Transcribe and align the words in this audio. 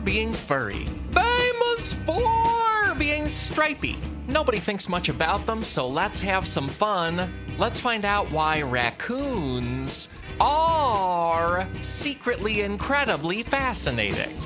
being 0.00 0.32
furry, 0.32 0.86
famous 1.12 1.94
for 2.06 2.94
being 2.96 3.28
stripy. 3.28 3.96
Nobody 4.26 4.58
thinks 4.58 4.88
much 4.88 5.08
about 5.08 5.46
them, 5.46 5.64
so 5.64 5.88
let's 5.88 6.20
have 6.20 6.46
some 6.46 6.68
fun. 6.68 7.32
Let's 7.58 7.80
find 7.80 8.04
out 8.04 8.30
why 8.30 8.62
raccoons 8.62 10.08
are 10.40 11.68
secretly 11.80 12.60
incredibly 12.60 13.42
fascinating. 13.42 14.36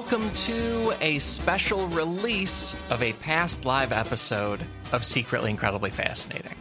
Welcome 0.00 0.32
to 0.32 0.94
a 1.02 1.18
special 1.18 1.86
release 1.88 2.74
of 2.88 3.02
a 3.02 3.12
past 3.12 3.66
live 3.66 3.92
episode 3.92 4.64
of 4.92 5.04
Secretly 5.04 5.50
Incredibly 5.50 5.90
Fascinating. 5.90 6.54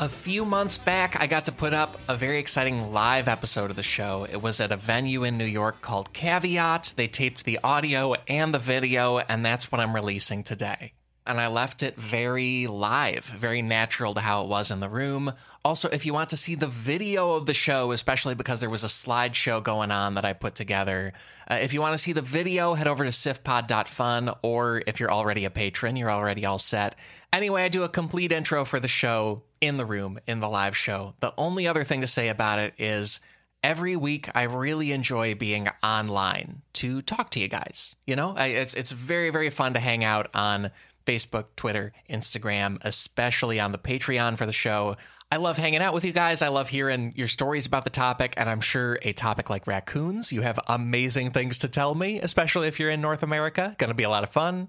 A 0.00 0.08
few 0.08 0.46
months 0.46 0.78
back, 0.78 1.20
I 1.20 1.26
got 1.26 1.44
to 1.44 1.52
put 1.52 1.74
up 1.74 2.00
a 2.08 2.16
very 2.16 2.38
exciting 2.38 2.90
live 2.90 3.28
episode 3.28 3.68
of 3.68 3.76
the 3.76 3.82
show. 3.82 4.24
It 4.24 4.40
was 4.40 4.58
at 4.58 4.72
a 4.72 4.76
venue 4.78 5.22
in 5.22 5.36
New 5.36 5.44
York 5.44 5.82
called 5.82 6.14
Caveat. 6.14 6.94
They 6.96 7.08
taped 7.08 7.44
the 7.44 7.60
audio 7.62 8.14
and 8.26 8.54
the 8.54 8.58
video, 8.58 9.18
and 9.18 9.44
that's 9.44 9.70
what 9.70 9.82
I'm 9.82 9.94
releasing 9.94 10.42
today 10.42 10.94
and 11.28 11.38
I 11.38 11.48
left 11.48 11.82
it 11.82 11.94
very 11.96 12.66
live, 12.66 13.26
very 13.26 13.60
natural 13.60 14.14
to 14.14 14.20
how 14.20 14.44
it 14.44 14.48
was 14.48 14.70
in 14.70 14.80
the 14.80 14.88
room. 14.88 15.34
Also, 15.68 15.86
if 15.90 16.06
you 16.06 16.14
want 16.14 16.30
to 16.30 16.36
see 16.38 16.54
the 16.54 16.66
video 16.66 17.34
of 17.34 17.44
the 17.44 17.52
show, 17.52 17.92
especially 17.92 18.34
because 18.34 18.60
there 18.60 18.70
was 18.70 18.84
a 18.84 18.86
slideshow 18.86 19.62
going 19.62 19.90
on 19.90 20.14
that 20.14 20.24
I 20.24 20.32
put 20.32 20.54
together, 20.54 21.12
uh, 21.46 21.56
if 21.56 21.74
you 21.74 21.82
want 21.82 21.92
to 21.92 21.98
see 21.98 22.14
the 22.14 22.22
video, 22.22 22.72
head 22.72 22.88
over 22.88 23.04
to 23.04 23.10
sifpod.fun, 23.10 24.34
or 24.40 24.82
if 24.86 24.98
you're 24.98 25.12
already 25.12 25.44
a 25.44 25.50
patron, 25.50 25.96
you're 25.96 26.10
already 26.10 26.46
all 26.46 26.58
set. 26.58 26.96
Anyway, 27.34 27.62
I 27.62 27.68
do 27.68 27.82
a 27.82 27.88
complete 27.90 28.32
intro 28.32 28.64
for 28.64 28.80
the 28.80 28.88
show 28.88 29.42
in 29.60 29.76
the 29.76 29.84
room, 29.84 30.18
in 30.26 30.40
the 30.40 30.48
live 30.48 30.74
show. 30.74 31.12
The 31.20 31.34
only 31.36 31.68
other 31.68 31.84
thing 31.84 32.00
to 32.00 32.06
say 32.06 32.30
about 32.30 32.58
it 32.58 32.72
is 32.78 33.20
every 33.62 33.94
week 33.94 34.30
I 34.34 34.44
really 34.44 34.92
enjoy 34.92 35.34
being 35.34 35.68
online 35.82 36.62
to 36.74 37.02
talk 37.02 37.28
to 37.32 37.40
you 37.40 37.48
guys. 37.48 37.94
You 38.06 38.16
know, 38.16 38.32
I, 38.34 38.46
it's 38.46 38.72
it's 38.72 38.90
very 38.90 39.28
very 39.28 39.50
fun 39.50 39.74
to 39.74 39.80
hang 39.80 40.02
out 40.02 40.30
on 40.32 40.70
Facebook, 41.08 41.46
Twitter, 41.56 41.92
Instagram, 42.08 42.78
especially 42.82 43.60
on 43.60 43.72
the 43.72 43.78
Patreon 43.78 44.38
for 44.38 44.46
the 44.46 44.52
show. 44.54 44.96
I 45.30 45.36
love 45.36 45.58
hanging 45.58 45.82
out 45.82 45.92
with 45.92 46.06
you 46.06 46.12
guys. 46.12 46.40
I 46.40 46.48
love 46.48 46.70
hearing 46.70 47.12
your 47.14 47.28
stories 47.28 47.66
about 47.66 47.84
the 47.84 47.90
topic, 47.90 48.32
and 48.38 48.48
I'm 48.48 48.62
sure 48.62 48.98
a 49.02 49.12
topic 49.12 49.50
like 49.50 49.66
raccoons, 49.66 50.32
you 50.32 50.40
have 50.40 50.58
amazing 50.68 51.32
things 51.32 51.58
to 51.58 51.68
tell 51.68 51.94
me, 51.94 52.18
especially 52.20 52.66
if 52.66 52.80
you're 52.80 52.88
in 52.88 53.02
North 53.02 53.22
America. 53.22 53.74
Going 53.76 53.88
to 53.88 53.94
be 53.94 54.04
a 54.04 54.08
lot 54.08 54.22
of 54.22 54.30
fun. 54.30 54.68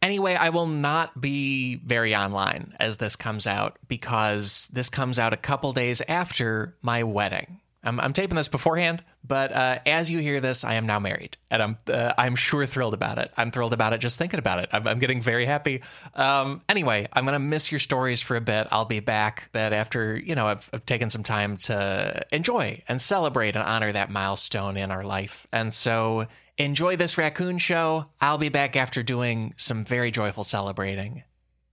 Anyway, 0.00 0.34
I 0.34 0.48
will 0.48 0.66
not 0.66 1.20
be 1.20 1.76
very 1.84 2.14
online 2.14 2.74
as 2.80 2.96
this 2.96 3.14
comes 3.14 3.46
out 3.46 3.78
because 3.88 4.70
this 4.72 4.88
comes 4.88 5.18
out 5.18 5.34
a 5.34 5.36
couple 5.36 5.74
days 5.74 6.00
after 6.08 6.76
my 6.80 7.02
wedding. 7.02 7.60
I'm, 7.82 7.98
I'm 7.98 8.12
taping 8.12 8.36
this 8.36 8.48
beforehand, 8.48 9.02
but 9.24 9.52
uh, 9.52 9.78
as 9.86 10.10
you 10.10 10.18
hear 10.18 10.40
this, 10.40 10.64
I 10.64 10.74
am 10.74 10.86
now 10.86 10.98
married, 10.98 11.38
and 11.50 11.62
I'm 11.62 11.78
uh, 11.86 12.12
I'm 12.18 12.36
sure 12.36 12.66
thrilled 12.66 12.92
about 12.92 13.18
it. 13.18 13.32
I'm 13.38 13.50
thrilled 13.50 13.72
about 13.72 13.94
it 13.94 13.98
just 13.98 14.18
thinking 14.18 14.38
about 14.38 14.58
it. 14.58 14.68
I'm, 14.72 14.86
I'm 14.86 14.98
getting 14.98 15.22
very 15.22 15.46
happy. 15.46 15.82
Um, 16.14 16.60
anyway, 16.68 17.08
I'm 17.12 17.24
gonna 17.24 17.38
miss 17.38 17.72
your 17.72 17.78
stories 17.78 18.20
for 18.20 18.36
a 18.36 18.40
bit. 18.40 18.68
I'll 18.70 18.84
be 18.84 19.00
back, 19.00 19.48
but 19.52 19.72
after 19.72 20.16
you 20.16 20.34
know, 20.34 20.46
I've, 20.46 20.68
I've 20.74 20.84
taken 20.84 21.08
some 21.08 21.22
time 21.22 21.56
to 21.58 22.22
enjoy 22.30 22.82
and 22.86 23.00
celebrate 23.00 23.56
and 23.56 23.64
honor 23.64 23.92
that 23.92 24.10
milestone 24.10 24.76
in 24.76 24.90
our 24.90 25.04
life, 25.04 25.46
and 25.50 25.72
so 25.72 26.26
enjoy 26.58 26.96
this 26.96 27.16
raccoon 27.16 27.56
show. 27.56 28.06
I'll 28.20 28.38
be 28.38 28.50
back 28.50 28.76
after 28.76 29.02
doing 29.02 29.54
some 29.56 29.86
very 29.86 30.10
joyful 30.10 30.44
celebrating. 30.44 31.22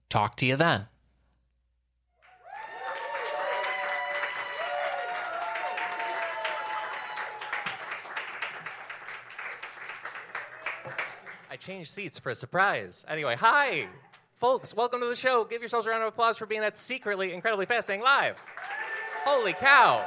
Talk 0.10 0.38
to 0.38 0.46
you 0.46 0.56
then. 0.56 0.88
Changed 11.58 11.90
seats 11.90 12.20
for 12.20 12.30
a 12.30 12.36
surprise. 12.36 13.06
Anyway, 13.10 13.36
hi, 13.36 13.88
folks. 14.36 14.76
Welcome 14.76 15.00
to 15.02 15.08
the 15.08 15.16
show. 15.16 15.44
Give 15.44 15.62
yourselves 15.62 15.88
a 15.88 15.90
round 15.90 16.04
of 16.04 16.10
applause 16.10 16.38
for 16.38 16.46
being 16.46 16.64
at 16.64 16.78
Secretly 16.78 17.34
Incredibly 17.34 17.66
Fascinating 17.66 18.04
Live. 18.04 18.40
Holy 19.26 19.54
cow. 19.54 20.06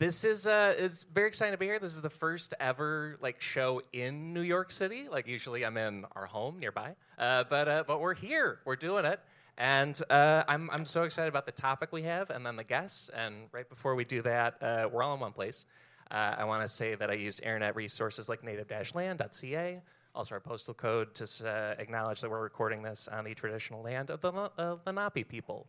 This 0.00 0.24
is 0.24 0.46
uh, 0.46 0.74
it's 0.78 1.04
very 1.04 1.28
exciting 1.28 1.52
to 1.52 1.58
be 1.58 1.66
here. 1.66 1.78
This 1.78 1.94
is 1.94 2.00
the 2.00 2.08
first 2.08 2.54
ever 2.58 3.18
like 3.20 3.42
show 3.42 3.82
in 3.92 4.32
New 4.32 4.40
York 4.40 4.70
City. 4.70 5.08
Like 5.10 5.28
usually 5.28 5.62
I'm 5.62 5.76
in 5.76 6.06
our 6.16 6.24
home 6.24 6.58
nearby, 6.58 6.94
uh, 7.18 7.44
but 7.50 7.68
uh, 7.68 7.84
but 7.86 8.00
we're 8.00 8.14
here. 8.14 8.60
We're 8.64 8.76
doing 8.76 9.04
it, 9.04 9.20
and 9.58 10.00
uh, 10.08 10.44
I'm 10.48 10.70
I'm 10.70 10.86
so 10.86 11.02
excited 11.02 11.28
about 11.28 11.44
the 11.44 11.52
topic 11.52 11.92
we 11.92 12.00
have, 12.04 12.30
and 12.30 12.46
then 12.46 12.56
the 12.56 12.64
guests. 12.64 13.10
And 13.10 13.34
right 13.52 13.68
before 13.68 13.94
we 13.94 14.06
do 14.06 14.22
that, 14.22 14.56
uh, 14.62 14.88
we're 14.90 15.02
all 15.02 15.12
in 15.12 15.20
one 15.20 15.32
place. 15.32 15.66
Uh, 16.10 16.34
I 16.38 16.44
want 16.44 16.62
to 16.62 16.68
say 16.68 16.94
that 16.94 17.10
I 17.10 17.14
used 17.14 17.42
internet 17.42 17.76
resources 17.76 18.28
like 18.28 18.42
native-land.ca, 18.42 19.80
also 20.14 20.34
our 20.34 20.40
postal 20.40 20.74
code 20.74 21.14
to 21.14 21.48
uh, 21.48 21.74
acknowledge 21.78 22.20
that 22.20 22.30
we're 22.30 22.42
recording 22.42 22.82
this 22.82 23.06
on 23.06 23.24
the 23.24 23.34
traditional 23.34 23.82
land 23.82 24.10
of 24.10 24.20
the 24.20 24.32
uh, 24.32 24.76
Lenape 24.86 25.28
people. 25.28 25.68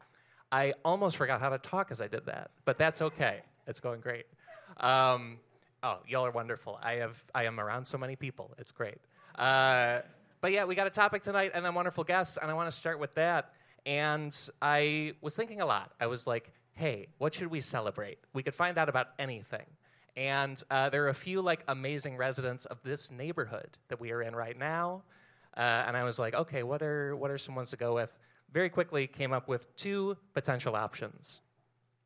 I 0.51 0.73
almost 0.83 1.17
forgot 1.17 1.39
how 1.39 1.49
to 1.49 1.57
talk 1.57 1.91
as 1.91 2.01
I 2.01 2.07
did 2.07 2.25
that, 2.25 2.51
but 2.65 2.77
that's 2.77 3.01
okay. 3.01 3.41
It's 3.67 3.79
going 3.79 4.01
great. 4.01 4.25
Um, 4.77 5.37
oh, 5.83 5.99
y'all 6.07 6.25
are 6.25 6.31
wonderful. 6.31 6.79
I 6.81 6.95
have 6.95 7.23
I 7.33 7.45
am 7.45 7.59
around 7.59 7.85
so 7.85 7.97
many 7.97 8.15
people. 8.15 8.51
It's 8.57 8.71
great. 8.71 8.97
Uh, 9.37 10.01
but 10.41 10.51
yeah, 10.51 10.65
we 10.65 10.75
got 10.75 10.87
a 10.87 10.91
topic 10.91 11.21
tonight 11.21 11.51
and 11.53 11.63
then 11.63 11.75
wonderful 11.75 12.03
guests, 12.03 12.37
and 12.37 12.49
I 12.49 12.53
want 12.53 12.69
to 12.69 12.75
start 12.75 12.99
with 12.99 13.13
that. 13.15 13.53
And 13.85 14.35
I 14.61 15.13
was 15.21 15.35
thinking 15.35 15.61
a 15.61 15.65
lot. 15.65 15.91
I 15.99 16.07
was 16.07 16.27
like, 16.27 16.51
hey, 16.73 17.07
what 17.17 17.33
should 17.33 17.47
we 17.47 17.61
celebrate? 17.61 18.17
We 18.33 18.43
could 18.43 18.55
find 18.55 18.77
out 18.77 18.89
about 18.89 19.09
anything. 19.19 19.65
And 20.21 20.61
uh, 20.69 20.89
there 20.89 21.03
are 21.05 21.09
a 21.09 21.15
few 21.15 21.41
like 21.41 21.63
amazing 21.67 22.15
residents 22.15 22.65
of 22.65 22.83
this 22.83 23.11
neighborhood 23.11 23.69
that 23.87 23.99
we 23.99 24.11
are 24.11 24.21
in 24.21 24.35
right 24.35 24.55
now. 24.55 25.01
Uh, 25.57 25.61
and 25.87 25.97
I 25.97 26.03
was 26.03 26.19
like, 26.19 26.35
okay, 26.35 26.61
what 26.61 26.83
are 26.83 27.15
what 27.15 27.31
are 27.31 27.39
some 27.39 27.55
ones 27.55 27.71
to 27.71 27.75
go 27.75 27.95
with? 27.95 28.15
Very 28.53 28.69
quickly 28.69 29.07
came 29.07 29.33
up 29.33 29.47
with 29.47 29.75
two 29.75 30.15
potential 30.35 30.75
options. 30.75 31.41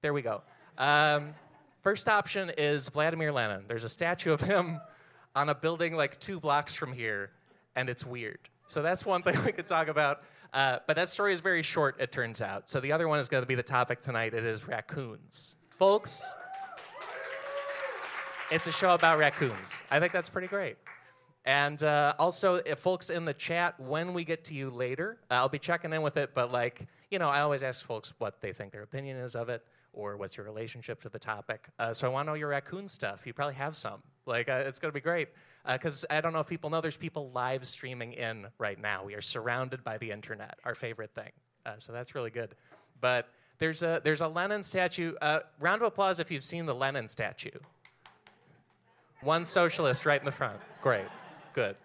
There 0.01 0.13
we 0.13 0.21
go. 0.21 0.43
Um, 0.77 1.33
first 1.81 2.07
option 2.07 2.53
is 2.57 2.87
Vladimir 2.87 3.33
Lenin. 3.33 3.65
There's 3.67 3.83
a 3.83 3.89
statue 3.89 4.31
of 4.31 4.39
him 4.39 4.79
on 5.35 5.49
a 5.49 5.55
building 5.55 5.97
like 5.97 6.17
two 6.21 6.39
blocks 6.39 6.73
from 6.73 6.93
here, 6.93 7.31
and 7.75 7.89
it's 7.89 8.05
weird. 8.05 8.39
So 8.65 8.81
that's 8.81 9.05
one 9.05 9.23
thing 9.23 9.35
we 9.45 9.51
could 9.51 9.67
talk 9.67 9.89
about. 9.89 10.23
Uh, 10.53 10.79
but 10.87 10.95
that 10.95 11.09
story 11.09 11.33
is 11.33 11.41
very 11.41 11.63
short, 11.63 11.97
it 11.99 12.13
turns 12.13 12.39
out. 12.39 12.69
So 12.69 12.79
the 12.79 12.93
other 12.93 13.09
one 13.09 13.19
is 13.19 13.27
going 13.27 13.43
to 13.43 13.47
be 13.47 13.55
the 13.55 13.63
topic 13.63 13.99
tonight. 13.99 14.33
It 14.33 14.45
is 14.45 14.69
raccoons, 14.69 15.57
folks 15.71 16.33
it's 18.51 18.67
a 18.67 18.71
show 18.71 18.93
about 18.93 19.17
raccoons. 19.17 19.83
I 19.89 19.99
think 19.99 20.13
that's 20.13 20.29
pretty 20.29 20.47
great. 20.47 20.77
And 21.45 21.81
uh, 21.83 22.13
also, 22.17 22.59
folks 22.75 23.09
in 23.09 23.25
the 23.25 23.33
chat, 23.33 23.79
when 23.79 24.13
we 24.13 24.23
get 24.23 24.43
to 24.45 24.55
you 24.55 24.69
later, 24.69 25.19
I'll 25.29 25.49
be 25.49 25.59
checking 25.59 25.93
in 25.93 26.01
with 26.01 26.17
it. 26.17 26.33
But 26.33 26.51
like, 26.51 26.87
you 27.11 27.19
know, 27.19 27.29
I 27.29 27.41
always 27.41 27.63
ask 27.63 27.85
folks 27.85 28.13
what 28.17 28.41
they 28.41 28.51
think 28.51 28.71
their 28.71 28.81
opinion 28.81 29.17
is 29.17 29.35
of 29.35 29.49
it, 29.49 29.63
or 29.93 30.17
what's 30.17 30.37
your 30.37 30.45
relationship 30.45 31.01
to 31.01 31.09
the 31.09 31.19
topic. 31.19 31.67
Uh, 31.77 31.93
so 31.93 32.07
I 32.07 32.11
want 32.11 32.27
to 32.27 32.31
know 32.31 32.35
your 32.35 32.49
raccoon 32.49 32.87
stuff. 32.87 33.27
You 33.27 33.33
probably 33.33 33.55
have 33.55 33.75
some. 33.75 34.01
Like, 34.25 34.49
uh, 34.49 34.63
it's 34.65 34.79
going 34.79 34.91
to 34.91 34.93
be 34.93 35.01
great. 35.01 35.29
Because 35.71 36.05
I 36.09 36.21
don't 36.21 36.33
know 36.33 36.39
if 36.39 36.47
people 36.47 36.69
know, 36.69 36.81
there's 36.81 36.97
people 36.97 37.31
live 37.31 37.65
streaming 37.65 38.13
in 38.13 38.47
right 38.59 38.79
now. 38.79 39.03
We 39.03 39.15
are 39.15 39.21
surrounded 39.21 39.83
by 39.83 39.97
the 39.97 40.11
internet, 40.11 40.59
our 40.63 40.75
favorite 40.75 41.13
thing. 41.13 41.31
Uh, 41.65 41.73
so 41.79 41.91
that's 41.91 42.13
really 42.13 42.29
good. 42.29 42.55
But 43.01 43.27
there's 43.57 43.81
a 43.81 44.01
there's 44.03 44.21
a 44.21 44.27
Lenin 44.27 44.63
statue. 44.63 45.13
Uh, 45.21 45.39
round 45.59 45.81
of 45.81 45.87
applause 45.87 46.19
if 46.19 46.29
you've 46.29 46.43
seen 46.43 46.65
the 46.65 46.75
Lenin 46.75 47.07
statue. 47.07 47.49
One 49.25 49.43
socialist 49.43 50.05
right 50.05 50.21
in 50.21 50.25
the 50.25 50.31
front. 50.31 50.59
Great. 50.81 51.07
Good. 51.53 51.75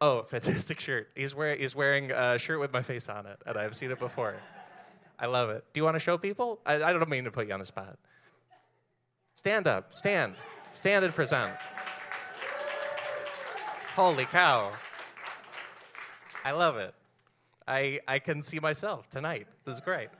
Oh, 0.00 0.22
fantastic 0.22 0.78
shirt. 0.78 1.10
He's, 1.16 1.34
wear, 1.34 1.56
he's 1.56 1.74
wearing 1.74 2.12
a 2.12 2.38
shirt 2.38 2.60
with 2.60 2.72
my 2.72 2.82
face 2.82 3.08
on 3.08 3.26
it, 3.26 3.36
and 3.44 3.58
I've 3.58 3.74
seen 3.74 3.90
it 3.90 3.98
before. 3.98 4.36
I 5.18 5.26
love 5.26 5.50
it. 5.50 5.64
Do 5.72 5.80
you 5.80 5.84
want 5.84 5.96
to 5.96 6.00
show 6.00 6.16
people? 6.16 6.60
I, 6.64 6.74
I 6.74 6.92
don't 6.92 7.08
mean 7.08 7.24
to 7.24 7.32
put 7.32 7.48
you 7.48 7.52
on 7.52 7.58
the 7.58 7.66
spot. 7.66 7.98
Stand 9.34 9.66
up. 9.66 9.92
Stand. 9.92 10.36
Stand 10.70 11.04
and 11.04 11.12
present. 11.12 11.52
Holy 13.96 14.24
cow. 14.26 14.70
I 16.44 16.52
love 16.52 16.76
it. 16.76 16.94
I, 17.66 17.98
I 18.06 18.20
can 18.20 18.40
see 18.40 18.60
myself 18.60 19.10
tonight. 19.10 19.48
This 19.64 19.74
is 19.74 19.80
great. 19.80 20.10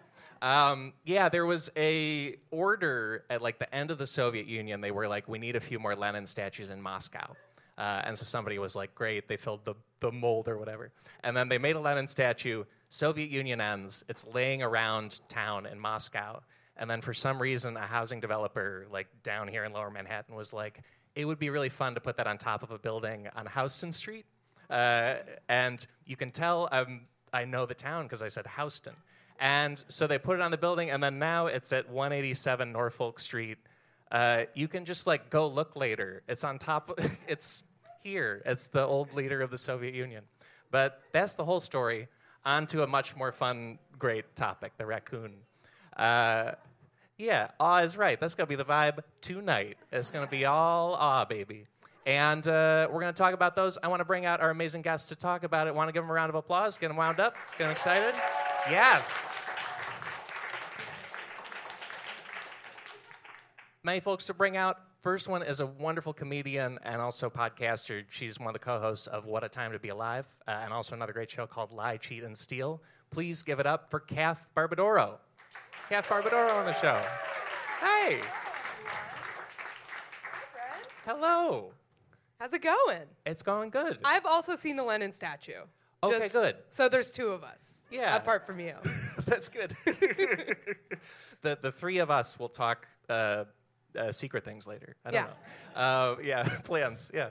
Um, 0.44 0.92
yeah, 1.06 1.30
there 1.30 1.46
was 1.46 1.70
a 1.74 2.36
order 2.50 3.24
at 3.30 3.40
like 3.40 3.58
the 3.58 3.74
end 3.74 3.90
of 3.90 3.96
the 3.96 4.06
Soviet 4.06 4.46
Union. 4.46 4.82
They 4.82 4.90
were 4.90 5.08
like, 5.08 5.26
we 5.26 5.38
need 5.38 5.56
a 5.56 5.60
few 5.60 5.78
more 5.78 5.94
Lenin 5.94 6.26
statues 6.26 6.68
in 6.68 6.82
Moscow. 6.82 7.34
Uh, 7.78 8.02
and 8.04 8.16
so 8.16 8.24
somebody 8.24 8.58
was 8.58 8.76
like, 8.76 8.94
great, 8.94 9.26
they 9.26 9.38
filled 9.38 9.64
the, 9.64 9.74
the 10.00 10.12
mold 10.12 10.46
or 10.46 10.58
whatever. 10.58 10.92
And 11.22 11.34
then 11.34 11.48
they 11.48 11.56
made 11.56 11.76
a 11.76 11.80
Lenin 11.80 12.06
statue. 12.06 12.64
Soviet 12.90 13.30
Union 13.30 13.58
ends. 13.58 14.04
It's 14.10 14.34
laying 14.34 14.62
around 14.62 15.20
town 15.30 15.64
in 15.64 15.80
Moscow. 15.80 16.42
And 16.76 16.90
then 16.90 17.00
for 17.00 17.14
some 17.14 17.40
reason, 17.40 17.74
a 17.78 17.80
housing 17.80 18.20
developer 18.20 18.86
like 18.92 19.06
down 19.22 19.48
here 19.48 19.64
in 19.64 19.72
Lower 19.72 19.90
Manhattan 19.90 20.34
was 20.34 20.52
like, 20.52 20.82
it 21.16 21.24
would 21.24 21.38
be 21.38 21.48
really 21.48 21.70
fun 21.70 21.94
to 21.94 22.02
put 22.02 22.18
that 22.18 22.26
on 22.26 22.36
top 22.36 22.62
of 22.62 22.70
a 22.70 22.78
building 22.78 23.28
on 23.34 23.46
Houston 23.46 23.92
Street. 23.92 24.26
Uh, 24.68 25.14
and 25.48 25.86
you 26.04 26.16
can 26.16 26.30
tell 26.30 26.68
um, 26.70 27.06
I 27.32 27.46
know 27.46 27.64
the 27.64 27.74
town 27.74 28.02
because 28.02 28.20
I 28.20 28.28
said 28.28 28.44
Houston. 28.58 28.94
And 29.40 29.82
so 29.88 30.06
they 30.06 30.18
put 30.18 30.36
it 30.36 30.42
on 30.42 30.50
the 30.50 30.58
building, 30.58 30.90
and 30.90 31.02
then 31.02 31.18
now 31.18 31.46
it's 31.46 31.72
at 31.72 31.88
187 31.88 32.72
Norfolk 32.72 33.18
Street. 33.18 33.58
Uh, 34.12 34.44
you 34.54 34.68
can 34.68 34.84
just 34.84 35.06
like 35.06 35.28
go 35.30 35.48
look 35.48 35.76
later. 35.76 36.22
It's 36.28 36.44
on 36.44 36.58
top. 36.58 36.98
It's 37.28 37.68
here. 38.02 38.42
It's 38.44 38.66
the 38.68 38.84
old 38.84 39.12
leader 39.14 39.40
of 39.40 39.50
the 39.50 39.58
Soviet 39.58 39.94
Union. 39.94 40.24
But 40.70 41.00
that's 41.12 41.34
the 41.34 41.44
whole 41.44 41.60
story. 41.60 42.08
On 42.44 42.66
to 42.68 42.82
a 42.82 42.86
much 42.86 43.16
more 43.16 43.32
fun, 43.32 43.78
great 43.98 44.36
topic: 44.36 44.72
the 44.76 44.86
raccoon. 44.86 45.32
Uh, 45.96 46.52
yeah, 47.16 47.48
awe 47.58 47.78
is 47.78 47.96
right. 47.96 48.20
That's 48.20 48.34
gonna 48.34 48.46
be 48.46 48.56
the 48.56 48.64
vibe 48.64 49.00
tonight. 49.20 49.78
It's 49.90 50.10
gonna 50.10 50.26
be 50.26 50.44
all 50.44 50.94
awe, 50.94 51.24
baby. 51.24 51.66
And 52.06 52.46
uh, 52.46 52.88
we're 52.92 53.00
to 53.00 53.12
talk 53.12 53.32
about 53.32 53.56
those. 53.56 53.78
I 53.82 53.88
want 53.88 54.00
to 54.00 54.04
bring 54.04 54.26
out 54.26 54.40
our 54.40 54.50
amazing 54.50 54.82
guests 54.82 55.08
to 55.08 55.16
talk 55.16 55.42
about 55.42 55.66
it. 55.66 55.74
Want 55.74 55.88
to 55.88 55.92
give 55.92 56.02
them 56.02 56.10
a 56.10 56.14
round 56.14 56.28
of 56.28 56.34
applause? 56.34 56.76
Get 56.76 56.88
them 56.88 56.98
wound 56.98 57.18
up? 57.18 57.34
Get 57.56 57.64
them 57.64 57.70
excited? 57.70 58.14
Yes. 58.70 59.38
Many 63.82 64.00
folks 64.00 64.26
to 64.26 64.34
bring 64.34 64.56
out. 64.56 64.78
First 65.02 65.28
one 65.28 65.42
is 65.42 65.60
a 65.60 65.66
wonderful 65.66 66.14
comedian 66.14 66.78
and 66.82 67.02
also 67.02 67.28
podcaster. 67.28 68.04
She's 68.08 68.40
one 68.40 68.48
of 68.48 68.54
the 68.54 68.58
co-hosts 68.58 69.06
of 69.06 69.26
What 69.26 69.44
a 69.44 69.50
Time 69.50 69.72
to 69.72 69.78
Be 69.78 69.90
Alive, 69.90 70.26
uh, 70.48 70.62
and 70.64 70.72
also 70.72 70.94
another 70.94 71.12
great 71.12 71.30
show 71.30 71.46
called 71.46 71.72
Lie, 71.72 71.98
Cheat, 71.98 72.24
and 72.24 72.36
Steal. 72.36 72.82
Please 73.10 73.42
give 73.42 73.60
it 73.60 73.66
up 73.66 73.90
for 73.90 74.00
Kath 74.00 74.48
Barbadoro. 74.56 75.18
Kath 75.90 76.08
Barbadoro 76.08 76.54
on 76.54 76.64
the 76.64 76.72
show. 76.72 76.98
Hey. 77.80 78.20
Hello. 81.04 81.72
How's 82.40 82.54
it 82.54 82.62
going? 82.62 83.04
It's 83.26 83.42
going 83.42 83.68
good. 83.68 83.98
I've 84.06 84.24
also 84.24 84.54
seen 84.54 84.76
the 84.76 84.84
Lenin 84.84 85.12
statue. 85.12 85.52
Okay, 86.08 86.18
Just- 86.20 86.34
good. 86.34 86.56
So 86.68 86.88
there's 86.88 87.10
two 87.10 87.28
of 87.28 87.42
us. 87.44 87.84
Yeah. 87.90 88.16
Apart 88.16 88.46
from 88.46 88.58
you. 88.60 88.74
That's 89.24 89.48
good. 89.48 89.70
the 91.42 91.58
the 91.60 91.70
three 91.72 91.98
of 91.98 92.10
us 92.10 92.38
will 92.38 92.48
talk 92.48 92.86
uh, 93.08 93.44
uh, 93.98 94.12
secret 94.12 94.44
things 94.44 94.66
later. 94.66 94.96
I 95.04 95.10
don't 95.10 95.20
Yeah. 95.20 95.26
know. 95.76 95.80
Uh, 95.80 96.16
yeah, 96.22 96.48
plans. 96.64 97.10
Yeah. 97.14 97.28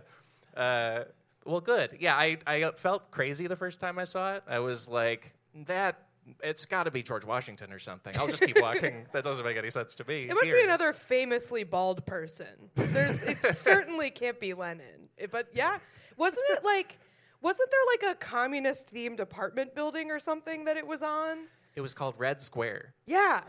Uh, 0.56 1.04
well, 1.46 1.60
good. 1.62 1.98
Yeah, 2.00 2.16
I 2.16 2.38
I 2.48 2.72
felt 2.78 3.12
crazy 3.12 3.48
the 3.48 3.56
first 3.56 3.80
time 3.82 4.00
I 4.00 4.06
saw 4.06 4.36
it. 4.36 4.44
I 4.48 4.60
was 4.60 4.88
like, 4.90 5.34
that. 5.66 5.98
It's 6.42 6.64
got 6.64 6.84
to 6.86 6.92
be 6.92 7.04
George 7.04 7.26
Washington 7.26 7.74
or 7.74 7.80
something. 7.80 8.14
I'll 8.18 8.30
just 8.30 8.42
keep 8.44 8.62
walking. 8.62 9.06
that 9.12 9.26
doesn't 9.26 9.44
make 9.44 9.58
any 9.58 9.70
sense 9.70 9.94
to 9.96 10.06
me. 10.08 10.24
It 10.30 10.34
must 10.34 10.46
Here. 10.46 10.56
be 10.56 10.64
another 10.64 10.94
famously 10.94 11.66
bald 11.66 12.06
person. 12.06 12.48
There's 12.76 13.24
it 13.24 13.40
certainly 13.58 14.10
can't 14.10 14.40
be 14.40 14.54
Lenin. 14.54 15.10
But 15.32 15.48
yeah. 15.54 15.80
Wasn't 16.16 16.46
it 16.52 16.64
like 16.64 16.98
wasn't 17.44 17.70
there 17.70 18.08
like 18.10 18.16
a 18.16 18.20
communist 18.20 18.94
themed 18.94 19.20
apartment 19.20 19.76
building 19.76 20.10
or 20.10 20.18
something 20.18 20.66
that 20.66 20.78
it 20.78 20.88
was 20.88 21.04
on? 21.04 21.38
It 21.76 21.82
was 21.82 21.94
called 21.94 22.16
Red 22.18 22.42
Square. 22.42 22.94
Yeah. 23.06 23.42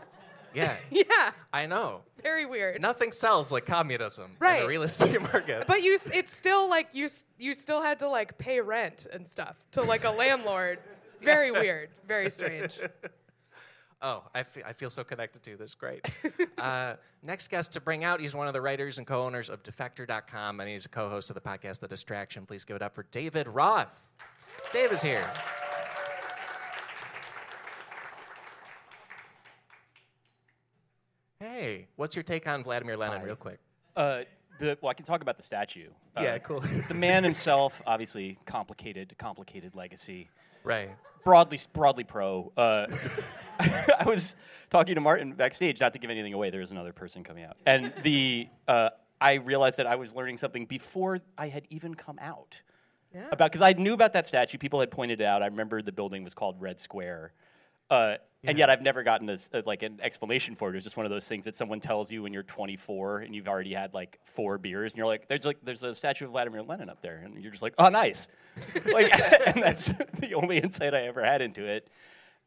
Yeah, 0.53 0.75
Yeah. 0.91 1.31
I 1.51 1.65
know. 1.65 2.01
Very 2.23 2.45
weird. 2.45 2.81
Nothing 2.81 3.11
sells 3.11 3.51
like 3.51 3.65
communism 3.65 4.31
in 4.31 4.37
Right. 4.39 4.61
the 4.61 4.67
real 4.67 4.83
estate 4.83 5.21
market. 5.21 5.65
But 5.67 5.81
you, 5.83 5.93
it's 5.95 6.33
still 6.33 6.69
like 6.69 6.87
you, 6.93 7.09
you 7.37 7.53
still 7.53 7.81
had 7.81 7.99
to 7.99 8.07
like 8.07 8.37
pay 8.37 8.61
rent 8.61 9.05
and 9.11 9.27
stuff 9.27 9.57
to 9.71 9.81
like 9.83 10.05
a 10.05 10.11
landlord. 10.11 10.79
Very 11.21 11.51
weird. 11.51 11.89
Very 12.07 12.29
strange. 12.29 12.79
Oh, 14.01 14.23
I 14.33 14.43
fe- 14.43 14.61
I 14.65 14.73
feel 14.73 14.89
so 14.89 15.03
connected 15.03 15.41
to 15.43 15.55
this. 15.57 15.73
Great. 15.73 16.05
uh, 16.57 16.95
next 17.23 17.47
guest 17.47 17.73
to 17.73 17.81
bring 17.81 18.03
out, 18.03 18.19
he's 18.19 18.35
one 18.35 18.47
of 18.47 18.53
the 18.53 18.61
writers 18.61 18.97
and 18.97 19.07
co 19.07 19.23
owners 19.25 19.49
of 19.49 19.63
Defector.com, 19.63 20.59
and 20.59 20.69
he's 20.69 20.85
a 20.85 20.89
co 20.89 21.09
host 21.09 21.29
of 21.29 21.33
the 21.35 21.41
podcast 21.41 21.79
The 21.79 21.87
Distraction. 21.87 22.45
Please 22.45 22.65
give 22.65 22.75
it 22.75 22.81
up 22.81 22.93
for 22.93 23.03
David 23.11 23.47
Roth. 23.47 24.07
Dave 24.73 24.91
is 24.91 25.01
here. 25.01 25.27
Hey, 31.39 31.87
what's 31.95 32.15
your 32.15 32.23
take 32.23 32.47
on 32.47 32.63
Vladimir 32.63 32.97
Lenin, 32.97 33.21
real 33.21 33.35
quick? 33.35 33.59
Uh, 33.95 34.21
the, 34.59 34.77
well, 34.81 34.89
I 34.89 34.93
can 34.93 35.05
talk 35.05 35.21
about 35.21 35.37
the 35.37 35.43
statue. 35.43 35.89
Uh, 36.15 36.21
Yeah, 36.21 36.37
cool. 36.39 36.59
The 36.87 36.93
man 36.93 37.23
himself, 37.29 37.81
obviously, 37.85 38.37
complicated, 38.45 39.13
complicated 39.17 39.75
legacy. 39.75 40.29
right. 40.63 40.89
Broadly, 41.25 41.57
broadly 41.73 42.03
pro. 42.03 42.51
Uh, 42.55 42.85
I 43.59 44.03
was 44.05 44.35
talking 44.69 44.93
to 44.93 45.01
Martin 45.01 45.33
backstage, 45.33 45.79
not 45.79 45.91
to 45.93 45.99
give 45.99 46.11
anything 46.11 46.35
away. 46.35 46.51
There 46.51 46.59
was 46.61 46.69
another 46.69 46.93
person 46.93 47.23
coming 47.23 47.43
out, 47.43 47.57
and 47.65 47.91
the 48.03 48.47
uh, 48.67 48.89
I 49.19 49.33
realized 49.33 49.77
that 49.77 49.87
I 49.87 49.95
was 49.95 50.13
learning 50.13 50.37
something 50.37 50.67
before 50.67 51.17
I 51.35 51.47
had 51.47 51.65
even 51.71 51.95
come 51.95 52.19
out 52.21 52.61
Yeah. 53.11 53.27
about 53.31 53.51
because 53.51 53.63
I 53.67 53.73
knew 53.73 53.95
about 53.95 54.13
that 54.13 54.27
statue. 54.27 54.59
People 54.59 54.79
had 54.79 54.91
pointed 54.91 55.19
it 55.19 55.23
out. 55.25 55.41
I 55.41 55.47
remember 55.47 55.81
the 55.81 55.91
building 55.91 56.23
was 56.23 56.35
called 56.35 56.61
Red 56.61 56.79
Square. 56.79 57.33
Uh, 57.89 58.15
And 58.47 58.59
yet, 58.59 58.69
I've 58.69 58.81
never 58.81 59.01
gotten 59.01 59.27
a 59.29 59.33
s 59.33 59.49
uh 59.53 59.61
like 59.65 59.81
an 59.81 59.99
explanation 60.01 60.55
for 60.55 60.69
it. 60.69 60.73
It 60.73 60.75
was 60.75 60.83
just 60.83 60.97
one 60.97 61.05
of 61.07 61.11
those 61.11 61.25
things 61.25 61.45
that 61.45 61.55
someone 61.55 61.79
tells 61.79 62.11
you 62.11 62.21
when 62.23 62.31
you're 62.31 62.43
24 62.43 63.19
and 63.21 63.33
you've 63.33 63.47
already 63.47 63.73
had 63.73 63.93
like 63.95 64.19
four 64.23 64.59
beers, 64.59 64.93
and 64.93 64.97
you're 64.99 65.07
like, 65.07 65.27
"There's 65.27 65.45
like 65.45 65.57
there's 65.63 65.81
a 65.81 65.95
statue 65.95 66.25
of 66.25 66.31
Vladimir 66.31 66.61
Lenin 66.61 66.89
up 66.89 67.01
there," 67.01 67.17
and 67.25 67.41
you're 67.41 67.51
just 67.51 67.63
like, 67.63 67.73
"Oh, 67.79 67.89
nice." 67.89 68.27
like, 68.93 69.09
and 69.47 69.63
that's 69.63 69.87
the 70.19 70.33
only 70.35 70.57
insight 70.59 70.93
I 70.93 71.07
ever 71.07 71.23
had 71.25 71.41
into 71.41 71.65
it. 71.65 71.87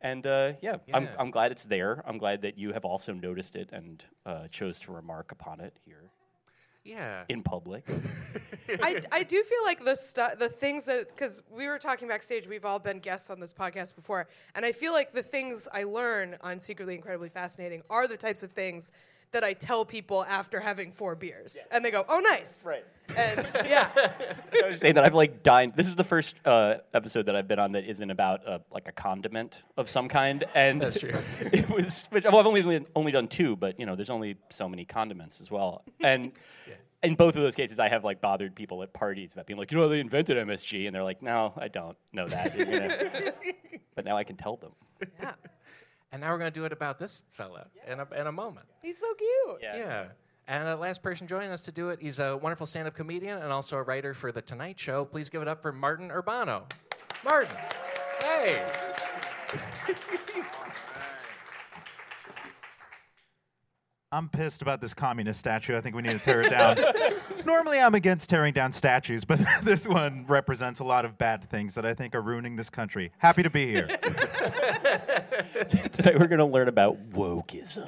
And 0.00 0.25
uh, 0.26 0.52
yeah, 0.61 0.76
I'm, 0.94 1.08
I'm 1.19 1.31
glad 1.32 1.50
it's 1.50 1.64
there. 1.64 2.02
I'm 2.06 2.19
glad 2.19 2.43
that 2.43 2.56
you 2.56 2.73
have 2.73 2.85
also 2.85 3.12
noticed 3.12 3.56
it 3.56 3.70
and 3.73 4.05
uh, 4.25 4.46
chose 4.49 4.79
to 4.81 4.93
remark 4.93 5.32
upon 5.32 5.61
it 5.61 5.75
here 5.85 6.11
Yeah. 6.88 7.25
in 7.29 7.43
public. 7.43 7.85
I, 8.82 9.00
I 9.12 9.23
do 9.23 9.43
feel 9.43 9.64
like 9.64 9.85
the 9.85 9.94
stu- 9.94 10.37
the 10.38 10.49
things 10.49 10.87
that 10.87 11.08
because 11.08 11.43
we 11.50 11.69
were 11.69 11.79
talking 11.79 12.08
backstage, 12.08 12.49
we've 12.49 12.64
all 12.64 12.79
been 12.79 12.99
guests 12.99 13.31
on 13.31 13.40
this 13.40 13.52
podcast 13.52 13.94
before, 13.94 14.26
and 14.55 14.64
I 14.64 14.73
feel 14.73 14.93
like 14.93 15.12
the 15.12 15.23
things 15.23 15.69
I 15.73 15.85
learn 15.85 16.37
on 16.43 16.58
secretly 16.61 16.94
incredibly 16.94 17.29
fascinating 17.29 17.82
are 17.90 18.08
the 18.08 18.17
types 18.17 18.43
of 18.43 18.52
things 18.52 18.93
that 19.32 19.44
I 19.44 19.52
tell 19.52 19.85
people 19.85 20.25
after 20.25 20.61
having 20.61 20.90
four 20.90 21.14
beers, 21.14 21.67
and 21.70 21.85
they 21.85 21.90
go, 21.90 22.05
"Oh, 22.08 22.20
nice!" 22.31 22.64
Right. 22.67 22.85
And 23.16 23.46
yeah, 23.66 23.88
I 24.64 24.69
was 24.69 24.81
saying 24.81 24.94
that 24.94 25.05
I've 25.05 25.14
like 25.14 25.43
dined. 25.43 25.72
This 25.76 25.87
is 25.87 25.96
the 25.96 26.05
first 26.05 26.37
uh, 26.44 26.76
episode 26.94 27.26
that 27.26 27.37
I've 27.37 27.49
been 27.49 27.58
on 27.58 27.72
that 27.72 27.84
isn't 27.84 28.10
about 28.10 28.46
uh, 28.46 28.58
like 28.70 28.87
a 28.88 28.93
condiment 28.93 29.62
of 29.76 29.88
some 29.88 30.08
kind, 30.08 30.44
and 30.55 30.81
That's 30.81 30.99
true. 31.00 31.10
it 31.52 31.69
was. 31.70 32.06
Which, 32.10 32.25
well, 32.25 32.38
I've 32.38 32.46
only 32.46 32.84
only 32.94 33.12
done 33.12 33.28
two, 33.28 33.56
but 33.56 33.78
you 33.81 33.87
know, 33.87 33.96
there's 33.96 34.10
only 34.10 34.37
so 34.50 34.69
many 34.69 34.84
condiments 34.84 35.40
as 35.40 35.50
well, 35.50 35.84
and. 36.00 36.32
In 37.00 37.14
both 37.14 37.37
of 37.37 37.42
those 37.42 37.54
cases, 37.54 37.78
I 37.78 37.88
have 37.88 38.02
like 38.02 38.21
bothered 38.21 38.56
people 38.56 38.82
at 38.82 38.92
parties 38.92 39.30
about 39.32 39.47
being 39.47 39.56
like, 39.56 39.71
you 39.71 39.78
know, 39.78 39.88
they 39.88 40.00
invented 40.00 40.37
MSG, 40.37 40.85
and 40.88 40.92
they're 40.97 41.04
like, 41.04 41.23
no, 41.23 41.52
I 41.56 41.68
don't 41.68 41.97
know 42.12 42.26
that. 42.26 42.56
You're 42.56 42.66
gonna- 42.66 43.32
but 43.94 44.04
now 44.04 44.16
I 44.16 44.25
can 44.25 44.35
tell 44.35 44.56
them. 44.56 44.73
yeah, 45.21 45.35
And 46.11 46.21
now 46.21 46.32
we're 46.32 46.38
going 46.38 46.50
to 46.50 46.61
do 46.61 46.64
it 46.64 46.73
about 46.73 46.99
this 46.99 47.23
fella 47.30 47.68
in, 47.87 48.00
a, 48.00 48.09
in 48.21 48.26
a 48.26 48.32
moment. 48.32 48.66
he's 48.82 48.99
so 48.99 49.06
cute. 49.14 49.61
Yeah. 49.62 49.76
Yeah. 49.76 50.04
And 50.50 50.67
the 50.67 50.76
last 50.76 51.02
person 51.02 51.26
joining 51.26 51.50
us 51.50 51.67
to 51.67 51.73
do 51.73 51.90
it, 51.90 52.00
he's 52.00 52.21
a 52.21 52.35
wonderful 52.38 52.67
stand 52.67 52.88
up 52.88 52.95
comedian 52.95 53.37
and 53.37 53.52
also 53.52 53.76
a 53.76 53.83
writer 53.83 54.14
for 54.14 54.33
The 54.33 54.40
Tonight 54.40 54.81
Show. 54.81 55.05
Please 55.05 55.28
give 55.28 55.43
it 55.43 55.49
up 55.49 55.61
for 55.61 55.73
Martin 55.73 56.09
Urbano. 56.09 56.62
Martin. 57.23 57.59
Hey. 58.23 58.64
I'm 64.11 64.31
pissed 64.31 64.62
about 64.62 64.81
this 64.81 64.95
communist 64.95 65.38
statue. 65.38 65.76
I 65.76 65.83
think 65.83 65.95
we 65.95 66.00
need 66.00 66.12
to 66.12 66.19
tear 66.19 66.40
it 66.40 66.49
down. 66.49 66.78
Normally, 67.45 67.78
I'm 67.78 67.95
against 67.95 68.31
tearing 68.31 68.55
down 68.55 68.73
statues, 68.73 69.26
but 69.26 69.38
this 69.62 69.87
one 69.87 70.25
represents 70.26 70.81
a 70.81 70.85
lot 70.85 71.05
of 71.05 71.19
bad 71.19 71.45
things 71.45 71.75
that 71.75 71.85
I 71.85 71.93
think 71.93 72.14
are 72.14 72.23
ruining 72.23 72.57
this 72.57 72.71
country. 72.71 73.12
Happy 73.19 73.43
to 73.43 73.50
be 73.50 73.67
here. 73.67 73.87
Today 75.93 76.14
we're 76.19 76.26
going 76.26 76.38
to 76.38 76.47
learn 76.47 76.69
about 76.69 77.11
wokeism. 77.11 77.87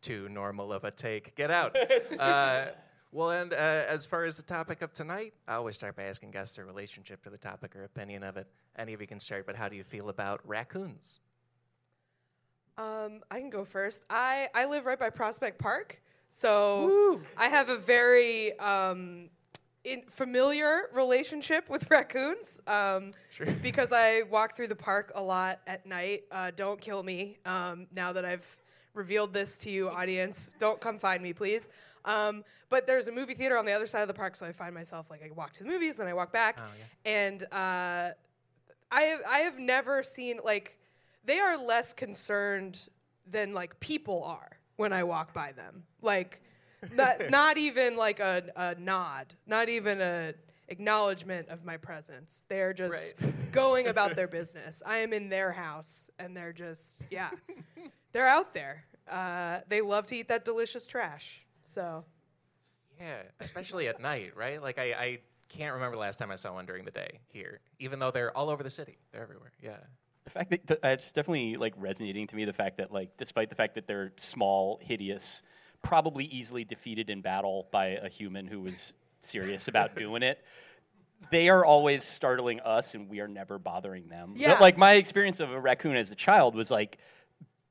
Too 0.00 0.28
normal 0.28 0.72
of 0.72 0.84
a 0.84 0.90
take. 0.90 1.34
Get 1.34 1.50
out. 1.50 1.76
Uh, 2.18 2.66
well, 3.10 3.30
and 3.30 3.52
uh, 3.54 3.56
as 3.56 4.04
far 4.04 4.24
as 4.24 4.36
the 4.36 4.42
topic 4.42 4.82
of 4.82 4.92
tonight, 4.92 5.32
I 5.46 5.54
always 5.54 5.76
start 5.76 5.96
by 5.96 6.04
asking 6.04 6.30
guests 6.32 6.56
their 6.56 6.66
relationship 6.66 7.22
to 7.24 7.30
the 7.30 7.38
topic 7.38 7.74
or 7.74 7.84
opinion 7.84 8.22
of 8.22 8.36
it. 8.36 8.46
Any 8.76 8.92
of 8.92 9.00
you 9.00 9.06
can 9.06 9.18
start, 9.18 9.46
but 9.46 9.56
how 9.56 9.68
do 9.68 9.76
you 9.76 9.82
feel 9.82 10.10
about 10.10 10.40
raccoons? 10.46 11.20
Um, 12.76 13.22
I 13.30 13.40
can 13.40 13.48
go 13.48 13.64
first. 13.64 14.04
I, 14.10 14.48
I 14.54 14.66
live 14.66 14.84
right 14.84 14.98
by 14.98 15.08
Prospect 15.08 15.58
Park, 15.58 16.00
so 16.28 17.20
I 17.36 17.48
have 17.48 17.70
a 17.70 17.78
very 17.78 18.56
um, 18.58 19.30
in, 19.84 20.02
familiar 20.08 20.90
relationship 20.92 21.68
with 21.70 21.90
raccoons 21.90 22.60
um, 22.66 23.12
because 23.62 23.92
I 23.92 24.22
walk 24.30 24.54
through 24.54 24.68
the 24.68 24.76
park 24.76 25.12
a 25.14 25.22
lot 25.22 25.60
at 25.66 25.86
night. 25.86 26.24
Uh, 26.30 26.50
don't 26.54 26.80
kill 26.80 27.02
me 27.02 27.38
um, 27.46 27.86
now 27.92 28.12
that 28.12 28.24
I've 28.24 28.60
revealed 28.94 29.32
this 29.32 29.56
to 29.58 29.70
you, 29.70 29.88
audience. 29.88 30.54
Don't 30.58 30.80
come 30.80 30.98
find 30.98 31.22
me, 31.22 31.32
please. 31.32 31.70
Um, 32.04 32.44
but 32.70 32.86
there's 32.86 33.08
a 33.08 33.12
movie 33.12 33.34
theater 33.34 33.58
on 33.58 33.66
the 33.66 33.72
other 33.72 33.86
side 33.86 34.02
of 34.02 34.08
the 34.08 34.14
park, 34.14 34.36
so 34.36 34.46
I 34.46 34.52
find 34.52 34.74
myself 34.74 35.10
like 35.10 35.22
I 35.22 35.30
walk 35.34 35.52
to 35.54 35.64
the 35.64 35.68
movies, 35.70 35.96
then 35.96 36.06
I 36.06 36.14
walk 36.14 36.32
back, 36.32 36.58
and 37.04 37.42
uh, 37.44 38.10
I 38.90 39.16
I 39.28 39.38
have 39.40 39.58
never 39.58 40.02
seen 40.02 40.38
like 40.44 40.78
they 41.24 41.38
are 41.38 41.62
less 41.62 41.92
concerned 41.92 42.88
than 43.26 43.52
like 43.52 43.78
people 43.80 44.24
are 44.24 44.58
when 44.76 44.92
I 44.92 45.04
walk 45.04 45.34
by 45.34 45.52
them. 45.52 45.82
Like, 46.00 46.40
not, 46.94 47.16
not 47.30 47.58
even 47.58 47.96
like 47.96 48.20
a, 48.20 48.44
a 48.56 48.74
nod, 48.76 49.34
not 49.46 49.68
even 49.68 50.00
a 50.00 50.32
acknowledgement 50.68 51.48
of 51.48 51.64
my 51.64 51.76
presence. 51.76 52.44
They're 52.48 52.72
just 52.72 53.16
going 53.52 53.88
about 53.88 54.16
their 54.16 54.28
business. 54.28 54.82
I 54.86 54.98
am 54.98 55.12
in 55.12 55.28
their 55.28 55.52
house, 55.52 56.10
and 56.18 56.36
they're 56.36 56.52
just 56.52 57.04
yeah, 57.10 57.30
they're 58.12 58.26
out 58.28 58.54
there. 58.54 58.84
Uh, 59.10 59.60
they 59.68 59.80
love 59.80 60.06
to 60.08 60.16
eat 60.16 60.28
that 60.28 60.44
delicious 60.44 60.86
trash. 60.86 61.44
So 61.64 62.04
Yeah, 62.98 63.22
especially 63.40 63.88
at 63.88 64.00
night, 64.00 64.32
right? 64.36 64.60
Like 64.62 64.78
I, 64.78 64.92
I 64.92 65.18
can't 65.48 65.74
remember 65.74 65.96
the 65.96 66.00
last 66.00 66.18
time 66.18 66.30
I 66.30 66.34
saw 66.36 66.52
one 66.54 66.66
during 66.66 66.84
the 66.84 66.90
day 66.90 67.20
here, 67.28 67.60
even 67.78 67.98
though 67.98 68.10
they're 68.10 68.36
all 68.36 68.50
over 68.50 68.62
the 68.62 68.70
city. 68.70 68.98
They're 69.12 69.22
everywhere. 69.22 69.52
Yeah. 69.62 69.78
The 70.24 70.30
fact 70.30 70.50
that 70.50 70.66
th- 70.66 70.80
it's 70.82 71.10
definitely 71.10 71.56
like 71.56 71.72
resonating 71.78 72.26
to 72.26 72.36
me. 72.36 72.44
The 72.44 72.52
fact 72.52 72.76
that 72.78 72.92
like, 72.92 73.16
despite 73.16 73.48
the 73.48 73.54
fact 73.54 73.74
that 73.76 73.86
they're 73.86 74.12
small, 74.18 74.78
hideous, 74.82 75.42
probably 75.82 76.24
easily 76.26 76.64
defeated 76.64 77.08
in 77.08 77.22
battle 77.22 77.68
by 77.70 77.86
a 78.02 78.08
human 78.10 78.46
who 78.46 78.60
was 78.60 78.92
serious 79.20 79.68
about 79.68 79.96
doing 79.96 80.22
it, 80.22 80.44
they 81.30 81.48
are 81.48 81.64
always 81.64 82.04
startling 82.04 82.60
us, 82.60 82.94
and 82.94 83.08
we 83.08 83.20
are 83.20 83.28
never 83.28 83.58
bothering 83.58 84.08
them. 84.08 84.32
But, 84.34 84.40
Yeah. 84.40 84.58
like 84.60 84.76
my 84.76 84.94
experience 84.94 85.40
of 85.40 85.50
a 85.50 85.58
raccoon 85.58 85.96
as 85.96 86.10
a 86.10 86.14
child 86.14 86.54
was 86.54 86.70
like 86.70 86.98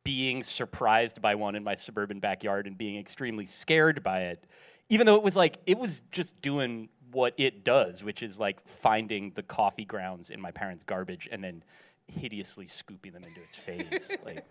being 0.07 0.41
surprised 0.41 1.21
by 1.21 1.35
one 1.35 1.53
in 1.53 1.65
my 1.65 1.75
suburban 1.75 2.17
backyard 2.21 2.65
and 2.65 2.77
being 2.77 2.97
extremely 2.97 3.45
scared 3.45 4.01
by 4.03 4.21
it, 4.21 4.41
even 4.87 5.05
though 5.05 5.17
it 5.17 5.21
was 5.23 5.35
like 5.35 5.57
it 5.65 5.77
was 5.77 6.01
just 6.11 6.31
doing 6.41 6.87
what 7.11 7.33
it 7.37 7.65
does, 7.65 8.05
which 8.05 8.23
is 8.23 8.39
like 8.39 8.65
finding 8.65 9.31
the 9.35 9.43
coffee 9.43 9.83
grounds 9.83 10.29
in 10.29 10.39
my 10.39 10.49
parents' 10.49 10.85
garbage 10.85 11.27
and 11.29 11.43
then 11.43 11.61
hideously 12.07 12.67
scooping 12.67 13.11
them 13.11 13.21
into 13.27 13.41
its 13.41 13.57
face. 13.57 14.09
like, 14.25 14.45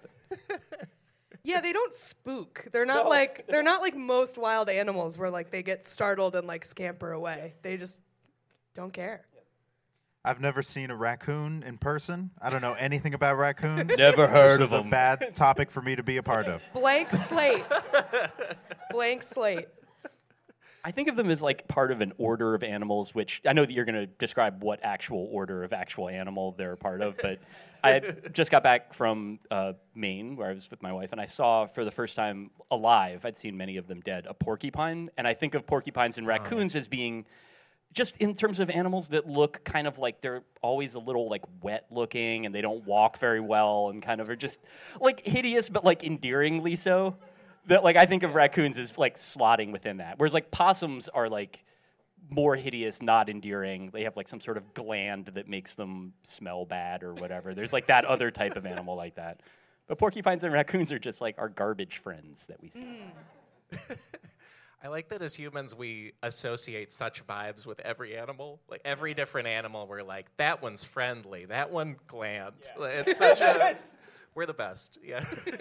Yeah, 1.42 1.62
they 1.62 1.72
don't 1.72 1.94
spook. 1.94 2.66
They're 2.70 2.84
not 2.84 3.04
No. 3.04 3.08
like 3.08 3.46
they're 3.46 3.62
not 3.62 3.80
like 3.80 3.96
most 3.96 4.36
wild 4.36 4.68
animals 4.68 5.16
where 5.16 5.30
like 5.30 5.50
they 5.50 5.62
get 5.62 5.86
startled 5.86 6.36
and 6.36 6.46
like 6.46 6.66
scamper 6.66 7.12
away. 7.12 7.54
They 7.62 7.78
just 7.78 8.02
don't 8.74 8.92
care. 8.92 9.24
I've 10.26 10.40
never 10.40 10.60
seen 10.60 10.90
a 10.90 10.96
raccoon 10.96 11.62
in 11.62 11.78
person. 11.78 12.30
I 12.42 12.50
don't 12.50 12.60
know 12.60 12.72
anything 12.74 13.14
about 13.14 13.38
raccoons. 13.38 13.96
Never 13.98 14.26
heard 14.26 14.60
This 14.60 14.72
of 14.72 14.72
is 14.72 14.72
a 14.72 14.78
'em. 14.78 14.90
bad 14.90 15.34
topic 15.36 15.70
for 15.70 15.80
me 15.80 15.94
to 15.94 16.02
be 16.02 16.16
a 16.16 16.22
part 16.22 16.46
of. 16.48 16.60
Blank 16.74 17.12
slate. 17.12 17.64
Blank 18.90 19.22
slate. 19.22 19.68
I 20.84 20.90
think 20.90 21.08
of 21.08 21.14
them 21.16 21.30
as 21.30 21.42
like 21.42 21.68
part 21.68 21.92
of 21.92 22.00
an 22.00 22.12
order 22.18 22.54
of 22.56 22.64
animals, 22.64 23.14
which 23.14 23.40
I 23.46 23.52
know 23.52 23.64
that 23.64 23.72
you're 23.72 23.84
going 23.84 23.94
to 23.94 24.06
describe 24.06 24.64
what 24.64 24.80
actual 24.82 25.28
order 25.30 25.62
of 25.62 25.72
actual 25.72 26.08
animal 26.08 26.56
they're 26.58 26.72
a 26.72 26.76
part 26.76 27.02
of, 27.02 27.16
but 27.22 27.38
I 27.84 28.00
just 28.32 28.50
got 28.50 28.64
back 28.64 28.94
from 28.94 29.38
uh, 29.50 29.74
Maine 29.94 30.34
where 30.34 30.48
I 30.48 30.52
was 30.52 30.68
with 30.70 30.82
my 30.82 30.92
wife, 30.92 31.12
and 31.12 31.20
I 31.20 31.26
saw 31.26 31.66
for 31.66 31.84
the 31.84 31.90
first 31.92 32.16
time 32.16 32.50
alive, 32.72 33.24
I'd 33.24 33.36
seen 33.36 33.56
many 33.56 33.76
of 33.76 33.86
them 33.86 34.00
dead, 34.00 34.26
a 34.28 34.34
porcupine. 34.34 35.08
And 35.16 35.26
I 35.26 35.34
think 35.34 35.54
of 35.54 35.66
porcupines 35.68 36.18
and 36.18 36.26
raccoons 36.26 36.74
as 36.74 36.88
being 36.88 37.26
just 37.92 38.16
in 38.18 38.34
terms 38.34 38.60
of 38.60 38.68
animals 38.68 39.08
that 39.08 39.26
look 39.26 39.64
kind 39.64 39.86
of 39.86 39.98
like 39.98 40.20
they're 40.20 40.42
always 40.62 40.94
a 40.94 40.98
little 40.98 41.30
like 41.30 41.42
wet 41.62 41.86
looking 41.90 42.44
and 42.44 42.54
they 42.54 42.60
don't 42.60 42.84
walk 42.84 43.18
very 43.18 43.40
well 43.40 43.88
and 43.88 44.02
kind 44.02 44.20
of 44.20 44.28
are 44.28 44.36
just 44.36 44.60
like 45.00 45.24
hideous 45.24 45.70
but 45.70 45.84
like 45.84 46.04
endearingly 46.04 46.76
so 46.76 47.16
that 47.66 47.82
like 47.82 47.96
i 47.96 48.06
think 48.06 48.22
of 48.22 48.34
raccoons 48.34 48.78
as 48.78 48.96
like 48.98 49.16
slotting 49.16 49.72
within 49.72 49.98
that. 49.98 50.18
Whereas 50.18 50.34
like 50.34 50.50
possums 50.50 51.08
are 51.08 51.28
like 51.28 51.64
more 52.30 52.56
hideous 52.56 53.02
not 53.02 53.28
endearing. 53.28 53.90
They 53.92 54.02
have 54.02 54.16
like 54.16 54.28
some 54.28 54.40
sort 54.40 54.56
of 54.56 54.74
gland 54.74 55.26
that 55.34 55.48
makes 55.48 55.74
them 55.74 56.12
smell 56.22 56.64
bad 56.64 57.02
or 57.02 57.12
whatever. 57.14 57.54
There's 57.54 57.72
like 57.72 57.86
that 57.86 58.04
other 58.04 58.30
type 58.30 58.56
of 58.56 58.66
animal 58.66 58.96
like 58.96 59.14
that. 59.16 59.40
But 59.86 59.98
porcupines 59.98 60.42
and 60.42 60.52
raccoons 60.52 60.90
are 60.90 60.98
just 60.98 61.20
like 61.20 61.36
our 61.38 61.48
garbage 61.48 61.98
friends 61.98 62.46
that 62.46 62.60
we 62.60 62.70
see 62.70 63.00
mm. 63.72 63.98
I 64.86 64.88
like 64.88 65.08
that 65.08 65.20
as 65.20 65.34
humans 65.34 65.74
we 65.74 66.12
associate 66.22 66.92
such 66.92 67.26
vibes 67.26 67.66
with 67.66 67.80
every 67.80 68.16
animal. 68.16 68.60
Like 68.68 68.82
every 68.84 69.14
different 69.14 69.48
animal, 69.48 69.88
we're 69.88 70.04
like, 70.04 70.28
that 70.36 70.62
one's 70.62 70.84
friendly, 70.84 71.46
that 71.46 71.72
one 71.72 71.96
gland. 72.06 72.54
Like, 72.78 72.98
It's 72.98 73.18
such 73.18 73.40
a 73.40 73.76
we're 74.36 74.46
the 74.46 74.54
best. 74.54 75.00
Yeah. 75.02 75.24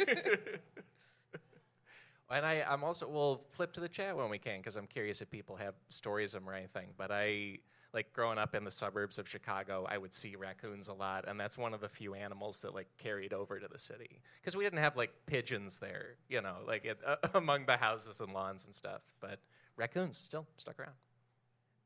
and 2.29 2.45
I, 2.45 2.63
I'm 2.69 2.83
also 2.83 3.09
we'll 3.09 3.41
flip 3.49 3.73
to 3.73 3.79
the 3.79 3.89
chat 3.89 4.15
when 4.15 4.29
we 4.29 4.37
can 4.37 4.59
because 4.59 4.75
I'm 4.75 4.85
curious 4.85 5.23
if 5.23 5.31
people 5.31 5.55
have 5.55 5.73
stories 5.89 6.35
of 6.35 6.47
or 6.47 6.53
anything. 6.53 6.89
But 6.95 7.09
I 7.11 7.57
like 7.95 8.11
growing 8.11 8.37
up 8.37 8.53
in 8.53 8.65
the 8.65 8.71
suburbs 8.71 9.17
of 9.17 9.27
Chicago, 9.27 9.87
I 9.89 9.97
would 9.97 10.13
see 10.13 10.35
raccoons 10.35 10.89
a 10.89 10.93
lot, 10.93 11.25
and 11.27 11.39
that's 11.39 11.57
one 11.57 11.73
of 11.73 11.79
the 11.79 11.87
few 11.87 12.13
animals 12.13 12.61
that 12.61 12.75
like 12.75 12.87
carried 12.97 13.33
over 13.33 13.57
to 13.57 13.67
the 13.69 13.79
city 13.79 14.21
because 14.41 14.55
we 14.55 14.65
didn't 14.65 14.79
have 14.79 14.97
like 14.97 15.13
pigeons 15.25 15.77
there, 15.77 16.17
you 16.29 16.41
know, 16.41 16.57
like 16.67 16.83
it, 16.83 16.99
uh, 17.05 17.15
among 17.33 17.65
the 17.65 17.77
houses 17.77 18.19
and 18.19 18.33
lawns 18.33 18.65
and 18.65 18.75
stuff. 18.75 19.01
But 19.21 19.39
raccoons 19.77 20.17
still 20.17 20.45
stuck 20.57 20.77
around. 20.77 20.95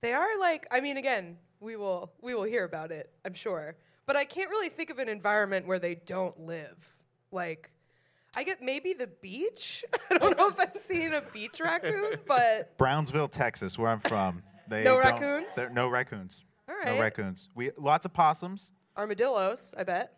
They 0.02 0.14
are 0.14 0.40
like 0.40 0.66
I 0.72 0.82
mean 0.82 0.98
again, 0.98 1.38
we 1.60 1.76
will 1.76 2.12
we 2.22 2.34
will 2.34 2.44
hear 2.44 2.66
about 2.66 2.92
it, 2.92 3.12
I'm 3.24 3.36
sure. 3.36 3.76
But 4.08 4.16
I 4.16 4.26
can't 4.26 4.50
really 4.50 4.70
think 4.70 4.90
of 4.90 4.98
an 4.98 5.08
environment 5.08 5.68
where 5.68 5.80
they 5.80 5.94
don't 5.94 6.40
live. 6.40 6.98
Like 7.32 7.70
I 8.36 8.44
get 8.44 8.64
maybe 8.64 8.94
the 8.94 9.08
beach. 9.08 9.86
I 10.12 10.18
don't 10.18 10.38
know 10.38 10.48
if 10.48 10.60
I've 10.60 10.76
seen 10.76 11.14
a 11.14 11.22
beach 11.34 11.60
raccoon, 11.60 12.16
but 12.28 12.76
Brownsville, 12.78 13.28
Texas, 13.28 13.78
where 13.78 13.92
I'm 13.92 14.00
from. 14.00 14.42
They 14.70 14.84
No 14.84 14.98
raccoons? 14.98 15.56
there- 15.56 15.70
No 15.70 15.88
raccoons. 15.90 16.46
All 16.70 16.76
No 16.86 17.00
raccoons. 17.02 17.50
We 17.56 17.72
lots 17.78 18.06
of 18.06 18.14
possums. 18.14 18.72
armadillos, 18.96 19.74
I 19.78 19.84
bet. 19.84 20.14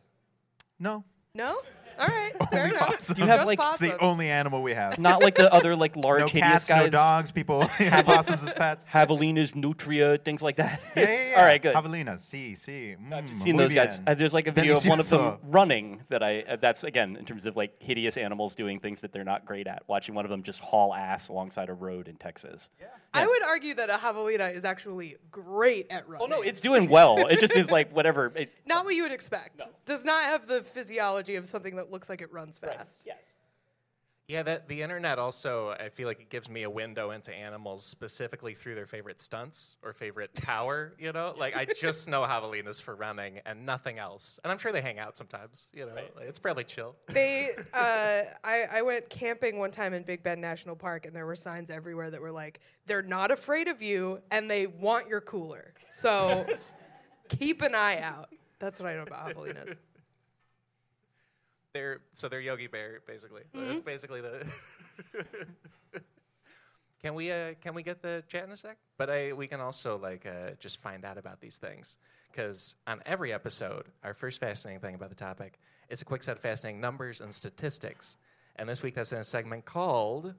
No. 0.79 1.03
No? 1.33 1.57
All 1.99 2.07
right, 2.07 2.30
fair 2.51 2.65
enough. 2.67 2.79
possums. 2.79 3.17
Do 3.17 3.21
you 3.23 3.27
have, 3.27 3.39
Just 3.39 3.47
like, 3.47 3.59
It's 3.61 3.79
the 3.79 3.97
only 3.99 4.29
animal 4.29 4.61
we 4.63 4.73
have. 4.73 4.97
not 4.99 5.21
like 5.21 5.35
the 5.35 5.51
other 5.53 5.75
like 5.75 5.95
large 6.03 6.21
no 6.21 6.27
hideous 6.27 6.43
cats, 6.43 6.67
guys 6.67 6.83
no 6.85 6.89
dogs. 6.89 7.31
People 7.31 7.61
have 7.67 8.05
possums 8.05 8.43
as 8.43 8.53
pets. 8.53 8.85
javelinas 8.91 9.55
nutria 9.55 10.17
things 10.17 10.41
like 10.41 10.55
that 10.57 10.81
Yeah, 10.95 11.03
yeah, 11.09 11.29
yeah. 11.31 11.35
all 11.39 11.45
right 11.45 11.61
good 11.61 11.75
Javelinas. 11.75 12.19
Si, 12.19 12.55
si. 12.55 12.91
I've 12.93 12.99
Mm, 12.99 13.27
just 13.27 13.41
seen 13.43 13.55
muy 13.55 13.63
those 13.65 13.73
guys. 13.73 13.99
bien. 13.99 14.09
Uh, 14.09 14.13
there's 14.15 14.33
like 14.33 14.47
a 14.47 14.51
video 14.51 14.77
of 14.77 14.85
one 14.85 14.99
of 14.99 15.09
them 15.09 15.19
Delicioso. 15.19 15.39
running 15.43 16.01
that 16.09 16.23
I. 16.23 16.41
Uh, 16.41 16.55
that's 16.55 16.83
again 16.83 17.15
in 17.17 17.25
terms 17.25 17.45
of 17.45 17.55
like 17.55 17.81
hideous 17.81 18.17
animals 18.17 18.55
doing 18.55 18.79
things 18.79 19.01
that 19.01 19.11
they're 19.11 19.23
not 19.23 19.45
great 19.45 19.67
at. 19.67 19.83
Watching 19.87 20.15
one 20.15 20.25
of 20.25 20.31
them 20.31 20.43
just 20.43 20.59
haul 20.59 20.93
ass 20.93 21.29
alongside 21.29 21.69
a 21.69 21.73
road 21.73 22.07
in 22.07 22.15
Texas. 22.15 22.69
I 23.13 23.25
would 23.27 23.43
argue 23.43 23.73
that 23.75 23.89
a 23.89 23.93
javelina 23.97 24.53
is 24.53 24.63
actually 24.63 25.17
great 25.31 25.87
at 25.89 26.07
running. 26.07 26.27
Oh 26.31 26.35
no, 26.37 26.41
it's 26.41 26.61
doing 26.61 26.89
well. 26.89 27.27
It 27.27 27.39
just 27.39 27.55
is 27.55 27.69
like 27.69 27.93
whatever. 27.93 28.31
It, 28.35 28.53
not 28.65 28.85
what 28.85 28.95
you 28.95 29.03
would 29.03 29.11
expect. 29.11 29.61
Does 29.85 30.05
not 30.05 30.23
have 30.23 30.47
the 30.47 30.61
physiology 30.63 31.35
of 31.35 31.45
something 31.45 31.75
that 31.75 31.91
looks 31.91 32.09
like 32.09 32.21
it 32.21 32.30
runs 32.31 32.57
fast. 32.57 33.05
yes. 33.05 33.35
Yeah, 34.31 34.43
that 34.43 34.69
the 34.69 34.81
internet 34.81 35.19
also 35.19 35.71
I 35.71 35.89
feel 35.89 36.07
like 36.07 36.21
it 36.21 36.29
gives 36.29 36.49
me 36.49 36.63
a 36.63 36.69
window 36.69 37.11
into 37.11 37.33
animals 37.33 37.83
specifically 37.83 38.53
through 38.53 38.75
their 38.75 38.85
favorite 38.85 39.19
stunts 39.19 39.75
or 39.83 39.91
favorite 39.91 40.33
tower, 40.33 40.93
you 40.97 41.11
know? 41.11 41.33
Like 41.37 41.53
I 41.53 41.65
just 41.79 42.07
know 42.07 42.21
javelinas 42.21 42.81
for 42.81 42.95
running 42.95 43.41
and 43.45 43.65
nothing 43.65 43.99
else. 43.99 44.39
And 44.41 44.49
I'm 44.49 44.57
sure 44.57 44.71
they 44.71 44.81
hang 44.81 44.99
out 44.99 45.17
sometimes, 45.17 45.67
you 45.73 45.85
know. 45.85 45.93
Like, 45.93 46.13
it's 46.21 46.39
probably 46.39 46.63
chill. 46.63 46.95
They, 47.09 47.49
uh, 47.73 48.21
I, 48.41 48.67
I 48.71 48.81
went 48.83 49.09
camping 49.09 49.59
one 49.59 49.71
time 49.71 49.93
in 49.93 50.03
Big 50.03 50.23
Bend 50.23 50.39
National 50.39 50.77
Park, 50.77 51.05
and 51.05 51.13
there 51.13 51.25
were 51.25 51.35
signs 51.35 51.69
everywhere 51.69 52.09
that 52.09 52.21
were 52.21 52.31
like, 52.31 52.61
"They're 52.85 53.01
not 53.01 53.31
afraid 53.31 53.67
of 53.67 53.81
you, 53.81 54.21
and 54.31 54.49
they 54.49 54.65
want 54.65 55.09
your 55.09 55.19
cooler." 55.19 55.73
So 55.89 56.47
keep 57.27 57.61
an 57.63 57.75
eye 57.75 57.99
out. 57.99 58.29
That's 58.59 58.79
what 58.79 58.87
I 58.89 58.95
know 58.95 59.03
about 59.03 59.31
javelinas. 59.31 59.75
They're 61.73 62.01
so 62.11 62.27
they're 62.27 62.41
Yogi 62.41 62.67
Bear 62.67 63.01
basically. 63.07 63.43
That's 63.53 63.79
basically 63.79 64.21
the 64.21 64.45
Can 67.01 67.15
we 67.15 67.31
uh, 67.31 67.55
can 67.61 67.73
we 67.73 67.81
get 67.81 68.01
the 68.01 68.23
chat 68.27 68.43
in 68.43 68.51
a 68.51 68.57
sec? 68.57 68.77
But 68.97 69.09
I 69.09 69.33
we 69.33 69.47
can 69.47 69.59
also 69.59 69.97
like 69.97 70.25
uh, 70.25 70.51
just 70.59 70.81
find 70.81 71.03
out 71.03 71.17
about 71.17 71.41
these 71.41 71.57
things 71.57 71.97
because 72.31 72.75
on 72.85 73.01
every 73.05 73.33
episode, 73.33 73.85
our 74.03 74.13
first 74.13 74.39
fascinating 74.39 74.81
thing 74.81 74.95
about 74.95 75.09
the 75.09 75.15
topic 75.15 75.59
is 75.89 76.01
a 76.01 76.05
quick 76.05 76.21
set 76.21 76.37
of 76.37 76.41
fascinating 76.43 76.79
numbers 76.79 77.19
and 77.19 77.33
statistics. 77.33 78.17
And 78.55 78.69
this 78.69 78.83
week, 78.83 78.93
that's 78.93 79.13
in 79.13 79.19
a 79.19 79.23
segment 79.23 79.65
called 79.65 80.35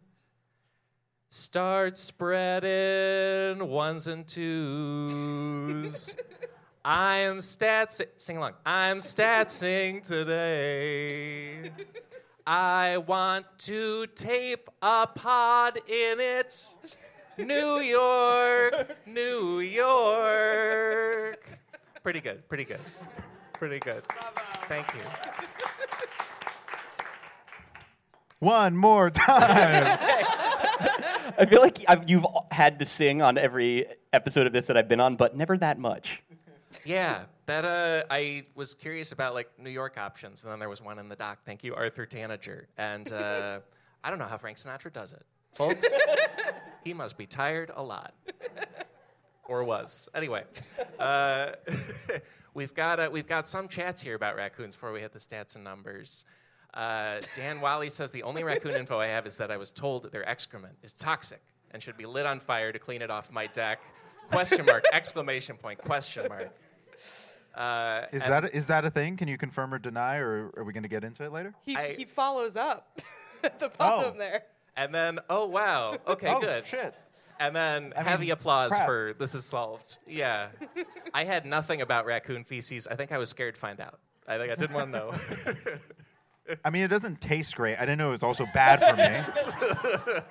"Start 1.30 1.96
Spreading 1.96 3.68
Ones 3.68 4.06
and 4.06 4.26
Twos." 4.28 6.16
I 6.84 7.18
am 7.18 7.38
stats. 7.38 8.02
Sing 8.16 8.36
along. 8.38 8.54
I'm 8.66 8.98
statsing 8.98 10.06
today. 10.06 11.70
I 12.44 12.98
want 12.98 13.46
to 13.58 14.06
tape 14.08 14.68
a 14.82 15.06
pod 15.06 15.76
in 15.88 16.18
it. 16.18 16.74
New 17.38 17.78
York, 17.78 18.98
New 19.06 19.60
York. 19.60 21.38
Pretty 22.02 22.20
good, 22.20 22.48
pretty 22.48 22.64
good. 22.64 22.80
Pretty 23.52 23.78
good. 23.78 24.02
Thank 24.68 24.92
you. 24.94 25.00
One 28.40 28.76
more 28.76 29.08
time. 29.08 29.84
I 31.38 31.46
feel 31.48 31.60
like 31.60 31.84
I've, 31.86 32.10
you've 32.10 32.26
had 32.50 32.80
to 32.80 32.84
sing 32.84 33.22
on 33.22 33.38
every 33.38 33.86
episode 34.12 34.48
of 34.48 34.52
this 34.52 34.66
that 34.66 34.76
I've 34.76 34.88
been 34.88 35.00
on, 35.00 35.14
but 35.14 35.36
never 35.36 35.56
that 35.58 35.78
much. 35.78 36.22
Yeah, 36.84 37.24
That 37.46 37.64
uh, 37.64 38.04
I 38.10 38.44
was 38.54 38.74
curious 38.74 39.12
about 39.12 39.34
like 39.34 39.50
New 39.58 39.70
York 39.70 39.98
options, 39.98 40.44
and 40.44 40.52
then 40.52 40.58
there 40.58 40.68
was 40.68 40.82
one 40.82 40.98
in 40.98 41.08
the 41.08 41.16
doc. 41.16 41.40
Thank 41.44 41.64
you, 41.64 41.74
Arthur 41.74 42.06
Tanager. 42.06 42.68
And 42.78 43.12
uh, 43.12 43.60
I 44.04 44.10
don't 44.10 44.18
know 44.18 44.26
how 44.26 44.38
Frank 44.38 44.56
Sinatra 44.56 44.92
does 44.92 45.12
it, 45.12 45.24
folks. 45.54 45.86
he 46.84 46.94
must 46.94 47.18
be 47.18 47.26
tired 47.26 47.70
a 47.74 47.82
lot, 47.82 48.14
or 49.48 49.64
was. 49.64 50.08
Anyway, 50.14 50.44
uh, 50.98 51.52
we've 52.54 52.74
got 52.74 53.00
uh, 53.00 53.08
we've 53.12 53.28
got 53.28 53.48
some 53.48 53.68
chats 53.68 54.02
here 54.02 54.14
about 54.14 54.36
raccoons 54.36 54.76
before 54.76 54.92
we 54.92 55.00
hit 55.00 55.12
the 55.12 55.18
stats 55.18 55.54
and 55.54 55.64
numbers. 55.64 56.24
Uh, 56.74 57.20
Dan 57.34 57.60
Wally 57.60 57.90
says 57.90 58.10
the 58.10 58.22
only 58.22 58.44
raccoon 58.44 58.74
info 58.74 58.98
I 58.98 59.06
have 59.06 59.26
is 59.26 59.36
that 59.36 59.50
I 59.50 59.58
was 59.58 59.70
told 59.70 60.04
that 60.04 60.12
their 60.12 60.26
excrement 60.26 60.74
is 60.82 60.94
toxic 60.94 61.42
and 61.72 61.82
should 61.82 61.96
be 61.96 62.06
lit 62.06 62.24
on 62.24 62.40
fire 62.40 62.72
to 62.72 62.78
clean 62.78 63.02
it 63.02 63.10
off 63.10 63.30
my 63.30 63.46
deck. 63.46 63.80
Question 64.32 64.66
mark! 64.66 64.84
Exclamation 64.92 65.56
point! 65.56 65.78
Question 65.78 66.26
mark! 66.28 66.50
Uh, 67.54 68.06
Is 68.12 68.22
and- 68.22 68.32
that 68.32 68.54
is 68.54 68.66
that 68.68 68.84
a 68.84 68.90
thing? 68.90 69.16
Can 69.16 69.28
you 69.28 69.36
confirm 69.38 69.72
or 69.74 69.78
deny, 69.78 70.16
or 70.16 70.50
are 70.56 70.64
we 70.64 70.72
going 70.72 70.82
to 70.84 70.88
get 70.88 71.04
into 71.04 71.22
it 71.24 71.32
later? 71.32 71.54
He, 71.64 71.76
I- 71.76 71.92
he 71.92 72.04
follows 72.04 72.56
up 72.56 72.98
at 73.44 73.58
the 73.58 73.68
bottom 73.68 74.12
Oh. 74.14 74.18
there. 74.18 74.44
And 74.76 74.94
then, 74.94 75.18
oh 75.28 75.46
wow, 75.48 75.98
okay, 76.08 76.32
oh 76.34 76.40
good. 76.40 76.64
shit! 76.66 76.94
And 77.38 77.54
then 77.54 77.92
I 77.94 78.02
heavy 78.02 78.24
mean, 78.24 78.32
applause 78.32 78.70
crap. 78.72 78.86
for 78.86 79.14
this 79.18 79.34
is 79.34 79.44
solved. 79.44 79.98
Yeah, 80.08 80.48
I 81.14 81.24
had 81.24 81.44
nothing 81.44 81.82
about 81.82 82.06
raccoon 82.06 82.44
feces. 82.44 82.86
I 82.86 82.94
think 82.94 83.12
I 83.12 83.18
was 83.18 83.28
scared 83.28 83.54
to 83.54 83.60
find 83.60 83.80
out. 83.80 83.98
I 84.26 84.38
think 84.38 84.50
I 84.50 84.54
didn't 84.54 84.74
want 84.74 84.92
to 84.92 84.98
know. 84.98 85.12
I 86.64 86.70
mean, 86.70 86.82
it 86.84 86.88
doesn't 86.88 87.20
taste 87.20 87.54
great. 87.54 87.76
I 87.76 87.80
didn't 87.80 87.98
know 87.98 88.08
it 88.08 88.12
was 88.12 88.22
also 88.22 88.46
bad 88.54 88.80
for 88.80 88.96
me. 88.96 90.22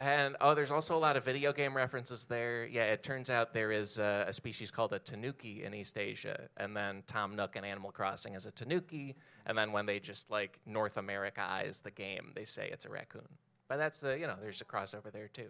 And 0.00 0.36
oh, 0.40 0.54
there's 0.54 0.70
also 0.70 0.96
a 0.96 0.98
lot 0.98 1.16
of 1.16 1.24
video 1.24 1.52
game 1.52 1.74
references 1.74 2.26
there. 2.26 2.66
Yeah, 2.66 2.92
it 2.92 3.02
turns 3.02 3.30
out 3.30 3.54
there 3.54 3.72
is 3.72 3.98
uh, 3.98 4.24
a 4.28 4.32
species 4.32 4.70
called 4.70 4.92
a 4.92 4.98
tanuki 4.98 5.64
in 5.64 5.74
East 5.74 5.96
Asia, 5.96 6.48
and 6.56 6.76
then 6.76 7.02
Tom 7.06 7.34
Nook 7.34 7.56
in 7.56 7.64
Animal 7.64 7.90
Crossing 7.90 8.34
is 8.34 8.44
a 8.44 8.50
tanuki, 8.50 9.16
and 9.46 9.56
then 9.56 9.72
when 9.72 9.86
they 9.86 9.98
just 9.98 10.30
like 10.30 10.60
North 10.66 10.96
Americaize 10.98 11.80
the 11.80 11.90
game, 11.90 12.32
they 12.34 12.44
say 12.44 12.68
it's 12.70 12.84
a 12.84 12.90
raccoon. 12.90 13.28
But 13.68 13.78
that's 13.78 14.00
the 14.00 14.18
you 14.18 14.26
know, 14.26 14.36
there's 14.40 14.60
a 14.60 14.66
crossover 14.66 15.10
there 15.10 15.28
too. 15.28 15.48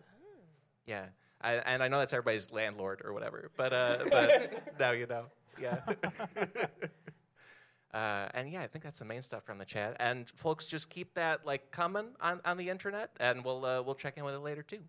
Yeah, 0.86 1.06
I, 1.40 1.54
and 1.54 1.82
I 1.82 1.88
know 1.88 1.98
that's 1.98 2.12
everybody's 2.12 2.52
landlord 2.52 3.02
or 3.04 3.12
whatever, 3.12 3.50
but 3.56 3.72
uh, 3.72 3.98
but 4.10 4.78
now 4.78 4.92
you 4.92 5.06
know. 5.06 5.24
Yeah. 5.60 5.80
Uh, 7.96 8.28
and 8.34 8.50
yeah, 8.50 8.60
I 8.60 8.66
think 8.66 8.84
that's 8.84 8.98
the 8.98 9.06
main 9.06 9.22
stuff 9.22 9.44
from 9.44 9.56
the 9.56 9.64
chat. 9.64 9.96
And 9.98 10.28
folks, 10.28 10.66
just 10.66 10.90
keep 10.90 11.14
that 11.14 11.46
like 11.46 11.70
coming 11.70 12.08
on, 12.20 12.42
on 12.44 12.58
the 12.58 12.68
internet, 12.68 13.10
and 13.18 13.42
we'll 13.42 13.64
uh, 13.64 13.80
we'll 13.80 13.94
check 13.94 14.18
in 14.18 14.24
with 14.24 14.34
it 14.34 14.40
later 14.40 14.62
too. 14.62 14.80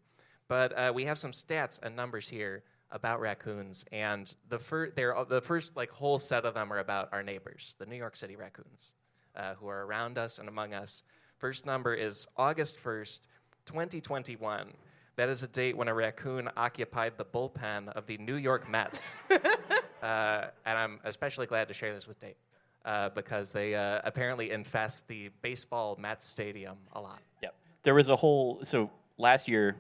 But 0.50 0.78
uh, 0.78 0.92
we 0.94 1.06
have 1.06 1.18
some 1.18 1.32
stats 1.32 1.82
and 1.82 1.96
numbers 1.96 2.28
here 2.28 2.64
about 2.92 3.22
raccoons, 3.22 3.86
and 3.94 4.36
the 4.50 4.60
first 4.60 4.98
they're 4.98 5.16
the 5.30 5.42
first 5.42 5.78
like 5.78 5.90
whole 5.90 6.20
set 6.20 6.44
of 6.44 6.54
them 6.54 6.74
are 6.74 6.80
about 6.80 7.08
our 7.14 7.24
neighbors, 7.24 7.78
the 7.80 7.86
New 7.86 7.96
York 7.96 8.18
City 8.18 8.36
raccoons, 8.36 8.94
uh, 9.38 9.54
who 9.54 9.70
are 9.70 9.86
around 9.86 10.18
us 10.18 10.38
and 10.38 10.50
among 10.50 10.74
us. 10.74 11.04
First 11.38 11.66
number 11.66 11.94
is 11.94 12.28
August 12.36 12.78
first, 12.78 13.30
2021. 13.68 14.68
That 15.16 15.30
is 15.30 15.44
a 15.44 15.48
date 15.48 15.78
when 15.78 15.88
a 15.88 15.94
raccoon 15.94 16.50
occupied 16.58 17.14
the 17.18 17.26
bullpen 17.26 17.88
of 17.88 18.06
the 18.06 18.18
New 18.18 18.36
York 18.36 18.70
Mets. 18.70 19.22
uh, 20.04 20.48
and 20.66 20.78
I'm 20.78 21.00
especially 21.06 21.46
glad 21.46 21.70
to 21.70 21.74
share 21.74 21.94
this 21.94 22.06
with 22.06 22.20
Dave 22.20 22.36
uh, 22.88 23.10
because 23.10 23.52
they 23.52 23.76
uh, 23.76 24.00
apparently 24.06 24.50
infest 24.50 25.08
the 25.08 25.30
baseball 25.42 25.98
Mets 26.00 26.26
stadium 26.26 26.78
a 26.94 27.02
lot. 27.02 27.20
Yep. 27.44 27.54
There 27.84 27.94
was 27.94 28.08
a 28.08 28.16
whole 28.16 28.62
so 28.64 28.90
last 29.18 29.48
year, 29.48 29.76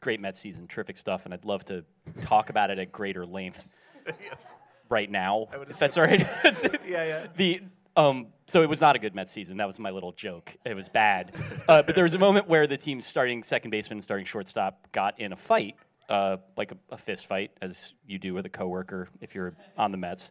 great 0.00 0.18
Mets 0.18 0.40
season, 0.40 0.66
terrific 0.66 0.96
stuff, 0.96 1.26
and 1.26 1.34
I'd 1.34 1.44
love 1.44 1.64
to 1.66 1.84
talk 2.22 2.48
about 2.48 2.70
it 2.70 2.78
at 2.78 2.90
greater 2.90 3.26
length 3.26 3.64
yes. 4.06 4.48
right 4.88 5.10
now. 5.10 5.46
If 5.52 5.78
that's 5.78 5.98
all 5.98 6.04
right. 6.04 6.26
Yeah, 6.86 7.04
yeah. 7.04 7.26
The 7.36 7.60
um, 7.96 8.28
so 8.46 8.62
it 8.62 8.68
was 8.68 8.80
not 8.80 8.96
a 8.96 8.98
good 8.98 9.14
Mets 9.14 9.32
season. 9.32 9.58
That 9.58 9.66
was 9.66 9.78
my 9.78 9.90
little 9.90 10.12
joke. 10.12 10.56
It 10.64 10.74
was 10.74 10.88
bad. 10.88 11.34
Uh, 11.68 11.82
but 11.82 11.94
there 11.94 12.04
was 12.04 12.14
a 12.14 12.18
moment 12.18 12.48
where 12.48 12.66
the 12.66 12.76
team's 12.76 13.04
starting 13.04 13.42
second 13.42 13.70
baseman, 13.70 13.98
and 13.98 14.02
starting 14.02 14.24
shortstop, 14.24 14.90
got 14.92 15.20
in 15.20 15.32
a 15.32 15.36
fight, 15.36 15.76
uh, 16.08 16.38
like 16.56 16.72
a, 16.72 16.76
a 16.90 16.96
fist 16.96 17.26
fight, 17.26 17.50
as 17.60 17.92
you 18.06 18.18
do 18.18 18.34
with 18.34 18.46
a 18.46 18.48
coworker 18.48 19.08
if 19.20 19.34
you're 19.34 19.54
on 19.76 19.92
the 19.92 19.98
Mets. 19.98 20.30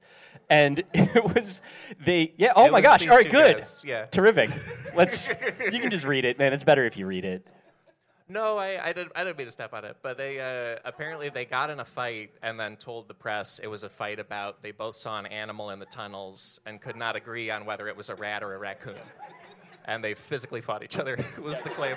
And 0.49 0.83
it 0.93 1.23
was 1.23 1.61
they. 2.03 2.33
Yeah. 2.37 2.53
Oh 2.55 2.65
It 2.65 2.71
my 2.71 2.81
gosh. 2.81 3.07
All 3.07 3.15
right. 3.15 3.29
Good. 3.29 3.57
guys, 3.57 3.83
yeah. 3.85 4.05
Terrific. 4.05 4.49
Let's. 4.95 5.27
you 5.71 5.79
can 5.79 5.91
just 5.91 6.05
read 6.05 6.25
it, 6.25 6.37
man. 6.39 6.53
It's 6.53 6.63
better 6.63 6.85
if 6.85 6.97
you 6.97 7.05
read 7.05 7.25
it. 7.25 7.47
No, 8.29 8.57
I, 8.57 8.77
I, 8.83 8.91
didn't, 8.91 9.13
I 9.15 9.23
didn't 9.23 9.37
mean 9.37 9.47
to 9.47 9.51
step 9.51 9.73
on 9.73 9.85
it, 9.85 9.95
but 10.01 10.17
they 10.17 10.39
uh, 10.41 10.79
apparently 10.83 11.29
they 11.29 11.45
got 11.45 11.69
in 11.69 11.79
a 11.79 11.85
fight 11.85 12.31
and 12.43 12.59
then 12.59 12.75
told 12.75 13.07
the 13.07 13.13
press 13.13 13.59
it 13.59 13.67
was 13.67 13.83
a 13.83 13.89
fight 13.89 14.19
about 14.19 14.61
they 14.61 14.71
both 14.71 14.95
saw 14.95 15.17
an 15.17 15.27
animal 15.27 15.69
in 15.69 15.79
the 15.79 15.85
tunnels 15.85 16.59
and 16.65 16.81
could 16.81 16.97
not 16.97 17.15
agree 17.15 17.49
on 17.49 17.65
whether 17.65 17.87
it 17.87 17.95
was 17.95 18.09
a 18.09 18.15
rat 18.15 18.43
or 18.43 18.53
a 18.53 18.57
raccoon. 18.57 18.95
And 19.85 20.03
they 20.03 20.13
physically 20.13 20.59
fought 20.59 20.83
each 20.83 20.99
other, 20.99 21.17
was 21.41 21.61
the 21.61 21.69
claim. 21.69 21.95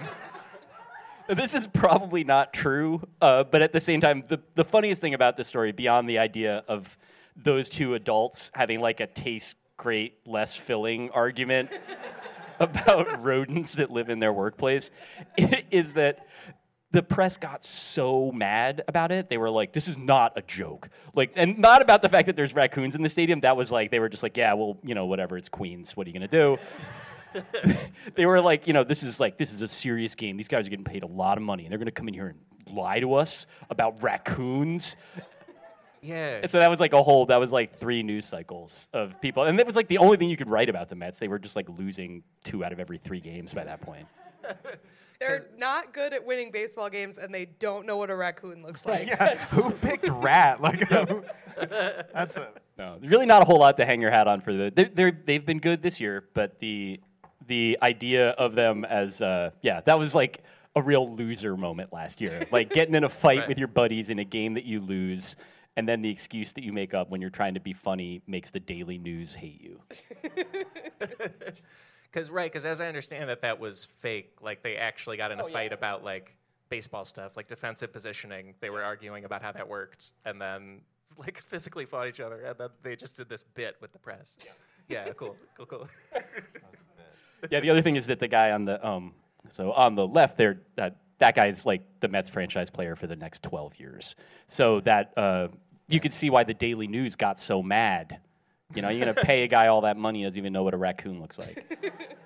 This 1.29 1.55
is 1.55 1.67
probably 1.69 2.25
not 2.25 2.53
true, 2.53 3.01
uh, 3.21 3.45
but 3.45 3.63
at 3.63 3.73
the 3.73 3.81
same 3.81 4.01
time, 4.01 4.25
the, 4.29 4.41
the 4.55 4.65
funniest 4.65 5.01
thing 5.01 5.15
about 5.15 5.37
this 5.37 5.49
story, 5.49 5.73
beyond 5.73 6.09
the 6.09 6.19
idea 6.19 6.65
of 6.67 6.99
those 7.37 7.69
two 7.69 7.95
adults 7.95 8.51
having 8.55 8.81
like 8.81 9.01
a 9.01 9.07
taste 9.07 9.55
great, 9.77 10.19
less 10.27 10.57
filling 10.57 11.11
argument 11.11 11.71
about 12.61 13.23
rodents 13.23 13.73
that 13.75 13.91
live 13.91 14.11
in 14.11 14.19
their 14.19 14.33
workplace, 14.33 14.91
is 15.71 15.95
that 15.95 16.27
the 16.93 17.03
press 17.03 17.37
got 17.37 17.63
so 17.63 18.33
mad 18.33 18.83
about 18.89 19.13
it. 19.13 19.29
They 19.29 19.39
were 19.39 19.51
like, 19.51 19.73
"This 19.73 19.87
is 19.87 19.97
not 19.97 20.33
a 20.37 20.43
joke." 20.43 20.89
Like, 21.15 21.33
and 21.37 21.59
not 21.59 21.83
about 21.83 22.03
the 22.03 22.09
fact 22.09 22.27
that 22.27 22.35
there's 22.35 22.53
raccoons 22.53 22.97
in 22.97 23.03
the 23.03 23.09
stadium. 23.09 23.41
That 23.41 23.57
was 23.57 23.71
like 23.71 23.93
they 23.93 24.01
were 24.01 24.09
just 24.09 24.25
like, 24.25 24.37
"Yeah, 24.37 24.55
well, 24.55 24.77
you 24.83 24.97
know, 24.97 25.07
whatever. 25.07 25.39
It's 25.39 25.49
Queens. 25.49 25.97
What 25.97 26.07
are 26.07 26.11
you 26.11 26.15
gonna 26.15 26.27
do?" 26.27 26.59
they 28.15 28.27
were 28.27 28.41
like, 28.41 28.67
you 28.67 28.73
know, 28.73 28.85
this 28.85 29.03
is 29.03 29.21
like 29.21 29.39
this 29.39 29.53
is 29.53 29.63
a 29.63 29.69
serious 29.69 30.15
game. 30.15 30.37
These 30.37 30.49
guys 30.49 30.67
are 30.67 30.71
getting 30.71 30.85
paid 30.85 31.03
a 31.03 31.07
lot 31.07 31.39
of 31.39 31.43
money, 31.43 31.65
and 31.65 31.71
they're 31.71 31.79
going 31.79 31.87
to 31.87 31.93
come 31.93 32.09
in 32.09 32.15
here 32.15 32.29
and 32.29 32.77
lie 32.77 33.01
to 33.01 33.15
us 33.15 33.47
about 33.71 34.03
raccoons. 34.03 34.97
Yeah. 36.03 36.41
And 36.43 36.51
so 36.51 36.59
that 36.59 36.71
was 36.71 36.81
like 36.81 36.93
a 36.93 37.03
whole. 37.03 37.27
That 37.27 37.41
was 37.41 37.53
like 37.53 37.73
three 37.73 38.03
news 38.03 38.27
cycles 38.27 38.89
of 38.93 39.21
people, 39.21 39.45
and 39.45 39.59
that 39.59 39.67
was 39.67 39.77
like 39.77 39.89
the 39.89 39.99
only 39.99 40.17
thing 40.17 40.31
you 40.31 40.37
could 40.37 40.51
write 40.51 40.69
about 40.69 40.89
the 40.89 40.95
Mets. 40.95 41.19
They 41.19 41.29
were 41.29 41.39
just 41.39 41.57
like 41.57 41.69
losing 41.69 42.23
two 42.45 42.65
out 42.65 42.73
of 42.73 42.81
every 42.81 42.99
three 42.99 43.21
games 43.21 43.53
by 43.55 43.65
that 43.65 43.81
point. 43.81 44.07
They're 45.21 45.49
not 45.59 45.93
good 45.93 46.15
at 46.15 46.25
winning 46.25 46.51
baseball 46.51 46.89
games, 46.89 47.19
and 47.19 47.35
they 47.35 47.45
don't 47.45 47.85
know 47.85 47.99
what 47.99 48.09
a 48.09 48.17
raccoon 48.17 48.63
looks 48.63 48.87
like. 48.87 49.07
Yeah, 49.07 49.37
who 49.37 49.71
picked 49.71 50.09
rat? 50.09 50.63
Like, 50.63 50.91
um, 50.91 51.25
that's 52.15 52.39
a. 52.39 52.49
No, 52.79 52.97
really 53.03 53.27
not 53.27 53.43
a 53.43 53.45
whole 53.45 53.59
lot 53.59 53.77
to 53.77 53.85
hang 53.85 54.01
your 54.01 54.11
hat 54.11 54.27
on 54.27 54.41
for 54.41 54.55
the. 54.55 54.73
They're, 54.75 54.87
they're, 54.87 55.13
they've 55.13 55.45
been 55.45 55.59
good 55.59 55.83
this 55.83 56.01
year, 56.01 56.25
but 56.33 56.59
the 56.59 57.01
the 57.51 57.77
idea 57.83 58.29
of 58.31 58.55
them 58.55 58.85
as 58.85 59.21
uh, 59.21 59.51
yeah, 59.61 59.81
that 59.83 59.99
was 59.99 60.15
like 60.15 60.45
a 60.77 60.81
real 60.83 61.15
loser 61.17 61.57
moment 61.57 61.93
last 61.93 62.21
year. 62.21 62.47
Like 62.53 62.71
getting 62.73 62.95
in 62.95 63.03
a 63.03 63.09
fight 63.09 63.41
Right. 63.41 63.49
with 63.49 63.59
your 63.59 63.67
buddies 63.69 64.09
in 64.09 64.21
a 64.21 64.25
game 64.25 64.55
that 64.55 64.65
you 64.65 64.81
lose, 64.81 65.35
and 65.77 65.87
then 65.89 66.01
the 66.01 66.09
excuse 66.09 66.53
that 66.53 66.63
you 66.63 66.73
make 66.73 66.95
up 66.95 67.11
when 67.11 67.21
you're 67.21 67.29
trying 67.29 67.55
to 67.55 67.61
be 67.61 67.73
funny 67.73 68.23
makes 68.29 68.51
the 68.53 68.61
Daily 68.61 68.99
News 68.99 69.35
hate 69.35 69.61
you. 69.61 69.81
Because 72.13 72.29
right, 72.29 72.51
because 72.51 72.67
as 72.67 72.81
I 72.81 72.89
understand 72.89 73.31
it, 73.31 73.43
that 73.43 73.61
was 73.61 73.85
fake. 73.85 74.33
Like 74.41 74.65
they 74.65 74.77
actually 74.77 75.17
got 75.17 75.31
in 75.31 75.39
a 75.39 75.45
fight 75.45 75.73
about 75.73 76.03
like 76.03 76.35
baseball 76.69 77.05
stuff, 77.05 77.37
like 77.37 77.47
defensive 77.47 77.93
positioning. 77.93 78.55
They 78.59 78.69
were 78.69 78.83
arguing 78.83 79.25
about 79.25 79.43
how 79.43 79.53
that 79.53 79.69
worked, 79.69 80.11
and 80.25 80.43
then 80.43 80.81
like 81.17 81.37
physically 81.53 81.85
fought 81.85 82.09
each 82.09 82.19
other, 82.19 82.41
and 82.41 82.59
then 82.59 82.71
they 82.83 82.97
just 82.97 83.17
did 83.17 83.29
this 83.29 83.45
bit 83.45 83.77
with 83.81 83.93
the 83.93 84.01
press. 84.01 84.37
Yeah, 84.89 85.09
cool, 85.11 85.37
cool, 85.57 85.67
cool. 85.67 85.89
Yeah, 87.51 87.61
the 87.61 87.71
other 87.71 87.83
thing 87.83 87.97
is 87.97 88.07
that 88.07 88.19
the 88.19 88.29
guy 88.29 88.51
on 88.51 88.65
the 88.65 88.87
um, 88.87 89.15
so 89.49 89.73
on 89.73 89.95
the 89.95 90.07
left 90.07 90.37
there, 90.37 90.63
that 90.77 90.97
that 91.19 91.35
guy's 91.35 91.67
like 91.67 91.83
the 92.01 92.09
Mets 92.09 92.31
franchise 92.31 92.71
player 92.71 92.97
for 92.97 93.07
the 93.07 93.17
next 93.17 93.43
12 93.43 93.79
years. 93.79 94.15
So 94.47 94.81
that 94.81 95.13
uh, 95.17 95.49
you 95.89 96.01
could 96.01 96.15
see 96.15 96.31
why 96.31 96.45
the 96.45 96.55
Daily 96.55 96.87
News 96.87 97.17
got 97.17 97.39
so 97.39 97.63
mad. 97.63 98.21
You 98.75 98.83
know, 98.83 98.89
you're 98.89 99.05
gonna 99.05 99.27
pay 99.27 99.43
a 99.43 99.49
guy 99.49 99.67
all 99.69 99.83
that 99.83 99.97
money, 99.97 100.21
he 100.21 100.25
doesn't 100.25 100.39
even 100.39 100.53
know 100.53 100.63
what 100.63 100.75
a 100.75 100.79
raccoon 100.79 101.21
looks 101.21 101.39
like. 101.39 101.79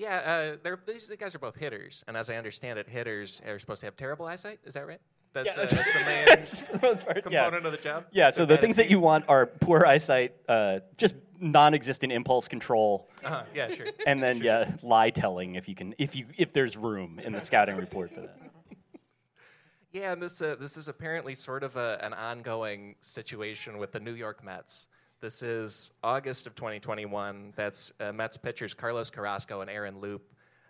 Yeah, 0.00 0.56
uh, 0.64 0.76
these 0.86 1.08
the 1.08 1.16
guys 1.18 1.34
are 1.34 1.38
both 1.38 1.56
hitters, 1.56 2.06
and 2.08 2.16
as 2.16 2.30
I 2.30 2.36
understand 2.36 2.78
it, 2.78 2.88
hitters 2.88 3.42
are 3.46 3.58
supposed 3.58 3.80
to 3.80 3.86
have 3.86 3.96
terrible 3.98 4.24
eyesight. 4.24 4.58
Is 4.64 4.72
that 4.72 4.86
right? 4.86 5.00
That's, 5.32 5.56
uh, 5.56 5.66
that's 5.66 5.92
the 5.92 6.04
main 6.04 6.26
the 6.80 6.86
most 6.86 7.06
part, 7.06 7.18
yeah. 7.30 7.44
component 7.44 7.66
of 7.66 7.72
the 7.72 7.78
job. 7.78 8.06
Yeah, 8.10 8.30
so 8.30 8.44
the 8.44 8.56
things 8.56 8.76
that 8.76 8.90
you 8.90 8.98
want 8.98 9.24
are 9.28 9.46
poor 9.46 9.86
eyesight, 9.86 10.34
uh, 10.48 10.80
just 10.96 11.14
non-existent 11.38 12.12
impulse 12.12 12.48
control, 12.48 13.08
Uh-huh, 13.24 13.42
yeah, 13.54 13.68
sure. 13.70 13.86
and 14.06 14.22
then 14.22 14.38
yeah, 14.42 14.72
lie 14.82 15.10
telling 15.10 15.54
if 15.54 15.68
you 15.68 15.74
can, 15.74 15.94
if 15.98 16.16
you 16.16 16.26
if 16.36 16.52
there's 16.52 16.76
room 16.76 17.20
in 17.20 17.32
the 17.32 17.40
scouting 17.40 17.76
report 17.76 18.12
for 18.14 18.20
that. 18.22 18.36
Yeah, 19.92 20.12
and 20.12 20.22
this 20.22 20.40
uh, 20.40 20.54
this 20.54 20.76
is 20.76 20.86
apparently 20.86 21.34
sort 21.34 21.64
of 21.64 21.74
a, 21.74 21.98
an 22.00 22.12
ongoing 22.12 22.94
situation 23.00 23.76
with 23.78 23.90
the 23.90 23.98
New 23.98 24.14
York 24.14 24.44
Mets. 24.44 24.86
This 25.20 25.42
is 25.42 25.94
August 26.04 26.46
of 26.46 26.54
2021. 26.54 27.54
That's 27.56 27.92
uh, 28.00 28.12
Mets 28.12 28.36
pitchers 28.36 28.72
Carlos 28.72 29.10
Carrasco 29.10 29.62
and 29.62 29.68
Aaron 29.68 29.98
Loup 29.98 30.22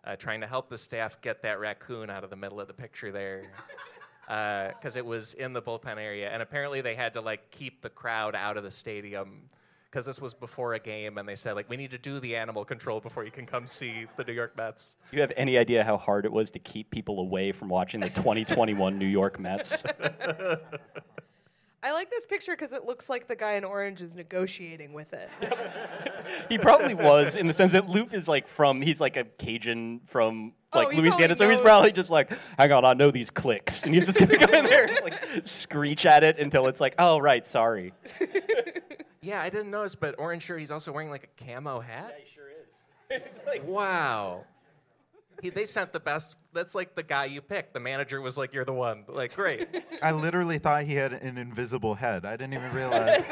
uh, 0.04 0.16
trying 0.16 0.40
to 0.40 0.46
help 0.46 0.70
the 0.70 0.78
staff 0.78 1.20
get 1.20 1.42
that 1.42 1.60
raccoon 1.60 2.08
out 2.08 2.24
of 2.24 2.30
the 2.30 2.36
middle 2.36 2.60
of 2.62 2.66
the 2.66 2.72
picture 2.72 3.12
there. 3.12 3.50
Uh, 4.30 4.68
because 4.68 4.94
it 4.94 5.04
was 5.04 5.34
in 5.34 5.52
the 5.52 5.60
bullpen 5.60 5.98
area, 5.98 6.30
and 6.30 6.40
apparently 6.40 6.80
they 6.80 6.94
had 6.94 7.14
to 7.14 7.20
like 7.20 7.50
keep 7.50 7.82
the 7.82 7.90
crowd 7.90 8.36
out 8.36 8.56
of 8.56 8.62
the 8.62 8.70
stadium 8.70 9.50
because 9.90 10.06
this 10.06 10.20
was 10.20 10.34
before 10.34 10.74
a 10.74 10.78
game, 10.78 11.18
and 11.18 11.28
they 11.28 11.34
said 11.34 11.54
like 11.54 11.68
we 11.68 11.76
need 11.76 11.90
to 11.90 11.98
do 11.98 12.20
the 12.20 12.36
animal 12.36 12.64
control 12.64 13.00
before 13.00 13.24
you 13.24 13.32
can 13.32 13.44
come 13.44 13.66
see 13.66 14.06
the 14.16 14.22
New 14.22 14.32
York 14.32 14.56
Mets. 14.56 14.98
You 15.10 15.20
have 15.20 15.32
any 15.36 15.58
idea 15.58 15.82
how 15.82 15.96
hard 15.96 16.24
it 16.24 16.30
was 16.30 16.48
to 16.50 16.60
keep 16.60 16.92
people 16.92 17.18
away 17.18 17.50
from 17.50 17.68
watching 17.68 17.98
the 17.98 18.08
2021 18.08 18.96
New 18.96 19.04
York 19.04 19.40
Mets? 19.40 19.82
I 21.82 21.92
like 21.92 22.10
this 22.10 22.26
picture 22.26 22.52
because 22.52 22.72
it 22.72 22.84
looks 22.84 23.10
like 23.10 23.26
the 23.26 23.34
guy 23.34 23.54
in 23.54 23.64
orange 23.64 24.00
is 24.00 24.14
negotiating 24.14 24.92
with 24.92 25.12
it. 25.12 25.28
He 26.48 26.58
probably 26.58 26.94
was 26.94 27.34
in 27.34 27.48
the 27.48 27.54
sense 27.54 27.72
that 27.72 27.88
Luke 27.88 28.12
is 28.12 28.28
like 28.28 28.46
from 28.46 28.80
he's 28.80 29.00
like 29.00 29.16
a 29.16 29.24
Cajun 29.24 30.00
from 30.06 30.52
like 30.74 30.88
oh, 30.88 30.90
he 30.90 31.00
Louisiana, 31.00 31.36
so 31.36 31.48
he's 31.48 31.60
probably 31.60 31.92
just 31.92 32.10
like, 32.10 32.32
hang 32.58 32.72
on, 32.72 32.84
I 32.84 32.94
know 32.94 33.10
these 33.10 33.30
clicks, 33.30 33.84
and 33.84 33.94
he's 33.94 34.06
just 34.06 34.18
gonna 34.18 34.36
go 34.38 34.46
in 34.46 34.64
there 34.64 34.86
and 34.86 34.98
like 35.02 35.46
screech 35.46 36.06
at 36.06 36.22
it 36.22 36.38
until 36.38 36.66
it's 36.68 36.80
like, 36.80 36.94
oh 36.98 37.18
right, 37.18 37.46
sorry. 37.46 37.92
Yeah, 39.22 39.42
I 39.42 39.50
didn't 39.50 39.70
notice, 39.70 39.94
but 39.94 40.14
orange 40.18 40.44
shirt. 40.44 40.60
He's 40.60 40.70
also 40.70 40.92
wearing 40.92 41.10
like 41.10 41.28
a 41.38 41.44
camo 41.44 41.80
hat. 41.80 42.16
Yeah, 42.18 42.24
he 42.24 42.34
sure 42.34 42.48
is. 42.48 43.22
Like, 43.46 43.66
Wow. 43.66 44.44
He, 45.42 45.48
they 45.50 45.64
sent 45.64 45.92
the 45.92 46.00
best. 46.00 46.36
That's 46.52 46.74
like 46.74 46.94
the 46.94 47.02
guy 47.02 47.24
you 47.26 47.40
picked. 47.40 47.72
The 47.72 47.80
manager 47.80 48.20
was 48.20 48.36
like, 48.36 48.52
"You're 48.52 48.66
the 48.66 48.74
one." 48.74 49.04
Like, 49.08 49.34
great. 49.34 49.68
I 50.02 50.12
literally 50.12 50.58
thought 50.58 50.84
he 50.84 50.94
had 50.94 51.14
an 51.14 51.38
invisible 51.38 51.94
head. 51.94 52.26
I 52.26 52.32
didn't 52.36 52.52
even 52.54 52.72
realize. 52.72 53.24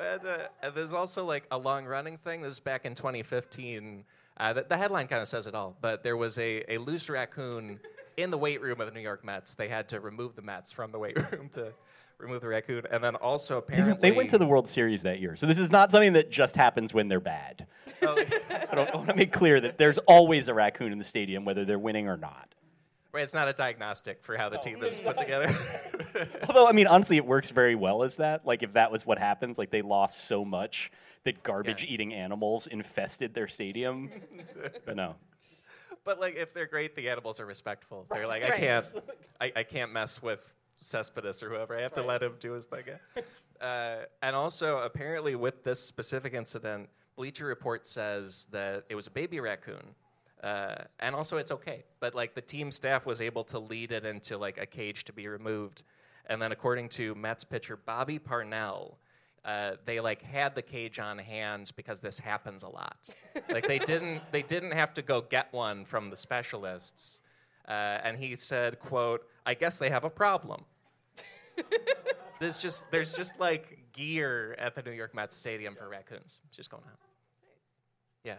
And, 0.00 0.24
uh, 0.24 0.38
and 0.62 0.74
there's 0.74 0.92
also 0.92 1.24
like 1.24 1.46
a 1.50 1.58
long 1.58 1.84
running 1.84 2.16
thing. 2.18 2.42
This 2.42 2.52
is 2.52 2.60
back 2.60 2.84
in 2.84 2.94
2015. 2.94 4.04
Uh, 4.38 4.52
the, 4.52 4.66
the 4.68 4.76
headline 4.76 5.06
kind 5.06 5.22
of 5.22 5.28
says 5.28 5.46
it 5.46 5.54
all, 5.54 5.76
but 5.80 6.02
there 6.02 6.16
was 6.16 6.38
a, 6.38 6.62
a 6.72 6.78
loose 6.78 7.08
raccoon 7.08 7.80
in 8.16 8.30
the 8.30 8.38
weight 8.38 8.60
room 8.60 8.80
of 8.80 8.86
the 8.86 8.92
New 8.92 9.00
York 9.00 9.24
Mets. 9.24 9.54
They 9.54 9.68
had 9.68 9.88
to 9.90 10.00
remove 10.00 10.36
the 10.36 10.42
Mets 10.42 10.72
from 10.72 10.92
the 10.92 10.98
weight 10.98 11.16
room 11.32 11.48
to 11.50 11.72
remove 12.18 12.40
the 12.40 12.48
raccoon, 12.48 12.82
and 12.90 13.02
then 13.02 13.14
also 13.16 13.58
apparently 13.58 14.10
they 14.10 14.16
went 14.16 14.30
to 14.30 14.38
the 14.38 14.46
World 14.46 14.68
Series 14.68 15.02
that 15.02 15.20
year, 15.20 15.36
so 15.36 15.46
this 15.46 15.58
is 15.58 15.70
not 15.70 15.90
something 15.90 16.14
that 16.14 16.30
just 16.30 16.56
happens 16.56 16.94
when 16.94 17.08
they're 17.08 17.20
bad. 17.20 17.66
Oh, 18.02 18.16
I 18.70 18.74
don't 18.74 18.90
I 18.90 18.96
want 18.96 19.08
to 19.08 19.14
make 19.14 19.32
clear 19.32 19.60
that 19.60 19.76
there's 19.76 19.98
always 19.98 20.48
a 20.48 20.54
raccoon 20.54 20.92
in 20.92 20.98
the 20.98 21.04
stadium, 21.04 21.44
whether 21.44 21.64
they're 21.64 21.78
winning 21.78 22.08
or 22.08 22.16
not. 22.16 22.54
Right, 23.16 23.24
it's 23.24 23.34
not 23.34 23.48
a 23.48 23.52
diagnostic 23.52 24.22
for 24.22 24.36
how 24.36 24.48
the 24.48 24.58
team 24.58 24.82
is 24.82 25.00
put 25.04 25.16
together. 25.16 25.52
Although, 26.48 26.68
I 26.68 26.72
mean, 26.72 26.86
honestly, 26.86 27.16
it 27.16 27.26
works 27.26 27.50
very 27.50 27.74
well 27.74 28.02
as 28.02 28.16
that. 28.16 28.46
Like, 28.46 28.62
if 28.62 28.74
that 28.74 28.90
was 28.92 29.04
what 29.04 29.18
happens, 29.18 29.58
like 29.58 29.70
they 29.70 29.82
lost 29.82 30.26
so 30.26 30.44
much 30.44 30.90
that 31.24 31.42
garbage-eating 31.42 32.14
animals 32.14 32.66
infested 32.68 33.34
their 33.34 33.48
stadium. 33.48 34.10
but 34.84 34.96
no, 34.96 35.16
But 36.04 36.20
like, 36.20 36.36
if 36.36 36.54
they're 36.54 36.66
great, 36.66 36.94
the 36.94 37.08
animals 37.10 37.40
are 37.40 37.46
respectful. 37.46 38.06
They're 38.12 38.28
like, 38.28 38.44
I 38.44 38.50
Right. 38.50 38.60
can't, 38.60 38.86
I, 39.40 39.52
I 39.56 39.62
can't 39.64 39.92
mess 39.92 40.22
with 40.22 40.54
Cespedes 40.80 41.42
or 41.42 41.48
whoever. 41.48 41.76
I 41.76 41.80
have 41.80 41.92
to 41.94 42.02
let 42.02 42.22
him 42.22 42.34
do 42.38 42.52
his 42.52 42.66
thing. 42.66 42.84
Uh, 43.60 43.96
and 44.22 44.36
also, 44.36 44.78
apparently, 44.78 45.34
with 45.34 45.64
this 45.64 45.80
specific 45.80 46.32
incident, 46.32 46.90
Bleacher 47.16 47.46
Report 47.46 47.88
says 47.88 48.46
that 48.52 48.84
it 48.88 48.94
was 48.94 49.08
a 49.08 49.10
baby 49.10 49.40
raccoon. 49.40 49.94
Uh, 50.42 50.76
and 51.00 51.14
also, 51.14 51.38
it's 51.38 51.50
okay. 51.50 51.84
But 52.00 52.14
like, 52.14 52.34
the 52.34 52.40
team 52.40 52.70
staff 52.70 53.06
was 53.06 53.20
able 53.20 53.44
to 53.44 53.58
lead 53.58 53.92
it 53.92 54.04
into 54.04 54.38
like 54.38 54.58
a 54.58 54.66
cage 54.66 55.04
to 55.04 55.12
be 55.12 55.28
removed. 55.28 55.82
And 56.26 56.40
then, 56.42 56.52
according 56.52 56.88
to 56.90 57.14
Mets 57.14 57.44
pitcher 57.44 57.76
Bobby 57.76 58.18
Parnell, 58.18 58.98
uh, 59.46 59.76
they 59.84 60.00
like 60.00 60.22
had 60.22 60.56
the 60.56 60.62
cage 60.62 60.98
on 60.98 61.18
hand 61.18 61.70
because 61.76 62.00
this 62.00 62.18
happens 62.18 62.64
a 62.64 62.68
lot. 62.68 63.08
like 63.48 63.68
they 63.68 63.78
didn't 63.78 64.20
they 64.32 64.42
didn't 64.42 64.72
have 64.72 64.92
to 64.94 65.02
go 65.02 65.20
get 65.20 65.52
one 65.52 65.84
from 65.84 66.10
the 66.10 66.16
specialists. 66.16 67.20
Uh, 67.68 67.98
and 68.02 68.16
he 68.16 68.34
said, 68.36 68.80
"quote 68.80 69.22
I 69.46 69.54
guess 69.54 69.78
they 69.78 69.88
have 69.90 70.04
a 70.04 70.10
problem." 70.10 70.64
there's 72.40 72.60
just 72.60 72.90
there's 72.90 73.14
just 73.14 73.38
like 73.38 73.78
gear 73.92 74.56
at 74.58 74.74
the 74.74 74.82
New 74.82 74.90
York 74.90 75.14
Mets 75.14 75.36
stadium 75.36 75.76
for 75.76 75.88
raccoons. 75.88 76.40
It's 76.48 76.56
just 76.56 76.70
going 76.70 76.82
on. 76.84 76.96
Yeah. 78.24 78.34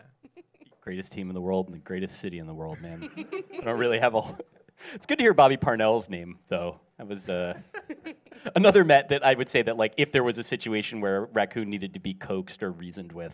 Greatest 0.87 1.11
team 1.11 1.29
in 1.29 1.33
the 1.33 1.41
world 1.41 1.65
and 1.65 1.75
the 1.75 1.79
greatest 1.79 2.17
city 2.21 2.39
in 2.39 2.47
the 2.47 2.53
world, 2.53 2.81
man. 2.81 3.09
I 3.17 3.59
don't 3.61 3.77
really 3.77 3.99
have 3.99 4.15
a. 4.15 4.21
It's 4.93 5.05
good 5.05 5.17
to 5.17 5.23
hear 5.25 5.33
Bobby 5.33 5.57
Parnell's 5.57 6.07
name, 6.07 6.39
though. 6.47 6.79
That 6.97 7.09
was 7.09 7.27
uh, 7.27 7.59
another 8.55 8.85
Met 8.85 9.09
that 9.09 9.25
I 9.25 9.33
would 9.33 9.49
say 9.49 9.61
that, 9.63 9.75
like, 9.75 9.95
if 9.97 10.13
there 10.13 10.23
was 10.23 10.37
a 10.37 10.43
situation 10.43 11.01
where 11.01 11.25
Raccoon 11.25 11.69
needed 11.69 11.93
to 11.95 11.99
be 11.99 12.13
coaxed 12.13 12.63
or 12.63 12.71
reasoned 12.71 13.11
with, 13.11 13.33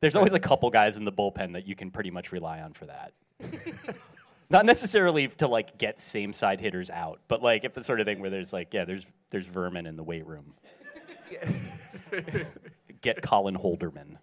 there's 0.00 0.16
always 0.16 0.32
a 0.32 0.40
couple 0.40 0.70
guys 0.70 0.96
in 0.96 1.04
the 1.04 1.12
bullpen 1.12 1.52
that 1.52 1.66
you 1.66 1.76
can 1.76 1.90
pretty 1.90 2.10
much 2.10 2.32
rely 2.32 2.62
on 2.62 2.72
for 2.72 2.86
that. 2.86 3.12
Not 4.48 4.64
necessarily 4.64 5.28
to 5.28 5.48
like 5.48 5.76
get 5.76 6.00
same 6.00 6.32
side 6.32 6.58
hitters 6.58 6.88
out, 6.88 7.20
but 7.28 7.42
like 7.42 7.64
if 7.64 7.74
the 7.74 7.84
sort 7.84 8.00
of 8.00 8.06
thing 8.06 8.18
where 8.20 8.30
there's 8.30 8.54
like, 8.54 8.72
yeah, 8.72 8.86
there's 8.86 9.04
there's 9.28 9.46
vermin 9.46 9.84
in 9.84 9.96
the 9.96 10.02
weight 10.02 10.26
room. 10.26 10.54
get 13.02 13.20
Colin 13.20 13.56
Holderman. 13.56 14.16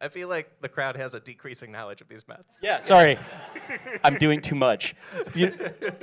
I 0.00 0.08
feel 0.08 0.28
like 0.28 0.60
the 0.60 0.68
crowd 0.68 0.96
has 0.96 1.14
a 1.14 1.20
decreasing 1.20 1.70
knowledge 1.72 2.00
of 2.00 2.08
these 2.08 2.26
Mets. 2.26 2.60
Yeah, 2.62 2.80
sorry, 2.80 3.18
I'm 4.04 4.16
doing 4.16 4.40
too 4.40 4.54
much. 4.54 4.94
You- 5.34 5.52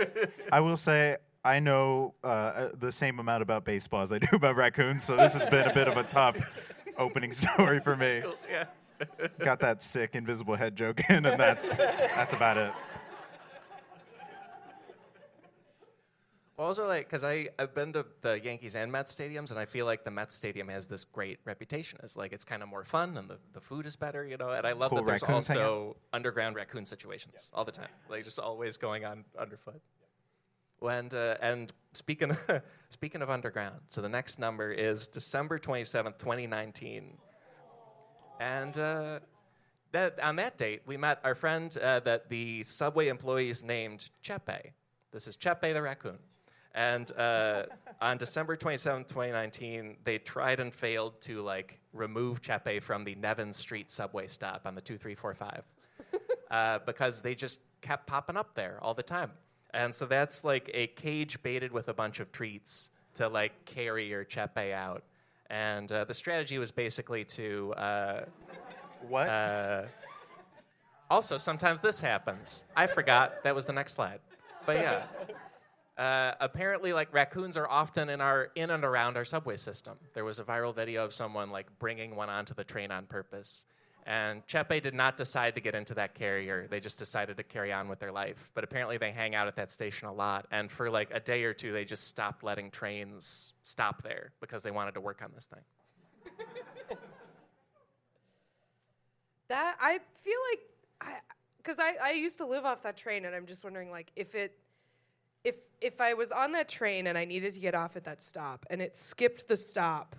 I 0.51 0.59
will 0.59 0.77
say 0.77 1.17
I 1.43 1.59
know 1.59 2.13
uh, 2.23 2.27
uh, 2.27 2.69
the 2.77 2.91
same 2.91 3.19
amount 3.19 3.41
about 3.41 3.65
baseball 3.65 4.01
as 4.01 4.11
I 4.11 4.19
do 4.19 4.27
about 4.33 4.55
raccoons, 4.55 5.03
so 5.03 5.15
this 5.15 5.33
has 5.33 5.49
been 5.49 5.67
a 5.67 5.73
bit 5.73 5.87
of 5.87 5.97
a 5.97 6.03
tough 6.03 6.37
opening 6.97 7.31
story 7.31 7.79
for 7.79 7.95
me. 7.95 8.19
Cool. 8.21 8.35
Yeah. 8.49 8.65
Got 9.39 9.59
that 9.59 9.81
sick 9.81 10.15
invisible 10.15 10.55
head 10.55 10.75
joke 10.75 11.01
in, 11.09 11.25
and 11.25 11.39
that's 11.39 11.77
that's 11.77 12.33
about 12.33 12.57
it. 12.57 12.71
Well, 16.57 16.69
also 16.69 16.87
like 16.87 17.05
because 17.07 17.23
I 17.23 17.49
I've 17.59 17.75
been 17.75 17.93
to 17.93 18.03
the 18.21 18.39
Yankees 18.43 18.75
and 18.75 18.91
Mets 18.91 19.15
stadiums, 19.15 19.51
and 19.51 19.59
I 19.59 19.65
feel 19.65 19.85
like 19.85 20.03
the 20.03 20.09
Mets 20.09 20.33
stadium 20.33 20.67
has 20.69 20.87
this 20.87 21.05
great 21.05 21.37
reputation 21.45 21.99
as 22.01 22.17
like 22.17 22.33
it's 22.33 22.43
kind 22.43 22.63
of 22.63 22.69
more 22.69 22.83
fun 22.83 23.15
and 23.15 23.29
the, 23.29 23.37
the 23.53 23.61
food 23.61 23.85
is 23.85 23.95
better, 23.95 24.25
you 24.25 24.37
know. 24.37 24.49
And 24.49 24.65
I 24.65 24.71
love 24.71 24.89
Cool 24.89 24.99
that 24.99 25.05
there's 25.05 25.21
raccoons 25.21 25.47
hang 25.49 25.57
also 25.57 25.97
underground 26.13 26.55
raccoon 26.55 26.87
situations 26.87 27.51
all 27.53 27.63
the 27.63 27.71
time, 27.71 27.89
like 28.09 28.23
just 28.23 28.39
always 28.39 28.77
going 28.77 29.05
on 29.05 29.23
underfoot. 29.37 29.81
And 30.81 31.13
uh, 31.13 31.35
and 31.41 31.71
speaking 31.93 32.31
of, 32.31 32.63
speaking 32.89 33.21
of 33.21 33.29
underground, 33.29 33.75
so 33.89 34.01
the 34.01 34.09
next 34.09 34.39
number 34.39 34.71
is 34.71 35.05
December 35.05 35.59
twenty 35.59 35.83
seventh, 35.83 36.17
twenty 36.17 36.47
nineteen, 36.47 37.17
and. 38.39 38.77
Uh, 38.77 39.19
that, 39.93 40.19
on 40.21 40.35
that 40.35 40.57
date, 40.57 40.81
we 40.85 40.97
met 40.97 41.21
our 41.23 41.33
friend 41.33 41.75
uh, 41.81 42.01
that 42.01 42.29
the 42.29 42.61
subway 42.63 43.07
employees 43.07 43.63
named 43.63 44.09
Chepe. 44.21 44.73
This 45.13 45.27
is 45.27 45.37
Chepe 45.37 45.73
the 45.73 45.81
raccoon. 45.81 46.19
And 46.77 47.11
uh, 47.17 47.63
on 47.99 48.17
December 48.17 48.55
27, 48.55 49.05
2019, 49.05 49.97
they 50.03 50.19
tried 50.19 50.59
and 50.59 50.71
failed 50.71 51.19
to 51.21 51.41
like 51.41 51.79
remove 51.91 52.43
Chepe 52.43 52.83
from 52.83 53.03
the 53.03 53.15
Nevin 53.15 53.51
Street 53.51 53.89
subway 53.89 54.27
stop 54.27 54.67
on 54.67 54.75
the 54.75 54.81
2345 54.81 55.63
uh, 56.51 56.79
because 56.85 57.23
they 57.23 57.33
just 57.33 57.61
kept 57.81 58.05
popping 58.05 58.37
up 58.37 58.53
there 58.53 58.77
all 58.83 58.93
the 58.93 59.01
time. 59.01 59.31
And 59.73 59.93
so 59.93 60.05
that's 60.05 60.45
like 60.45 60.69
a 60.71 60.85
cage 60.85 61.41
baited 61.41 61.71
with 61.71 61.89
a 61.89 61.95
bunch 61.95 62.19
of 62.19 62.31
treats 62.31 62.91
to 63.15 63.27
like 63.27 63.65
carry 63.65 64.05
your 64.05 64.23
Chepe 64.23 64.71
out. 64.71 65.03
And 65.49 65.91
uh, 65.91 66.03
the 66.03 66.13
strategy 66.13 66.59
was 66.59 66.69
basically 66.69 67.25
to 67.25 67.73
uh, 67.75 68.25
What? 69.07 69.27
also, 71.09 71.39
sometimes 71.39 71.79
this 71.79 71.99
happens. 71.99 72.65
I 72.75 72.85
forgot 72.85 73.43
that 73.45 73.55
was 73.55 73.65
the 73.65 73.73
next 73.73 73.93
slide. 73.93 74.19
But 74.67 74.75
yeah. 74.75 75.03
Uh, 75.97 76.33
apparently, 76.39 76.93
like 76.93 77.11
raccoons 77.11 77.57
are 77.57 77.67
often 77.67 78.09
in 78.09 78.21
our 78.21 78.51
in 78.55 78.69
and 78.69 78.83
around 78.83 79.17
our 79.17 79.25
subway 79.25 79.55
system. 79.55 79.97
There 80.13 80.23
was 80.23 80.37
a 80.37 80.43
viral 80.43 80.75
video 80.75 81.03
of 81.03 81.11
someone 81.11 81.49
like 81.49 81.65
bringing 81.79 82.15
one 82.15 82.29
onto 82.29 82.53
the 82.53 82.63
train 82.63 82.91
on 82.91 83.07
purpose, 83.07 83.65
and 84.05 84.45
Chepe 84.45 84.79
did 84.79 84.93
not 84.93 85.17
decide 85.17 85.55
to 85.55 85.61
get 85.61 85.73
into 85.73 85.95
that 85.95 86.13
carrier. 86.13 86.67
They 86.69 86.79
just 86.79 86.99
decided 86.99 87.35
to 87.37 87.43
carry 87.43 87.73
on 87.73 87.87
with 87.87 87.97
their 87.97 88.11
life. 88.11 88.51
But 88.53 88.63
apparently, 88.63 88.97
they 88.97 89.11
hang 89.11 89.33
out 89.33 89.47
at 89.47 89.55
that 89.55 89.71
station 89.71 90.07
a 90.07 90.13
lot, 90.13 90.45
and 90.51 90.69
for 90.71 90.91
like 90.91 91.09
a 91.11 91.19
day 91.19 91.43
or 91.45 91.53
two, 91.53 91.71
they 91.71 91.83
just 91.83 92.07
stopped 92.07 92.43
letting 92.43 92.69
trains 92.69 93.53
stop 93.63 94.03
there 94.03 94.33
because 94.39 94.61
they 94.61 94.71
wanted 94.71 94.93
to 94.93 95.01
work 95.01 95.23
on 95.23 95.31
this 95.33 95.47
thing. 95.47 95.63
That 99.49 99.77
I 99.79 99.99
feel 100.13 100.39
like 100.51 100.59
I 101.01 101.19
because 101.57 101.79
I, 101.79 101.93
I 102.03 102.11
used 102.11 102.37
to 102.39 102.45
live 102.45 102.65
off 102.65 102.83
that 102.83 102.97
train 102.97 103.25
and 103.25 103.33
I'm 103.33 103.45
just 103.45 103.63
wondering 103.63 103.89
like 103.89 104.11
if 104.15 104.35
it 104.35 104.57
if 105.47 105.57
if 105.79 106.01
I 106.01 106.13
was 106.13 106.31
on 106.31 106.51
that 106.51 106.67
train 106.67 107.07
and 107.07 107.17
I 107.17 107.25
needed 107.25 107.53
to 107.53 107.59
get 107.59 107.73
off 107.73 107.95
at 107.95 108.03
that 108.03 108.21
stop 108.21 108.65
and 108.69 108.81
it 108.81 108.95
skipped 108.95 109.47
the 109.47 109.55
stop 109.55 110.15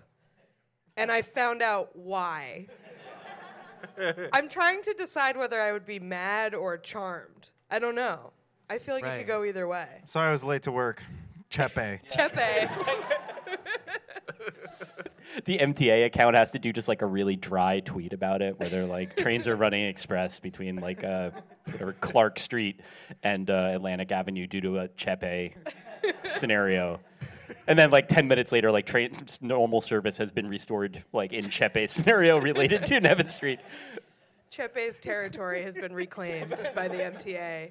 and 0.96 1.12
I 1.12 1.22
found 1.22 1.62
out 1.62 1.90
why. 1.94 2.66
I'm 4.32 4.48
trying 4.48 4.82
to 4.82 4.94
decide 4.94 5.36
whether 5.36 5.60
I 5.60 5.72
would 5.72 5.86
be 5.86 5.98
mad 5.98 6.54
or 6.54 6.78
charmed. 6.78 7.50
I 7.70 7.78
don't 7.78 7.94
know. 7.94 8.32
I 8.70 8.78
feel 8.78 8.94
like 8.94 9.04
it 9.04 9.18
could 9.18 9.26
go 9.26 9.44
either 9.44 9.68
way. 9.68 9.86
Sorry 10.04 10.28
I 10.28 10.32
was 10.32 10.44
late 10.44 10.62
to 10.62 10.72
work. 10.72 11.02
Chepe. 11.50 12.00
Chepe. 12.10 12.68
the 15.44 15.58
MTA 15.58 16.04
account 16.06 16.36
has 16.36 16.50
to 16.52 16.58
do 16.58 16.72
just 16.72 16.88
like 16.88 17.02
a 17.02 17.06
really 17.06 17.36
dry 17.36 17.80
tweet 17.80 18.12
about 18.12 18.42
it, 18.42 18.58
where 18.58 18.68
they're 18.68 18.86
like, 18.86 19.16
trains 19.16 19.46
are 19.48 19.56
running 19.56 19.84
express 19.86 20.40
between 20.40 20.76
like 20.76 21.04
uh, 21.04 21.30
whatever 21.64 21.92
Clark 21.94 22.38
Street 22.38 22.80
and 23.22 23.50
uh, 23.50 23.70
Atlantic 23.74 24.10
Avenue 24.12 24.46
due 24.46 24.60
to 24.60 24.78
a 24.78 24.88
Chepe 24.88 25.54
scenario. 26.24 27.00
And 27.66 27.78
then 27.78 27.90
like 27.90 28.08
10 28.08 28.28
minutes 28.28 28.52
later, 28.52 28.70
like 28.70 28.86
train 28.86 29.12
normal 29.40 29.80
service 29.80 30.16
has 30.18 30.30
been 30.30 30.48
restored 30.48 31.02
like 31.12 31.32
in 31.32 31.42
Chepe 31.42 31.88
scenario 31.88 32.38
related 32.40 32.86
to 32.86 33.00
Nevin 33.00 33.28
Street. 33.28 33.60
Chepe's 34.50 34.98
territory 34.98 35.62
has 35.62 35.76
been 35.76 35.92
reclaimed 35.92 36.70
by 36.74 36.88
the 36.88 36.96
MTA. 36.96 37.70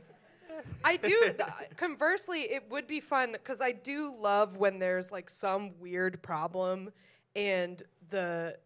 I 0.84 0.98
do. 0.98 1.10
th- 1.22 1.36
Conversely, 1.76 2.42
it 2.42 2.64
would 2.70 2.88
be 2.88 3.00
fun 3.00 3.32
because 3.34 3.62
I 3.62 3.72
do 3.72 4.14
love 4.20 4.58
when 4.58 4.80
there's 4.80 5.12
like 5.12 5.30
some 5.30 5.72
weird 5.80 6.22
problem 6.22 6.92
and 7.38 7.82
the 8.10 8.58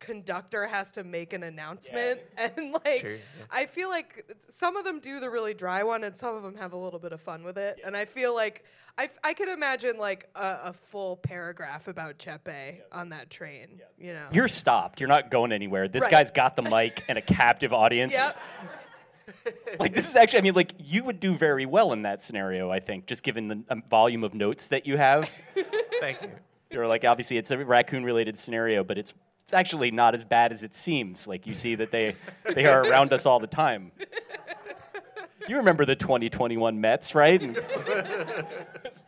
conductor 0.00 0.66
has 0.66 0.92
to 0.92 1.02
make 1.02 1.32
an 1.32 1.42
announcement 1.42 2.20
and 2.36 2.72
like 2.84 2.98
Sure, 3.00 3.12
yeah. 3.12 3.18
I 3.50 3.64
feel 3.64 3.88
like 3.88 4.30
some 4.38 4.76
of 4.76 4.84
them 4.84 5.00
do 5.00 5.18
the 5.18 5.30
really 5.30 5.54
dry 5.54 5.82
one 5.82 6.04
and 6.04 6.14
some 6.14 6.34
of 6.36 6.42
them 6.42 6.56
have 6.56 6.74
a 6.74 6.76
little 6.76 6.98
bit 6.98 7.12
of 7.12 7.20
fun 7.22 7.42
with 7.42 7.56
it 7.56 7.80
and 7.86 7.96
I 7.96 8.04
feel 8.04 8.34
like 8.34 8.64
I, 8.98 9.04
f- 9.04 9.18
I 9.24 9.32
could 9.32 9.48
imagine 9.48 9.96
like 9.98 10.28
a, 10.34 10.58
a 10.64 10.72
full 10.74 11.16
paragraph 11.16 11.88
about 11.88 12.18
Chepe 12.18 12.80
on 12.92 13.08
that 13.10 13.30
train 13.30 13.80
you 13.98 14.12
know 14.12 14.26
You're 14.30 14.48
stopped. 14.48 15.00
You're 15.00 15.08
not 15.08 15.30
going 15.30 15.52
anywhere. 15.52 15.88
This 15.88 16.02
Right. 16.02 16.10
guy's 16.10 16.30
got 16.30 16.54
the 16.54 16.62
mic 16.62 17.02
and 17.08 17.16
a 17.16 17.22
captive 17.22 17.72
audience. 17.72 18.12
Yep. 18.12 18.36
Like 19.80 19.94
this 19.94 20.06
is 20.06 20.16
actually, 20.16 20.40
I 20.40 20.42
mean, 20.42 20.54
like 20.54 20.72
you 20.78 21.02
would 21.04 21.18
do 21.18 21.34
very 21.34 21.64
well 21.64 21.92
in 21.94 22.02
that 22.02 22.22
scenario. 22.22 22.70
I 22.70 22.78
think, 22.80 23.06
just 23.06 23.22
given 23.22 23.48
the 23.48 23.64
um, 23.70 23.82
volume 23.88 24.22
of 24.22 24.34
notes 24.34 24.68
that 24.68 24.86
you 24.86 24.98
have. 24.98 25.28
Thank 26.00 26.20
you. 26.22 26.30
You're 26.74 26.86
like, 26.88 27.04
obviously, 27.04 27.38
it's 27.38 27.50
a 27.52 27.58
raccoon-related 27.58 28.36
scenario, 28.36 28.84
but 28.84 28.98
it's 28.98 29.14
it's 29.44 29.52
actually 29.52 29.90
not 29.90 30.14
as 30.14 30.24
bad 30.24 30.52
as 30.52 30.62
it 30.62 30.74
seems. 30.74 31.26
Like 31.26 31.46
you 31.46 31.54
see 31.54 31.74
that 31.74 31.90
they 31.90 32.14
they 32.54 32.66
are 32.66 32.82
around 32.82 33.12
us 33.12 33.26
all 33.26 33.38
the 33.38 33.46
time. 33.46 33.92
You 35.46 35.58
remember 35.58 35.84
the 35.84 35.94
2021 35.94 36.80
Mets, 36.80 37.14
right? 37.14 37.40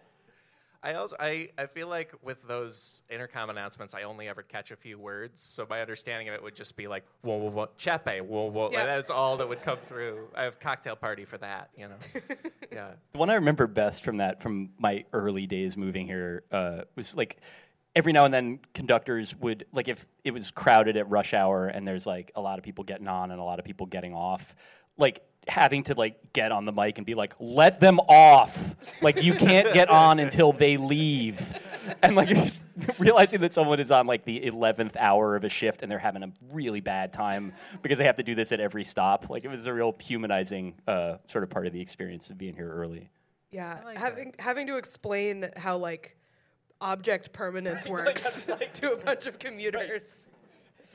And 0.86 0.96
I 0.96 1.00
also 1.00 1.16
I, 1.18 1.48
I 1.58 1.66
feel 1.66 1.88
like 1.88 2.12
with 2.22 2.46
those 2.46 3.02
intercom 3.10 3.50
announcements, 3.50 3.94
I 3.94 4.02
only 4.02 4.28
ever 4.28 4.42
catch 4.42 4.70
a 4.70 4.76
few 4.76 4.98
words. 4.98 5.42
So 5.42 5.66
my 5.68 5.80
understanding 5.80 6.28
of 6.28 6.34
it 6.34 6.42
would 6.42 6.54
just 6.54 6.76
be 6.76 6.86
like 6.86 7.04
whoa 7.22 7.36
whoa 7.36 7.50
whoa 7.50 7.68
chepe 7.76 8.20
whoa 8.22 8.46
whoa. 8.46 8.70
Yeah. 8.72 8.86
That's 8.86 9.10
all 9.10 9.36
that 9.38 9.48
would 9.48 9.62
come 9.62 9.78
through. 9.78 10.28
I 10.34 10.44
have 10.44 10.60
cocktail 10.60 10.96
party 10.96 11.24
for 11.24 11.38
that. 11.38 11.70
You 11.76 11.88
know. 11.88 11.96
yeah. 12.72 12.90
The 13.12 13.18
one 13.18 13.30
I 13.30 13.34
remember 13.34 13.66
best 13.66 14.04
from 14.04 14.18
that, 14.18 14.42
from 14.42 14.70
my 14.78 15.04
early 15.12 15.46
days 15.46 15.76
moving 15.76 16.06
here, 16.06 16.44
uh, 16.52 16.82
was 16.94 17.16
like 17.16 17.38
every 17.94 18.12
now 18.12 18.24
and 18.24 18.32
then 18.32 18.60
conductors 18.74 19.34
would 19.36 19.66
like 19.72 19.88
if 19.88 20.06
it 20.22 20.30
was 20.30 20.50
crowded 20.50 20.96
at 20.96 21.08
rush 21.08 21.34
hour 21.34 21.66
and 21.66 21.88
there's 21.88 22.06
like 22.06 22.30
a 22.36 22.40
lot 22.40 22.58
of 22.58 22.64
people 22.64 22.84
getting 22.84 23.08
on 23.08 23.30
and 23.30 23.40
a 23.40 23.44
lot 23.44 23.58
of 23.58 23.64
people 23.64 23.86
getting 23.86 24.14
off, 24.14 24.54
like 24.98 25.22
having 25.48 25.84
to 25.84 25.94
like 25.94 26.32
get 26.32 26.52
on 26.52 26.64
the 26.64 26.72
mic 26.72 26.98
and 26.98 27.06
be 27.06 27.14
like, 27.14 27.34
"Let 27.38 27.80
them 27.80 28.00
off! 28.00 28.76
Like 29.02 29.22
you 29.22 29.34
can't 29.34 29.72
get 29.72 29.88
on 29.88 30.18
until 30.18 30.52
they 30.52 30.76
leave." 30.76 31.54
And 32.02 32.16
like 32.16 32.28
you're 32.28 32.44
just 32.44 32.62
realizing 32.98 33.40
that 33.42 33.54
someone 33.54 33.80
is 33.80 33.90
on 33.90 34.06
like 34.06 34.24
the 34.24 34.44
eleventh 34.44 34.96
hour 34.98 35.36
of 35.36 35.44
a 35.44 35.48
shift 35.48 35.82
and 35.82 35.90
they're 35.90 35.98
having 35.98 36.22
a 36.22 36.32
really 36.52 36.80
bad 36.80 37.12
time 37.12 37.52
because 37.82 37.98
they 37.98 38.04
have 38.04 38.16
to 38.16 38.22
do 38.22 38.34
this 38.34 38.52
at 38.52 38.60
every 38.60 38.84
stop. 38.84 39.30
Like 39.30 39.44
it 39.44 39.48
was 39.48 39.66
a 39.66 39.72
real 39.72 39.94
humanizing 40.00 40.74
uh, 40.86 41.16
sort 41.26 41.44
of 41.44 41.50
part 41.50 41.66
of 41.66 41.72
the 41.72 41.80
experience 41.80 42.28
of 42.30 42.38
being 42.38 42.54
here 42.54 42.70
early. 42.70 43.10
Yeah, 43.50 43.80
like 43.84 43.98
having 43.98 44.34
having 44.38 44.66
to 44.66 44.76
explain 44.76 45.50
how 45.56 45.76
like 45.76 46.16
object 46.80 47.32
permanence 47.32 47.86
works 47.88 48.50
to 48.74 48.92
a 48.92 48.96
bunch 48.96 49.26
of 49.26 49.38
commuters. 49.38 50.30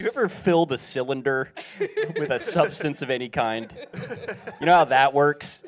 You 0.02 0.08
ever 0.08 0.30
filled 0.30 0.72
a 0.72 0.80
cylinder 0.80 1.54
with 1.80 2.32
a 2.32 2.40
substance 2.40 3.04
of 3.04 3.12
any 3.12 3.30
kind? 3.30 3.72
You 4.60 4.66
know 4.66 4.74
how 4.74 4.86
that 4.86 5.14
works? 5.14 5.62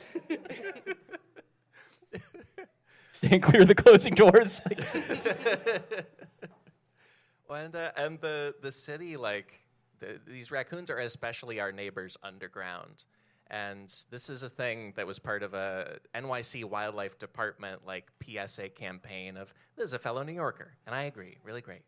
Staying 3.12 3.42
clear 3.42 3.62
of 3.62 3.68
the 3.68 3.76
closing 3.76 4.16
doors. 4.16 4.60
Like, 7.50 7.66
And 7.66 7.76
uh, 7.76 7.92
and 7.96 8.20
the 8.20 8.56
the 8.64 8.72
city 8.72 9.16
like 9.16 9.54
the, 10.00 10.20
these 10.26 10.50
raccoons 10.50 10.90
are 10.90 10.98
especially 10.98 11.60
our 11.60 11.72
neighbors 11.72 12.18
underground. 12.24 13.04
And 13.52 13.88
this 14.10 14.32
is 14.32 14.42
a 14.42 14.50
thing 14.50 14.94
that 14.96 15.06
was 15.06 15.20
part 15.20 15.44
of 15.44 15.54
a 15.54 16.00
NYC 16.16 16.66
Wildlife 16.66 17.20
Department 17.20 17.86
like 17.86 18.10
PSA 18.24 18.70
campaign 18.70 19.38
of 19.38 19.54
this 19.76 19.86
is 19.86 19.94
a 19.94 20.00
fellow 20.00 20.24
New 20.24 20.34
Yorker, 20.34 20.74
and 20.88 20.96
I 20.96 21.04
agree, 21.04 21.38
really 21.44 21.62
great. 21.62 21.84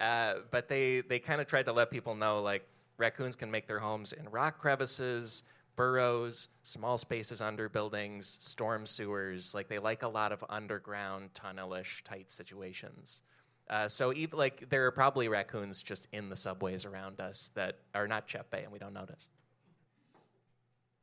Uh, 0.00 0.34
but 0.50 0.68
they 0.68 1.00
they 1.02 1.18
kind 1.18 1.40
of 1.40 1.46
tried 1.46 1.66
to 1.66 1.72
let 1.72 1.90
people 1.90 2.14
know 2.14 2.42
like 2.42 2.66
raccoons 2.98 3.36
can 3.36 3.50
make 3.50 3.66
their 3.66 3.78
homes 3.78 4.12
in 4.12 4.28
rock 4.30 4.58
crevices, 4.58 5.44
burrows, 5.76 6.48
small 6.62 6.98
spaces 6.98 7.40
under 7.40 7.68
buildings, 7.68 8.26
storm 8.40 8.86
sewers. 8.86 9.54
Like 9.54 9.68
they 9.68 9.78
like 9.78 10.02
a 10.02 10.08
lot 10.08 10.32
of 10.32 10.44
underground 10.48 11.32
tunnelish 11.34 12.02
tight 12.04 12.30
situations. 12.30 13.22
Uh, 13.70 13.88
so 13.88 14.12
even 14.12 14.38
like 14.38 14.68
there 14.68 14.86
are 14.86 14.90
probably 14.90 15.28
raccoons 15.28 15.82
just 15.82 16.12
in 16.12 16.28
the 16.28 16.36
subways 16.36 16.84
around 16.84 17.20
us 17.20 17.48
that 17.54 17.78
are 17.94 18.06
not 18.06 18.26
Chepe 18.28 18.62
and 18.62 18.72
we 18.72 18.78
don't 18.78 18.92
notice. 18.92 19.28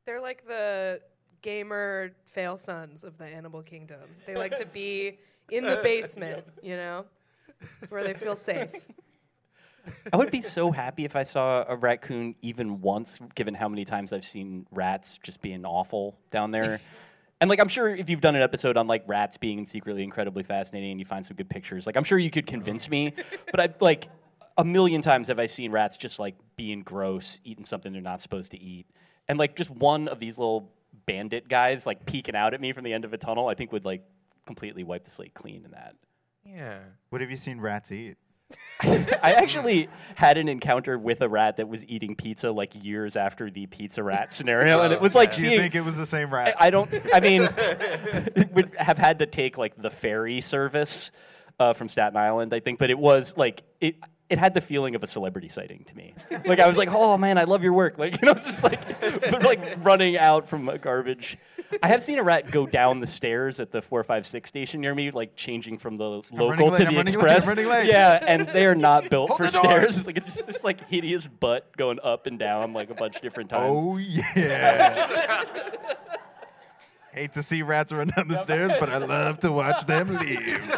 They're 0.05 0.21
like 0.21 0.45
the 0.45 1.01
gamer 1.41 2.11
fail 2.25 2.57
sons 2.57 3.03
of 3.03 3.17
the 3.17 3.25
animal 3.25 3.61
kingdom. 3.61 4.01
They 4.25 4.35
like 4.35 4.55
to 4.57 4.65
be 4.65 5.19
in 5.49 5.63
the 5.63 5.79
basement, 5.83 6.45
you 6.61 6.75
know, 6.75 7.05
where 7.89 8.03
they 8.03 8.13
feel 8.13 8.35
safe. 8.35 8.87
I 10.13 10.17
would 10.17 10.31
be 10.31 10.41
so 10.41 10.71
happy 10.71 11.05
if 11.05 11.15
I 11.15 11.23
saw 11.23 11.65
a 11.67 11.75
raccoon 11.75 12.35
even 12.41 12.81
once, 12.81 13.19
given 13.35 13.53
how 13.53 13.69
many 13.69 13.85
times 13.85 14.13
I've 14.13 14.25
seen 14.25 14.67
rats 14.71 15.19
just 15.23 15.41
being 15.41 15.65
awful 15.65 16.17
down 16.31 16.51
there. 16.51 16.79
And 17.41 17.49
like, 17.49 17.59
I'm 17.59 17.69
sure 17.69 17.87
if 17.87 18.09
you've 18.09 18.21
done 18.21 18.35
an 18.35 18.41
episode 18.41 18.77
on 18.77 18.87
like 18.87 19.03
rats 19.07 19.37
being 19.37 19.65
secretly 19.65 20.03
incredibly 20.03 20.43
fascinating 20.43 20.91
and 20.91 20.99
you 20.99 21.05
find 21.05 21.25
some 21.25 21.37
good 21.37 21.49
pictures, 21.49 21.87
like 21.87 21.95
I'm 21.95 22.03
sure 22.03 22.19
you 22.19 22.29
could 22.29 22.45
convince 22.45 22.89
me. 22.89 23.13
But 23.49 23.61
I 23.61 23.73
like 23.79 24.09
a 24.57 24.65
million 24.65 25.01
times 25.01 25.27
have 25.27 25.39
I 25.39 25.45
seen 25.45 25.71
rats 25.71 25.95
just 25.95 26.19
like 26.19 26.35
being 26.57 26.81
gross, 26.81 27.39
eating 27.45 27.63
something 27.63 27.93
they're 27.93 28.01
not 28.01 28.21
supposed 28.21 28.51
to 28.51 28.59
eat, 28.59 28.87
and 29.29 29.39
like 29.39 29.55
just 29.55 29.71
one 29.71 30.09
of 30.09 30.19
these 30.19 30.37
little 30.37 30.71
bandit 31.05 31.47
guys 31.47 31.85
like 31.85 32.05
peeking 32.05 32.35
out 32.35 32.53
at 32.53 32.59
me 32.59 32.73
from 32.73 32.83
the 32.83 32.91
end 32.91 33.05
of 33.05 33.13
a 33.13 33.17
tunnel, 33.17 33.47
I 33.47 33.53
think 33.55 33.71
would 33.71 33.85
like 33.85 34.03
completely 34.45 34.83
wipe 34.83 35.05
the 35.05 35.11
slate 35.11 35.33
clean 35.33 35.63
in 35.63 35.71
that. 35.71 35.95
Yeah. 36.51 36.79
What 37.09 37.21
have 37.21 37.29
you 37.31 37.37
seen 37.37 37.59
rats 37.59 37.91
eat? 37.91 38.17
I 38.81 39.33
actually 39.33 39.89
had 40.15 40.37
an 40.37 40.47
encounter 40.47 40.97
with 40.97 41.21
a 41.21 41.29
rat 41.29 41.57
that 41.57 41.67
was 41.67 41.85
eating 41.85 42.15
pizza 42.15 42.49
like 42.49 42.73
years 42.83 43.15
after 43.15 43.51
the 43.51 43.67
pizza 43.67 44.01
rat 44.01 44.33
scenario, 44.33 44.81
and 44.81 44.93
it 44.93 45.01
was 45.01 45.13
like 45.13 45.35
Do 45.35 45.41
you 45.41 45.49
seeing. 45.49 45.59
think 45.59 45.75
it 45.75 45.81
was 45.81 45.97
the 45.97 46.05
same 46.05 46.33
rat? 46.33 46.55
I 46.59 46.69
don't. 46.71 46.89
I 47.13 47.19
mean, 47.19 47.41
would 48.53 48.73
have 48.75 48.97
had 48.97 49.19
to 49.19 49.25
take 49.25 49.57
like 49.57 49.79
the 49.79 49.89
ferry 49.89 50.41
service 50.41 51.11
uh, 51.59 51.73
from 51.73 51.89
Staten 51.89 52.17
Island, 52.17 52.53
I 52.53 52.59
think, 52.59 52.79
but 52.79 52.89
it 52.89 52.97
was 52.97 53.37
like 53.37 53.63
it. 53.81 53.95
It 54.29 54.37
had 54.37 54.53
the 54.53 54.61
feeling 54.61 54.93
of 54.95 55.01
a 55.01 55.07
celebrity 55.07 55.49
sighting 55.49 55.83
to 55.85 55.97
me. 55.97 56.13
Like 56.45 56.59
I 56.59 56.67
was 56.67 56.77
like, 56.77 56.89
"Oh 56.91 57.17
man, 57.17 57.37
I 57.37 57.45
love 57.45 57.63
your 57.63 57.73
work!" 57.73 57.97
Like 57.97 58.13
you 58.21 58.25
know, 58.27 58.33
it's 58.33 58.45
just 58.45 58.63
like, 58.63 59.43
like 59.43 59.83
running 59.83 60.17
out 60.17 60.47
from 60.47 60.69
a 60.69 60.77
garbage. 60.77 61.37
I 61.83 61.87
have 61.87 62.03
seen 62.03 62.19
a 62.19 62.23
rat 62.23 62.49
go 62.51 62.65
down 62.65 62.99
the 62.99 63.07
stairs 63.07 63.59
at 63.59 63.71
the 63.71 63.81
four 63.81 64.03
five 64.03 64.25
six 64.25 64.49
station 64.49 64.81
near 64.81 64.93
me, 64.93 65.11
like 65.11 65.35
changing 65.35 65.77
from 65.77 65.97
the 65.97 66.03
local 66.03 66.49
running 66.49 66.69
late, 66.69 66.77
to 66.79 66.87
I'm 66.87 66.93
the 66.93 66.99
late, 66.99 67.07
express. 67.09 67.43
I'm 67.43 67.49
running 67.49 67.67
late. 67.67 67.87
Yeah, 67.87 68.23
and 68.27 68.47
they 68.47 68.65
are 68.65 68.75
not 68.75 69.09
built 69.09 69.29
Hold 69.29 69.41
for 69.41 69.47
stairs. 69.47 69.97
It's 69.97 70.05
like 70.07 70.17
it's 70.17 70.33
just 70.33 70.45
this 70.47 70.63
like 70.63 70.87
hideous 70.87 71.27
butt 71.27 71.75
going 71.75 71.99
up 72.03 72.27
and 72.27 72.37
down 72.37 72.73
like 72.73 72.89
a 72.89 72.95
bunch 72.95 73.15
of 73.15 73.21
different 73.21 73.49
times. 73.49 73.65
oh 73.67 73.97
yeah. 73.97 75.43
Hate 77.11 77.33
to 77.33 77.41
see 77.41 77.63
rats 77.63 77.91
run 77.91 78.11
down 78.15 78.27
the 78.27 78.35
stairs, 78.35 78.71
but 78.79 78.89
I 78.89 78.97
love 78.97 79.39
to 79.39 79.51
watch 79.51 79.85
them 79.87 80.15
leave. 80.17 80.75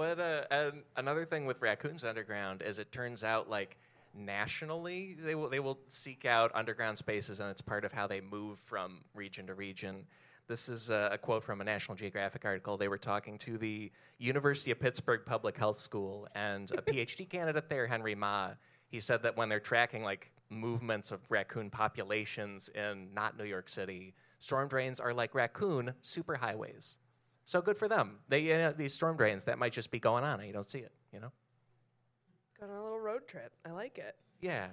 What 0.00 0.18
and 0.50 0.72
um, 0.72 0.82
another 0.96 1.26
thing 1.26 1.44
with 1.44 1.60
raccoons 1.60 2.04
underground 2.04 2.62
is 2.62 2.78
it 2.78 2.90
turns 2.90 3.22
out 3.22 3.50
like 3.50 3.76
nationally 4.14 5.14
they 5.22 5.34
will 5.34 5.50
they 5.50 5.60
will 5.60 5.78
seek 5.88 6.24
out 6.24 6.50
underground 6.54 6.96
spaces 6.96 7.38
and 7.38 7.50
it's 7.50 7.60
part 7.60 7.84
of 7.84 7.92
how 7.92 8.06
they 8.06 8.22
move 8.22 8.58
from 8.58 9.02
region 9.14 9.46
to 9.48 9.54
region. 9.54 10.06
This 10.46 10.70
is 10.70 10.88
a, 10.88 11.10
a 11.12 11.18
quote 11.18 11.44
from 11.44 11.60
a 11.60 11.64
National 11.64 11.98
Geographic 11.98 12.46
article. 12.46 12.78
They 12.78 12.88
were 12.88 12.96
talking 12.96 13.36
to 13.40 13.58
the 13.58 13.92
University 14.16 14.70
of 14.70 14.80
Pittsburgh 14.80 15.20
Public 15.26 15.58
Health 15.58 15.76
School 15.76 16.26
and 16.34 16.70
a 16.70 16.80
PhD 16.90 17.28
candidate 17.28 17.68
there, 17.68 17.86
Henry 17.86 18.14
Ma. 18.14 18.52
He 18.88 19.00
said 19.00 19.22
that 19.24 19.36
when 19.36 19.50
they're 19.50 19.60
tracking 19.60 20.02
like 20.02 20.32
movements 20.48 21.12
of 21.12 21.30
raccoon 21.30 21.68
populations 21.68 22.70
in 22.70 23.12
not 23.12 23.36
New 23.36 23.44
York 23.44 23.68
City, 23.68 24.14
storm 24.38 24.66
drains 24.66 24.98
are 24.98 25.12
like 25.12 25.34
raccoon 25.34 25.92
superhighways. 26.02 26.96
So 27.44 27.60
good 27.60 27.76
for 27.76 27.88
them. 27.88 28.18
They 28.28 28.40
you 28.40 28.56
know, 28.56 28.72
these 28.72 28.94
storm 28.94 29.16
drains 29.16 29.44
that 29.44 29.58
might 29.58 29.72
just 29.72 29.90
be 29.90 29.98
going 29.98 30.24
on 30.24 30.38
and 30.38 30.46
you 30.46 30.52
don't 30.52 30.68
see 30.68 30.80
it. 30.80 30.92
You 31.12 31.20
know? 31.20 31.32
Go 32.58 32.66
on 32.66 32.72
a 32.72 32.82
little 32.82 33.00
road 33.00 33.26
trip. 33.26 33.52
I 33.66 33.70
like 33.70 33.98
it. 33.98 34.16
Yeah. 34.40 34.68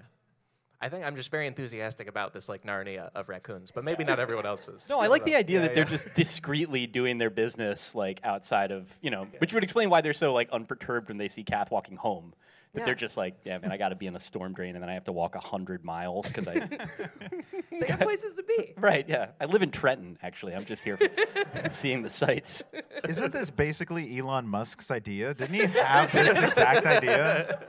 I 0.80 0.90
think 0.90 1.04
I'm 1.06 1.16
just 1.16 1.32
very 1.32 1.48
enthusiastic 1.48 2.08
about 2.08 2.34
this 2.34 2.48
like 2.48 2.64
Narnia 2.64 3.10
of 3.16 3.30
raccoons, 3.30 3.72
but 3.72 3.84
maybe 3.84 4.04
not 4.04 4.20
everyone 4.20 4.46
else 4.46 4.68
is. 4.68 4.88
No, 4.88 5.00
I 5.00 5.08
like 5.08 5.26
the 5.26 5.36
idea 5.36 5.60
Yeah, 5.60 5.68
that 5.68 5.76
they're 5.76 5.86
just 5.86 6.14
discreetly 6.14 6.86
doing 6.86 7.18
their 7.18 7.32
business, 7.32 7.96
like 7.96 8.20
outside 8.24 8.72
of 8.72 8.88
you 9.02 9.10
know, 9.10 9.28
which 9.40 9.54
would 9.54 9.64
explain 9.64 9.90
why 9.90 10.02
they're 10.02 10.14
so 10.14 10.34
like 10.34 10.52
unperturbed 10.52 11.08
when 11.08 11.18
they 11.18 11.30
see 11.30 11.44
Kath 11.44 11.72
walking 11.72 11.98
home. 11.98 12.34
But 12.74 12.82
Yeah. 12.82 12.86
they're 12.86 12.96
just 12.96 13.18
like, 13.18 13.36
yeah, 13.44 13.58
man, 13.60 13.72
I 13.72 13.78
got 13.78 13.90
to 13.90 13.96
be 13.96 14.08
in 14.08 14.16
a 14.16 14.20
storm 14.20 14.54
drain, 14.54 14.76
and 14.76 14.84
then 14.84 14.90
I 14.90 14.94
have 14.94 15.06
to 15.06 15.12
walk 15.12 15.36
hundred 15.36 15.84
miles 15.86 16.28
because 16.28 16.48
I. 16.48 16.54
They 17.80 17.88
got 17.88 18.00
places 18.02 18.36
to 18.36 18.44
be. 18.44 18.74
right, 18.78 19.08
yeah. 19.08 19.28
I 19.40 19.46
live 19.46 19.62
in 19.62 19.72
Trenton, 19.72 20.18
actually. 20.24 20.54
I'm 20.56 20.66
just 20.66 20.84
here 20.84 20.98
seeing 21.72 22.02
the 22.02 22.10
sights. 22.10 22.64
Isn't 23.08 23.32
this 23.32 23.50
basically 23.52 24.18
Elon 24.20 24.48
Musk's 24.48 24.90
idea? 24.92 25.34
Didn't 25.34 25.54
he 25.56 25.66
have 25.80 26.12
this 26.12 26.38
exact 26.38 26.86
idea? 26.86 27.60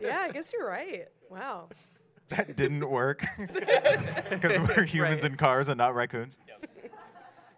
Yeah, 0.00 0.18
I 0.28 0.30
guess 0.32 0.52
you're 0.52 0.68
right. 0.68 1.06
Wow. 1.28 1.68
That 2.28 2.56
didn't 2.56 2.88
work 2.88 3.24
because 3.38 4.58
we're 4.60 4.84
humans 4.84 5.22
Right. 5.24 5.32
in 5.32 5.36
cars 5.36 5.68
and 5.68 5.78
not 5.78 5.94
raccoons. 5.94 6.36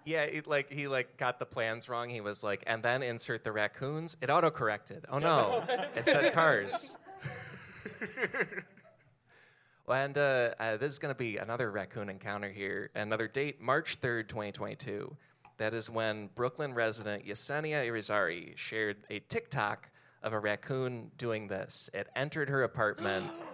Yeah, 0.05 0.23
it, 0.23 0.47
like 0.47 0.71
he 0.71 0.89
like 0.89 1.17
got 1.17 1.39
the 1.39 1.47
plans 1.47 1.89
wrong. 1.89 2.09
He 2.09 2.21
was 2.21 2.43
like, 2.43 2.65
and 2.67 2.83
then 2.83 3.03
insert 3.03 3.45
the 3.45 3.53
raccoons. 3.53 4.17
It 4.21 4.31
auto 4.31 4.51
corrected. 4.51 5.05
Oh 5.09 5.19
no, 5.19 5.65
it 5.69 6.07
said 6.07 6.33
cars. 6.33 6.99
well, 9.87 10.05
and 10.05 10.19
uh, 10.19 10.51
uh, 10.59 10.77
this 10.77 10.93
is 10.93 10.99
going 10.99 11.15
to 11.15 11.19
be 11.19 11.37
another 11.37 11.71
raccoon 11.71 12.09
encounter 12.09 12.51
here. 12.51 12.91
Another 12.95 13.29
date, 13.29 13.61
March 13.61 13.97
third, 13.97 14.29
twenty 14.29 14.51
twenty 14.53 14.77
two. 14.77 15.17
That 15.59 15.75
is 15.75 15.89
when 15.89 16.31
Brooklyn 16.35 16.75
resident 16.75 17.25
Yesenia 17.25 17.87
Irizarry 17.87 18.57
shared 18.57 18.97
a 19.11 19.21
TikTok 19.21 19.91
of 20.23 20.33
a 20.33 20.39
raccoon 20.39 21.13
doing 21.17 21.47
this. 21.47 21.91
It 21.95 22.09
entered 22.17 22.49
her 22.49 22.65
apartment. 22.65 23.27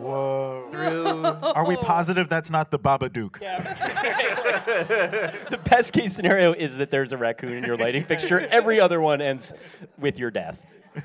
Whoa. 0.00 0.68
through. 0.70 1.24
Are 1.52 1.66
we 1.66 1.76
positive 1.76 2.28
that's 2.28 2.50
not 2.50 2.70
the 2.70 2.78
Babadook? 2.78 3.40
The 4.66 5.60
best 5.64 5.92
case 5.92 6.14
scenario 6.14 6.52
is 6.52 6.76
that 6.76 6.90
there's 6.90 7.12
a 7.12 7.16
raccoon 7.16 7.54
in 7.54 7.64
your 7.64 7.76
lighting 7.76 8.04
fixture. 8.04 8.40
Every 8.40 8.80
other 8.80 9.00
one 9.00 9.20
ends 9.20 9.52
with 9.98 10.18
your 10.18 10.30
death. 10.30 10.60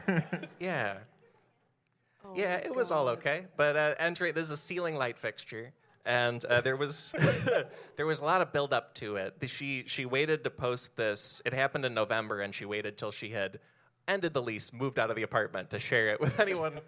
Yeah. 0.59 0.97
Oh 2.23 2.33
yeah, 2.35 2.55
my 2.57 2.61
it 2.63 2.75
was 2.75 2.91
all 2.91 3.09
okay. 3.09 3.45
But 3.57 3.75
uh, 3.75 3.93
entry, 3.99 4.31
this 4.31 4.45
is 4.45 4.51
a 4.51 4.57
ceiling 4.57 4.95
light 4.95 5.17
fixture, 5.17 5.73
and 6.05 6.43
uh, 6.45 6.61
there 6.61 6.77
was 6.77 7.11
there 7.97 8.05
was 8.05 8.21
a 8.21 8.25
lot 8.25 8.41
of 8.41 8.53
build 8.53 8.73
up 8.73 8.93
to 8.95 9.15
it. 9.17 9.39
The- 9.39 9.47
She 9.47 9.83
she 9.87 10.05
waited 10.05 10.43
to 10.45 10.49
post 10.49 10.95
this. 10.97 11.41
It 11.45 11.53
happened 11.53 11.83
in 11.83 11.93
November, 11.93 12.39
and 12.41 12.53
she 12.55 12.63
waited 12.65 12.97
till 12.97 13.11
she 13.11 13.29
had 13.29 13.59
ended 14.07 14.33
the 14.33 14.41
lease, 14.41 14.71
moved 14.73 14.97
out 14.99 15.09
of 15.09 15.15
the 15.15 15.23
apartment 15.23 15.71
to 15.71 15.79
share 15.79 16.09
it 16.09 16.21
with 16.21 16.39
anyone. 16.39 16.79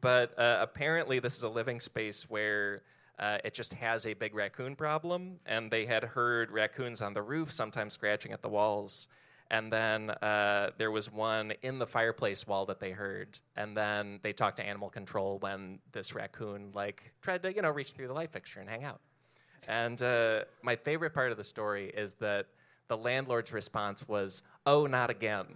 But 0.00 0.38
uh, 0.38 0.58
apparently, 0.60 1.18
this 1.18 1.36
is 1.36 1.42
a 1.42 1.48
living 1.48 1.80
space 1.80 2.28
where. 2.28 2.82
Uh, 3.20 3.36
it 3.42 3.52
just 3.52 3.74
has 3.74 4.06
a 4.06 4.14
big 4.14 4.32
raccoon 4.32 4.76
problem, 4.76 5.40
and 5.44 5.72
they 5.72 5.84
had 5.86 6.04
heard 6.04 6.52
raccoons 6.52 7.02
on 7.02 7.14
the 7.14 7.20
roof, 7.20 7.50
sometimes 7.50 7.92
scratching 7.92 8.30
at 8.30 8.42
the 8.42 8.48
walls. 8.48 9.08
And 9.50 9.72
then 9.72 10.10
uh, 10.10 10.70
there 10.76 10.90
was 10.90 11.12
one 11.12 11.52
in 11.62 11.78
the 11.78 11.86
fireplace 11.86 12.46
wall 12.46 12.66
that 12.66 12.80
they 12.80 12.90
heard. 12.90 13.38
And 13.56 13.76
then 13.76 14.20
they 14.22 14.32
talked 14.32 14.58
to 14.58 14.66
animal 14.66 14.90
control 14.90 15.38
when 15.38 15.78
this 15.92 16.14
raccoon 16.14 16.70
like 16.74 17.12
tried 17.22 17.42
to 17.44 17.54
you 17.54 17.62
know 17.62 17.70
reach 17.70 17.92
through 17.92 18.08
the 18.08 18.12
light 18.12 18.30
fixture 18.30 18.60
and 18.60 18.68
hang 18.68 18.84
out. 18.84 19.00
And 19.66 20.00
uh, 20.02 20.44
my 20.62 20.76
favorite 20.76 21.14
part 21.14 21.30
of 21.30 21.38
the 21.38 21.44
story 21.44 21.86
is 21.88 22.14
that 22.14 22.46
the 22.88 22.96
landlord's 22.96 23.52
response 23.52 24.08
was, 24.08 24.42
"Oh, 24.66 24.86
not 24.86 25.10
again." 25.10 25.46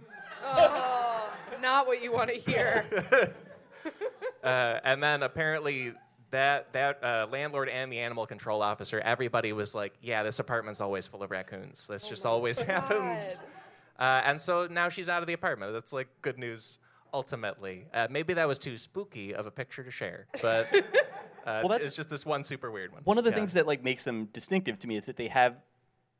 Oh, 0.43 1.31
not 1.61 1.87
what 1.87 2.03
you 2.03 2.11
want 2.11 2.29
to 2.29 2.35
hear. 2.35 2.83
Uh, 4.43 4.79
and 4.83 5.01
then 5.01 5.23
apparently 5.23 5.93
that 6.31 6.71
that 6.73 6.99
uh, 7.03 7.27
landlord 7.31 7.69
and 7.69 7.91
the 7.91 7.99
animal 7.99 8.25
control 8.25 8.61
officer, 8.61 8.99
everybody 8.99 9.53
was 9.53 9.73
like, 9.75 9.93
"Yeah, 10.01 10.23
this 10.23 10.39
apartment's 10.39 10.81
always 10.81 11.07
full 11.07 11.23
of 11.23 11.31
raccoons. 11.31 11.87
This 11.87 12.09
just 12.09 12.25
always 12.25 12.59
happens." 12.73 13.43
Uh, 13.99 14.21
and 14.25 14.41
so 14.41 14.67
now 14.69 14.89
she's 14.89 15.07
out 15.09 15.21
of 15.21 15.27
the 15.27 15.33
apartment. 15.33 15.71
That's 15.73 15.93
like 15.93 16.07
good 16.21 16.37
news. 16.37 16.79
Ultimately, 17.15 17.85
uh, 17.93 18.07
maybe 18.09 18.33
that 18.33 18.47
was 18.47 18.57
too 18.57 18.75
spooky 18.75 19.35
of 19.35 19.45
a 19.45 19.51
picture 19.51 19.83
to 19.83 19.91
share, 19.91 20.25
but 20.41 20.65
uh, 21.45 21.61
Well, 21.61 21.67
that's- 21.69 21.85
it's 21.85 21.95
just 21.95 22.09
this 22.09 22.25
one 22.25 22.43
super 22.43 22.71
weird 22.71 22.91
one. 22.91 23.03
One 23.03 23.19
of 23.19 23.23
the 23.23 23.29
Yeah. 23.29 23.35
things 23.35 23.53
that 23.53 23.67
like 23.67 23.83
makes 23.83 24.03
them 24.03 24.25
distinctive 24.33 24.79
to 24.79 24.87
me 24.87 24.97
is 24.97 25.05
that 25.05 25.15
they 25.15 25.27
have 25.27 25.57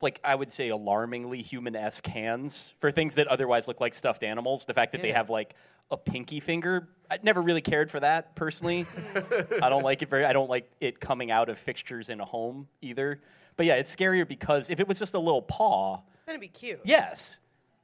like 0.00 0.20
I 0.24 0.34
would 0.34 0.52
say 0.52 0.68
alarmingly 0.68 1.42
human-esque 1.42 2.06
hands 2.06 2.74
for 2.80 2.90
things 2.90 3.14
that 3.14 3.26
otherwise 3.28 3.66
look 3.68 3.80
like 3.80 3.94
stuffed 3.94 4.22
animals. 4.22 4.64
The 4.64 4.74
fact 4.74 4.92
that 4.92 5.02
they 5.02 5.12
have 5.12 5.30
like 5.30 5.54
a 5.90 5.96
pinky 5.96 6.40
finger, 6.40 6.88
I 7.10 7.18
never 7.22 7.40
really 7.42 7.60
cared 7.60 7.90
for 7.90 8.00
that 8.00 8.34
personally. 8.36 8.84
I 9.62 9.68
don't 9.68 9.82
like 9.84 10.02
it 10.02 10.08
very 10.10 10.24
I 10.24 10.32
don't 10.32 10.50
like 10.50 10.70
it 10.80 11.00
coming 11.00 11.30
out 11.30 11.48
of 11.48 11.58
fixtures 11.58 12.08
in 12.10 12.20
a 12.20 12.24
home 12.24 12.66
either. 12.82 13.20
But 13.56 13.66
yeah, 13.66 13.74
it's 13.76 13.94
scarier 13.94 14.26
because 14.26 14.68
if 14.70 14.80
it 14.80 14.88
was 14.88 14.98
just 14.98 15.14
a 15.14 15.18
little 15.18 15.42
paw, 15.42 16.00
That'd 16.26 16.40
be 16.40 16.48
cute. 16.48 16.80
yes. 16.84 17.38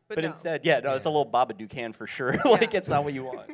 but, 0.09 0.17
But 0.17 0.25
no. 0.25 0.31
instead, 0.31 0.63
yeah, 0.65 0.81
no, 0.81 0.95
it's 0.97 1.05
a 1.05 1.11
little 1.11 1.31
Babadook 1.31 1.73
hand 1.73 1.95
for 1.95 2.07
sure. 2.09 2.33
like 2.45 2.73
Yeah. 2.73 2.79
it's 2.79 2.89
not 2.89 3.05
what 3.05 3.15
you 3.15 3.25
want. 3.25 3.51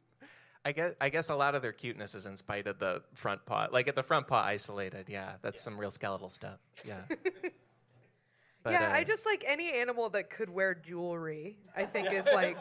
I 0.66 0.72
guess 0.72 0.94
I 1.00 1.08
guess 1.10 1.30
a 1.30 1.36
lot 1.36 1.54
of 1.54 1.62
their 1.62 1.72
cuteness 1.72 2.14
is 2.16 2.26
in 2.26 2.36
spite 2.36 2.66
of 2.66 2.78
the 2.80 3.00
front 3.14 3.46
paw. 3.46 3.68
Like 3.70 3.86
at 3.88 3.94
the 3.94 4.02
front 4.02 4.26
paw 4.26 4.42
isolated, 4.44 5.08
yeah, 5.08 5.34
that's 5.40 5.60
some 5.60 5.78
real 5.78 5.92
skeletal 5.92 6.28
stuff. 6.28 6.58
Yeah. 6.84 7.02
But, 8.66 8.72
yeah, 8.72 8.92
I 8.92 9.02
uh, 9.02 9.04
just 9.04 9.24
like 9.26 9.44
any 9.46 9.78
animal 9.78 10.08
that 10.10 10.28
could 10.28 10.50
wear 10.50 10.74
jewelry. 10.74 11.56
I 11.76 11.84
think 11.92 12.12
is 12.12 12.26
like 12.34 12.56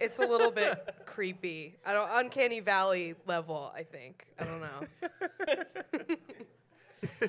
it's 0.00 0.18
a 0.18 0.26
little 0.26 0.50
bit 0.50 0.96
creepy. 1.04 1.76
I 1.84 1.92
don't 1.92 2.08
uncanny 2.10 2.60
valley 2.60 3.14
level. 3.26 3.70
I 3.76 3.82
think 3.82 4.26
I 4.38 4.44
don't 4.44 4.60
know. 4.62 6.16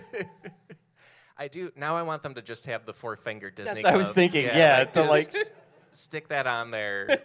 I 1.38 1.50
do 1.50 1.74
now. 1.76 1.98
I 1.98 2.04
want 2.04 2.24
them 2.24 2.36
to 2.36 2.42
just 2.42 2.66
have 2.68 2.86
the 2.86 2.94
four 2.94 3.18
finger 3.18 3.52
Disney. 3.52 3.84
what 3.84 3.94
I 3.94 3.98
was 3.98 4.08
Club. 4.08 4.16
thinking, 4.16 4.46
yeah, 4.46 4.86
the, 4.86 5.04
like- 5.04 5.30
just 5.30 5.54
stick 5.92 6.30
that 6.30 6.48
on 6.48 6.72
there. 6.72 7.22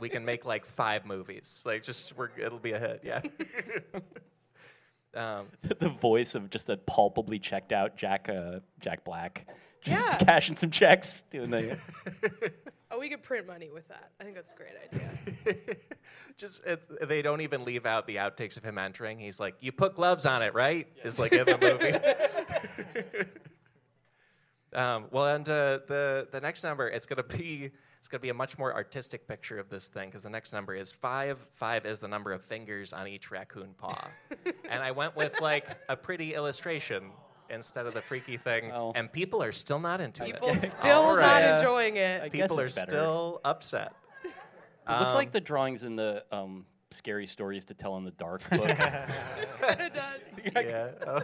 We 0.00 0.08
can 0.08 0.24
make 0.24 0.44
like 0.44 0.64
five 0.66 1.06
movies. 1.06 1.62
Like 1.64 1.84
just 1.84 2.16
we're 2.16 2.30
it'll 2.36 2.58
be 2.58 2.72
a 2.72 2.80
hit. 2.80 3.02
Yeah. 3.04 3.20
um, 5.14 5.46
the 5.62 5.88
voice 5.88 6.34
of 6.34 6.50
just 6.50 6.68
a 6.68 6.76
palpably 6.78 7.38
checked 7.38 7.72
out 7.72 7.96
Jack 7.96 8.28
uh, 8.28 8.58
Jack 8.80 9.04
Black. 9.04 9.46
Just 9.84 10.20
Yeah. 10.20 10.26
cashing 10.26 10.56
some 10.56 10.70
checks, 10.70 11.22
doing 11.30 11.50
the 11.50 11.78
Oh, 12.90 12.98
we 12.98 13.10
could 13.10 13.22
print 13.22 13.46
money 13.46 13.68
with 13.72 13.86
that. 13.88 14.12
I 14.18 14.24
think 14.24 14.34
that's 14.34 14.50
a 14.50 14.54
great 14.54 14.72
idea. 14.82 15.76
just 16.38 16.66
it, 16.66 16.80
they 17.08 17.20
don't 17.20 17.42
even 17.42 17.64
leave 17.66 17.84
out 17.84 18.06
the 18.06 18.16
outtakes 18.16 18.56
of 18.56 18.64
him 18.64 18.78
entering. 18.78 19.18
He's 19.18 19.38
like, 19.38 19.56
"You 19.60 19.72
put 19.72 19.94
gloves 19.94 20.24
on 20.24 20.42
it, 20.42 20.54
right?" 20.54 20.86
Is 21.04 21.20
like 21.20 21.32
in 21.32 21.44
the 21.44 21.58
movie. 21.58 23.28
um, 24.80 25.06
well, 25.10 25.26
and 25.34 25.46
uh, 25.48 25.80
the 25.86 26.28
the 26.32 26.40
next 26.40 26.64
number 26.64 26.88
it's 26.88 27.04
gonna 27.06 27.22
be 27.22 27.70
it's 27.98 28.08
gonna 28.08 28.20
be 28.20 28.30
a 28.30 28.34
much 28.34 28.58
more 28.58 28.74
artistic 28.74 29.28
picture 29.28 29.58
of 29.58 29.68
this 29.68 29.88
thing 29.88 30.08
because 30.08 30.22
the 30.22 30.30
next 30.30 30.52
number 30.54 30.74
is 30.74 30.90
five. 30.90 31.38
Five 31.52 31.84
is 31.84 32.00
the 32.00 32.08
number 32.08 32.32
of 32.32 32.42
fingers 32.42 32.92
on 32.94 33.06
each 33.06 33.30
raccoon 33.30 33.74
paw, 33.76 34.08
and 34.70 34.82
I 34.82 34.92
went 34.92 35.14
with 35.14 35.40
like 35.42 35.66
a 35.90 35.96
pretty 35.96 36.34
illustration 36.34 37.10
instead 37.50 37.86
of 37.86 37.94
the 37.94 38.02
freaky 38.02 38.36
thing, 38.36 38.70
Oh. 38.74 38.92
and 38.94 39.12
people 39.12 39.42
are 39.42 39.52
still 39.52 39.78
not 39.80 40.00
into 40.00 40.24
People 40.24 40.48
it. 40.48 40.54
People 40.54 40.68
still 40.68 40.98
All 40.98 41.16
not 41.16 41.22
right. 41.42 41.56
enjoying 41.58 41.96
it. 41.96 42.22
guess 42.22 42.42
People 42.42 42.60
are 42.60 42.64
better. 42.68 42.86
still 42.86 43.40
upset. 43.44 43.92
It 44.24 44.98
looks 45.00 45.14
like 45.14 45.32
the 45.32 45.40
drawings 45.40 45.82
in 45.84 45.96
the 45.96 46.24
um, 46.32 46.64
scary 46.90 47.26
stories 47.26 47.66
to 47.66 47.74
tell 47.74 47.98
in 47.98 48.04
the 48.04 48.10
dark 48.12 48.48
book. 48.48 48.60
it 48.70 49.92
does. 49.92 50.20
yeah. 50.64 50.88
oh. 51.06 51.22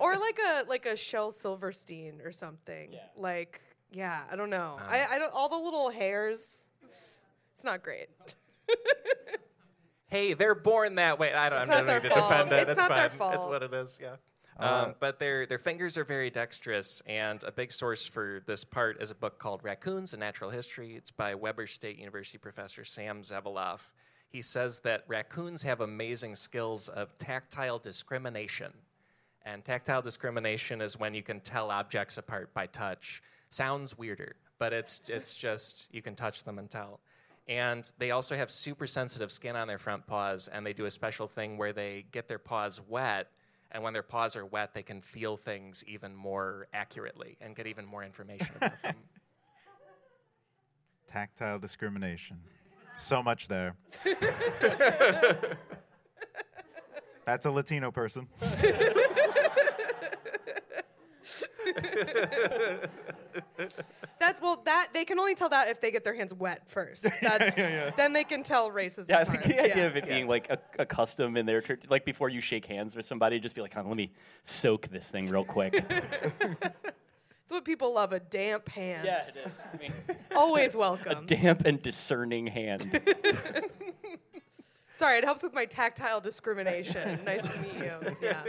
Or 0.00 0.16
like 0.16 0.38
a 0.44 0.64
like 0.68 0.86
a 0.86 0.96
Shel 0.96 1.30
Silverstein 1.30 2.20
or 2.24 2.32
something. 2.32 2.92
Yeah. 2.92 2.98
Like 3.16 3.60
yeah, 3.92 4.22
I 4.30 4.34
don't 4.34 4.50
know. 4.50 4.76
I, 4.80 5.06
I 5.12 5.18
don't 5.20 5.32
all 5.32 5.48
the 5.48 5.56
little 5.56 5.90
hairs. 5.90 6.72
It's, 6.82 7.26
it's 7.52 7.64
not 7.64 7.84
great. 7.84 8.08
Hey, 10.12 10.34
they're 10.34 10.54
born 10.54 10.96
that 10.96 11.18
way. 11.18 11.32
I 11.32 11.48
don't, 11.48 11.62
It's 11.62 11.62
I'm 11.62 11.68
not 11.70 11.76
not 11.78 11.86
their 11.86 12.00
to 12.00 12.08
defend 12.08 12.52
it. 12.52 12.60
It's 12.62 12.70
It's, 12.72 12.78
not 12.78 12.88
fine. 12.88 12.96
their 12.98 13.06
It's 13.06 13.16
fault. 13.16 13.48
what 13.48 13.62
it 13.62 13.72
is. 13.72 13.98
Yeah. 14.00 14.16
Um, 14.58 14.94
but 15.00 15.18
their 15.18 15.46
their 15.46 15.58
fingers 15.58 15.96
are 15.96 16.04
very 16.04 16.28
dexterous, 16.30 17.00
and 17.06 17.42
a 17.44 17.50
big 17.50 17.72
source 17.72 18.06
for 18.06 18.42
this 18.46 18.62
part 18.64 19.00
is 19.00 19.10
a 19.10 19.14
book 19.14 19.38
called 19.38 19.64
Raccoons: 19.64 20.12
A 20.12 20.18
Natural 20.18 20.50
History. 20.50 20.94
It's 20.94 21.10
by 21.10 21.34
Weber 21.34 21.66
State 21.66 21.98
University 21.98 22.36
professor 22.38 22.84
Sam 22.84 23.22
Zeveloff. 23.22 23.80
He 24.28 24.42
says 24.42 24.80
that 24.80 25.04
raccoons 25.08 25.62
have 25.62 25.80
amazing 25.80 26.34
skills 26.36 26.88
of 26.88 27.16
tactile 27.16 27.78
discrimination, 27.78 28.72
and 29.44 29.64
tactile 29.64 30.02
discrimination 30.02 30.82
is 30.82 31.00
when 31.00 31.14
you 31.14 31.22
can 31.22 31.40
tell 31.40 31.70
objects 31.70 32.18
apart 32.18 32.52
by 32.52 32.66
touch. 32.66 33.22
Sounds 33.48 33.96
weirder, 33.98 34.36
but 34.58 34.74
it's 34.74 35.08
it's 35.08 35.34
just 35.34 35.92
you 35.94 36.02
can 36.02 36.14
touch 36.14 36.44
them 36.44 36.58
and 36.58 36.70
tell. 36.70 37.00
And 37.48 37.90
they 37.98 38.12
also 38.12 38.36
have 38.36 38.50
super 38.50 38.86
sensitive 38.86 39.32
skin 39.32 39.56
on 39.56 39.68
their 39.68 39.78
front 39.78 40.06
paws, 40.06 40.48
and 40.48 40.64
they 40.64 40.72
do 40.72 40.84
a 40.84 40.90
special 40.90 41.26
thing 41.26 41.58
where 41.58 41.72
they 41.72 42.04
get 42.12 42.28
their 42.28 42.38
paws 42.38 42.80
wet, 42.80 43.28
and 43.72 43.82
when 43.82 43.92
their 43.92 44.02
paws 44.02 44.36
are 44.36 44.46
wet, 44.46 44.74
they 44.74 44.82
can 44.82 45.00
feel 45.00 45.36
things 45.36 45.84
even 45.88 46.14
more 46.14 46.68
accurately 46.72 47.36
and 47.40 47.56
get 47.56 47.66
even 47.66 47.86
more 47.86 48.04
information 48.04 48.54
about 48.56 48.80
them. 48.82 48.94
Tactile 51.06 51.58
discrimination. 51.58 52.38
So 52.94 53.22
much 53.22 53.48
there. 53.48 53.74
That's 57.24 57.46
a 57.46 57.50
Latino 57.50 57.90
person. 57.90 58.28
That's 64.32 64.40
well 64.42 64.62
that 64.64 64.88
they 64.94 65.02
they 65.02 65.04
can 65.04 65.18
only 65.18 65.34
tell 65.34 65.48
that 65.48 65.68
if 65.68 65.80
they 65.80 65.90
get 65.90 66.04
their 66.04 66.14
hands 66.14 66.32
wet 66.32 66.68
first. 66.68 67.06
That's 67.22 67.56
then 67.56 68.12
they 68.12 68.22
can 68.24 68.42
tell 68.44 68.70
races 68.70 69.08
Yeah, 69.10 69.18
I 69.18 69.24
think 69.24 69.42
the 69.42 69.60
idea 69.60 69.76
Yeah. 69.76 69.82
of 69.86 69.96
it 69.96 70.06
being 70.06 70.28
like 70.28 70.48
a, 70.48 70.58
a 70.78 70.86
custom 70.86 71.36
in 71.36 71.44
their 71.44 71.60
church, 71.60 71.82
like 71.90 72.04
before 72.04 72.28
you 72.28 72.40
shake 72.40 72.64
hands 72.64 72.94
with 72.94 73.04
somebody, 73.04 73.40
just 73.40 73.54
be 73.56 73.60
like, 73.60 73.74
"Huh, 73.74 73.82
let 73.84 73.96
me 73.96 74.12
soak 74.44 74.86
this 74.88 75.10
thing 75.10 75.28
real 75.28 75.44
quick. 75.44 75.74
It's 77.44 77.52
what 77.52 77.64
people 77.64 77.92
love, 77.96 78.12
a 78.12 78.20
damp 78.20 78.68
hand. 78.68 79.04
yeah, 79.04 79.16
it 79.16 79.22
is. 79.24 79.60
I 79.74 79.76
mean, 79.76 79.90
Always 80.36 80.76
welcome. 80.76 81.24
a 81.24 81.26
damp 81.26 81.64
and 81.64 81.82
discerning 81.82 82.46
hand. 82.46 82.82
Sorry, 84.94 85.18
it 85.18 85.24
helps 85.24 85.42
with 85.42 85.52
my 85.52 85.64
tactile 85.64 86.20
discrimination. 86.20 87.18
nice 87.24 87.52
to 87.52 87.60
meet 87.60 87.74
you. 87.78 88.16
Yeah. 88.22 88.44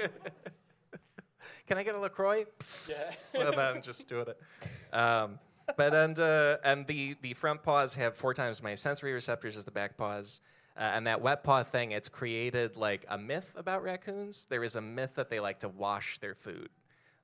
Can 1.65 1.79
I 1.79 1.83
get 1.83 1.95
a 1.95 1.99
Lacroix? 1.99 2.45
so 2.59 3.49
then 3.49 3.81
just 3.81 4.07
doing 4.07 4.27
it. 4.27 4.95
Um, 4.95 5.39
but 5.77 5.93
and 5.93 6.19
uh, 6.19 6.57
and 6.63 6.87
the 6.87 7.15
the 7.21 7.33
front 7.33 7.63
paws 7.63 7.95
have 7.95 8.15
four 8.15 8.33
times 8.33 8.61
my 8.63 8.75
sensory 8.75 9.13
receptors 9.13 9.57
as 9.57 9.63
the 9.63 9.71
back 9.71 9.97
paws. 9.97 10.41
Uh, 10.75 10.81
and 10.95 11.05
that 11.05 11.21
wet 11.21 11.43
paw 11.43 11.61
thing, 11.61 11.91
it's 11.91 12.09
created 12.09 12.75
like 12.75 13.05
a 13.07 13.15
myth 13.17 13.55
about 13.59 13.83
raccoons. 13.83 14.45
There 14.45 14.63
is 14.63 14.75
a 14.75 14.81
myth 14.81 15.13
that 15.15 15.29
they 15.29 15.39
like 15.39 15.59
to 15.59 15.69
wash 15.69 16.17
their 16.17 16.33
food, 16.33 16.69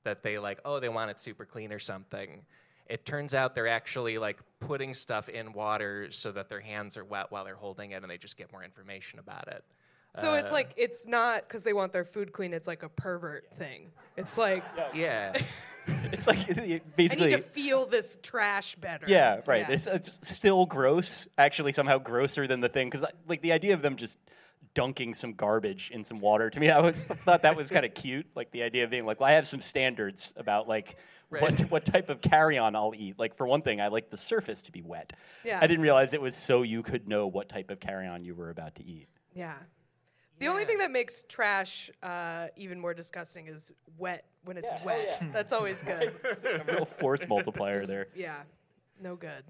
that 0.04 0.22
they 0.22 0.38
like, 0.38 0.60
oh, 0.66 0.80
they 0.80 0.90
want 0.90 1.10
it 1.10 1.20
super 1.20 1.46
clean 1.46 1.74
or 1.74 1.80
something. 1.80 2.44
It 2.86 3.06
turns 3.06 3.34
out 3.34 3.56
they're 3.56 3.68
actually 3.68 4.20
like 4.20 4.38
putting 4.60 4.94
stuff 4.94 5.30
in 5.30 5.54
water 5.54 6.12
so 6.12 6.32
that 6.32 6.48
their 6.48 6.60
hands 6.60 6.96
are 6.96 7.04
wet 7.04 7.32
while 7.32 7.44
they're 7.44 7.56
holding 7.56 7.90
it, 7.92 8.04
and 8.04 8.12
they 8.12 8.20
just 8.20 8.38
get 8.38 8.52
more 8.52 8.64
information 8.64 9.18
about 9.18 9.48
it. 9.48 9.64
So 10.16 10.34
it's 10.34 10.52
like 10.52 10.74
it's 10.76 11.08
not 11.08 11.48
because 11.48 11.64
they 11.64 11.74
want 11.74 11.94
their 11.94 12.04
food 12.04 12.32
clean. 12.32 12.54
It's 12.54 12.68
like 12.68 12.84
a 12.84 12.90
pervert 12.90 13.50
thing. 13.54 13.90
It's 14.18 14.38
like 14.38 14.64
Yeah. 14.94 15.34
It's 16.12 16.28
like 16.28 16.50
it- 16.50 16.84
I 16.98 17.16
need 17.16 17.30
to 17.32 17.38
feel 17.40 17.86
this 17.86 18.18
trash 18.22 18.76
better. 18.76 19.06
yeah, 19.08 19.42
right. 19.48 19.62
Yeah. 19.68 19.76
It's, 19.76 19.88
it's 19.88 20.20
still 20.30 20.66
gross, 20.66 21.28
actually, 21.38 21.72
somehow 21.72 21.98
grosser 21.98 22.48
than 22.48 22.62
the 22.62 22.70
thing. 22.70 22.90
Because, 22.90 23.06
like, 23.28 23.42
the 23.42 23.52
idea 23.54 23.74
of 23.74 23.82
them 23.82 23.96
just 23.96 24.18
dunking 24.76 25.14
some 25.14 25.34
garbage 25.34 25.90
in 25.92 26.04
some 26.04 26.20
water, 26.20 26.50
to 26.50 26.60
me, 26.60 26.70
I 26.72 26.80
was, 26.80 27.06
thought 27.08 27.44
that 27.44 27.56
was 27.56 27.70
kind 27.70 27.86
of 27.86 27.94
cute. 27.94 28.28
Like, 28.36 28.52
the 28.52 28.64
idea 28.64 28.84
of 28.84 28.90
being 28.90 29.06
like, 29.06 29.20
well, 29.20 29.30
I 29.30 29.34
have 29.34 29.48
some 29.48 29.62
standards 29.62 30.34
about, 30.38 30.68
like, 30.68 30.98
what, 31.30 31.60
what 31.72 31.86
type 31.86 32.10
of 32.10 32.22
carry 32.22 32.58
on 32.58 32.76
I'll 32.76 32.94
eat. 32.96 33.20
Like, 33.20 33.36
for 33.38 33.46
one 33.48 33.62
thing, 33.62 33.80
I 33.80 33.88
like 33.90 34.10
the 34.10 34.18
surface 34.18 34.64
to 34.64 34.72
be 34.72 34.82
wet. 34.82 35.14
Yeah. 35.46 35.60
I 35.62 35.68
didn't 35.68 35.82
realize 35.84 36.14
it 36.14 36.22
was 36.22 36.36
so 36.36 36.64
you 36.64 36.82
could 36.82 37.08
know 37.08 37.28
what 37.28 37.50
type 37.50 37.70
of 37.70 37.80
carry 37.80 38.08
on 38.08 38.24
you 38.24 38.34
were 38.34 38.50
about 38.50 38.76
to 38.76 38.84
eat. 38.86 39.08
Yeah. 39.34 39.54
The 40.40 40.48
only 40.48 40.66
thing 40.66 40.78
that 40.80 40.92
makes 40.92 41.24
trash 41.24 41.90
uh, 42.02 42.48
even 42.56 42.80
more 42.80 42.94
disgusting 42.94 43.48
is 43.48 43.74
wet 43.98 44.26
when 44.46 44.58
it's 44.58 44.70
Yeah, 44.72 44.80
oh, 44.82 44.86
wet. 44.86 45.18
yeah. 45.22 45.28
That's 45.34 45.52
always 45.54 45.82
good. 45.84 46.14
A 46.46 46.64
real 46.74 46.86
force 46.86 47.28
multiplier 47.28 47.86
there. 47.86 48.08
yeah. 48.16 48.38
No 49.02 49.16
good. 49.16 49.44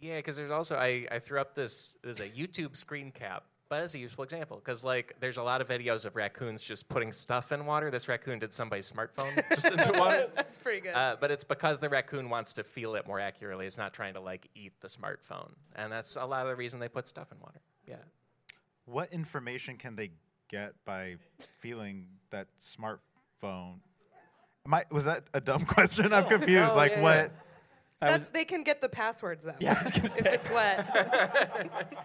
Yeah, 0.00 0.16
because 0.16 0.36
there's 0.36 0.50
also 0.50 0.76
I, 0.76 1.06
I 1.10 1.18
threw 1.18 1.40
up 1.40 1.54
this 1.54 1.98
there's 2.04 2.20
a 2.20 2.28
YouTube 2.28 2.76
screen 2.76 3.10
cap, 3.10 3.44
but 3.68 3.82
it's 3.82 3.94
a 3.94 3.98
useful 3.98 4.22
example 4.22 4.56
because 4.64 4.84
like 4.84 5.16
there's 5.18 5.36
a 5.38 5.42
lot 5.42 5.60
of 5.60 5.68
videos 5.68 6.06
of 6.06 6.14
raccoons 6.14 6.62
just 6.62 6.88
putting 6.88 7.10
stuff 7.10 7.50
in 7.50 7.66
water. 7.66 7.90
This 7.90 8.06
raccoon 8.08 8.38
did 8.38 8.52
somebody's 8.54 8.90
smartphone 8.90 9.34
just 9.54 9.66
into 9.66 9.92
water. 9.98 10.28
That's 10.36 10.56
pretty 10.56 10.80
good. 10.82 10.94
Uh, 10.94 11.16
but 11.20 11.32
it's 11.32 11.42
because 11.42 11.80
the 11.80 11.88
raccoon 11.88 12.30
wants 12.30 12.52
to 12.54 12.62
feel 12.64 12.94
it 12.94 13.06
more 13.08 13.18
accurately. 13.18 13.66
It's 13.66 13.78
not 13.78 13.92
trying 13.92 14.14
to 14.14 14.20
like 14.20 14.48
eat 14.54 14.72
the 14.80 14.88
smartphone, 14.88 15.50
and 15.74 15.92
that's 15.92 16.14
a 16.16 16.24
lot 16.24 16.42
of 16.42 16.48
the 16.50 16.56
reason 16.56 16.78
they 16.78 16.88
put 16.88 17.08
stuff 17.08 17.32
in 17.32 17.40
water. 17.40 17.60
Yeah. 17.88 17.96
What 18.90 19.12
information 19.12 19.76
can 19.76 19.96
they 19.96 20.10
get 20.48 20.72
by 20.84 21.16
feeling 21.60 22.06
that 22.30 22.48
smartphone? 22.60 23.80
Am 24.64 24.74
I, 24.74 24.84
was 24.90 25.04
that 25.04 25.24
a 25.34 25.40
dumb 25.40 25.60
question? 25.66 26.12
I'm 26.12 26.24
confused. 26.24 26.68
No, 26.68 26.76
like 26.76 26.92
yeah, 26.92 27.02
what? 27.02 27.32
yeah. 28.02 28.08
That's 28.08 28.30
they 28.30 28.44
can 28.44 28.62
get 28.62 28.80
the 28.80 28.88
passwords 28.88 29.44
though. 29.44 29.54
Yeah, 29.60 29.78
I 29.78 29.82
was 29.82 29.92
gonna 29.92 30.06
if 30.06 30.26
it's 30.26 30.50
wet. 30.50 31.98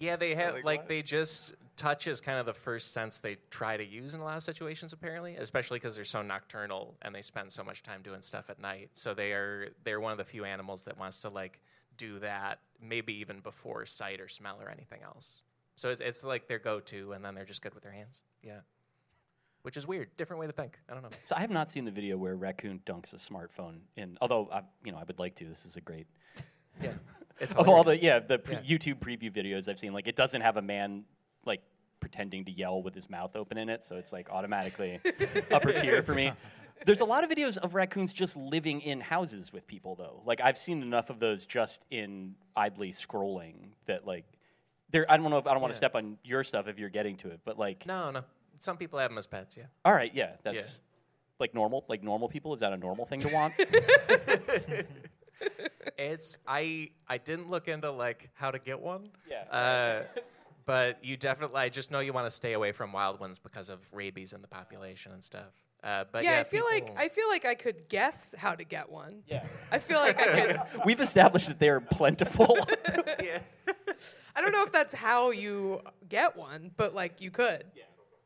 Yeah, 0.00 0.16
they 0.16 0.34
have 0.34 0.54
Like 0.54 0.64
like, 0.64 0.88
they 0.88 1.02
just 1.02 1.54
touch 1.76 2.06
is 2.06 2.20
kind 2.20 2.38
of 2.38 2.46
the 2.46 2.52
first 2.52 2.92
sense 2.92 3.20
they 3.20 3.36
try 3.48 3.76
to 3.76 3.84
use 3.84 4.12
in 4.14 4.20
a 4.20 4.24
lot 4.24 4.36
of 4.36 4.42
situations 4.42 4.92
apparently, 4.92 5.36
especially 5.36 5.78
because 5.78 5.94
they're 5.94 6.04
so 6.04 6.20
nocturnal 6.20 6.94
and 7.02 7.14
they 7.14 7.22
spend 7.22 7.50
so 7.50 7.64
much 7.64 7.82
time 7.82 8.02
doing 8.02 8.20
stuff 8.20 8.50
at 8.50 8.60
night. 8.60 8.90
So 8.92 9.14
they 9.14 9.32
are 9.32 9.68
they're 9.84 10.00
one 10.00 10.12
of 10.12 10.18
the 10.18 10.24
few 10.24 10.44
animals 10.44 10.82
that 10.84 10.98
wants 10.98 11.22
to 11.22 11.30
like 11.30 11.60
do 11.96 12.18
that 12.20 12.60
maybe 12.80 13.14
even 13.20 13.40
before 13.40 13.86
sight 13.86 14.20
or 14.20 14.28
smell 14.28 14.58
or 14.60 14.70
anything 14.70 15.02
else. 15.02 15.42
So 15.76 15.90
it's 15.90 16.00
it's 16.00 16.24
like 16.24 16.46
their 16.48 16.58
go-to 16.58 17.12
and 17.12 17.24
then 17.24 17.34
they're 17.34 17.44
just 17.44 17.62
good 17.62 17.74
with 17.74 17.82
their 17.82 17.92
hands. 17.92 18.22
Yeah. 18.42 18.60
Which 19.62 19.76
is 19.78 19.86
weird, 19.86 20.14
different 20.18 20.40
way 20.40 20.46
to 20.46 20.52
think. 20.52 20.78
I 20.90 20.92
don't 20.92 21.02
know. 21.02 21.08
So 21.24 21.34
I 21.36 21.40
have 21.40 21.50
not 21.50 21.70
seen 21.70 21.84
the 21.86 21.90
video 21.90 22.16
where 22.18 22.36
raccoon 22.36 22.80
dunks 22.84 23.14
a 23.14 23.16
smartphone 23.16 23.78
in. 23.96 24.18
Although 24.20 24.48
I, 24.52 24.60
you 24.84 24.92
know, 24.92 24.98
I 24.98 25.04
would 25.04 25.18
like 25.18 25.34
to. 25.36 25.46
This 25.46 25.64
is 25.64 25.76
a 25.76 25.80
great 25.80 26.06
Yeah. 26.82 26.92
It's 27.40 27.54
of 27.56 27.68
all 27.68 27.82
the 27.82 28.00
yeah 28.00 28.18
the 28.18 28.38
pre- 28.38 28.56
Yeah. 28.56 28.76
YouTube 28.78 28.98
preview 29.00 29.34
videos 29.34 29.68
I've 29.68 29.78
seen. 29.78 29.92
Like 29.92 30.06
it 30.06 30.16
doesn't 30.16 30.42
have 30.42 30.56
a 30.58 30.62
man 30.62 31.04
like 31.46 31.62
pretending 32.00 32.44
to 32.44 32.50
yell 32.52 32.82
with 32.82 32.94
his 32.94 33.08
mouth 33.08 33.34
open 33.34 33.56
in 33.56 33.70
it, 33.70 33.82
so 33.82 33.96
it's 33.96 34.12
like 34.12 34.28
automatically 34.30 35.00
upper 35.50 35.72
tier 35.72 36.02
for 36.02 36.14
me. 36.14 36.30
There's 36.86 37.00
a 37.00 37.04
lot 37.04 37.24
of 37.24 37.30
videos 37.30 37.56
of 37.58 37.74
raccoons 37.74 38.12
just 38.12 38.36
living 38.36 38.80
in 38.82 39.00
houses 39.00 39.52
with 39.52 39.66
people 39.66 39.94
though. 39.94 40.22
Like 40.26 40.40
I've 40.42 40.58
seen 40.58 40.82
enough 40.82 41.08
of 41.10 41.18
those 41.20 41.46
just 41.46 41.84
in 41.90 42.34
idly 42.56 42.92
scrolling 42.92 43.54
that 43.86 44.06
like 44.06 44.24
there. 44.90 45.06
I 45.10 45.16
don't 45.16 45.30
know 45.30 45.38
if 45.38 45.46
I 45.46 45.52
don't 45.52 45.60
want 45.62 45.72
to 45.72 45.76
Yeah. 45.76 45.78
step 45.88 45.94
on 45.94 46.18
your 46.24 46.44
stuff 46.44 46.68
if 46.68 46.78
you're 46.78 46.90
getting 46.90 47.16
to 47.18 47.28
it, 47.30 47.40
but 47.44 47.58
like 47.58 47.86
No, 47.86 48.10
no. 48.10 48.20
Some 48.58 48.76
people 48.76 48.98
have 48.98 49.10
them 49.10 49.18
as 49.18 49.26
pets, 49.26 49.56
yeah. 49.56 49.64
all 49.84 49.92
right, 49.94 50.14
yeah, 50.14 50.32
that's. 50.42 50.56
Yeah. 50.56 50.62
Like 51.40 51.52
normal, 51.52 51.84
like 51.88 52.02
normal 52.02 52.28
people, 52.28 52.54
is 52.54 52.60
that 52.60 52.72
a 52.72 52.76
normal 52.76 53.06
thing 53.06 53.18
to 53.20 53.28
want? 53.32 53.54
It's 55.98 56.38
I 56.46 56.90
I 57.08 57.18
didn't 57.18 57.50
look 57.50 57.68
into 57.68 57.90
like 57.90 58.30
how 58.34 58.50
to 58.50 58.58
get 58.58 58.80
one. 58.80 59.10
Yeah. 59.28 59.42
Uh, 59.50 60.02
but 60.64 61.04
you 61.04 61.16
definitely 61.16 61.60
I 61.60 61.68
just 61.68 61.90
know 61.90 62.00
you 62.00 62.12
want 62.12 62.26
to 62.26 62.30
stay 62.30 62.52
away 62.54 62.72
from 62.72 62.92
wild 62.92 63.20
ones 63.20 63.38
because 63.38 63.68
of 63.68 63.80
rabies 63.92 64.32
in 64.32 64.42
the 64.42 64.48
population 64.48 65.12
and 65.12 65.22
stuff. 65.22 65.52
Uh, 65.84 66.04
but 66.10 66.24
yeah, 66.24 66.36
yeah, 66.36 66.40
I 66.40 66.44
feel 66.44 66.64
like 66.64 66.90
I 66.96 67.08
feel 67.08 67.28
like 67.28 67.44
I 67.44 67.54
could 67.54 67.88
guess 67.90 68.34
how 68.38 68.54
to 68.54 68.64
get 68.64 68.90
one. 68.90 69.22
yeah. 69.26 69.44
I 69.70 69.78
feel 69.78 69.98
like 69.98 70.18
I 70.18 70.40
could. 70.40 70.60
We've 70.86 71.00
established 71.00 71.48
that 71.48 71.58
they're 71.58 71.80
plentiful. 71.80 72.56
yeah. 73.22 73.40
I 74.34 74.40
don't 74.40 74.52
know 74.52 74.62
if 74.64 74.72
that's 74.72 74.94
how 74.94 75.30
you 75.30 75.82
get 76.08 76.36
one, 76.38 76.70
but 76.76 76.94
like 76.94 77.20
you 77.20 77.30
could. 77.30 77.64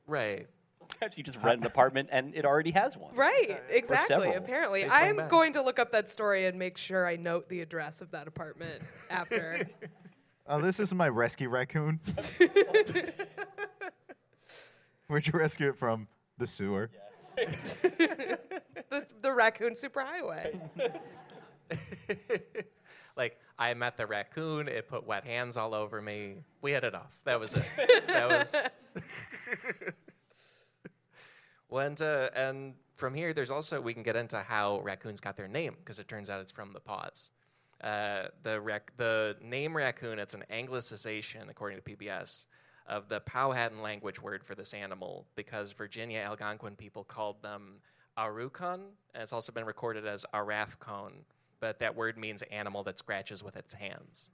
right. 0.07 0.47
Sometimes 0.93 1.19
you 1.19 1.25
just 1.25 1.39
rent 1.43 1.61
an 1.61 1.67
apartment 1.67 2.09
and 2.13 2.35
it 2.35 2.47
already 2.47 2.71
has 2.71 2.97
one. 2.97 3.15
Right, 3.15 3.61
exactly. 3.69 4.33
Apparently, 4.33 4.85
They 4.85 4.89
swing 4.89 5.21
I'm 5.21 5.29
going 5.29 5.53
to 5.53 5.63
look 5.63 5.79
up 5.79 5.93
that 5.93 6.09
story 6.09 6.47
and 6.47 6.59
make 6.59 6.79
sure 6.79 7.07
I 7.07 7.17
note 7.17 7.51
the 7.51 7.61
address 7.61 8.01
of 8.01 8.13
that 8.13 8.27
apartment 8.27 8.83
after. 9.11 9.69
Oh, 10.47 10.61
this 10.63 10.81
is 10.81 10.95
my 10.95 11.11
rescue 11.11 11.51
raccoon. 11.51 12.01
Where'd 15.09 15.27
you 15.27 15.33
rescue 15.35 15.69
it 15.69 15.77
from? 15.77 16.09
The 16.39 16.47
sewer. 16.47 16.89
this, 16.91 17.08
the 19.23 19.33
raccoon 19.33 19.75
superhighway. 19.75 20.59
like 23.17 23.39
I 23.59 23.75
met 23.75 23.97
the 23.97 24.07
raccoon. 24.07 24.69
It 24.69 24.89
put 24.89 25.07
wet 25.07 25.25
hands 25.25 25.57
all 25.57 25.75
over 25.75 26.01
me. 26.01 26.45
We 26.63 26.73
hit 26.73 26.85
it 26.85 26.95
off. 26.95 27.19
That 27.25 27.41
was 27.41 27.57
it. 27.57 28.07
that 28.07 28.29
was. 28.29 28.85
well, 31.69 31.87
and, 31.87 32.01
uh, 32.01 32.31
and 32.35 32.75
from 32.95 33.15
here, 33.15 33.33
there's 33.33 33.51
also 33.51 33.81
we 33.81 33.95
can 33.95 34.03
get 34.03 34.17
into 34.17 34.39
how 34.39 34.81
raccoons 34.81 35.21
got 35.21 35.37
their 35.37 35.49
name 35.49 35.77
because 35.79 35.99
it 35.99 36.09
turns 36.09 36.31
out 36.31 36.41
it's 36.41 36.53
from 36.53 36.73
the 36.73 36.81
paws. 36.81 37.31
Uh, 37.83 38.25
the 38.43 38.61
rac- 38.61 38.97
the 38.97 39.37
name 39.41 39.77
raccoon 39.77 40.19
it's 40.19 40.35
an 40.35 40.43
anglicization 40.51 41.49
according 41.49 41.81
to 41.81 41.85
PBS 41.85 42.47
of 42.89 43.09
the 43.09 43.21
Powhatan 43.21 43.83
language 43.83 44.21
word 44.21 44.43
for 44.43 44.55
this 44.55 44.75
animal 44.75 45.27
because 45.37 45.73
Virginia 45.73 46.21
Algonquin 46.21 46.75
people 46.77 47.05
called 47.05 47.43
them 47.43 47.81
Arukon, 48.19 48.81
and 49.15 49.23
it's 49.23 49.33
also 49.33 49.53
been 49.53 49.65
recorded 49.65 50.07
as 50.07 50.27
Arathcon, 50.35 51.13
but 51.61 51.79
that 51.79 51.95
word 51.95 52.19
means 52.19 52.43
animal 52.43 52.83
that 52.85 52.99
scratches 52.99 53.45
with 53.45 53.57
its 53.57 53.75
hands. 53.75 54.31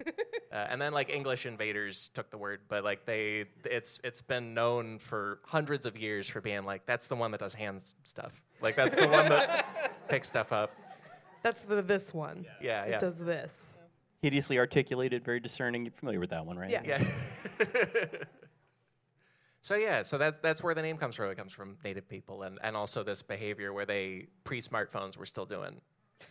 uh, 0.06 0.10
and 0.52 0.80
then 0.80 0.92
like 0.92 1.10
English 1.10 1.44
invaders 1.44 2.08
took 2.08 2.30
the 2.30 2.38
word, 2.38 2.60
but 2.68 2.84
like 2.84 3.04
they, 3.04 3.44
it's 3.64 4.00
it's 4.04 4.22
been 4.22 4.54
known 4.54 4.98
for 4.98 5.40
hundreds 5.44 5.86
of 5.86 5.98
years 5.98 6.28
for 6.28 6.40
being 6.40 6.64
like 6.64 6.86
that's 6.86 7.08
the 7.08 7.16
one 7.16 7.32
that 7.32 7.40
does 7.40 7.54
hands 7.54 7.96
stuff. 8.04 8.40
Like 8.60 8.76
that's 8.76 8.96
the 8.96 9.08
one 9.08 9.28
that 9.28 9.66
picks 10.08 10.28
stuff 10.28 10.52
up. 10.52 10.70
That's 11.42 11.64
the 11.64 11.82
this 11.82 12.14
one. 12.14 12.46
Yeah, 12.62 12.84
It 12.84 12.90
yeah. 12.90 12.98
does 12.98 13.18
this. 13.18 13.77
Hideously 14.20 14.58
articulated, 14.58 15.24
very 15.24 15.40
discerning. 15.40 15.84
You're 15.84 15.92
familiar 15.92 16.20
with 16.20 16.30
that 16.30 16.44
one, 16.44 16.58
right? 16.58 16.70
Yeah. 16.70 16.82
Yeah. 16.84 17.02
so 19.60 19.76
yeah, 19.76 20.02
so 20.02 20.18
that's 20.18 20.38
that's 20.38 20.62
where 20.62 20.74
the 20.74 20.82
name 20.82 20.96
comes 20.96 21.14
from. 21.16 21.30
It 21.30 21.36
comes 21.36 21.52
from 21.52 21.76
native 21.84 22.08
people 22.08 22.42
and, 22.42 22.58
and 22.62 22.76
also 22.76 23.02
this 23.02 23.22
behavior 23.22 23.72
where 23.72 23.86
they 23.86 24.26
pre 24.44 24.60
smartphones 24.60 25.16
were 25.16 25.26
still 25.26 25.46
doing 25.46 25.80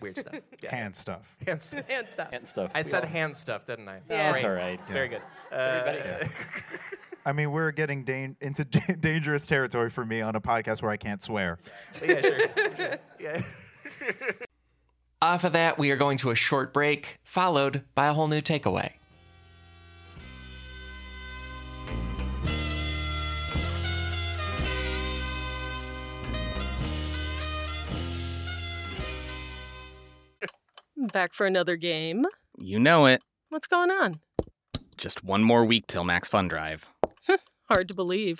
weird 0.02 0.18
stuff. 0.18 0.36
Yeah. 0.62 0.76
Hand 0.76 0.96
stuff. 0.96 1.36
Hand 1.46 1.62
stuff. 1.62 1.86
hand 1.90 2.10
stuff. 2.10 2.30
And 2.34 2.48
stuff. 2.48 2.72
I 2.74 2.82
said 2.82 3.06
hand 3.06 3.38
stuff, 3.38 3.66
didn't 3.66 3.88
I? 3.88 4.02
Yeah. 4.10 4.32
That's 4.32 4.42
Great. 4.42 4.46
all 4.46 4.56
right. 4.56 4.88
Very 4.88 5.08
good. 5.08 5.22
Uh, 5.52 6.26
I 7.26 7.32
mean, 7.34 7.52
we're 7.52 7.72
getting 7.72 8.04
dan- 8.04 8.38
into 8.42 8.66
da- 8.66 8.96
dangerous 9.00 9.46
territory 9.46 9.90
for 9.90 10.06
me 10.06 10.22
on 10.22 10.36
a 10.36 10.42
podcast 10.42 10.82
where 10.82 10.92
I 10.92 10.98
can't 10.98 11.22
swear. 11.22 11.60
yeah, 12.06 12.22
sure. 12.22 12.40
sure. 12.76 12.98
Yeah. 13.20 13.42
Off 15.20 15.44
of 15.44 15.54
that, 15.54 15.80
we 15.80 15.90
are 15.90 15.98
going 15.98 16.16
to 16.20 16.30
a 16.30 16.36
short 16.36 16.72
break, 16.72 17.18
followed 17.24 17.84
by 17.96 18.08
a 18.08 18.14
whole 18.14 18.28
new 18.28 18.40
takeaway. 18.40 18.92
Back 31.12 31.34
for 31.34 31.48
another 31.48 31.78
game. 31.78 32.26
You 32.60 32.78
know 32.78 33.08
it. 33.08 33.24
What's 33.50 33.66
going 33.66 33.90
on? 33.90 34.14
Just 34.98 35.24
one 35.24 35.42
more 35.42 35.66
week 35.66 35.88
till 35.88 36.04
Max 36.04 36.28
Fun 36.30 36.48
Drive. 36.48 36.92
Hard 37.70 37.88
to 37.88 37.96
believe. 37.96 38.40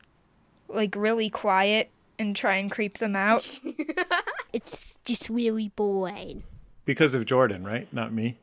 like 0.73 0.95
really 0.95 1.29
quiet 1.29 1.89
and 2.19 2.35
try 2.35 2.55
and 2.55 2.69
creep 2.71 2.97
them 2.99 3.15
out. 3.15 3.49
It's 4.53 4.99
just 5.05 5.29
really 5.29 5.69
boring 5.69 6.43
Because 6.83 7.13
of 7.13 7.25
Jordan, 7.25 7.63
right? 7.63 7.87
Not 7.93 8.11
me. 8.11 8.37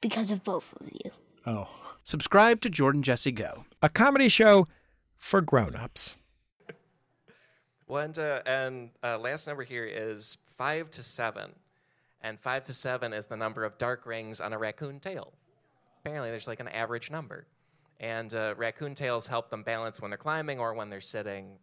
because 0.00 0.30
of 0.30 0.44
both 0.44 0.74
of 0.80 0.88
you. 0.92 1.10
Oh. 1.44 1.66
Subscribe 2.04 2.60
to 2.60 2.70
Jordan 2.70 3.02
Jesse 3.02 3.32
Go. 3.32 3.64
A 3.82 3.88
comedy 3.88 4.28
show 4.28 4.68
for 5.16 5.40
grown-ups. 5.40 6.14
Well, 7.88 8.04
and, 8.04 8.18
uh, 8.18 8.42
and 8.46 8.90
uh, 9.02 9.18
last 9.18 9.46
number 9.48 9.64
here 9.64 9.84
is 9.84 10.38
five 10.46 10.88
to 10.92 11.02
seven. 11.02 11.50
And 12.22 12.38
five 12.38 12.64
to 12.66 12.72
seven 12.72 13.12
is 13.12 13.26
the 13.26 13.36
number 13.36 13.64
of 13.64 13.76
dark 13.76 14.06
rings 14.06 14.40
on 14.40 14.52
a 14.52 14.58
raccoon 14.58 15.00
tail. 15.00 15.32
Apparently, 16.00 16.30
there's 16.30 16.46
like 16.48 16.60
an 16.60 16.68
average 16.68 17.10
number. 17.10 17.46
And 18.00 18.32
uh, 18.32 18.54
raccoon 18.56 18.94
tails 18.94 19.26
help 19.26 19.50
them 19.50 19.62
balance 19.62 20.00
when 20.00 20.10
they're 20.10 20.18
climbing 20.18 20.60
or 20.60 20.74
when 20.74 20.90
they're 20.90 21.00
sitting. 21.00 21.58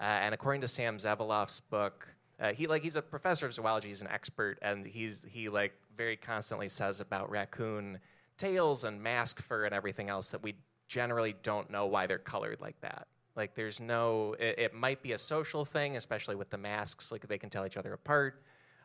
Uh, 0.00 0.04
and 0.04 0.34
according 0.34 0.60
to 0.62 0.68
Sam 0.68 0.98
Zeveloff's 0.98 1.60
book, 1.60 2.08
uh, 2.38 2.52
he 2.52 2.66
like 2.66 2.82
he's 2.82 2.96
a 2.96 3.02
professor 3.02 3.46
of 3.46 3.52
zoology. 3.52 3.88
He's 3.88 4.00
an 4.00 4.08
expert, 4.08 4.58
and 4.62 4.86
he's 4.86 5.26
he 5.28 5.48
like 5.48 5.74
very 5.96 6.16
constantly 6.16 6.68
says 6.68 7.00
about 7.00 7.30
raccoon 7.30 8.00
tails 8.38 8.84
and 8.84 9.02
mask 9.02 9.42
fur 9.42 9.64
and 9.64 9.74
everything 9.74 10.08
else 10.08 10.30
that 10.30 10.42
we 10.42 10.54
generally 10.88 11.34
don't 11.42 11.70
know 11.70 11.86
why 11.86 12.06
they're 12.06 12.18
colored 12.18 12.60
like 12.60 12.80
that. 12.80 13.06
Like 13.36 13.54
there's 13.54 13.80
no, 13.80 14.34
it, 14.38 14.58
it 14.58 14.74
might 14.74 15.02
be 15.02 15.12
a 15.12 15.18
social 15.18 15.64
thing, 15.64 15.96
especially 15.96 16.34
with 16.34 16.50
the 16.50 16.58
masks, 16.58 17.12
like 17.12 17.26
they 17.28 17.38
can 17.38 17.50
tell 17.50 17.66
each 17.66 17.76
other 17.76 17.92
apart. 17.92 18.42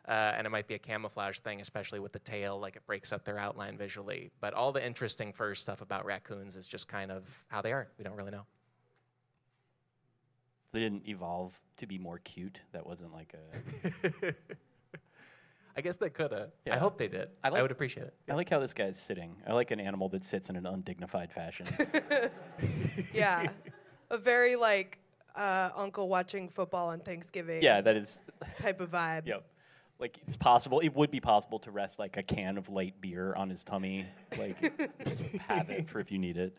Uh, 0.08 0.34
and 0.36 0.46
it 0.46 0.50
might 0.50 0.68
be 0.68 0.74
a 0.74 0.78
camouflage 0.78 1.38
thing, 1.40 1.60
especially 1.60 1.98
with 1.98 2.12
the 2.12 2.20
tail, 2.20 2.58
like 2.60 2.76
it 2.76 2.86
breaks 2.86 3.12
up 3.12 3.24
their 3.24 3.38
outline 3.38 3.76
visually. 3.76 4.30
But 4.40 4.54
all 4.54 4.70
the 4.70 4.84
interesting 4.84 5.32
fur 5.32 5.54
stuff 5.56 5.80
about 5.80 6.04
raccoons 6.04 6.54
is 6.56 6.68
just 6.68 6.86
kind 6.88 7.10
of 7.10 7.44
how 7.48 7.60
they 7.60 7.72
are. 7.72 7.88
We 7.98 8.04
don't 8.04 8.14
really 8.16 8.30
know. 8.30 8.46
They 10.72 10.80
didn't 10.80 11.08
evolve 11.08 11.58
to 11.78 11.86
be 11.86 11.98
more 11.98 12.18
cute. 12.18 12.60
That 12.72 12.86
wasn't 12.86 13.12
like 13.12 13.34
a. 13.34 14.34
I 15.76 15.82
guess 15.82 15.96
they 15.96 16.08
could 16.08 16.32
have. 16.32 16.50
I 16.70 16.76
hope 16.78 16.96
they 16.96 17.08
did. 17.08 17.28
I, 17.44 17.50
like- 17.50 17.60
would 17.62 17.70
appreciate 17.70 18.06
it. 18.06 18.14
I 18.30 18.34
like 18.34 18.48
how 18.48 18.58
this 18.60 18.72
guy's 18.72 18.98
sitting. 18.98 19.36
I 19.46 19.52
like 19.52 19.70
an 19.72 19.80
animal 19.80 20.08
that 20.10 20.24
sits 20.24 20.48
in 20.48 20.56
an 20.56 20.66
undignified 20.66 21.32
fashion. 21.32 21.66
Yeah. 23.12 23.44
A 24.10 24.16
very 24.16 24.56
like 24.56 24.98
uh, 25.34 25.70
uncle 25.76 26.08
watching 26.08 26.48
football 26.48 26.88
on 26.88 27.00
Thanksgiving 27.00 27.62
yeah, 27.62 27.80
that 27.82 27.96
is. 27.96 28.20
type 28.56 28.80
of 28.80 28.90
vibe. 28.90 29.26
Yep. 29.26 29.44
Like 29.98 30.20
it's 30.26 30.36
possible. 30.36 30.80
It 30.80 30.94
would 30.94 31.10
be 31.10 31.20
possible 31.20 31.58
to 31.60 31.70
rest 31.70 31.98
like 31.98 32.16
a 32.16 32.22
can 32.22 32.58
of 32.58 32.68
light 32.68 33.00
beer 33.00 33.34
on 33.34 33.48
his 33.48 33.64
tummy. 33.64 34.06
Like 34.38 34.60
just 35.06 35.36
have 35.48 35.70
it 35.70 35.88
for 35.88 36.00
if 36.00 36.12
you 36.12 36.18
need 36.18 36.36
it. 36.36 36.56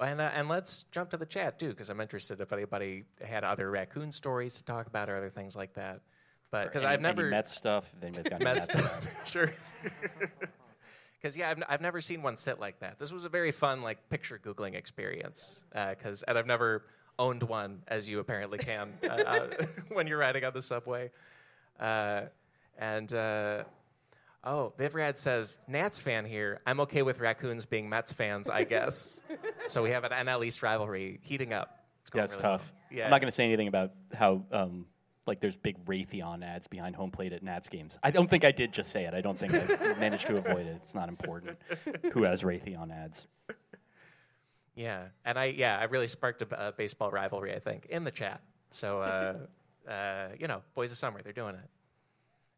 And, 0.00 0.20
uh, 0.20 0.30
and 0.32 0.48
let's 0.48 0.84
jump 0.84 1.10
to 1.10 1.16
the 1.16 1.26
chat 1.26 1.58
too, 1.58 1.70
because 1.70 1.90
I'm 1.90 2.00
interested 2.00 2.40
if 2.40 2.52
anybody 2.52 3.02
had 3.20 3.42
other 3.42 3.68
raccoon 3.68 4.12
stories 4.12 4.58
to 4.58 4.64
talk 4.64 4.86
about 4.86 5.10
or 5.10 5.16
other 5.16 5.30
things 5.30 5.56
like 5.56 5.74
that. 5.74 6.02
But 6.50 6.64
because 6.64 6.84
I've 6.84 7.00
never 7.00 7.22
any 7.22 7.30
Mets 7.30 7.54
stuff. 7.54 7.92
If 7.96 8.02
anybody's 8.04 8.28
got 8.28 8.40
Mets 8.40 8.72
Mets 8.74 8.86
stuff, 8.86 9.26
sure. 9.28 9.50
Because 11.20 11.36
yeah, 11.36 11.50
I've, 11.50 11.58
n- 11.58 11.64
I've 11.68 11.80
never 11.80 12.00
seen 12.00 12.22
one 12.22 12.36
sit 12.36 12.60
like 12.60 12.78
that. 12.78 13.00
This 13.00 13.12
was 13.12 13.24
a 13.24 13.28
very 13.28 13.50
fun 13.50 13.82
like 13.82 14.08
picture 14.08 14.38
googling 14.38 14.76
experience. 14.76 15.64
Because 15.74 16.22
and 16.22 16.38
I've 16.38 16.46
never 16.46 16.84
owned 17.18 17.42
one, 17.42 17.82
as 17.88 18.08
you 18.08 18.20
apparently 18.20 18.58
can 18.58 18.92
uh, 19.02 19.06
uh, 19.26 19.46
when 19.88 20.06
you're 20.06 20.18
riding 20.18 20.44
on 20.44 20.52
the 20.52 20.62
subway. 20.62 21.10
Uh, 21.78 22.22
and 22.78 23.12
uh, 23.12 23.64
oh, 24.44 24.72
Vivrad 24.78 25.16
says 25.16 25.58
Nats 25.68 25.98
fan 25.98 26.24
here. 26.24 26.60
I'm 26.66 26.80
okay 26.80 27.02
with 27.02 27.20
raccoons 27.20 27.64
being 27.64 27.88
Mets 27.88 28.12
fans, 28.12 28.48
I 28.48 28.64
guess. 28.64 29.22
so 29.66 29.82
we 29.82 29.90
have 29.90 30.04
an 30.04 30.12
NL 30.12 30.44
East 30.44 30.62
rivalry 30.62 31.20
heating 31.22 31.52
up. 31.52 31.84
It's 32.02 32.10
Yeah, 32.14 32.24
it's 32.24 32.32
really 32.34 32.42
tough. 32.42 32.72
well. 32.72 32.98
Yeah. 32.98 33.04
I'm 33.04 33.10
not 33.10 33.20
going 33.20 33.30
to 33.30 33.34
say 33.34 33.44
anything 33.44 33.68
about 33.68 33.92
how 34.14 34.42
um, 34.50 34.86
like 35.26 35.40
there's 35.40 35.56
big 35.56 35.84
Raytheon 35.84 36.42
ads 36.42 36.66
behind 36.66 36.96
home 36.96 37.10
plate 37.10 37.32
at 37.32 37.42
Nats 37.42 37.68
games. 37.68 37.98
I 38.02 38.10
don't 38.10 38.28
think 38.28 38.44
I 38.44 38.50
did 38.50 38.72
just 38.72 38.90
say 38.90 39.04
it. 39.04 39.14
I 39.14 39.20
don't 39.20 39.38
think 39.38 39.54
I 39.54 39.94
managed 40.00 40.26
to 40.26 40.38
avoid 40.38 40.66
it. 40.66 40.76
It's 40.76 40.94
not 40.94 41.08
important 41.08 41.58
who 42.12 42.24
has 42.24 42.42
Raytheon 42.42 42.90
ads. 42.90 43.26
Yeah, 44.74 45.08
and 45.24 45.38
I 45.38 45.46
yeah 45.46 45.76
I 45.78 45.84
really 45.84 46.06
sparked 46.06 46.40
a 46.42 46.72
baseball 46.76 47.10
rivalry 47.10 47.54
I 47.54 47.58
think 47.58 47.86
in 47.86 48.04
the 48.04 48.10
chat. 48.10 48.40
So 48.70 49.00
uh, 49.00 49.34
uh, 49.88 50.28
you 50.38 50.46
know, 50.46 50.62
boys 50.74 50.92
of 50.92 50.98
summer, 50.98 51.20
they're 51.22 51.32
doing 51.32 51.54
it. 51.54 51.70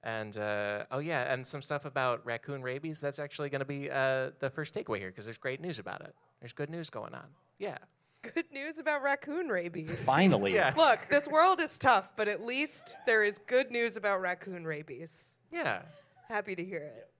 And 0.02 0.36
uh, 0.36 0.84
oh 0.90 0.98
yeah, 0.98 1.32
and 1.32 1.46
some 1.46 1.62
stuff 1.62 1.84
about 1.84 2.24
raccoon 2.24 2.62
rabies. 2.62 3.00
That's 3.00 3.18
actually 3.18 3.50
going 3.50 3.60
to 3.60 3.66
be 3.66 3.90
uh, 3.90 4.30
the 4.38 4.50
first 4.50 4.74
takeaway 4.74 4.98
here 4.98 5.08
because 5.08 5.24
there's 5.24 5.38
great 5.38 5.60
news 5.60 5.78
about 5.78 6.00
it. 6.00 6.14
There's 6.40 6.52
good 6.54 6.70
news 6.70 6.88
going 6.88 7.14
on. 7.14 7.26
Yeah. 7.58 7.76
Good 8.22 8.50
news 8.52 8.78
about 8.78 9.02
raccoon 9.02 9.48
rabies. 9.48 10.04
Finally. 10.04 10.54
Yeah. 10.54 10.74
Look, 10.76 11.00
this 11.08 11.26
world 11.28 11.60
is 11.60 11.78
tough, 11.78 12.12
but 12.16 12.28
at 12.28 12.42
least 12.42 12.96
there 13.06 13.22
is 13.22 13.38
good 13.38 13.70
news 13.70 13.96
about 13.96 14.20
raccoon 14.20 14.66
rabies. 14.66 15.38
Yeah. 15.50 15.82
Happy 16.28 16.54
to 16.54 16.64
hear 16.64 16.92
it. 16.96 17.10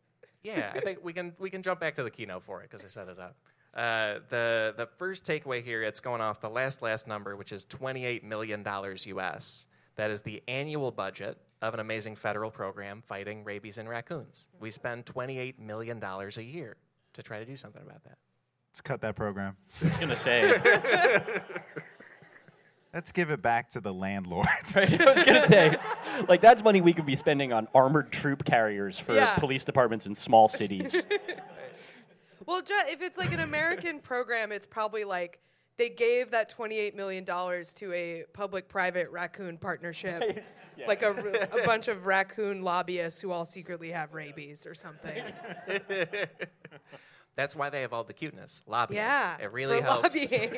Yeah, 0.43 0.73
I 0.75 0.81
think 0.81 1.01
we 1.03 1.13
can 1.13 1.35
we 1.39 1.51
can 1.51 1.63
jump 1.63 1.81
back 1.81 1.95
to 1.95 2.03
the 2.03 2.11
keynote 2.11 2.43
for 2.43 2.63
it 2.63 2.71
because 2.71 2.85
I 2.85 2.89
set 2.89 3.09
it 3.09 3.19
up. 3.19 3.37
Uh, 3.75 4.21
the 4.31 4.75
the 4.77 4.87
first 4.97 5.27
takeaway 5.27 5.63
here, 5.63 5.83
it's 5.83 6.01
going 6.01 6.21
off 6.21 6.41
the 6.41 6.49
last 6.49 6.81
last 6.81 7.07
number, 7.07 7.37
which 7.37 7.53
is 7.53 7.65
twenty 7.65 8.07
eight 8.07 8.25
million 8.25 8.63
dollars 8.63 9.07
U.S. 9.07 9.67
That 10.01 10.11
is 10.11 10.23
the 10.23 10.43
annual 10.49 10.91
budget 10.91 11.37
of 11.61 11.75
an 11.75 11.81
amazing 11.81 12.17
federal 12.17 12.51
program 12.51 13.03
fighting 13.05 13.45
rabies 13.45 13.77
in 13.77 13.87
raccoons. 13.87 14.49
We 14.59 14.71
spend 14.71 15.05
twenty 15.05 15.39
eight 15.39 15.61
million 15.61 16.01
dollars 16.01 16.39
a 16.39 16.43
year 16.43 16.79
to 17.13 17.23
try 17.23 17.39
to 17.39 17.45
do 17.45 17.55
something 17.55 17.83
about 17.83 18.03
that. 18.05 18.17
Let's 18.71 18.81
cut 18.81 19.03
that 19.03 19.15
program. 19.15 19.59
I 19.83 19.85
was 19.85 19.97
going 19.99 20.09
to 20.09 20.17
say. 20.17 20.55
Let's 22.95 23.13
give 23.13 23.31
it 23.31 23.43
back 23.43 23.69
to 23.73 23.83
the 23.83 23.93
landlords. 23.93 24.75
I 24.77 24.81
was 24.81 24.89
going 24.89 25.43
to 25.43 25.47
say, 25.47 25.77
like 26.31 26.41
that's 26.41 26.65
money 26.65 26.81
we 26.81 26.95
could 26.95 27.05
be 27.05 27.15
spending 27.15 27.53
on 27.53 27.69
armored 27.75 28.11
troop 28.11 28.43
carriers 28.47 28.99
for 28.99 29.13
Yeah. 29.15 29.35
police 29.35 29.65
departments 29.65 30.07
in 30.07 30.15
small 30.15 30.49
cities. 30.49 31.03
Well, 32.47 32.63
if 32.67 33.01
it's 33.01 33.17
like 33.19 33.33
an 33.33 33.41
American 33.41 34.01
program, 34.01 34.51
it's 34.51 34.67
probably 34.67 35.05
like 35.05 35.39
they 35.81 35.89
gave 35.89 36.31
that 36.33 36.55
$28 36.55 36.95
million 36.95 37.25
to 37.25 37.93
a 37.95 38.25
public 38.35 38.69
private 38.69 39.11
raccoon 39.11 39.59
partnership. 39.59 40.45
Like 40.87 41.03
a 41.03 41.15
bunch 41.67 41.89
of 41.89 42.07
raccoon 42.07 42.63
lobbyists 42.63 43.21
who 43.21 43.33
all 43.33 43.45
secretly 43.45 43.91
have 43.91 44.15
rabies 44.15 44.67
or 44.67 44.75
something. 44.75 45.23
That's 47.37 47.55
why 47.55 47.69
they 47.69 47.83
have 47.83 47.93
all 47.93 48.03
the 48.03 48.15
cuteness. 48.15 48.63
Lobbying. 48.67 48.97
Yeah. 48.97 49.37
It 49.43 49.53
really 49.53 49.81
for 49.81 49.85
helps. 49.85 50.33
lobbying. 50.33 50.55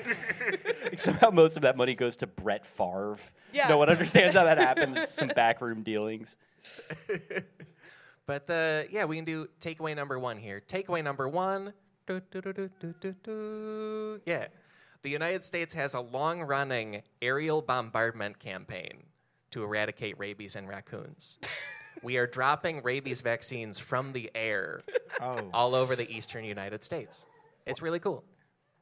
Somehow 0.96 1.30
most 1.30 1.56
of 1.56 1.62
that 1.62 1.76
money 1.76 1.96
goes 1.96 2.14
to 2.16 2.28
Brett 2.28 2.64
Favre. 2.64 3.16
Yeah. 3.52 3.66
No 3.66 3.78
one 3.78 3.90
understands 3.90 4.36
how 4.36 4.44
that 4.44 4.58
happens. 4.58 5.08
Some 5.08 5.26
backroom 5.26 5.82
dealings. 5.82 6.36
but 8.24 8.46
the 8.46 8.86
yeah, 8.92 9.06
we 9.06 9.16
can 9.16 9.24
do 9.24 9.48
takeaway 9.58 9.96
number 9.96 10.20
one 10.20 10.36
here. 10.36 10.62
Takeaway 10.64 11.02
number 11.02 11.28
one. 11.28 11.72
do, 12.06 12.20
do, 12.30 13.14
do. 13.24 14.20
Yeah. 14.24 14.46
The 15.02 15.10
United 15.10 15.42
States 15.42 15.74
has 15.74 15.94
a 15.94 16.00
long 16.00 16.42
running 16.42 17.02
aerial 17.20 17.60
bombardment 17.60 18.38
campaign 18.38 19.02
to 19.50 19.64
eradicate 19.64 20.18
rabies 20.18 20.54
in 20.54 20.66
raccoons. 20.68 21.38
we 22.02 22.18
are 22.18 22.26
dropping 22.26 22.82
rabies 22.82 23.20
vaccines 23.20 23.78
from 23.78 24.12
the 24.12 24.30
air 24.34 24.80
Oh. 25.20 25.50
all 25.52 25.74
over 25.74 25.94
the 25.94 26.10
eastern 26.10 26.42
United 26.44 26.82
States. 26.82 27.26
It's 27.66 27.82
really 27.82 27.98
cool. 28.00 28.24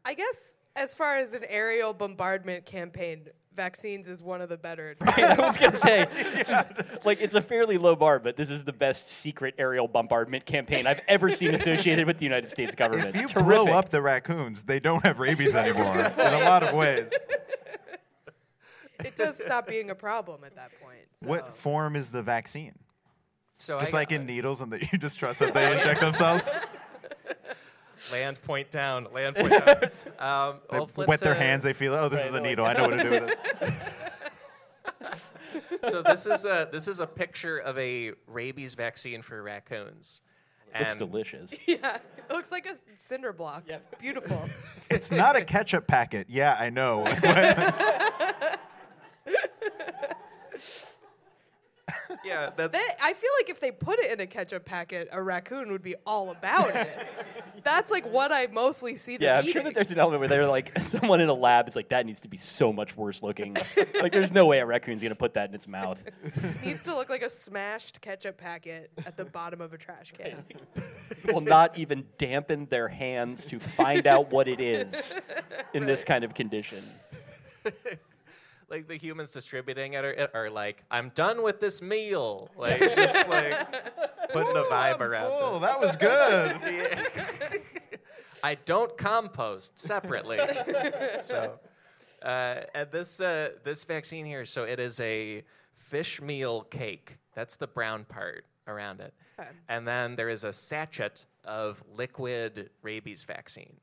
I 0.05 0.15
guess 0.15 0.55
as 0.77 0.95
far 0.95 1.17
as 1.17 1.35
an 1.35 1.43
aerial 1.49 1.93
bombardment 1.93 2.65
campaign, 2.65 3.27
vaccines 3.55 4.09
is 4.09 4.23
one 4.23 4.41
of 4.41 4.49
the 4.49 4.57
better. 4.57 4.97
Right, 5.01 5.19
I 5.25 5.35
was 5.37 5.57
gonna 5.59 5.73
say, 5.77 6.07
this 6.35 6.49
is, 6.49 7.05
like 7.05 7.21
it's 7.21 7.35
a 7.35 7.43
fairly 7.43 7.79
low 7.79 7.97
bar, 7.97 8.19
but 8.19 8.37
this 8.37 8.51
is 8.51 8.65
the 8.65 8.73
best 8.73 9.09
secret 9.09 9.55
aerial 9.59 9.89
bombardment 9.89 10.47
campaign 10.47 10.87
I've 10.87 11.01
ever 11.09 11.31
seen 11.31 11.55
associated 11.55 12.07
with 12.07 12.19
the 12.19 12.25
United 12.25 12.51
States 12.51 12.75
government. 12.75 13.09
If 13.15 13.21
you 13.21 13.29
Terrific. 13.29 13.45
blow 13.47 13.67
up 13.69 13.89
the 13.89 14.01
raccoons, 14.03 14.65
they 14.65 14.79
don't 14.81 15.05
have 15.05 15.19
rabies 15.19 15.55
anymore 15.55 15.99
in 15.99 16.35
a 16.35 16.45
lot 16.45 16.63
of 16.63 16.75
ways. 16.75 17.11
it 19.01 19.17
does 19.17 19.43
stop 19.43 19.67
being 19.67 19.91
a 19.91 19.95
problem 19.95 20.45
at 20.45 20.55
that 20.57 20.71
point. 20.81 21.01
So. 21.13 21.29
What 21.29 21.55
form 21.55 21.97
is 21.97 22.13
the 22.13 22.23
vaccine? 22.23 22.75
So 23.59 23.79
Just 23.81 23.93
I 23.93 23.99
like 23.99 24.09
got- 24.11 24.21
in 24.21 24.27
needles, 24.27 24.61
and 24.61 24.73
that 24.73 24.91
you 24.93 24.99
just 24.99 25.19
trust 25.19 25.41
that 25.41 25.53
they 25.55 25.77
inject 25.77 26.01
themselves. 26.01 26.49
land 28.13 28.43
point 28.43 28.71
down, 28.71 29.07
land 29.13 29.37
point 29.37 29.51
down. 29.51 29.77
Um, 30.19 30.61
They 30.71 30.79
well, 30.79 30.87
flip 30.87 31.09
wet 31.09 31.21
their 31.21 31.35
hands. 31.35 31.65
They 31.65 31.73
feel, 31.73 31.95
oh, 31.95 32.09
this 32.09 32.27
is 32.27 32.35
a 32.35 32.41
needle. 32.41 32.67
I 32.67 32.75
know 32.75 32.89
what 32.89 32.99
to 32.99 33.03
do 33.03 33.11
with 33.11 33.31
it. 33.31 33.39
so 35.91 36.03
this 36.03 36.27
is 36.27 36.45
a 36.45 36.69
this 36.71 36.87
is 36.89 37.01
a 37.01 37.07
picture 37.07 37.59
of 37.59 37.79
a 37.79 38.13
rabies 38.27 38.75
vaccine 38.75 39.23
for 39.23 39.43
raccoons. 39.43 40.23
Looks 40.79 40.91
And 40.91 40.99
delicious. 40.99 41.55
Yeah, 41.67 41.97
it 41.97 42.33
looks 42.33 42.53
like 42.53 42.67
a 42.67 42.75
cinder 42.95 43.33
block. 43.33 43.65
Beautiful. 43.99 44.41
It's 44.89 45.11
not 45.11 45.37
a 45.37 45.45
ketchup 45.45 45.87
packet. 45.87 46.27
Yeah, 46.29 46.57
I 46.59 46.71
know. 46.71 47.05
Yeah, 52.25 52.51
that's 52.57 52.73
They, 52.79 52.85
I 53.03 53.13
feel 53.15 53.31
like 53.39 53.49
if 53.51 53.61
they 53.61 53.71
put 53.71 53.99
it 53.99 54.11
in 54.11 54.21
a 54.21 54.27
ketchup 54.27 54.65
packet, 54.65 55.09
a 55.13 55.23
raccoon 55.23 55.71
would 55.73 55.83
be 55.83 55.95
all 56.07 56.31
about 56.31 56.75
it. 56.75 56.97
That's 57.63 57.91
like 57.91 58.07
what 58.11 58.33
I 58.33 58.47
mostly 58.47 58.95
see 58.95 59.19
them 59.19 59.27
Yeah, 59.27 59.35
I'm 59.37 59.43
eating. 59.43 59.53
sure 59.53 59.63
that 59.65 59.75
there's 59.75 59.91
an 59.91 59.99
element 59.99 60.21
where 60.21 60.29
they're 60.31 60.47
like, 60.47 60.79
someone 60.81 61.21
in 61.21 61.29
a 61.29 61.35
lab 61.35 61.69
is 61.69 61.77
like, 61.77 61.91
that 61.91 62.07
needs 62.07 62.21
to 62.23 62.29
be 62.29 62.39
so 62.39 62.73
much 62.73 62.97
worse 62.97 63.23
looking. 63.23 63.55
like, 64.01 64.13
there's 64.13 64.33
no 64.33 64.47
way 64.47 64.61
a 64.61 64.65
raccoon's 64.67 65.03
gonna 65.03 65.15
put 65.15 65.35
that 65.35 65.51
in 65.51 65.55
its 65.55 65.69
mouth. 65.69 66.03
needs 66.65 66.85
to 66.85 66.95
look 66.95 67.11
like 67.11 67.21
a 67.21 67.29
smashed 67.29 68.01
ketchup 68.01 68.39
packet 68.39 68.91
at 69.05 69.19
the 69.19 69.27
bottom 69.27 69.61
of 69.61 69.75
a 69.75 69.79
trash 69.79 70.13
can. 70.13 70.43
Will 71.35 71.43
not 71.43 71.77
even 71.77 72.07
dampen 72.17 72.67
their 72.71 72.89
hands 72.89 73.45
to 73.47 73.59
find 73.59 74.07
out 74.07 74.31
what 74.31 74.49
it 74.49 74.61
is 74.61 75.15
in 75.75 75.85
this 75.85 76.03
kind 76.03 76.25
of 76.25 76.33
condition. 76.33 76.83
Like 78.71 78.87
the 78.89 78.97
humans 78.97 79.33
distributing 79.33 79.95
it 79.95 80.05
are, 80.05 80.29
are 80.35 80.51
like, 80.51 80.85
I'm 80.91 81.09
done 81.11 81.43
with 81.43 81.61
this 81.61 81.83
meal. 81.83 82.51
Like 82.57 82.79
just 82.95 83.29
like 83.37 84.33
putting 84.33 84.57
a 84.57 84.63
vibe 84.63 85.01
around. 85.01 85.31
full. 85.31 85.57
it. 85.57 85.61
That 85.61 85.81
was 85.81 85.97
good. 85.97 87.61
I 88.43 88.57
don't 88.65 88.97
compost 88.97 89.79
separately. 89.79 90.39
so, 91.21 91.59
uh, 92.23 92.61
and 92.75 92.91
this 92.91 93.21
uh, 93.21 93.51
this 93.65 93.85
vaccine 93.85 94.25
here, 94.25 94.45
so 94.47 94.65
it 94.65 94.81
is 94.81 94.99
a 95.01 95.43
fish 95.75 96.23
meal 96.23 96.63
cake. 96.63 97.19
That's 97.35 97.57
the 97.57 97.67
brown 97.67 98.05
part 98.05 98.45
around 98.67 99.01
it, 99.01 99.13
Okay. 99.39 99.49
and 99.69 99.87
then 99.87 100.17
there 100.17 100.29
is 100.29 100.45
a 100.45 100.53
sachet 100.53 101.25
of 101.45 101.83
liquid 101.95 102.71
rabies 102.83 103.25
vaccine. 103.25 103.77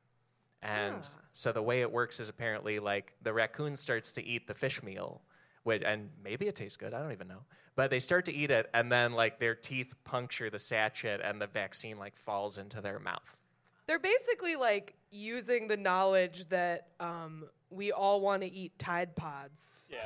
And 0.68 1.08
so 1.34 1.52
the 1.52 1.62
way 1.62 1.82
it 1.82 1.92
works 1.92 2.20
is 2.20 2.30
apparently 2.30 2.80
like 2.80 3.14
the 3.22 3.34
raccoon 3.34 3.76
starts 3.76 4.12
to 4.14 4.26
eat 4.26 4.48
the 4.48 4.54
fish 4.54 4.84
meal, 4.84 5.22
which 5.64 5.82
and 5.84 6.10
maybe 6.24 6.48
it 6.48 6.56
tastes 6.56 6.78
good. 6.78 6.94
I 6.94 7.02
don't 7.02 7.12
even 7.12 7.28
know. 7.28 7.44
But 7.76 7.92
they 7.92 8.00
start 8.00 8.26
to 8.26 8.34
eat 8.34 8.50
it, 8.50 8.70
and 8.74 8.92
then 8.92 9.14
like 9.14 9.40
their 9.40 9.54
teeth 9.54 9.94
puncture 10.04 10.50
the 10.50 10.60
sachet, 10.60 11.20
and 11.24 11.40
the 11.40 11.48
vaccine 11.48 12.00
like 12.00 12.16
falls 12.16 12.58
into 12.58 12.82
their 12.82 13.00
mouth. 13.00 13.42
They're 13.86 14.00
basically 14.00 14.56
like 14.56 14.96
using 15.12 15.68
the 15.68 15.78
knowledge 15.78 16.50
that 16.50 16.88
um, 17.00 17.46
we 17.70 17.92
all 17.92 18.20
want 18.20 18.42
to 18.42 18.52
eat 18.52 18.78
Tide 18.80 19.16
Pods. 19.16 19.90
Yeah. 19.92 20.00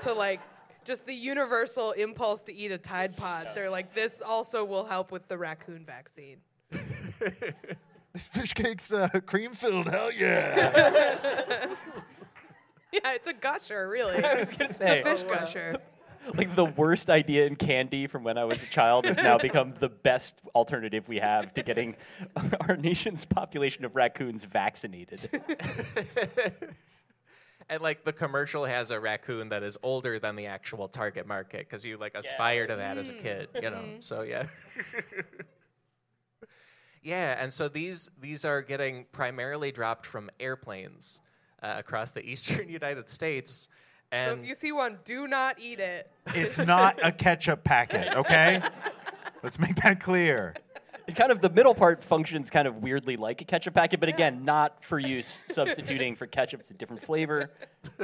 To 0.00 0.12
like 0.12 0.40
just 0.84 1.06
the 1.06 1.14
universal 1.14 1.92
impulse 1.92 2.44
to 2.44 2.54
eat 2.54 2.70
a 2.72 2.78
Tide 2.78 3.16
Pod. 3.16 3.50
They're 3.54 3.70
like, 3.70 3.94
this 3.94 4.22
also 4.22 4.64
will 4.64 4.84
help 4.84 5.10
with 5.10 5.28
the 5.28 5.38
raccoon 5.38 5.84
vaccine. 5.86 6.38
This 8.14 8.28
fish 8.28 8.54
cake's 8.54 8.92
uh, 8.92 9.08
cream 9.26 9.52
filled. 9.52 9.88
Hell 9.88 10.12
yeah. 10.12 11.66
Yeah, 12.94 13.12
it's 13.14 13.26
a 13.26 13.32
gusher, 13.32 13.88
really. 13.88 14.14
I 14.24 14.34
was 14.34 14.50
gonna 14.52 14.70
it's 14.70 14.80
a 14.80 15.02
fish 15.02 15.22
gusher. 15.24 15.76
Like 16.34 16.54
the 16.54 16.64
worst 16.64 17.10
idea 17.10 17.44
in 17.44 17.54
candy 17.54 18.06
from 18.06 18.24
when 18.24 18.38
I 18.38 18.44
was 18.44 18.62
a 18.62 18.66
child 18.66 19.04
has 19.04 19.18
now 19.18 19.36
become 19.36 19.74
the 19.78 19.90
best 19.90 20.32
alternative 20.54 21.06
we 21.06 21.18
have 21.18 21.52
to 21.52 21.62
getting 21.62 21.96
our 22.66 22.78
nation's 22.78 23.26
population 23.26 23.84
of 23.84 23.94
raccoons 23.94 24.44
vaccinated. 24.44 25.20
And 27.68 27.82
like 27.82 28.04
the 28.04 28.12
commercial 28.14 28.64
has 28.64 28.90
a 28.90 28.98
raccoon 28.98 29.50
that 29.50 29.62
is 29.62 29.76
older 29.82 30.18
than 30.18 30.36
the 30.36 30.46
actual 30.46 30.88
target 30.88 31.26
market 31.26 31.60
because 31.68 31.84
you 31.84 31.98
like 31.98 32.14
aspire 32.14 32.66
to 32.68 32.76
that 32.76 32.96
as 32.96 33.10
a 33.10 33.14
kid, 33.14 33.48
you 33.60 33.70
know. 33.70 33.84
So 33.98 34.22
yeah. 34.22 34.46
Yeah, 37.04 37.36
and 37.40 37.52
so 37.52 37.68
these 37.68 38.10
these 38.20 38.44
are 38.44 38.62
getting 38.62 39.04
primarily 39.12 39.70
dropped 39.70 40.06
from 40.06 40.30
airplanes 40.40 41.20
uh, 41.62 41.74
across 41.78 42.12
the 42.12 42.24
eastern 42.24 42.68
United 42.70 43.08
States. 43.08 43.68
So 44.12 44.32
if 44.32 44.46
you 44.46 44.54
see 44.54 44.70
one, 44.70 44.98
do 45.04 45.26
not 45.26 45.56
eat 45.58 45.80
it. 45.80 46.08
It's 46.28 46.58
not 46.66 46.96
a 47.02 47.10
ketchup 47.10 47.64
packet, 47.64 48.14
okay? 48.14 48.62
Let's 49.42 49.58
make 49.58 49.74
that 49.76 49.98
clear. 49.98 50.54
And 51.08 51.16
kind 51.16 51.32
of 51.32 51.40
the 51.40 51.50
middle 51.50 51.74
part 51.74 52.04
functions 52.04 52.48
kind 52.48 52.68
of 52.68 52.76
weirdly 52.76 53.16
like 53.16 53.40
a 53.40 53.44
ketchup 53.44 53.74
packet, 53.74 53.98
but 53.98 54.08
again, 54.08 54.44
not 54.44 54.84
for 54.84 55.00
use 55.00 55.44
substituting 55.48 56.14
for 56.14 56.28
ketchup. 56.28 56.60
It's 56.60 56.70
a 56.70 56.74
different 56.74 57.02
flavor. 57.02 57.50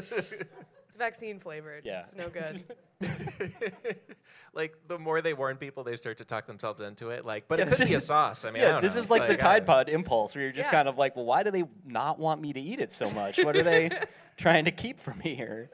It's 0.91 0.97
vaccine 0.97 1.39
flavored. 1.39 1.87
Yeah. 1.87 2.01
It's 2.01 2.17
no 2.17 2.29
good. 2.29 2.65
like 4.55 4.75
the 4.89 4.99
more 4.99 5.21
they 5.21 5.35
warn 5.35 5.57
people, 5.57 5.85
they 5.85 5.95
start 5.95 6.19
to 6.19 6.25
talk 6.25 6.49
themselves 6.49 6.81
into 6.81 7.11
it. 7.11 7.25
Like, 7.25 7.47
but 7.47 7.61
Yeah, 7.61 7.67
it 7.67 7.77
could 7.77 7.87
be 7.87 7.95
a 7.95 8.01
sauce. 8.13 8.45
I 8.45 8.51
mean, 8.51 8.61
I 8.63 8.65
yeah, 8.67 8.73
don't 8.73 8.83
this 8.83 8.97
know. 8.97 9.03
is 9.03 9.09
like, 9.09 9.29
the 9.29 9.37
Tide 9.37 9.65
Pod 9.67 9.89
impulse, 9.89 10.35
where 10.35 10.43
you're 10.43 10.53
just 10.53 10.67
Yeah. 10.67 10.73
kind 10.73 10.89
of 10.89 10.99
like, 10.99 11.15
well, 11.15 11.25
why 11.27 11.45
do 11.45 11.53
they 11.53 11.63
not 11.87 12.19
want 12.19 12.41
me 12.41 12.53
to 12.55 12.61
eat 12.61 12.81
it 12.81 12.91
so 12.91 13.09
much? 13.13 13.39
What 13.39 13.55
are 13.57 13.63
they 13.63 13.91
trying 14.37 14.65
to 14.65 14.73
keep 14.73 14.99
from 14.99 15.19
me 15.25 15.37
here? 15.37 15.71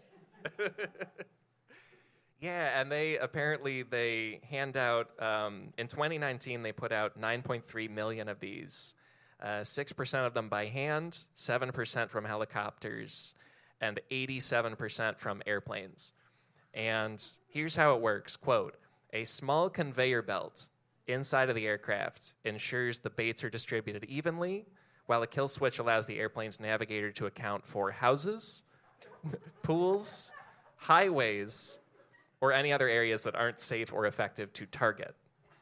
Yeah, 2.39 2.79
and 2.79 2.93
they 2.93 3.17
apparently 3.17 3.85
they 3.85 4.41
hand 4.51 4.77
out 4.77 5.09
um, 5.19 5.73
in 5.79 5.87
2019 5.87 6.62
they 6.62 6.73
put 6.73 6.93
out 6.93 7.19
9.3 7.19 7.89
million 7.91 8.29
of 8.29 8.39
these, 8.39 8.95
uh, 9.43 9.64
six 9.64 9.93
percent 9.95 10.27
of 10.27 10.35
them 10.35 10.51
by 10.51 10.67
hand, 10.67 11.25
seven 11.35 11.73
percent 11.73 12.11
from 12.11 12.27
helicopters, 12.27 13.35
and 13.81 14.01
87 14.11 14.77
percent 14.77 15.18
from 15.18 15.43
airplanes. 15.47 16.14
And 16.74 17.22
here's 17.49 17.77
how 17.77 17.95
it 17.95 18.01
works: 18.01 18.37
"Quote: 18.37 18.77
A 19.12 19.24
small 19.24 19.70
conveyor 19.70 20.22
belt 20.22 20.68
inside 21.07 21.49
of 21.49 21.55
the 21.55 21.66
aircraft 21.66 22.33
ensures 22.45 23.01
the 23.01 23.11
baits 23.11 23.45
are 23.45 23.51
distributed 23.51 24.05
evenly, 24.05 24.66
while 25.07 25.22
a 25.22 25.27
kill 25.27 25.49
switch 25.49 25.79
allows 25.79 26.07
the 26.07 26.18
airplane's 26.18 26.61
navigator 26.61 27.12
to 27.12 27.27
account 27.27 27.66
for 27.66 27.91
houses, 27.91 28.64
pools, 29.62 30.33
highways." 30.77 31.81
or 32.41 32.53
any 32.53 32.72
other 32.72 32.89
areas 32.89 33.22
that 33.24 33.35
aren't 33.35 33.61
safe 33.61 33.93
or 33.93 34.07
effective 34.07 34.53
to 34.53 34.66
target. 34.66 35.14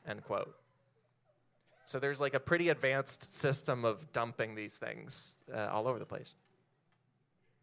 End 0.07 0.23
quote. 0.25 0.55
So 1.85 1.99
there's 1.99 2.21
like 2.21 2.35
a 2.35 2.41
pretty 2.41 2.71
advanced 2.71 3.35
system 3.35 3.85
of 3.85 4.11
dumping 4.13 4.55
these 4.55 4.77
things 4.77 5.43
uh, 5.55 5.69
all 5.71 5.87
over 5.87 5.99
the 5.99 6.07
place. 6.07 6.35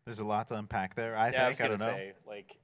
There's 0.05 0.19
a 0.19 0.25
lot 0.25 0.47
to 0.47 0.55
unpack 0.55 0.95
there. 0.95 1.15
I 1.15 1.31
yeah, 1.31 1.45
I 1.45 1.49
was 1.49 1.57
think. 1.57 1.69
I, 1.71 1.73
gonna 1.75 1.85
don't 1.85 1.87
know. 1.93 1.97
say, 1.97 2.13
like, 2.27 2.57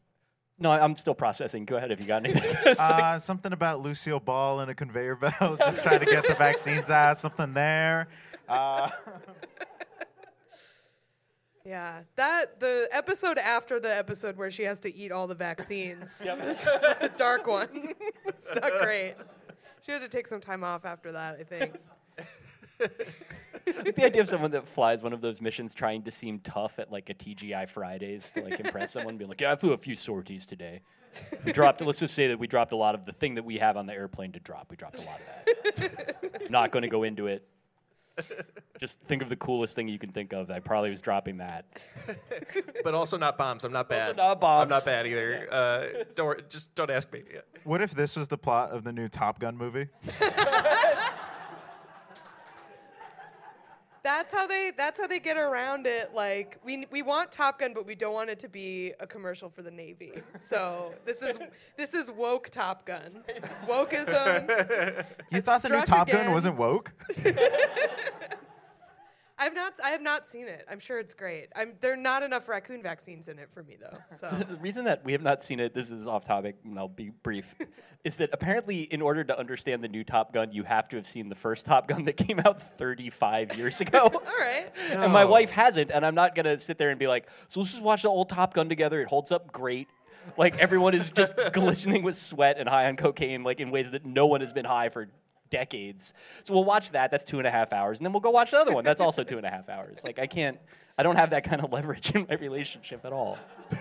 no, 0.59 0.71
I'm 0.71 0.95
still 0.95 1.13
processing. 1.13 1.65
Go 1.65 1.77
ahead 1.77 1.91
if 1.91 2.01
you 2.01 2.07
got 2.07 2.25
anything. 2.25 2.55
Uh, 2.79 3.17
something 3.19 3.53
about 3.53 3.81
Lucille 3.81 4.19
Ball 4.19 4.61
and 4.61 4.71
a 4.71 4.75
conveyor 4.75 5.15
belt, 5.15 5.35
just 5.59 5.83
trying 5.83 5.99
to 5.99 6.05
get 6.05 6.27
the 6.27 6.33
vaccines 6.33 6.89
out. 6.89 7.17
Something 7.17 7.53
there. 7.53 8.07
Uh, 8.49 8.89
Yeah, 11.65 12.03
that 12.15 12.61
the 12.61 12.87
episode 12.93 13.37
after 13.37 13.77
the 13.77 13.93
episode 13.93 14.37
where 14.37 14.49
she 14.49 14.63
has 14.63 14.79
to 14.79 14.95
eat 14.95 15.11
all 15.11 15.27
the 15.27 15.35
vaccines, 15.35 16.21
is 16.25 16.67
a 17.01 17.09
dark 17.17 17.45
one. 17.45 17.93
it's 18.25 18.55
not 18.55 18.71
great. 18.81 19.15
She 19.81 19.91
had 19.91 19.99
to 19.99 20.07
take 20.07 20.27
some 20.27 20.39
time 20.39 20.63
off 20.63 20.85
after 20.85 21.11
that, 21.11 21.35
I 21.37 21.43
think. 21.43 21.75
the 23.95 24.05
idea 24.05 24.21
of 24.21 24.29
someone 24.29 24.51
that 24.51 24.67
flies 24.67 25.03
one 25.03 25.13
of 25.13 25.21
those 25.21 25.41
missions 25.41 25.73
trying 25.73 26.03
to 26.03 26.11
seem 26.11 26.39
tough 26.39 26.79
at 26.79 26.91
like 26.91 27.09
a 27.09 27.13
TGI 27.13 27.69
Fridays 27.69 28.31
to 28.31 28.43
like 28.43 28.59
impress 28.59 28.93
someone, 28.93 29.17
be 29.17 29.25
like, 29.25 29.41
"Yeah, 29.41 29.51
I 29.51 29.55
flew 29.55 29.73
a 29.73 29.77
few 29.77 29.95
sorties 29.95 30.45
today. 30.45 30.81
We 31.45 31.51
dropped. 31.51 31.81
Let's 31.81 31.99
just 31.99 32.13
say 32.13 32.27
that 32.27 32.39
we 32.39 32.47
dropped 32.47 32.71
a 32.71 32.75
lot 32.75 32.95
of 32.95 33.05
the 33.05 33.11
thing 33.11 33.35
that 33.35 33.45
we 33.45 33.57
have 33.57 33.77
on 33.77 33.85
the 33.85 33.93
airplane 33.93 34.31
to 34.33 34.39
drop. 34.39 34.67
We 34.69 34.77
dropped 34.77 34.99
a 34.99 35.05
lot 35.05 35.19
of 35.19 35.25
that. 35.75 36.47
Not 36.49 36.71
going 36.71 36.83
to 36.83 36.89
go 36.89 37.03
into 37.03 37.27
it. 37.27 37.47
Just 38.79 38.99
think 39.01 39.21
of 39.21 39.29
the 39.29 39.35
coolest 39.35 39.75
thing 39.75 39.87
you 39.87 39.99
can 39.99 40.11
think 40.11 40.33
of. 40.33 40.49
I 40.49 40.59
probably 40.59 40.89
was 40.89 41.01
dropping 41.01 41.37
that. 41.37 41.65
but 42.83 42.95
also 42.95 43.17
not 43.17 43.37
bombs. 43.37 43.63
I'm 43.63 43.71
not 43.71 43.89
bad. 43.89 44.17
not 44.17 44.41
bombs. 44.41 44.63
I'm 44.63 44.69
not 44.69 44.85
bad 44.85 45.05
either. 45.05 45.47
Uh, 45.51 45.85
don't 46.15 46.25
wor- 46.25 46.41
just 46.49 46.73
don't 46.73 46.89
ask 46.89 47.11
me. 47.13 47.23
What 47.63 47.81
if 47.81 47.91
this 47.91 48.15
was 48.15 48.27
the 48.27 48.37
plot 48.37 48.71
of 48.71 48.83
the 48.83 48.91
new 48.91 49.07
Top 49.07 49.39
Gun 49.39 49.55
movie? 49.55 49.87
That's 54.07 54.33
how 54.33 54.47
they. 54.47 54.71
That's 54.77 54.97
how 54.97 55.05
they 55.05 55.19
get 55.19 55.35
around 55.35 55.85
it. 55.85 56.13
Like 56.13 56.59
we 56.63 56.85
we 56.89 57.01
want 57.01 57.29
Top 57.29 57.59
Gun, 57.59 57.73
but 57.73 57.85
we 57.85 57.93
don't 57.93 58.13
want 58.13 58.29
it 58.29 58.39
to 58.39 58.47
be 58.47 58.93
a 59.01 59.05
commercial 59.05 59.49
for 59.49 59.61
the 59.61 59.69
Navy. 59.69 60.13
So 60.37 60.93
this 61.03 61.21
is 61.21 61.37
this 61.75 61.93
is 61.93 62.09
woke 62.09 62.49
Top 62.49 62.85
Gun. 62.85 63.25
Wokeism. 63.67 65.05
You 65.29 65.41
thought 65.41 65.61
the 65.61 65.69
new 65.69 65.81
Top 65.81 66.09
Gun 66.09 66.31
wasn't 66.31 66.55
woke? 66.55 66.93
I've 69.39 69.53
not. 69.53 69.73
I 69.83 69.89
have 69.89 70.01
not 70.01 70.27
seen 70.27 70.47
it. 70.47 70.65
I'm 70.69 70.79
sure 70.79 70.99
it's 70.99 71.13
great. 71.13 71.49
I'm. 71.55 71.73
There 71.79 71.93
are 71.93 71.97
not 71.97 72.23
enough 72.23 72.49
raccoon 72.49 72.81
vaccines 72.81 73.27
in 73.27 73.37
it 73.37 73.49
for 73.51 73.63
me 73.63 73.77
though. 73.79 73.97
So 74.09 74.27
the 74.27 74.55
reason 74.55 74.85
that 74.85 75.05
we 75.05 75.11
have 75.11 75.21
not 75.21 75.43
seen 75.43 75.59
it, 75.59 75.73
this 75.75 75.91
is 75.91 76.07
off 76.07 76.25
topic, 76.25 76.55
and 76.63 76.77
I'll 76.79 76.87
be 76.87 77.11
brief, 77.21 77.53
is 78.03 78.15
that 78.17 78.31
apparently, 78.33 78.83
in 78.83 79.01
order 79.01 79.23
to 79.23 79.37
understand 79.37 79.83
the 79.83 79.87
new 79.87 80.03
Top 80.03 80.33
Gun, 80.33 80.51
you 80.51 80.63
have 80.63 80.89
to 80.89 80.95
have 80.95 81.05
seen 81.05 81.29
the 81.29 81.35
first 81.35 81.65
Top 81.65 81.87
Gun 81.87 82.05
that 82.05 82.17
came 82.17 82.39
out 82.39 82.61
35 82.77 83.57
years 83.57 83.79
ago. 83.79 83.99
all 84.13 84.21
right. 84.39 84.71
And 84.91 85.13
my 85.13 85.23
oh. 85.23 85.29
wife 85.29 85.51
hasn't, 85.51 85.91
and 85.91 86.05
I'm 86.05 86.15
not 86.15 86.33
gonna 86.33 86.57
sit 86.57 86.79
there 86.79 86.89
and 86.89 86.97
be 86.97 87.07
like, 87.07 87.27
so 87.47 87.59
let's 87.59 87.71
just 87.71 87.83
watch 87.83 88.01
the 88.01 88.09
old 88.09 88.29
Top 88.29 88.53
Gun 88.53 88.69
together. 88.69 89.01
It 89.01 89.07
holds 89.07 89.31
up 89.31 89.51
great. 89.51 89.87
Like 90.35 90.57
everyone 90.57 90.93
is 90.93 91.11
just 91.11 91.35
glistening 91.53 92.03
with 92.03 92.17
sweat 92.17 92.57
and 92.57 92.67
high 92.67 92.87
on 92.87 92.97
cocaine, 92.97 93.43
like 93.43 93.59
in 93.59 93.69
ways 93.69 93.91
that 93.91 94.05
no 94.05 94.25
one 94.25 94.41
has 94.41 94.51
been 94.51 94.65
high 94.65 94.89
for 94.89 95.07
decades. 95.49 96.13
So 96.43 96.53
we'll 96.53 96.63
watch 96.65 96.91
that. 96.91 97.11
That's 97.11 97.25
two 97.25 97.37
and 97.39 97.47
a 97.47 97.51
half 97.51 97.73
hours, 97.73 97.99
and 97.99 98.05
then 98.05 98.13
we'll 98.13 98.21
go 98.21 98.31
watch 98.31 98.51
the 98.51 98.57
other 98.57 98.73
one. 98.73 98.83
That's 98.83 99.01
also 99.01 99.23
two 99.23 99.37
and 99.37 99.45
a 99.45 99.49
half 99.49 99.69
hours. 99.69 100.03
Like 100.03 100.19
I 100.19 100.27
can't, 100.27 100.57
I 100.97 101.03
don't 101.03 101.15
have 101.15 101.29
that 101.31 101.43
kind 101.43 101.61
of 101.61 101.71
leverage 101.71 102.11
in 102.15 102.25
my 102.29 102.35
relationship 102.35 103.05
at 103.05 103.13
all. 103.13 103.37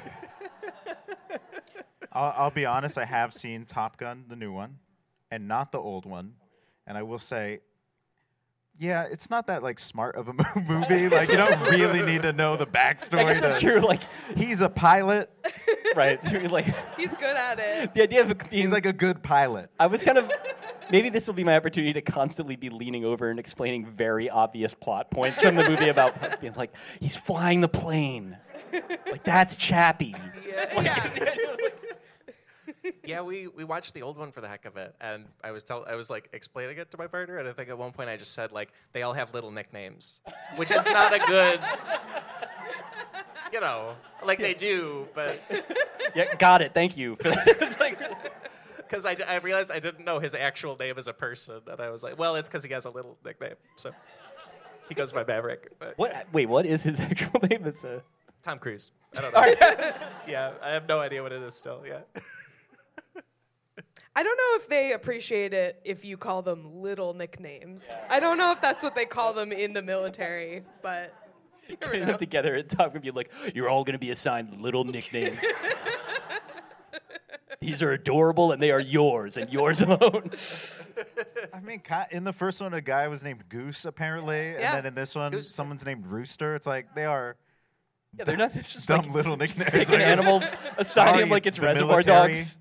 I'll, 2.13 2.35
I'll 2.37 2.51
be 2.51 2.65
honest. 2.65 2.97
I 2.99 3.05
have 3.05 3.33
seen 3.33 3.65
Top 3.65 3.99
Gun, 3.99 4.25
the 4.29 4.37
new 4.37 4.53
one, 4.53 4.79
and 5.31 5.47
not 5.47 5.71
the 5.73 5.79
old 5.79 6.07
one. 6.07 6.35
And 6.87 6.97
I 6.97 7.03
will 7.03 7.19
say, 7.19 7.61
yeah, 8.79 9.07
it's 9.11 9.31
not 9.31 9.47
that 9.47 9.63
like 9.63 9.79
smart 9.79 10.17
of 10.17 10.29
a 10.29 10.33
movie. 10.61 11.09
Like 11.09 11.29
you 11.29 11.37
don't 11.37 11.71
really 11.71 12.05
need 12.05 12.23
to 12.23 12.33
know 12.33 12.57
the 12.57 12.67
backstory. 12.67 13.21
I 13.21 13.35
guess 13.35 13.43
that's 13.43 13.61
true. 13.61 13.81
Like 13.81 14.03
he's 14.37 14.61
a 14.61 14.69
pilot. 14.69 15.31
right, 15.95 16.23
like 16.51 16.67
he's 16.97 17.15
good 17.15 17.37
at 17.37 17.59
it. 17.59 17.95
the 17.95 18.03
idea 18.03 18.23
of 18.23 18.29
being 18.51 18.63
He's 18.63 18.73
like 18.73 18.87
a 18.87 18.93
good 18.93 19.23
pilot. 19.23 19.71
I 19.79 19.87
was 19.87 20.03
kind 20.05 20.19
of 20.19 20.31
maybe 20.91 21.09
this 21.09 21.27
will 21.27 21.35
be 21.35 21.45
my 21.45 21.57
opportunity 21.57 21.93
to 21.95 22.03
constantly 22.03 22.57
be 22.57 22.71
leaning 22.71 23.05
over 23.05 23.31
and 23.31 23.39
explaining 23.39 23.87
very 23.87 24.31
obvious 24.31 24.75
plot 24.75 25.11
points 25.11 25.41
from 25.43 25.57
the 25.57 25.69
movie 25.69 25.89
about 25.89 26.15
being 26.41 26.55
like 26.57 26.73
he's 27.01 27.17
flying 27.17 27.61
the 27.61 27.69
plane. 27.69 28.37
Like 29.11 29.25
that's 29.25 29.57
Chappie. 29.57 30.15
yeah, 30.49 30.73
Like, 30.77 30.87
yeah. 30.87 32.93
yeah, 33.05 33.23
we, 33.23 33.47
we 33.49 33.65
watched 33.65 33.95
the 33.95 34.03
old 34.03 34.19
one 34.19 34.33
for 34.33 34.41
the 34.41 34.49
heck 34.49 34.65
of 34.65 34.77
it, 34.77 34.95
and 35.01 35.25
I 35.43 35.51
was 35.53 35.65
tell 35.65 35.85
I 35.89 35.95
was 35.95 36.11
like 36.11 36.29
explaining 36.33 36.79
it 36.79 36.91
to 36.91 36.99
my 36.99 37.07
partner, 37.07 37.39
and 37.39 37.49
I 37.49 37.53
think 37.53 37.69
at 37.69 37.79
one 37.79 37.93
point 37.93 38.09
I 38.09 38.17
just 38.17 38.35
said 38.35 38.53
like 38.53 38.71
they 38.93 39.03
all 39.03 39.13
have 39.13 39.33
little 39.35 39.51
nicknames, 39.51 40.21
which 40.57 40.71
is 40.71 40.87
not 40.87 41.15
a 41.15 41.19
good, 41.21 41.61
you 43.53 43.61
know, 43.61 43.95
like 44.25 44.39
they 44.39 44.55
do, 44.55 45.09
but 45.15 45.41
Yeah, 46.15 46.35
got 46.37 46.63
it. 46.63 46.73
Thank 46.75 46.97
you. 46.97 47.17
It's 47.21 47.81
like- 47.81 47.99
because 48.89 49.07
I, 49.07 49.17
I 49.29 49.39
realized 49.39 49.71
I 49.71 49.79
didn't 49.81 50.05
know 50.05 50.19
his 50.19 50.35
actual 50.35 50.77
name 50.77 50.95
as 50.99 51.09
a 51.09 51.13
person, 51.13 51.61
and 51.71 51.81
I 51.81 51.91
was 51.91 52.03
like, 52.03 52.19
well, 52.19 52.37
it's 52.37 52.49
because 52.49 52.65
he 52.65 52.73
has 52.73 52.85
a 52.85 52.91
little 52.91 53.17
nickname, 53.25 53.55
so 53.77 53.93
he 54.89 54.95
goes 54.95 55.13
by 55.13 55.25
Maverick. 55.25 55.73
But 55.79 55.95
what? 55.97 56.27
Wait, 56.33 56.47
what 56.47 56.67
is 56.67 56.83
his 56.83 57.01
actual 57.01 57.41
name? 57.49 57.65
It's 57.65 57.85
a 57.85 58.03
Tom 58.43 58.59
Cruise. 58.59 58.93
I 59.17 59.21
don't 59.23 59.35
know. 59.61 59.93
yeah, 60.29 60.53
I 60.63 60.71
have 60.71 60.89
no 60.89 61.01
idea 61.01 61.23
what 61.23 61.33
it 61.33 61.43
is 61.43 61.55
still. 61.55 61.83
Yeah. 61.87 62.01
I 64.19 64.23
don't 64.23 64.37
know 64.37 64.57
if 64.57 64.69
they 64.69 64.93
appreciate 64.95 65.53
it 65.53 65.79
if 65.85 66.03
you 66.03 66.17
call 66.17 66.41
them 66.41 66.81
little 66.81 67.13
nicknames. 67.13 67.91
I 68.09 68.19
don't 68.19 68.39
know 68.39 68.51
if 68.51 68.63
that's 68.63 68.83
what 68.83 68.95
they 68.95 69.05
call 69.05 69.35
them 69.35 69.53
in 69.53 69.75
the 69.75 69.83
military, 69.83 70.63
but 70.81 71.13
you 71.69 71.77
never 71.83 71.93
getting 71.93 72.09
know. 72.09 72.15
it 72.15 72.19
together 72.19 72.55
and 72.55 72.67
talking 72.67 73.03
be 73.03 73.11
like, 73.11 73.31
you're 73.55 73.69
all 73.69 73.85
gonna 73.85 73.99
be 73.99 74.11
assigned 74.11 74.59
little 74.59 74.85
nicknames. 74.85 75.45
These 77.61 77.83
are 77.83 77.93
adorable 77.93 78.53
and 78.53 78.63
they 78.63 78.71
are 78.71 78.81
yours 78.81 79.37
and 79.37 79.51
yours 79.53 79.81
alone. 79.81 80.31
I 81.55 81.61
mean, 81.61 81.83
in 82.11 82.25
the 82.25 82.33
first 82.33 82.61
one, 82.61 82.75
a 82.75 82.81
guy 82.81 83.09
was 83.09 83.23
named 83.23 83.49
Goose 83.49 83.85
apparently, 83.85 84.51
and 84.53 84.61
Yeah. 84.61 84.75
then 84.77 84.87
in 84.87 84.95
this 84.95 85.15
one, 85.15 85.43
someone's 85.43 85.85
named 85.85 86.07
Rooster. 86.07 86.55
It's 86.55 86.67
like 86.67 86.95
they 86.95 87.05
are 87.05 87.37
Yeah, 88.17 88.25
they're 88.25 88.37
not 88.37 88.55
it's 88.55 88.73
just 88.75 88.89
dumb 88.89 89.07
like 89.07 89.15
little 89.15 89.37
nicknames. 89.39 89.71
picking 89.71 89.95
Like, 89.95 90.03
animals, 90.03 90.45
assigning 90.79 90.85
sorry, 91.13 91.21
them 91.21 91.31
like 91.31 91.47
it's 91.47 91.59
the 91.59 91.67
reservoir 91.67 91.97
military. 92.05 92.35
dogs. 92.35 92.59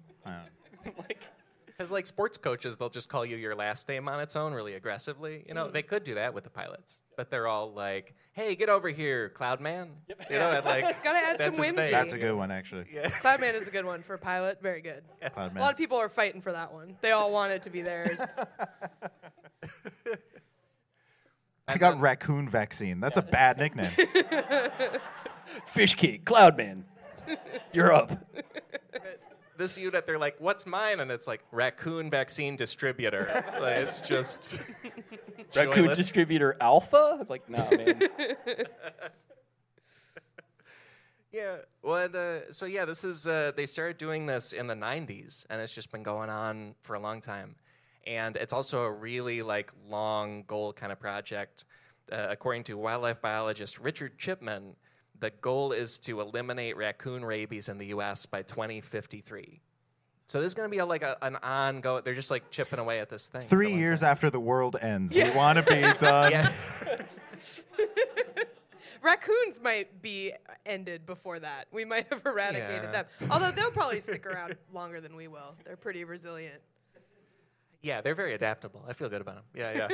Because 1.66 1.92
like 1.92 2.08
sports 2.08 2.38
coaches, 2.38 2.78
they'll 2.78 2.88
just 2.90 3.10
call 3.10 3.26
you 3.26 3.36
your 3.36 3.54
last 3.54 3.90
name 3.90 4.08
on 4.08 4.22
its 4.22 4.38
own 4.38 4.54
really 4.54 4.76
aggressively. 4.76 5.44
You 5.46 5.54
know, 5.54 5.66
mm. 5.68 5.74
they 5.74 5.82
could 5.82 6.06
do 6.06 6.16
that 6.16 6.34
with 6.34 6.46
the 6.46 6.50
pilots, 6.50 7.02
but 7.18 7.30
they're 7.30 7.48
all 7.48 7.70
like, 7.74 8.16
"Hey, 8.36 8.54
get 8.56 8.68
over 8.68 8.90
here, 8.90 9.30
Cloud 9.30 9.62
Man." 9.62 9.92
You 10.30 10.40
know, 10.40 10.52
and 10.52 10.66
like 10.66 10.84
Gotta 11.04 11.20
add 11.20 11.40
that's 11.40 11.56
some 11.56 11.64
his 11.64 11.74
whimsy. 11.74 11.90
That's 11.90 12.12
a 12.12 12.18
good 12.18 12.36
one, 12.36 12.52
actually. 12.52 12.86
Yeah. 12.94 13.08
Cloudman 13.10 13.54
is 13.54 13.70
a 13.70 13.72
good 13.72 13.86
one 13.86 14.04
for 14.04 14.14
a 14.14 14.20
pilot. 14.20 14.62
Very 14.62 14.82
good. 14.82 15.04
Cloud 15.34 15.54
Man. 15.54 15.62
A 15.62 15.66
lot 15.66 15.72
of 15.72 15.78
people 15.78 15.98
are 15.98 16.10
fighting 16.10 16.42
for 16.42 16.52
that 16.52 16.74
one. 16.74 16.98
They 17.00 17.12
all 17.12 17.32
want 17.32 17.54
it 17.54 17.64
to 17.64 17.70
be 17.70 17.82
theirs. 17.82 18.40
I 21.68 21.78
got 21.78 21.98
raccoon 22.00 22.50
vaccine. 22.50 23.00
That's 23.00 23.18
a 23.18 23.22
bad 23.22 23.58
nickname. 23.58 23.90
Fish 25.66 25.96
King, 25.96 26.22
Cloudman. 26.26 26.84
You're 27.72 27.94
up. 27.94 28.12
This 29.58 29.78
unit, 29.78 30.06
they're 30.06 30.20
like, 30.20 30.36
"What's 30.40 30.66
mine?" 30.68 31.00
And 31.00 31.10
it's 31.10 31.28
like 31.28 31.42
raccoon 31.52 32.12
vaccine 32.12 32.58
distributor. 32.58 33.46
like, 33.60 33.78
it's 33.78 34.02
just 34.02 34.60
Raccoon 35.56 35.86
joyless. 35.86 35.98
distributor 35.98 36.56
Alpha? 36.60 37.26
Like, 37.30 37.50
no, 37.50 37.68
man. 37.72 38.02
Yeah. 41.36 41.58
Well, 41.84 42.10
uh, 42.16 42.52
so 42.52 42.66
yeah, 42.66 42.86
this 42.86 43.04
is 43.04 43.28
uh, 43.28 43.52
they 43.58 43.66
started 43.66 43.98
doing 43.98 44.26
this 44.26 44.54
in 44.54 44.68
the 44.68 44.74
'90s, 44.74 45.46
and 45.50 45.60
it's 45.60 45.76
just 45.76 45.92
been 45.92 46.02
going 46.02 46.30
on 46.30 46.76
for 46.82 46.96
a 46.96 47.00
long 47.00 47.20
time. 47.20 47.56
And 48.08 48.38
it's 48.38 48.54
also 48.54 48.84
a 48.84 48.92
really 48.92 49.42
like 49.42 49.70
long 49.90 50.44
goal 50.44 50.72
kind 50.72 50.94
of 50.94 51.00
project. 51.00 51.66
Uh, 52.10 52.28
according 52.30 52.64
to 52.66 52.78
wildlife 52.78 53.22
biologist 53.22 53.80
Richard 53.80 54.18
Chipman, 54.18 54.78
the 55.20 55.32
goal 55.42 55.74
is 55.74 55.98
to 56.00 56.22
eliminate 56.22 56.78
raccoon 56.78 57.26
rabies 57.26 57.68
in 57.68 57.80
the 57.80 57.88
U.S. 57.88 58.26
by 58.26 58.42
2053. 58.42 59.62
So 60.28 60.40
this 60.40 60.48
is 60.48 60.54
going 60.56 60.68
to 60.68 60.72
be 60.72 60.80
a, 60.80 60.86
like 60.86 61.04
a, 61.04 61.18
an 61.22 61.36
ongoing. 61.38 62.02
They're 62.04 62.16
just 62.16 62.32
like 62.32 62.50
chipping 62.50 62.80
away 62.80 63.00
at 63.00 63.10
this 63.10 63.28
thing. 63.28 63.48
Three 63.48 63.76
years 63.76 64.02
time. 64.02 64.10
after 64.12 64.30
the 64.30 64.40
world 64.40 64.76
ends, 64.82 65.14
we 65.14 65.30
want 65.32 65.58
to 65.58 65.64
be 65.64 65.82
done. 66.00 66.32
Yeah. 66.32 66.50
Raccoons 69.04 69.62
might 69.62 70.02
be 70.02 70.34
ended 70.66 71.06
before 71.06 71.38
that. 71.40 71.66
We 71.72 71.86
might 71.86 72.08
have 72.12 72.24
eradicated 72.26 72.86
Yeah. 72.86 72.92
them. 72.92 73.06
Although 73.30 73.52
they'll 73.52 73.70
probably 73.70 74.02
stick 74.02 74.26
around 74.26 74.56
longer 74.74 75.00
than 75.00 75.16
we 75.16 75.28
will. 75.28 75.56
They're 75.64 75.78
pretty 75.78 76.04
resilient. 76.06 76.60
Yeah, 77.84 78.02
they're 78.02 78.16
very 78.16 78.34
adaptable. 78.34 78.84
I 78.90 78.94
feel 78.94 79.10
good 79.10 79.22
about 79.22 79.36
them. 79.36 79.44
Yeah, 79.54 79.88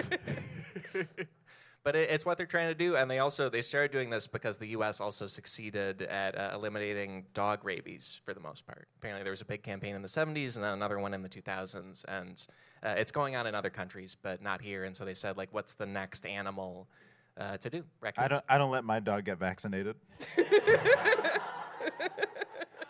yeah. 0.96 1.04
But 1.84 1.96
it, 1.96 2.10
it's 2.10 2.26
what 2.26 2.38
they're 2.38 2.46
trying 2.46 2.68
to 2.68 2.76
do, 2.76 2.96
and 2.96 3.10
they 3.10 3.20
also 3.20 3.50
they 3.50 3.62
started 3.62 3.92
doing 3.92 4.10
this 4.10 4.28
because 4.28 4.58
the 4.58 4.68
U.S. 4.68 5.02
also 5.02 5.28
succeeded 5.28 6.04
at 6.04 6.38
uh, 6.38 6.52
eliminating 6.54 7.26
dog 7.34 7.64
rabies 7.64 8.22
for 8.24 8.34
the 8.34 8.40
most 8.40 8.66
part. 8.68 8.88
Apparently, 8.98 9.24
there 9.24 9.32
was 9.32 9.42
a 9.42 9.46
big 9.46 9.64
campaign 9.64 9.96
in 9.96 10.02
the 10.02 10.08
'70s 10.08 10.56
and 10.56 10.64
then 10.64 10.74
another 10.74 11.00
one 11.00 11.14
in 11.14 11.22
the 11.22 11.30
2000s, 11.30 12.06
and 12.08 12.48
uh, 12.84 12.96
it's 12.98 13.12
going 13.12 13.36
on 13.36 13.48
in 13.48 13.56
other 13.56 13.70
countries, 13.70 14.16
but 14.22 14.42
not 14.42 14.62
here. 14.62 14.84
And 14.84 14.96
so 14.96 15.06
they 15.06 15.14
said, 15.14 15.38
like, 15.38 15.50
what's 15.52 15.74
the 15.74 15.86
next 15.86 16.26
animal 16.26 16.88
uh, 17.38 17.58
to 17.58 17.70
do? 17.70 17.84
Raccoons. 18.00 18.26
I 18.26 18.28
don't. 18.28 18.44
I 18.50 18.58
don't 18.58 18.72
let 18.72 18.84
my 18.84 19.00
dog 19.00 19.26
get 19.26 19.38
vaccinated. 19.40 19.96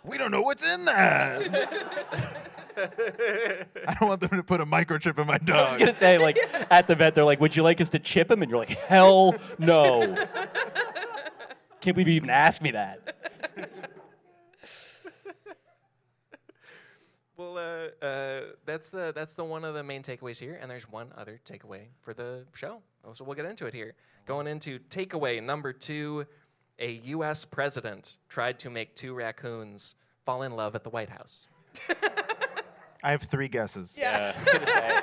we 0.04 0.18
don't 0.18 0.32
know 0.32 0.42
what's 0.42 0.66
in 0.66 0.86
that. 0.86 2.58
I 3.88 3.95
don't 3.99 4.09
want 4.09 4.21
them 4.21 4.29
to 4.32 4.43
put 4.43 4.61
a 4.61 4.65
microchip 4.65 5.19
in 5.19 5.27
my 5.27 5.38
dog. 5.38 5.57
I 5.57 5.69
was 5.69 5.77
gonna 5.77 5.95
say, 5.95 6.17
like, 6.17 6.38
at 6.71 6.88
the 6.88 6.95
vet, 6.95 7.15
they're 7.15 7.23
like, 7.23 7.39
"Would 7.41 7.55
you 7.55 7.63
like 7.63 7.82
us 7.82 7.89
to 7.89 7.99
chip 7.99 8.32
him?" 8.32 8.41
And 8.41 8.49
you're 8.49 8.59
like, 8.59 8.69
"Hell 8.69 9.36
no!" 9.59 10.15
Can't 11.82 11.95
believe 11.95 12.07
you 12.07 12.13
even 12.15 12.29
asked 12.29 12.61
me 12.61 12.71
that. 12.71 13.15
Well, 17.38 17.57
uh, 17.57 18.05
uh, 18.05 18.41
that's 18.65 18.89
the 18.89 19.11
that's 19.15 19.34
the 19.34 19.43
one 19.43 19.65
of 19.65 19.73
the 19.73 19.84
main 19.84 20.03
takeaways 20.03 20.39
here, 20.39 20.59
and 20.61 20.69
there's 20.69 20.88
one 20.88 21.11
other 21.17 21.39
takeaway 21.43 21.88
for 22.01 22.13
the 22.13 22.45
show. 22.53 22.84
Oh, 23.03 23.13
So 23.13 23.25
we'll 23.25 23.36
get 23.36 23.45
into 23.45 23.65
it 23.65 23.73
here. 23.73 23.95
Going 24.27 24.45
into 24.45 24.77
takeaway 24.77 25.41
number 25.41 25.73
two: 25.73 26.27
a 26.77 26.91
U.S. 26.91 27.43
president 27.45 28.17
tried 28.29 28.59
to 28.59 28.69
make 28.69 28.95
two 28.95 29.15
raccoons 29.15 29.95
fall 30.23 30.43
in 30.43 30.55
love 30.55 30.75
at 30.75 30.84
the 30.84 30.91
White 30.91 31.09
House. 31.09 31.47
I 33.04 33.12
have 33.12 33.24
three 33.24 33.47
guesses. 33.47 33.95
Yeah. 33.97 34.34
I 34.36 34.39
was 34.39 34.54
gonna 34.54 34.68
say. 34.68 34.99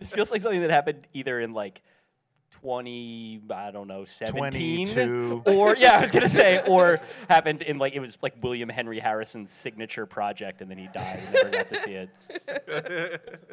this 0.00 0.12
feels 0.12 0.30
like 0.30 0.40
something 0.40 0.60
that 0.60 0.70
happened 0.70 1.06
either 1.12 1.40
in 1.40 1.52
like 1.52 1.82
20, 2.60 3.42
I 3.50 3.70
don't 3.70 3.86
know, 3.86 4.04
17. 4.04 4.86
22. 4.86 5.42
Or, 5.46 5.76
yeah, 5.76 5.98
I 5.98 6.02
was 6.02 6.10
going 6.10 6.24
to 6.24 6.28
say, 6.28 6.60
or 6.68 6.98
happened 7.28 7.62
in 7.62 7.78
like, 7.78 7.94
it 7.94 8.00
was 8.00 8.18
like 8.20 8.34
William 8.42 8.68
Henry 8.68 8.98
Harrison's 8.98 9.52
signature 9.52 10.06
project 10.06 10.60
and 10.60 10.70
then 10.70 10.78
he 10.78 10.88
died 10.92 11.20
and 11.24 11.32
never 11.34 11.50
got 11.50 11.68
to 11.68 11.76
see 11.76 11.92
it. 11.92 13.44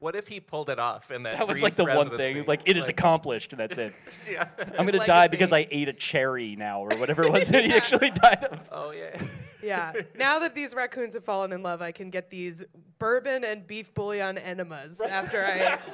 What 0.00 0.16
if 0.16 0.28
he 0.28 0.40
pulled 0.40 0.70
it 0.70 0.78
off 0.78 1.10
in 1.10 1.24
that? 1.24 1.36
That 1.36 1.46
was 1.46 1.56
brief 1.56 1.62
like 1.62 1.74
the 1.74 1.84
one 1.84 2.08
thing. 2.08 2.46
Like, 2.46 2.62
it 2.64 2.78
is 2.78 2.88
accomplished 2.88 3.52
and 3.52 3.60
that's 3.60 3.76
it. 3.76 3.92
yeah. 4.30 4.48
I'm 4.78 4.86
going 4.86 4.98
to 4.98 5.06
die 5.06 5.28
because 5.28 5.52
I 5.52 5.68
ate 5.70 5.90
a 5.90 5.92
cherry 5.92 6.56
now 6.56 6.80
or 6.80 6.96
whatever 6.96 7.24
it 7.24 7.30
was 7.30 7.48
that 7.48 7.66
he 7.66 7.74
actually 7.74 8.08
died 8.08 8.44
of. 8.44 8.66
Oh 8.72 8.92
yeah. 8.92 9.20
Yeah. 9.62 9.92
Now 10.18 10.38
that 10.40 10.54
these 10.54 10.74
raccoons 10.74 11.14
have 11.14 11.24
fallen 11.24 11.52
in 11.52 11.62
love, 11.62 11.82
I 11.82 11.92
can 11.92 12.10
get 12.10 12.30
these 12.30 12.64
bourbon 12.98 13.44
and 13.44 13.66
beef 13.66 13.92
bouillon 13.94 14.38
enemas 14.38 15.00
after 15.00 15.44
I 15.44 15.78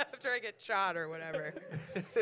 after 0.00 0.28
I 0.28 0.38
get 0.38 0.60
shot 0.60 0.96
or 0.96 1.08
whatever. 1.08 1.54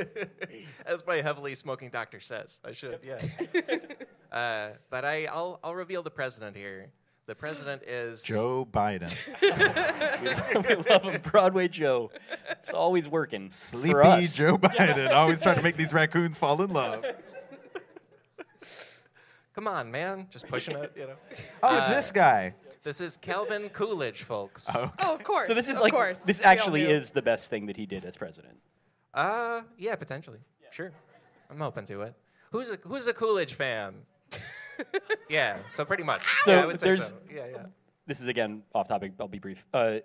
As 0.86 1.04
my 1.06 1.16
heavily 1.16 1.54
smoking 1.54 1.90
doctor 1.90 2.20
says, 2.20 2.60
I 2.64 2.70
should. 2.70 3.00
Yeah. 3.02 3.18
uh, 4.32 4.70
but 4.88 5.04
I, 5.04 5.26
I'll, 5.26 5.58
I'll 5.64 5.74
reveal 5.74 6.02
the 6.02 6.10
president 6.10 6.56
here. 6.56 6.90
The 7.26 7.34
president 7.34 7.82
is 7.82 8.22
Joe 8.22 8.66
Biden. 8.72 9.14
we 9.42 10.74
love 10.90 11.02
him, 11.02 11.20
Broadway 11.22 11.68
Joe. 11.68 12.10
It's 12.50 12.72
always 12.72 13.06
working. 13.06 13.50
Sleepy 13.50 13.90
for 13.90 14.04
us. 14.04 14.34
Joe 14.34 14.56
Biden. 14.56 15.10
Always 15.10 15.42
trying 15.42 15.56
to 15.56 15.62
make 15.62 15.76
these 15.76 15.92
raccoons 15.92 16.38
fall 16.38 16.62
in 16.62 16.70
love. 16.70 17.04
Come 19.59 19.66
on, 19.66 19.90
man, 19.90 20.28
just 20.30 20.46
pushing 20.46 20.76
it. 20.76 20.92
You 20.94 21.09
know. 21.09 21.14
Oh, 21.64 21.78
it's 21.78 21.90
Uh, 21.90 21.94
this 21.96 22.12
guy. 22.12 22.54
This 22.84 23.00
is 23.00 23.16
Calvin 23.16 23.68
Coolidge, 23.70 24.22
folks. 24.22 24.70
Oh, 24.72 24.92
of 25.12 25.24
course. 25.24 25.48
So 25.48 25.54
this 25.54 25.68
is 25.68 25.74
of 25.78 25.82
like 25.82 25.92
course. 25.92 26.24
this 26.24 26.38
We 26.38 26.44
all 26.44 26.50
actually 26.52 26.82
knew. 26.84 26.90
is 26.90 27.11
the 27.11 27.22
best 27.22 27.50
thing 27.50 27.66
that 27.66 27.76
he 27.76 27.84
did 27.84 28.04
as 28.04 28.16
president. 28.16 28.56
Uh, 29.12 29.62
yeah, 29.76 29.96
potentially. 29.96 30.38
Sure, 30.70 30.92
I'm 31.50 31.61
open 31.61 31.84
to 31.86 32.02
it. 32.02 32.14
Who's 32.52 32.70
a 32.70 32.78
Who's 32.84 33.09
a 33.09 33.12
Coolidge 33.12 33.54
fan? 33.54 33.94
yeah, 35.28 35.56
so 35.66 35.84
pretty 35.84 36.04
much. 36.04 36.22
So 36.44 36.52
yeah, 36.52 36.62
I 36.62 36.66
would 36.66 36.78
say 36.78 36.92
there's 36.92 37.09
so. 37.09 37.16
Yeah, 37.28 37.46
yeah. 37.50 37.66
this 38.06 38.20
is 38.20 38.28
again 38.28 38.62
off 38.76 38.86
topic. 38.86 39.14
I'll 39.18 39.26
be 39.26 39.40
brief. 39.40 39.64
Uh, 39.74 39.96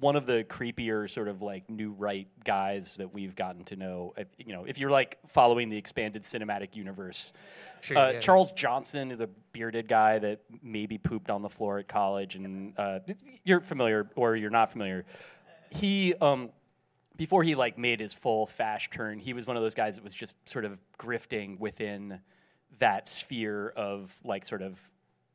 one 0.00 0.16
of 0.16 0.26
the 0.26 0.44
creepier 0.48 1.08
sort 1.08 1.28
of 1.28 1.42
like 1.42 1.70
new 1.70 1.92
right 1.92 2.26
guys 2.44 2.96
that 2.96 3.14
we've 3.14 3.36
gotten 3.36 3.64
to 3.64 3.76
know. 3.76 4.14
If, 4.16 4.28
you 4.38 4.52
know, 4.52 4.64
if 4.64 4.78
you're 4.78 4.90
like 4.90 5.18
following 5.28 5.68
the 5.68 5.76
expanded 5.76 6.22
cinematic 6.22 6.74
universe, 6.74 7.32
Sure, 7.80 7.98
uh, 7.98 8.06
yeah, 8.06 8.12
yeah. 8.14 8.20
Charles 8.20 8.50
Johnson, 8.52 9.08
the 9.16 9.28
bearded 9.52 9.88
guy 9.88 10.18
that 10.18 10.40
maybe 10.62 10.98
pooped 10.98 11.30
on 11.30 11.42
the 11.42 11.48
floor 11.48 11.78
at 11.78 11.88
college, 11.88 12.34
and 12.34 12.72
uh, 12.78 13.00
you're 13.44 13.60
familiar 13.60 14.10
or 14.16 14.36
you're 14.36 14.50
not 14.50 14.72
familiar. 14.72 15.04
He 15.70 16.14
um, 16.14 16.50
before 17.16 17.42
he 17.42 17.54
like 17.54 17.78
made 17.78 18.00
his 18.00 18.12
full 18.12 18.46
fash 18.46 18.90
turn, 18.90 19.18
he 19.18 19.32
was 19.32 19.46
one 19.46 19.56
of 19.56 19.62
those 19.62 19.74
guys 19.74 19.96
that 19.96 20.04
was 20.04 20.14
just 20.14 20.34
sort 20.48 20.64
of 20.64 20.78
grifting 20.98 21.58
within 21.58 22.20
that 22.78 23.06
sphere 23.06 23.72
of 23.76 24.18
like 24.24 24.44
sort 24.44 24.62
of 24.62 24.78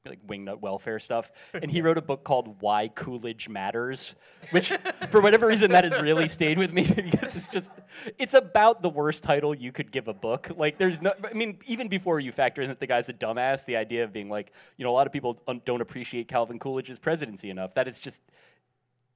like 0.05 0.25
wingnut 0.25 0.61
welfare 0.61 0.99
stuff. 0.99 1.31
And 1.53 1.69
he 1.69 1.81
wrote 1.81 1.97
a 1.97 2.01
book 2.01 2.23
called 2.23 2.61
Why 2.61 2.87
Coolidge 2.87 3.47
Matters, 3.49 4.15
which 4.49 4.69
for 5.09 5.21
whatever 5.21 5.47
reason 5.47 5.71
that 5.71 5.83
has 5.83 6.01
really 6.01 6.27
stayed 6.27 6.57
with 6.57 6.73
me 6.73 6.83
because 6.95 7.35
it's 7.35 7.49
just 7.49 7.71
it's 8.17 8.33
about 8.33 8.81
the 8.81 8.89
worst 8.89 9.23
title 9.23 9.53
you 9.53 9.71
could 9.71 9.91
give 9.91 10.07
a 10.07 10.13
book. 10.13 10.49
Like 10.55 10.77
there's 10.77 11.01
no 11.01 11.13
I 11.23 11.33
mean 11.33 11.59
even 11.67 11.87
before 11.87 12.19
you 12.19 12.31
factor 12.31 12.61
in 12.61 12.69
that 12.69 12.79
the 12.79 12.87
guy's 12.87 13.09
a 13.09 13.13
dumbass, 13.13 13.65
the 13.65 13.75
idea 13.75 14.03
of 14.03 14.11
being 14.11 14.29
like, 14.29 14.51
you 14.77 14.83
know, 14.83 14.91
a 14.91 14.93
lot 14.93 15.05
of 15.05 15.13
people 15.13 15.41
don't 15.65 15.81
appreciate 15.81 16.27
Calvin 16.27 16.57
Coolidge's 16.57 16.99
presidency 16.99 17.49
enough. 17.49 17.75
That 17.75 17.87
is 17.87 17.99
just 17.99 18.23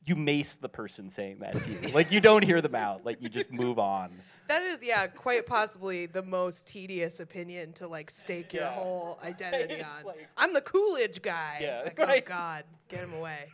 you 0.05 0.15
mace 0.15 0.55
the 0.55 0.69
person 0.69 1.09
saying 1.09 1.39
that 1.39 1.53
to 1.53 1.71
you. 1.71 1.87
like 1.89 2.11
you 2.11 2.19
don't 2.19 2.43
hear 2.43 2.61
them 2.61 2.75
out. 2.75 3.05
Like 3.05 3.21
you 3.21 3.29
just 3.29 3.51
move 3.51 3.79
on. 3.79 4.11
That 4.47 4.61
is, 4.63 4.83
yeah, 4.83 5.07
quite 5.07 5.45
possibly 5.45 6.05
the 6.05 6.21
most 6.21 6.67
tedious 6.67 7.19
opinion 7.19 7.73
to 7.73 7.87
like 7.87 8.09
stake 8.11 8.53
your 8.53 8.63
Yeah. 8.63 8.73
whole 8.73 9.19
identity 9.23 9.75
It's 9.75 9.85
on. 9.99 10.05
like- 10.05 10.27
I'm 10.37 10.53
the 10.53 10.61
Coolidge 10.61 11.21
guy. 11.21 11.59
Yeah, 11.61 11.81
like, 11.85 11.95
oh, 11.99 12.05
right. 12.05 12.23
Oh 12.25 12.29
God, 12.29 12.63
get 12.89 12.99
him 12.99 13.13
away. 13.15 13.45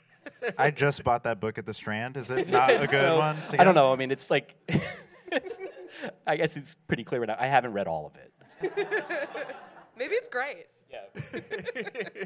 I 0.58 0.70
just 0.70 1.04
bought 1.04 1.24
that 1.24 1.39
book 1.39 1.58
at 1.58 1.66
the 1.66 1.74
Strand. 1.74 2.16
Is 2.18 2.30
it 2.30 2.50
not 2.52 2.70
a 2.70 2.80
good 2.88 2.89
So, 3.02 3.18
one? 3.18 3.36
to 3.38 3.42
I 3.48 3.58
get? 3.58 3.64
don't 3.64 3.76
know. 3.76 3.92
I 3.92 3.96
mean, 3.96 4.12
it's 4.12 4.30
like, 4.30 4.54
I 6.28 6.36
guess 6.36 6.58
it's 6.58 6.76
pretty 6.88 7.04
clear 7.04 7.26
now. 7.26 7.38
I 7.39 7.48
haven't 7.48 7.74
read 7.74 7.88
all 7.88 8.06
of 8.08 8.16
it. 8.16 8.32
Maybe 9.98 10.14
it's 10.16 10.30
great. 10.30 10.68
Yeah. 10.92 12.26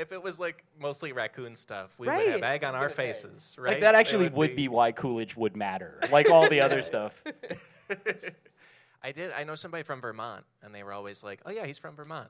If 0.00 0.12
it 0.12 0.22
was 0.22 0.40
like 0.40 0.64
mostly 0.80 1.12
raccoon 1.12 1.54
stuff, 1.56 1.98
we 1.98 2.08
Right. 2.08 2.24
would 2.26 2.32
have 2.32 2.42
egg 2.42 2.64
on 2.64 2.74
our 2.74 2.88
faces, 2.88 3.56
right? 3.58 3.72
Like 3.72 3.80
that 3.80 3.94
actually 3.94 4.28
would, 4.30 4.56
be. 4.56 4.66
why 4.68 4.92
Coolidge 4.92 5.36
would 5.36 5.56
matter. 5.56 6.00
Like 6.10 6.30
all 6.30 6.48
the 6.48 6.60
other 6.62 6.82
stuff. 6.82 7.12
I 9.02 9.12
did. 9.12 9.32
I 9.32 9.44
know 9.44 9.54
somebody 9.54 9.82
from 9.82 10.00
Vermont, 10.00 10.44
and 10.62 10.74
they 10.74 10.82
were 10.82 10.92
always 10.92 11.24
like, 11.24 11.40
"Oh 11.46 11.50
yeah, 11.50 11.64
he's 11.66 11.78
from 11.78 11.96
Vermont," 11.96 12.28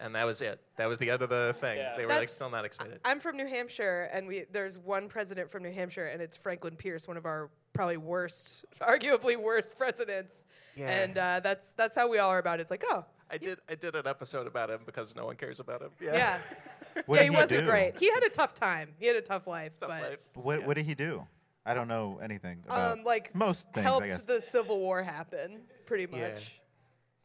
and 0.00 0.14
that 0.16 0.26
was 0.26 0.42
it. 0.42 0.60
That 0.76 0.88
was 0.88 0.98
the 0.98 1.10
end 1.10 1.22
of 1.22 1.28
the 1.28 1.54
thing. 1.54 1.78
Yeah. 1.78 1.96
They 1.96 2.06
were 2.06 2.12
like 2.12 2.28
still 2.28 2.50
not 2.50 2.64
excited. 2.64 2.98
I'm 3.04 3.20
from 3.20 3.36
New 3.36 3.46
Hampshire, 3.46 4.08
and 4.12 4.26
we 4.26 4.44
there's 4.50 4.78
one 4.78 5.08
president 5.08 5.48
from 5.50 5.62
New 5.62 5.72
Hampshire, 5.72 6.06
and 6.06 6.20
it's 6.20 6.36
Franklin 6.36 6.74
Pierce, 6.76 7.06
one 7.06 7.16
of 7.16 7.24
our 7.24 7.50
probably 7.72 7.98
worst, 7.98 8.64
arguably 8.80 9.36
worst 9.36 9.76
presidents. 9.78 10.46
Yeah. 10.74 10.88
And 10.90 11.18
uh, 11.18 11.40
that's 11.40 11.72
that's 11.74 11.94
how 11.94 12.08
we 12.08 12.18
all 12.18 12.30
are 12.30 12.38
about 12.38 12.58
it. 12.58 12.62
It's 12.62 12.70
like, 12.72 12.84
oh, 12.90 13.04
I 13.30 13.38
did. 13.38 13.60
I 13.68 13.76
did 13.76 13.94
an 13.94 14.06
episode 14.08 14.46
about 14.48 14.70
him 14.70 14.80
because 14.86 15.14
no 15.14 15.24
one 15.26 15.36
cares 15.36 15.60
about 15.60 15.82
him. 15.82 15.90
Yeah. 16.00 16.14
yeah, 16.14 16.38
What 16.38 16.77
yeah, 17.08 17.16
did 17.16 17.24
he 17.24 17.30
wasn't 17.30 17.60
do? 17.64 17.70
great. 17.70 17.96
He 17.98 18.10
had 18.10 18.22
a 18.24 18.28
tough 18.30 18.54
time. 18.54 18.90
He 18.98 19.06
had 19.06 19.16
a 19.16 19.20
tough 19.20 19.46
life, 19.46 19.72
Tough 19.78 19.88
but 19.88 20.02
life. 20.02 20.18
What, 20.34 20.66
what 20.66 20.76
did 20.76 20.86
he 20.86 20.94
do? 20.94 21.26
I 21.66 21.74
don't 21.74 21.88
know 21.88 22.18
anything 22.22 22.62
about 22.66 22.98
um, 22.98 23.04
like 23.04 23.34
most 23.34 23.70
things. 23.72 23.84
helped 23.84 24.04
I 24.04 24.08
guess. 24.08 24.22
the 24.22 24.40
Civil 24.40 24.78
War 24.78 25.02
happen, 25.02 25.60
pretty 25.86 26.06
much. 26.06 26.60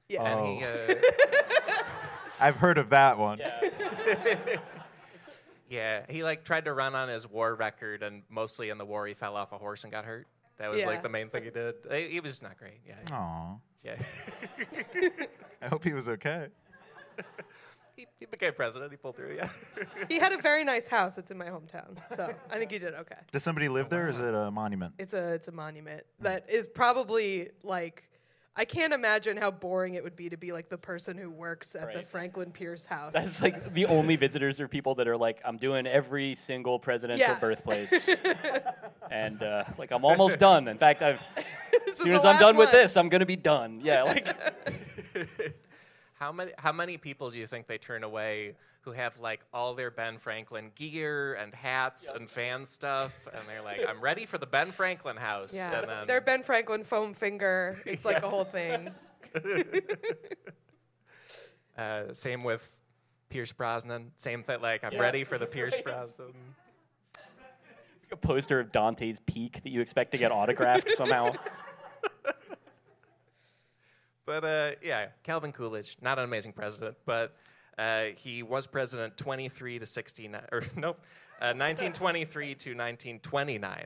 Yeah. 0.10 0.24
And 0.24 0.40
Oh. 0.40 0.56
he, 0.56 0.66
uh, 0.66 0.96
I've 2.42 2.58
heard 2.58 2.78
of 2.78 2.90
that 2.90 3.18
one. 3.18 3.40
yeah, 5.70 6.06
he 6.10 6.24
like 6.24 6.44
tried 6.44 6.66
to 6.66 6.74
run 6.74 6.94
on 6.96 7.10
his 7.10 7.30
war 7.30 7.56
record, 7.56 8.04
and 8.04 8.24
mostly 8.30 8.70
in 8.70 8.78
the 8.78 8.86
war, 8.86 9.08
he 9.08 9.14
fell 9.14 9.36
off 9.36 9.52
a 9.54 9.58
horse 9.58 9.84
and 9.84 9.92
got 9.92 10.06
hurt. 10.06 10.28
That 10.58 10.70
was 10.70 10.82
Yeah. 10.82 10.88
like 10.88 11.04
the 11.04 11.10
main 11.10 11.30
thing 11.30 11.44
he 11.46 11.50
did. 11.50 11.76
He, 11.92 12.10
he 12.10 12.20
was 12.20 12.42
not 12.42 12.58
great. 12.58 12.80
Yeah. 12.86 12.96
Aw. 13.16 13.56
Yeah. 13.84 13.96
I 15.62 15.68
hope 15.68 15.84
he 15.84 15.94
was 15.94 16.10
okay. 16.10 16.48
He, 17.96 18.06
he 18.20 18.26
became 18.26 18.54
president. 18.54 18.92
He 18.92 18.98
pulled 18.98 19.16
through. 19.16 19.36
Yeah. 19.36 19.48
He 20.10 20.20
had 20.20 20.32
a 20.34 20.38
very 20.38 20.64
nice 20.64 20.88
house. 20.88 21.18
It's 21.18 21.32
in 21.32 21.38
my 21.38 21.48
hometown, 21.48 21.98
so 22.10 22.28
I 22.52 22.58
think 22.58 22.72
he 22.72 22.80
did 22.80 22.94
okay. 22.94 23.16
Does 23.32 23.44
somebody 23.44 23.70
live 23.70 23.90
there? 23.90 24.06
Or 24.08 24.10
is 24.10 24.20
it 24.20 24.34
a 24.34 24.52
monument? 24.52 24.94
It's 25.00 25.14
a 25.14 25.34
it's 25.34 25.48
a 25.48 25.52
monument 25.52 26.04
that 26.20 26.50
is 26.50 26.68
probably 26.68 27.50
like 27.64 28.04
I 28.56 28.66
can't 28.66 28.94
imagine 28.94 29.36
how 29.38 29.50
boring 29.50 29.96
it 29.96 30.04
would 30.04 30.16
be 30.16 30.30
to 30.30 30.38
be 30.38 30.52
like 30.52 30.70
the 30.70 30.78
person 30.78 31.18
who 31.18 31.32
works 31.32 31.74
at 31.76 31.90
the 31.92 31.98
Right. 31.98 32.06
Franklin 32.06 32.52
Pierce 32.52 32.86
house. 32.86 33.14
That's 33.14 33.42
like 33.42 33.74
the 33.74 33.86
only 33.88 34.16
visitors 34.16 34.60
are 34.60 34.68
people 34.68 34.94
that 34.96 35.08
are 35.08 35.18
like, 35.18 35.42
I'm 35.44 35.58
doing 35.58 35.88
every 35.88 36.36
single 36.36 36.78
presidential 36.78 37.26
Yeah. 37.28 37.40
birthplace. 37.40 38.10
and 39.12 39.42
uh, 39.42 39.64
like, 39.80 39.90
I'm 39.92 40.06
almost 40.06 40.38
done. 40.40 40.68
In 40.68 40.78
fact, 40.78 41.02
I've, 41.02 41.20
This 41.72 41.82
as 41.88 41.88
is 41.94 41.98
soon 41.98 42.10
the 42.12 42.18
as 42.20 42.26
I'm 42.26 42.26
last 42.34 42.40
done 42.42 42.58
with 42.58 42.68
one. 42.68 42.76
this, 42.76 42.96
I'm 42.96 43.10
going 43.10 43.22
to 43.22 43.26
be 43.26 43.36
done. 43.36 43.82
Yeah. 43.84 44.04
Like, 44.04 44.28
How 46.24 46.32
many 46.32 46.54
how 46.58 46.72
many 46.72 46.98
people 46.98 47.32
do 47.32 47.38
you 47.38 47.46
think 47.46 47.68
they 47.68 47.78
turn 47.78 48.06
away 48.06 48.56
who 48.84 48.94
have 48.94 49.20
like 49.20 49.42
all 49.54 49.74
their 49.74 49.92
Ben 49.92 50.18
Franklin 50.18 50.72
gear 50.74 51.34
and 51.34 51.54
hats 51.54 52.10
and 52.10 52.30
fan 52.30 52.66
stuff 52.66 53.28
and 53.34 53.42
they're 53.46 53.62
like, 53.62 53.82
I'm 53.86 54.00
ready 54.00 54.26
for 54.26 54.38
the 54.38 54.46
Ben 54.46 54.72
Franklin 54.72 55.18
house. 55.18 55.54
Yeah, 55.54 55.82
And 55.82 55.90
then 55.90 56.08
their 56.08 56.22
Ben 56.22 56.42
Franklin 56.42 56.86
foam 56.86 57.14
finger. 57.14 57.76
It's 57.86 58.06
like 58.06 58.24
a 58.24 58.30
whole 58.30 58.46
thing. 58.46 58.90
uh, 61.78 62.04
same 62.14 62.46
with 62.46 62.80
Pierce 63.28 63.52
Brosnan. 63.52 64.14
Same 64.16 64.44
thing 64.44 64.62
like 64.62 64.86
I'm 64.86 64.94
Yeah. 64.94 65.02
ready 65.02 65.26
for 65.26 65.38
the 65.38 65.46
Pierce 65.48 65.78
Brosnan. 65.84 66.32
a 68.14 68.16
poster 68.16 68.62
of 68.62 68.72
Dante's 68.72 69.20
Peak 69.26 69.62
that 69.64 69.72
you 69.72 69.82
expect 69.82 70.14
to 70.14 70.18
get 70.18 70.32
autographed 70.32 70.96
somehow. 70.96 71.34
But 74.26 74.44
uh, 74.44 74.72
yeah, 74.82 75.08
Calvin 75.24 75.52
Coolidge, 75.52 75.98
not 76.02 76.18
an 76.18 76.24
amazing 76.24 76.54
president, 76.54 76.96
but 77.06 77.36
uh, 77.78 78.04
he 78.18 78.44
was 78.44 78.68
president 78.68 79.18
23 79.18 79.80
to 79.80 79.86
69, 79.86 80.42
or 80.52 80.62
nope, 80.78 81.00
uh, 81.42 81.52
1923 81.54 82.46
to 82.46 82.70
1929. 82.72 83.86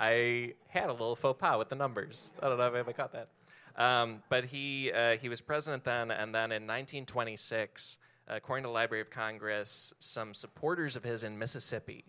I 0.00 0.54
had 0.68 0.88
a 0.88 0.92
little 0.92 1.16
faux 1.16 1.40
pas 1.40 1.58
with 1.58 1.68
the 1.68 1.74
numbers. 1.74 2.34
I 2.40 2.48
don't 2.48 2.58
know 2.58 2.72
if 2.72 2.88
I 2.88 2.92
caught 2.92 3.12
that. 3.12 3.28
Um, 3.76 4.22
but 4.28 4.44
he 4.44 4.92
uh, 4.92 5.16
he 5.16 5.28
was 5.28 5.40
president 5.40 5.84
then, 5.84 6.10
and 6.10 6.34
then 6.34 6.50
in 6.50 6.66
1926, 6.66 7.98
according 8.26 8.64
to 8.64 8.68
the 8.68 8.72
Library 8.72 9.00
of 9.00 9.10
Congress, 9.10 9.94
some 9.98 10.34
supporters 10.34 10.96
of 10.96 11.04
his 11.04 11.24
in 11.24 11.38
Mississippi. 11.38 12.04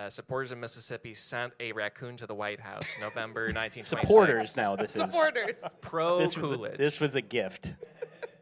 Uh, 0.00 0.08
supporters 0.08 0.50
in 0.50 0.58
Mississippi 0.58 1.12
sent 1.12 1.52
a 1.60 1.72
raccoon 1.72 2.16
to 2.16 2.26
the 2.26 2.34
White 2.34 2.58
House, 2.60 2.96
November 3.00 3.42
1926. 3.54 4.00
Supporters 4.08 4.56
now. 4.56 4.74
This 4.74 4.96
is 4.96 5.02
Supporters. 5.02 5.76
Pro 5.82 6.18
this 6.20 6.38
was, 6.38 6.52
a, 6.52 6.54
Coolidge. 6.56 6.78
this 6.78 7.00
was 7.00 7.16
a 7.16 7.20
gift. 7.20 7.70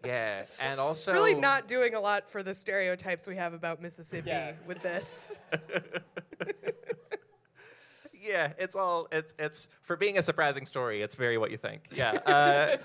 yeah, 0.04 0.44
and 0.60 0.78
also 0.78 1.12
Really 1.12 1.34
not 1.34 1.66
doing 1.66 1.94
a 1.94 2.00
lot 2.00 2.28
for 2.30 2.44
the 2.44 2.54
stereotypes 2.54 3.26
we 3.26 3.34
have 3.34 3.54
about 3.54 3.82
Mississippi 3.82 4.28
Yeah. 4.28 4.52
with 4.68 4.80
this. 4.82 5.40
Yeah, 8.12 8.52
it's 8.58 8.76
all 8.76 9.08
it's 9.10 9.34
it's 9.38 9.76
for 9.82 9.96
being 9.96 10.18
a 10.18 10.22
surprising 10.22 10.64
story. 10.64 11.02
It's 11.02 11.16
very 11.16 11.38
what 11.38 11.50
you 11.50 11.56
think. 11.56 11.88
Yeah. 11.92 12.12
Uh, 12.24 12.76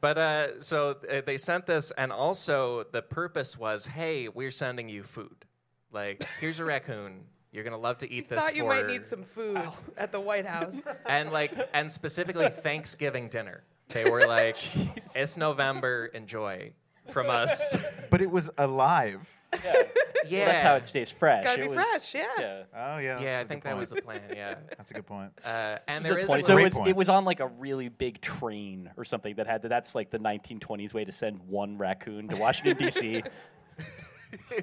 but 0.00 0.16
uh, 0.16 0.60
so 0.60 0.96
uh, 1.10 1.20
they 1.26 1.36
sent 1.36 1.66
this, 1.66 1.90
and 1.90 2.10
also 2.10 2.84
the 2.84 3.02
purpose 3.02 3.58
was, 3.58 3.84
hey, 3.86 4.28
we're 4.28 4.50
sending 4.50 4.88
you 4.88 5.02
food. 5.02 5.44
Like, 5.90 6.24
here's 6.40 6.58
a 6.58 6.64
raccoon. 6.64 7.24
You're 7.52 7.64
gonna 7.64 7.76
love 7.78 7.98
to 7.98 8.10
eat 8.10 8.28
this. 8.28 8.38
I 8.38 8.46
thought 8.48 8.56
you 8.56 8.62
for, 8.62 8.68
might 8.70 8.86
need 8.86 9.04
some 9.04 9.22
food 9.22 9.60
at 9.98 10.10
the 10.10 10.20
White 10.20 10.46
House. 10.46 11.02
and 11.06 11.30
like 11.30 11.52
and 11.74 11.90
specifically 11.92 12.48
Thanksgiving 12.48 13.28
dinner. 13.28 13.62
They 13.90 14.08
were 14.10 14.26
like, 14.26 14.56
it's 15.14 15.36
November, 15.36 16.06
enjoy 16.14 16.72
from 17.10 17.28
us. 17.28 17.76
But 18.10 18.20
it 18.20 18.30
was 18.30 18.50
alive. 18.58 19.26
Yeah, 20.28 20.44
That's 20.46 20.62
how 20.62 20.74
it 20.76 20.86
stays 20.86 21.10
fresh. 21.10 21.44
Gotta 21.44 21.60
It 21.62 21.70
be 21.70 21.76
was- 21.76 21.86
fresh, 21.86 22.14
yeah. 22.14 22.26
yeah. 22.38 22.62
Oh 22.74 22.98
yeah. 22.98 23.20
Yeah, 23.20 23.40
I 23.40 23.44
think 23.44 23.64
that 23.64 23.76
was 23.76 23.88
the 23.90 24.00
plan. 24.02 24.20
Yeah, 24.34 24.54
That's 24.76 24.90
a 24.90 24.94
good 24.94 25.06
point. 25.06 25.30
uh, 25.44 25.78
and 25.88 26.04
This 26.04 26.10
there 26.10 26.18
is 26.18 26.24
is 26.24 26.24
a 26.24 26.26
20 26.26 26.42
like- 26.42 26.46
so 26.46 26.54
Great 26.54 26.66
it's, 26.66 26.76
point. 26.76 26.88
it 26.88 26.96
was 26.96 27.08
on 27.08 27.24
like 27.24 27.40
a 27.40 27.46
really 27.48 27.88
big 27.88 28.20
train 28.20 28.90
or 28.96 29.04
something 29.04 29.34
that 29.36 29.46
had 29.46 29.62
that's 29.62 29.94
like 29.94 30.10
the 30.10 30.18
1920s 30.18 30.94
way 30.94 31.04
to 31.04 31.12
send 31.12 31.38
one 31.48 31.76
raccoon 31.76 32.28
to 32.28 32.40
Washington 32.40 32.76
D.C. 32.86 33.22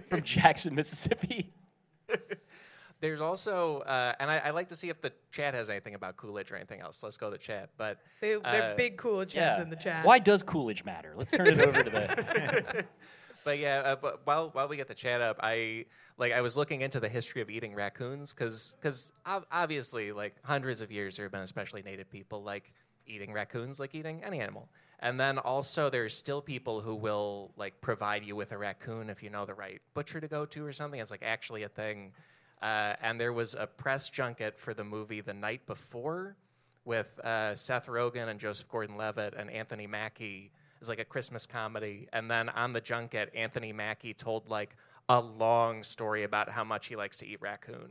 from 0.09 0.21
Jackson, 0.23 0.73
Mississippi. 0.75 1.51
There's 3.01 3.21
also, 3.21 3.79
uh, 3.79 4.13
and 4.19 4.29
I, 4.29 4.37
I 4.45 4.49
like 4.49 4.67
to 4.69 4.75
see 4.75 4.89
if 4.89 5.01
the 5.01 5.13
chat 5.31 5.53
has 5.53 5.69
anything 5.69 5.95
about 5.95 6.17
Coolidge 6.17 6.51
or 6.51 6.55
anything 6.55 6.81
else. 6.81 7.01
Let's 7.01 7.17
go 7.17 7.27
to 7.27 7.31
the 7.31 7.37
chat. 7.37 7.69
But 7.77 7.99
They, 8.19 8.35
they're 8.35 8.73
uh, 8.73 8.75
big 8.75 8.97
Coolidge 8.97 9.33
heads 9.33 9.59
in 9.59 9.69
the 9.69 9.75
chat. 9.75 10.05
Why 10.05 10.19
does 10.19 10.43
Coolidge 10.43 10.83
matter? 10.83 11.13
Let's 11.15 11.31
turn 11.31 11.47
it 11.47 11.59
over 11.59 11.83
to 11.83 11.89
the. 11.89 12.85
But 13.45 13.59
yeah, 13.59 13.81
uh, 13.85 13.95
but 13.95 14.21
while 14.25 14.49
while 14.49 14.67
we 14.67 14.77
get 14.77 14.87
the 14.87 14.93
chat 14.93 15.21
up, 15.21 15.37
I 15.41 15.85
like 16.17 16.33
I 16.33 16.41
was 16.41 16.57
looking 16.57 16.81
into 16.81 16.99
the 16.99 17.09
history 17.09 17.41
of 17.41 17.49
eating 17.49 17.73
raccoons 17.73 18.33
because 18.33 19.13
obviously 19.51 20.11
like 20.11 20.35
hundreds 20.43 20.81
of 20.81 20.91
years 20.91 21.15
there 21.17 21.25
have 21.25 21.31
been 21.31 21.41
especially 21.41 21.81
native 21.81 22.11
people 22.11 22.43
like 22.43 22.73
eating 23.07 23.33
raccoons 23.33 23.79
like 23.79 23.95
eating 23.95 24.23
any 24.23 24.39
animal. 24.39 24.69
And 24.99 25.19
then 25.19 25.37
also 25.37 25.89
there's 25.89 26.13
still 26.13 26.41
people 26.41 26.81
who 26.81 26.93
will 26.93 27.51
like 27.55 27.79
provide 27.79 28.25
you 28.25 28.35
with 28.35 28.51
a 28.51 28.57
raccoon 28.57 29.09
if 29.09 29.23
you 29.23 29.29
know 29.29 29.45
the 29.45 29.53
right 29.53 29.81
butcher 29.93 30.19
to 30.19 30.27
go 30.27 30.45
to 30.45 30.65
or 30.65 30.73
something. 30.73 30.99
It's 30.99 31.11
like 31.11 31.23
actually 31.23 31.63
a 31.63 31.69
thing. 31.69 32.11
Uh, 32.61 32.93
and 33.01 33.19
there 33.19 33.33
was 33.33 33.55
a 33.55 33.67
press 33.67 34.09
junket 34.09 34.57
for 34.57 34.73
the 34.73 34.83
movie 34.83 35.21
the 35.21 35.33
night 35.33 35.65
before 35.65 36.35
with 36.85 37.19
uh, 37.19 37.55
Seth 37.55 37.87
Rogen 37.87 38.27
and 38.27 38.39
Joseph 38.39 38.67
Gordon-Levitt 38.69 39.33
and 39.37 39.49
Anthony 39.49 39.87
Mackie. 39.87 40.51
It 40.51 40.79
was 40.79 40.89
like 40.89 40.99
a 40.99 41.05
Christmas 41.05 41.45
comedy, 41.45 42.07
and 42.13 42.31
then 42.31 42.49
on 42.49 42.73
the 42.73 42.81
junket, 42.81 43.31
Anthony 43.35 43.73
Mackie 43.73 44.13
told 44.13 44.49
like 44.49 44.75
a 45.09 45.19
long 45.19 45.83
story 45.83 46.23
about 46.23 46.49
how 46.49 46.63
much 46.63 46.87
he 46.87 46.95
likes 46.95 47.17
to 47.17 47.27
eat 47.27 47.41
raccoon. 47.41 47.89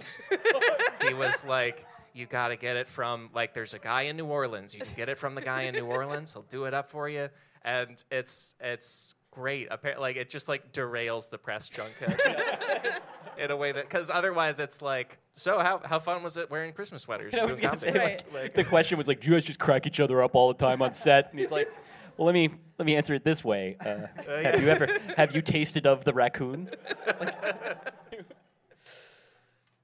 he 1.06 1.14
was 1.14 1.46
like, 1.46 1.84
"You 2.14 2.26
got 2.26 2.48
to 2.48 2.56
get 2.56 2.76
it 2.76 2.86
from 2.86 3.28
like 3.34 3.52
there's 3.52 3.74
a 3.74 3.78
guy 3.78 4.02
in 4.02 4.16
New 4.16 4.26
Orleans. 4.26 4.74
You 4.74 4.80
can 4.80 4.94
get 4.96 5.08
it 5.08 5.18
from 5.18 5.34
the 5.34 5.42
guy 5.42 5.62
in 5.62 5.74
New 5.74 5.84
Orleans. 5.84 6.32
He'll 6.32 6.42
do 6.42 6.64
it 6.64 6.72
up 6.72 6.88
for 6.88 7.08
you." 7.08 7.28
And 7.62 8.02
it's 8.10 8.54
it's 8.60 9.14
great. 9.30 9.68
Appa- 9.70 9.96
Like 9.98 10.16
it 10.16 10.28
just 10.30 10.48
like 10.48 10.72
derails 10.72 11.30
the 11.30 11.38
press 11.38 11.68
junket. 11.68 12.20
In 13.38 13.52
a 13.52 13.56
way 13.56 13.70
that, 13.70 13.84
because 13.84 14.10
otherwise 14.10 14.58
it's 14.58 14.82
like, 14.82 15.16
so 15.30 15.60
how, 15.60 15.80
how 15.84 16.00
fun 16.00 16.24
was 16.24 16.36
it 16.36 16.50
wearing 16.50 16.72
Christmas 16.72 17.02
sweaters? 17.02 17.34
I 17.40 17.44
was 17.44 17.60
gonna 17.60 17.78
say, 17.78 17.92
like, 17.92 18.22
Right. 18.34 18.52
the 18.52 18.64
question 18.64 18.98
was 18.98 19.06
like, 19.06 19.20
do 19.20 19.28
you 19.28 19.34
guys 19.34 19.44
just 19.44 19.60
crack 19.60 19.86
each 19.86 20.00
other 20.00 20.22
up 20.24 20.34
all 20.34 20.48
the 20.48 20.54
time 20.58 20.82
on 20.82 20.92
set? 20.92 21.30
And 21.30 21.38
he's 21.38 21.52
like, 21.52 21.70
well, 22.16 22.26
let 22.26 22.32
me 22.34 22.50
let 22.78 22.86
me 22.86 22.96
answer 22.96 23.14
it 23.14 23.22
this 23.24 23.44
way. 23.44 23.76
Uh, 23.80 24.06
have 24.42 24.60
you 24.60 24.68
ever 24.68 24.88
have 25.16 25.36
you 25.36 25.40
tasted 25.42 25.86
of 25.86 26.04
the 26.04 26.12
raccoon? 26.12 26.68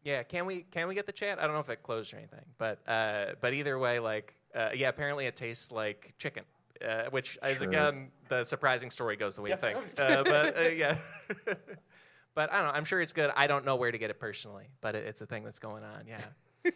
Yeah, 0.03 0.23
can 0.23 0.45
we 0.45 0.63
can 0.71 0.87
we 0.89 0.95
get 0.95 1.07
the 1.07 1.13
chat? 1.13 1.39
I 1.39 1.45
don't 1.45 1.55
know 1.55 1.61
if 1.61 1.71
it 1.71 1.83
closed 1.83 2.13
or 2.13 2.19
anything, 2.19 2.45
but 2.59 2.81
uh, 2.87 3.27
but 3.41 3.55
either 3.55 3.79
way, 3.79 4.01
like 4.01 4.35
uh, 4.55 4.71
yeah, 4.75 4.89
apparently 4.89 5.27
it 5.27 5.35
tastes 5.37 5.73
like 5.73 6.13
chicken, 6.19 6.43
uh, 6.83 7.05
which 7.11 7.39
is 7.45 7.59
Sure. 7.59 7.69
again 7.69 8.11
the 8.29 8.45
surprising 8.45 8.91
story 8.91 9.17
goes 9.17 9.37
the 9.37 9.43
way 9.43 9.51
you 9.51 9.57
think. 9.57 9.79
Uh, 9.99 10.25
but 10.25 10.57
uh, 10.57 10.61
yeah, 10.77 10.97
but 12.35 12.53
I 12.53 12.59
don't 12.59 12.69
know. 12.69 12.73
I'm 12.75 12.85
sure 12.85 13.01
it's 13.01 13.13
good. 13.13 13.31
I 13.37 13.47
don't 13.47 13.65
know 13.65 13.77
where 13.77 13.93
to 13.93 13.99
get 13.99 14.11
it 14.11 14.19
personally, 14.19 14.67
but 14.81 14.95
it, 14.95 15.05
it's 15.07 15.21
a 15.21 15.27
thing 15.27 15.45
that's 15.45 15.59
going 15.59 15.85
on. 15.85 16.07
Yeah. 16.07 16.25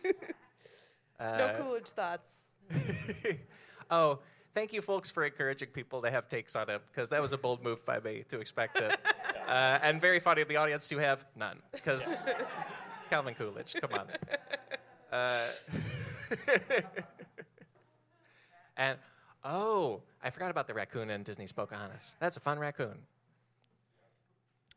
no 1.20 1.54
Coolidge 1.58 1.88
thoughts. 1.88 2.50
oh, 3.90 4.20
thank 4.54 4.72
you, 4.72 4.82
folks, 4.82 5.10
for 5.10 5.24
encouraging 5.24 5.68
people 5.68 6.02
to 6.02 6.10
have 6.10 6.28
takes 6.28 6.54
on 6.54 6.68
it 6.68 6.82
because 6.90 7.08
that 7.10 7.22
was 7.22 7.32
a 7.32 7.38
bold 7.38 7.62
move 7.64 7.84
by 7.84 7.98
me 8.00 8.24
to 8.28 8.40
expect 8.40 8.78
it, 8.78 8.96
uh, 9.46 9.78
and 9.82 10.00
very 10.00 10.20
funny 10.20 10.42
of 10.42 10.48
the 10.48 10.56
audience 10.56 10.88
to 10.88 10.98
have 10.98 11.24
none 11.34 11.60
because 11.72 12.30
Calvin 13.10 13.34
Coolidge, 13.34 13.74
come 13.80 13.98
on. 13.98 14.06
Uh, 15.10 15.46
and 18.76 18.98
oh, 19.44 20.00
I 20.22 20.30
forgot 20.30 20.50
about 20.50 20.66
the 20.66 20.74
raccoon 20.74 21.10
in 21.10 21.22
Disney's 21.22 21.52
Pocahontas. 21.52 22.16
That's 22.20 22.36
a 22.36 22.40
fun 22.40 22.58
raccoon. 22.58 22.96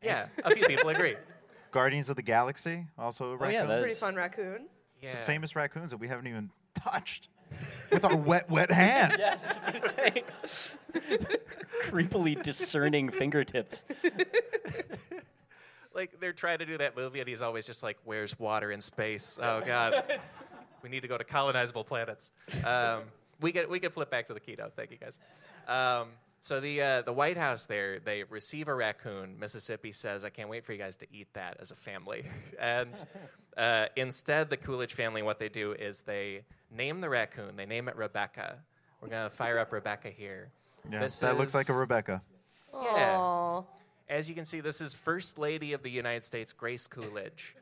Yeah, 0.02 0.26
a 0.44 0.50
few 0.54 0.66
people 0.66 0.88
agree. 0.90 1.16
Guardians 1.70 2.08
of 2.10 2.16
the 2.16 2.22
Galaxy, 2.22 2.86
also 2.98 3.32
a 3.32 3.38
Oh, 3.38 3.48
yeah, 3.48 3.58
raccoon. 3.60 3.68
that- 3.68 3.80
Pretty 3.80 3.94
fun 3.94 4.14
raccoon. 4.16 4.66
Yeah. 5.00 5.10
Some 5.10 5.20
famous 5.20 5.56
raccoons 5.56 5.90
that 5.90 5.96
we 5.96 6.06
haven't 6.08 6.26
even 6.28 6.50
touched 6.74 7.28
with 7.90 8.04
our 8.04 8.14
wet, 8.16 8.48
wet 8.50 8.70
hands. 8.72 9.16
Creepily 11.84 12.40
discerning 12.42 13.10
fingertips. 13.10 13.84
like 15.94 16.18
they're 16.20 16.32
trying 16.32 16.58
to 16.58 16.66
do 16.66 16.78
that 16.78 16.96
movie, 16.96 17.20
and 17.20 17.28
he's 17.28 17.42
always 17.42 17.66
just 17.66 17.82
like, 17.82 17.98
"Where's 18.04 18.38
water 18.38 18.70
in 18.70 18.80
space? 18.80 19.38
Oh 19.42 19.60
God, 19.64 20.04
we 20.82 20.88
need 20.88 21.00
to 21.02 21.08
go 21.08 21.18
to 21.18 21.24
colonizable 21.24 21.84
planets." 21.84 22.32
Um, 22.64 23.02
we 23.42 23.52
get 23.52 23.68
we 23.68 23.80
can 23.80 23.90
flip 23.90 24.10
back 24.10 24.26
to 24.26 24.34
the 24.34 24.40
keynote. 24.40 24.72
Thank 24.76 24.90
you 24.90 24.96
guys. 24.96 25.18
Um, 25.68 26.08
so 26.40 26.58
the 26.58 26.82
uh, 26.82 27.02
the 27.02 27.12
White 27.12 27.36
House 27.36 27.66
there, 27.66 28.00
they 28.00 28.24
receive 28.24 28.68
a 28.68 28.74
raccoon. 28.74 29.38
Mississippi 29.38 29.92
says, 29.92 30.24
"I 30.24 30.28
can't 30.30 30.48
wait 30.48 30.64
for 30.64 30.72
you 30.72 30.78
guys 30.78 30.96
to 30.96 31.06
eat 31.12 31.32
that 31.34 31.56
as 31.60 31.70
a 31.70 31.76
family." 31.76 32.24
and 32.60 33.04
uh, 33.56 33.86
instead, 33.96 34.50
the 34.50 34.56
Coolidge 34.56 34.94
family, 34.94 35.22
what 35.22 35.38
they 35.38 35.48
do 35.48 35.72
is 35.72 36.02
they 36.02 36.42
name 36.70 37.00
the 37.00 37.08
raccoon. 37.08 37.56
They 37.56 37.66
name 37.66 37.88
it 37.88 37.96
Rebecca. 37.96 38.58
We're 39.00 39.08
gonna 39.08 39.30
fire 39.30 39.58
up 39.58 39.72
Rebecca 39.72 40.08
here. 40.08 40.50
Yeah, 40.90 41.00
This 41.00 41.20
that 41.20 41.38
looks 41.38 41.54
like 41.54 41.68
a 41.68 41.74
Rebecca. 41.74 42.22
Yeah. 42.74 43.16
Aw. 43.18 43.62
As 44.08 44.28
you 44.28 44.34
can 44.34 44.44
see, 44.44 44.60
this 44.60 44.80
is 44.80 44.94
First 44.94 45.38
Lady 45.38 45.72
of 45.72 45.82
the 45.82 45.90
United 45.90 46.24
States, 46.24 46.52
Grace 46.52 46.86
Coolidge, 46.86 47.54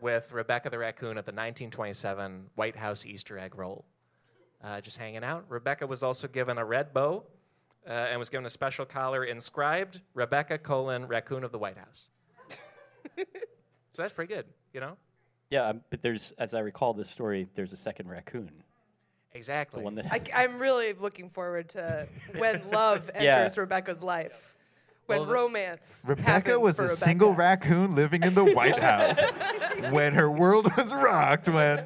with 0.00 0.32
Rebecca 0.32 0.70
the 0.70 0.78
raccoon 0.78 1.18
at 1.18 1.24
the 1.24 1.32
1927 1.32 2.50
White 2.56 2.76
House 2.76 3.06
Easter 3.06 3.38
egg 3.38 3.56
roll. 3.56 3.84
Uh, 4.62 4.80
just 4.80 4.98
hanging 4.98 5.22
out. 5.22 5.44
Rebecca 5.48 5.86
was 5.86 6.02
also 6.02 6.26
given 6.26 6.58
a 6.58 6.64
red 6.64 6.92
bow 6.92 7.24
uh, 7.88 7.92
and 7.92 8.18
was 8.18 8.28
given 8.28 8.44
a 8.44 8.50
special 8.50 8.84
collar 8.84 9.24
inscribed 9.24 10.00
Rebecca 10.14 10.58
colon 10.58 11.06
raccoon 11.06 11.44
of 11.44 11.52
the 11.52 11.58
White 11.58 11.78
House. 11.78 12.08
so 13.92 14.02
that's 14.02 14.12
pretty 14.12 14.34
good, 14.34 14.46
you 14.72 14.80
know? 14.80 14.96
Yeah, 15.50 15.68
um, 15.68 15.80
but 15.90 16.02
there's, 16.02 16.32
as 16.38 16.54
I 16.54 16.60
recall 16.60 16.92
this 16.92 17.08
story, 17.08 17.48
there's 17.54 17.72
a 17.72 17.76
second 17.76 18.08
raccoon. 18.08 18.50
Exactly. 19.32 19.80
The 19.80 19.84
one 19.84 19.94
that 19.94 20.06
I, 20.34 20.44
am 20.44 20.58
really 20.58 20.92
looking 20.94 21.28
forward 21.30 21.68
to 21.70 22.06
when 22.36 22.60
love 22.70 23.10
Yeah. 23.14 23.36
enters 23.38 23.56
Rebecca's 23.58 24.02
life. 24.02 24.54
When 25.06 25.20
Well, 25.20 25.28
romance. 25.30 26.04
Rebecca 26.06 26.58
was 26.58 26.76
for 26.76 26.82
a 26.82 26.84
Rebecca. 26.86 27.00
single 27.00 27.32
raccoon 27.32 27.94
living 27.94 28.24
in 28.24 28.34
the 28.34 28.44
White 28.54 28.78
House 28.78 29.20
when 29.90 30.12
her 30.14 30.30
world 30.30 30.70
was 30.76 30.92
rocked. 30.92 31.48
When 31.48 31.84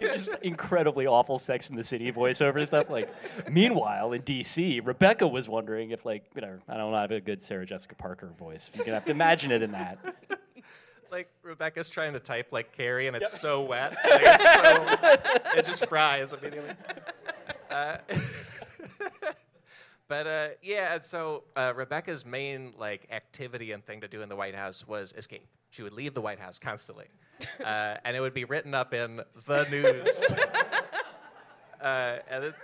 just 0.00 0.30
incredibly 0.42 1.06
awful 1.06 1.38
Sex 1.38 1.70
in 1.70 1.76
the 1.76 1.84
City 1.84 2.10
voiceover 2.10 2.64
stuff. 2.66 2.90
Like, 2.90 3.12
meanwhile 3.50 4.12
in 4.12 4.22
D.C., 4.22 4.80
Rebecca 4.80 5.26
was 5.26 5.48
wondering 5.48 5.90
if, 5.90 6.04
like, 6.04 6.24
you 6.34 6.42
know, 6.42 6.58
I 6.68 6.76
don't 6.76 6.90
know, 6.90 6.96
I 6.96 7.02
have 7.02 7.10
a 7.10 7.20
good 7.20 7.42
Sarah 7.42 7.66
Jessica 7.66 7.94
Parker 7.94 8.32
voice. 8.38 8.70
You're 8.74 8.84
gonna 8.84 8.96
have 8.96 9.04
to 9.06 9.12
imagine 9.12 9.52
it 9.52 9.62
in 9.62 9.72
that. 9.72 9.98
Like 11.12 11.28
Rebecca's 11.42 11.90
trying 11.90 12.14
to 12.14 12.18
type 12.18 12.48
like 12.52 12.72
Carrie, 12.72 13.06
and 13.06 13.14
it's 13.14 13.38
so 13.38 13.62
wet. 13.62 13.94
Like, 14.02 14.22
it's 14.24 14.54
so, 14.54 14.86
it 15.58 15.66
just 15.66 15.86
fries 15.86 16.32
immediately. 16.32 16.70
Uh, 17.70 17.98
but 20.08 20.26
uh, 20.26 20.48
yeah, 20.62 20.94
and 20.94 21.04
so 21.04 21.44
uh, 21.54 21.74
Rebecca's 21.76 22.24
main 22.24 22.72
like 22.78 23.06
activity 23.10 23.72
and 23.72 23.84
thing 23.84 24.00
to 24.00 24.08
do 24.08 24.22
in 24.22 24.30
the 24.30 24.36
White 24.36 24.54
House 24.54 24.88
was 24.88 25.12
escape. 25.12 25.46
She 25.68 25.82
would 25.82 25.92
leave 25.92 26.14
the 26.14 26.22
White 26.22 26.38
House 26.38 26.58
constantly, 26.58 27.08
uh, 27.64 27.96
and 28.04 28.16
it 28.16 28.20
would 28.20 28.34
be 28.34 28.44
written 28.44 28.74
up 28.74 28.94
in 28.94 29.20
the 29.46 29.66
news. 29.70 30.34
uh, 31.80 32.18
and 32.30 32.44
it, 32.44 32.54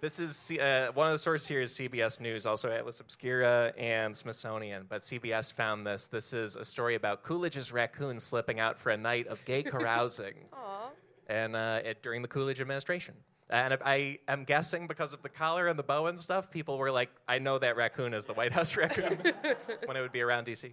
This 0.00 0.18
is 0.18 0.36
C- 0.36 0.58
uh, 0.60 0.90
one 0.92 1.06
of 1.06 1.12
the 1.12 1.18
sources 1.18 1.46
here 1.46 1.60
is 1.60 1.72
CBS 1.74 2.20
News, 2.20 2.44
also 2.44 2.70
Atlas 2.72 3.00
Obscura 3.00 3.72
and 3.78 4.16
Smithsonian. 4.16 4.86
But 4.88 5.02
CBS 5.02 5.52
found 5.52 5.86
this. 5.86 6.06
This 6.06 6.32
is 6.32 6.56
a 6.56 6.64
story 6.64 6.94
about 6.96 7.22
Coolidge's 7.22 7.72
raccoon 7.72 8.18
slipping 8.18 8.58
out 8.58 8.78
for 8.78 8.90
a 8.90 8.96
night 8.96 9.26
of 9.28 9.44
gay 9.44 9.62
carousing, 9.62 10.34
and 11.28 11.54
uh, 11.54 11.80
it, 11.84 12.02
during 12.02 12.20
the 12.22 12.28
Coolidge 12.28 12.60
administration. 12.60 13.14
And 13.50 13.76
I 13.84 14.18
am 14.28 14.44
guessing 14.44 14.86
because 14.86 15.12
of 15.12 15.22
the 15.22 15.28
collar 15.28 15.66
and 15.66 15.78
the 15.78 15.82
bow 15.82 16.06
and 16.06 16.18
stuff, 16.18 16.50
people 16.50 16.78
were 16.78 16.90
like, 16.90 17.10
"I 17.28 17.38
know 17.38 17.58
that 17.58 17.76
raccoon 17.76 18.14
is 18.14 18.24
the 18.26 18.32
White 18.32 18.52
House 18.52 18.76
raccoon," 18.76 19.18
when 19.84 19.96
it 19.96 20.00
would 20.00 20.10
be 20.12 20.22
around 20.22 20.46
DC. 20.46 20.72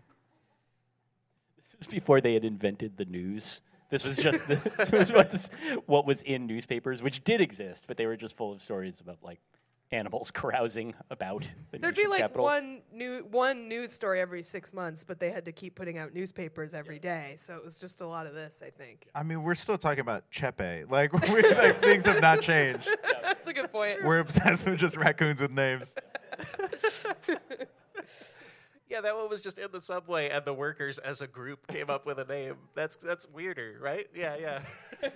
This 1.79 1.87
was 1.87 1.93
before 1.93 2.21
they 2.21 2.33
had 2.33 2.45
invented 2.45 2.97
the 2.97 3.05
news. 3.05 3.61
This 3.89 4.07
was 4.07 4.17
just 4.17 4.47
the, 4.47 4.55
this 4.77 4.91
was 4.91 5.11
what, 5.11 5.31
this, 5.31 5.49
what 5.85 6.05
was 6.05 6.21
in 6.21 6.45
newspapers, 6.45 7.01
which 7.01 7.23
did 7.23 7.41
exist, 7.41 7.85
but 7.87 7.97
they 7.97 8.05
were 8.05 8.17
just 8.17 8.35
full 8.37 8.51
of 8.51 8.61
stories 8.61 8.99
about 8.99 9.17
like 9.23 9.39
animals 9.91 10.29
carousing 10.29 10.93
about. 11.09 11.43
The 11.71 11.79
There'd 11.79 11.95
be 11.95 12.05
like 12.05 12.21
capital. 12.21 12.43
one 12.43 12.81
new 12.93 13.25
one 13.31 13.67
news 13.67 13.91
story 13.91 14.19
every 14.19 14.43
six 14.43 14.71
months, 14.71 15.03
but 15.03 15.19
they 15.19 15.31
had 15.31 15.45
to 15.45 15.51
keep 15.51 15.73
putting 15.73 15.97
out 15.97 16.13
newspapers 16.13 16.75
every 16.75 16.99
day, 16.99 17.33
so 17.37 17.55
it 17.55 17.63
was 17.63 17.79
just 17.79 18.01
a 18.01 18.05
lot 18.05 18.27
of 18.27 18.35
this. 18.35 18.61
I 18.63 18.69
think 18.69 19.07
I 19.15 19.23
mean, 19.23 19.41
we're 19.41 19.55
still 19.55 19.79
talking 19.79 20.01
about 20.01 20.29
Chepe. 20.29 20.85
Like, 20.91 21.11
we, 21.13 21.41
like 21.41 21.77
things 21.77 22.05
have 22.05 22.21
not 22.21 22.41
changed. 22.41 22.87
that's 23.23 23.47
a 23.47 23.53
good 23.53 23.71
point. 23.71 23.97
We're 24.03 24.19
obsessed 24.19 24.67
with 24.67 24.77
just 24.77 24.95
raccoons 24.97 25.41
with 25.41 25.51
names. 25.51 25.95
Yeah, 28.89 29.01
that 29.01 29.15
one 29.15 29.29
was 29.29 29.41
just 29.43 29.59
in 29.59 29.71
the 29.71 29.81
subway, 29.81 30.29
and 30.29 30.43
the 30.45 30.53
workers 30.53 30.97
as 30.97 31.21
a 31.21 31.27
group 31.27 31.67
came 31.67 31.89
up 31.89 32.05
with 32.05 32.17
a 32.19 32.25
name. 32.25 32.55
That's 32.73 32.95
that's 32.95 33.27
weirder, 33.29 33.77
right? 33.79 34.07
Yeah, 34.15 34.35
yeah. 34.39 34.61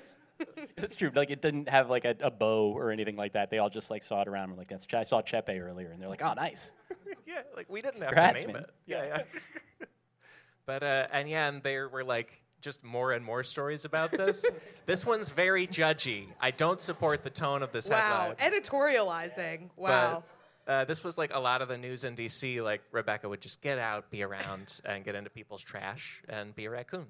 That's 0.76 0.95
true. 0.95 1.11
Like 1.15 1.30
it 1.30 1.41
didn't 1.41 1.69
have 1.69 1.89
like 1.89 2.05
a, 2.05 2.15
a 2.19 2.30
bow 2.32 2.74
or 2.76 2.91
anything 2.91 3.15
like 3.15 3.34
that. 3.34 3.49
They 3.49 3.59
all 3.59 3.69
just 3.69 3.89
like 3.89 4.03
saw 4.03 4.21
it 4.21 4.28
around 4.28 4.45
and 4.45 4.53
were 4.53 4.57
like, 4.57 4.67
"That's." 4.67 4.86
Che- 4.86 4.97
I 4.97 5.03
saw 5.03 5.21
Chepe 5.21 5.57
earlier, 5.61 5.91
and 5.91 6.01
they're 6.01 6.09
like, 6.09 6.24
"Oh, 6.24 6.34
nice." 6.34 6.71
yeah, 7.26 7.41
like 7.55 7.69
we 7.69 7.82
didn't 7.82 8.01
have 8.01 8.09
Congrats, 8.09 8.41
to 8.41 8.47
name 8.47 8.53
man. 8.55 8.63
it. 8.63 8.69
Yeah, 8.86 9.05
yeah. 9.05 9.86
but 10.65 10.84
uh, 10.84 11.07
and 11.13 11.30
yeah, 11.30 11.49
and 11.49 11.63
there 11.63 11.88
were 11.88 12.03
like 12.03 12.41
just 12.61 12.84
more 12.84 13.11
and 13.11 13.24
more 13.24 13.43
stories 13.43 13.86
about 13.86 14.11
this. 14.11 14.45
this 14.86 15.05
one's 15.05 15.30
very 15.30 15.67
judgy. 15.67 16.26
I 16.41 16.51
don't 16.51 16.82
support 16.82 17.24
the 17.24 17.30
tone 17.30 17.61
of 17.63 17.71
this 17.71 17.89
Wow, 17.89 18.34
headline. 18.38 18.51
editorializing. 18.61 19.69
Wow. 19.78 20.24
But, 20.66 20.72
uh, 20.72 20.86
this 20.86 21.03
was 21.03 21.18
like 21.18 21.34
a 21.34 21.39
lot 21.39 21.61
of 21.61 21.68
the 21.68 21.78
news 21.78 22.03
in 22.03 22.16
DC. 22.16 22.61
Like 22.64 22.82
Rebecca 22.91 23.28
would 23.28 23.41
just 23.41 23.61
get 23.61 23.80
out, 23.80 24.09
be 24.09 24.24
around, 24.24 24.80
and 24.86 25.03
get 25.03 25.16
into 25.16 25.30
people's 25.30 25.61
trash 25.61 26.22
and 26.30 26.55
be 26.55 26.66
a 26.66 26.70
raccoon. 26.70 27.07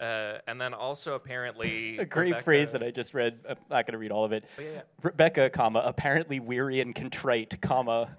Uh, 0.00 0.38
and 0.46 0.58
then 0.60 0.72
also 0.72 1.14
apparently 1.14 1.98
A 2.00 2.04
great 2.06 2.28
Rebecca- 2.28 2.44
phrase 2.44 2.72
that 2.72 2.82
I 2.82 2.90
just 2.90 3.12
read. 3.12 3.38
I'm 3.48 3.56
not 3.70 3.86
going 3.86 3.92
to 3.92 3.98
read 3.98 4.10
all 4.10 4.24
of 4.24 4.32
it. 4.32 4.44
Oh, 4.58 4.62
yeah, 4.62 4.68
yeah. 4.76 4.80
Rebecca, 5.02 5.50
comma 5.50 5.82
apparently 5.84 6.40
weary 6.40 6.80
and 6.80 6.94
contrite, 6.94 7.60
comma. 7.60 8.08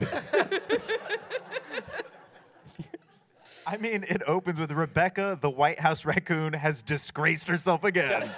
I 3.67 3.78
mean, 3.78 4.03
it 4.07 4.22
opens 4.28 4.59
with 4.59 4.72
Rebecca, 4.72 5.38
the 5.39 5.49
White 5.49 5.80
House 5.80 6.03
raccoon, 6.05 6.53
has 6.53 6.82
disgraced 6.82 7.47
herself 7.47 7.84
again. 7.84 8.32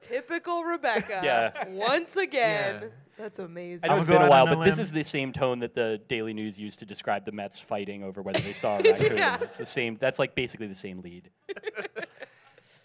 Typical 0.00 0.62
Rebecca. 0.64 1.20
Yeah. 1.24 1.68
Once 1.68 2.16
again. 2.16 2.80
Yeah. 2.82 2.88
That's 3.18 3.40
amazing. 3.40 3.90
I 3.90 3.94
know 3.94 3.98
it's 3.98 4.06
been 4.06 4.22
a 4.22 4.30
while, 4.30 4.46
but 4.46 4.64
this 4.64 4.78
is 4.78 4.92
the 4.92 5.02
same 5.02 5.32
tone 5.32 5.58
that 5.58 5.74
the 5.74 6.00
Daily 6.08 6.32
News 6.32 6.58
used 6.58 6.78
to 6.78 6.86
describe 6.86 7.24
the 7.24 7.32
Mets 7.32 7.58
fighting 7.58 8.04
over 8.04 8.22
whether 8.22 8.38
they 8.40 8.52
saw 8.52 8.76
a 8.78 8.82
raccoon. 8.82 9.16
Yeah. 9.16 9.38
It's 9.40 9.56
the 9.56 9.66
same. 9.66 9.96
That's 10.00 10.20
like 10.20 10.36
basically 10.36 10.68
the 10.68 10.74
same 10.76 11.00
lead. 11.00 11.30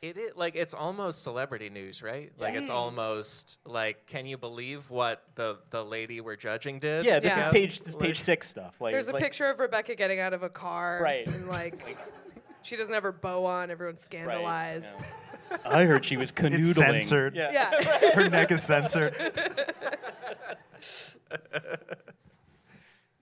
It 0.02 0.18
is 0.18 0.36
like 0.36 0.58
it's 0.58 0.74
almost 0.74 1.24
celebrity 1.24 1.70
news, 1.70 2.04
right? 2.04 2.30
Like 2.38 2.56
it's 2.56 2.70
almost 2.70 3.60
like, 3.66 4.06
can 4.06 4.26
you 4.26 4.38
believe 4.38 4.90
what 4.92 5.24
the 5.36 5.60
the 5.70 5.82
lady 5.86 6.20
we're 6.20 6.36
judging 6.36 6.80
did? 6.80 7.06
Yeah, 7.06 7.22
this 7.22 7.32
Yeah. 7.32 7.48
is 7.48 7.54
page 7.54 7.80
this 7.80 7.88
is 7.88 7.96
Like- 7.96 8.04
page 8.08 8.20
six 8.20 8.50
stuff. 8.50 8.82
Like, 8.82 8.92
There's 8.92 9.08
a 9.08 9.14
like, 9.14 9.24
picture 9.24 9.46
of 9.50 9.62
Rebecca 9.62 9.96
getting 9.96 10.20
out 10.20 10.34
of 10.34 10.44
a 10.44 10.50
car. 10.50 11.00
Right. 11.02 11.26
And 11.26 11.48
like, 11.48 11.98
she 12.64 12.76
doesn't 12.76 12.94
have 12.94 13.04
her 13.04 13.12
bow 13.12 13.46
on. 13.46 13.72
Everyone's 13.72 14.02
scandalized. 14.02 15.00
I 15.66 15.84
heard 15.86 16.04
she 16.04 16.18
was 16.18 16.32
canoodling. 16.32 16.60
It's 16.60 16.78
censored. 16.78 17.36
Yeah. 17.36 17.52
Yeah. 17.52 18.12
Her 18.14 18.30
neck 18.30 18.52
is 18.52 18.64
censored. 18.64 19.16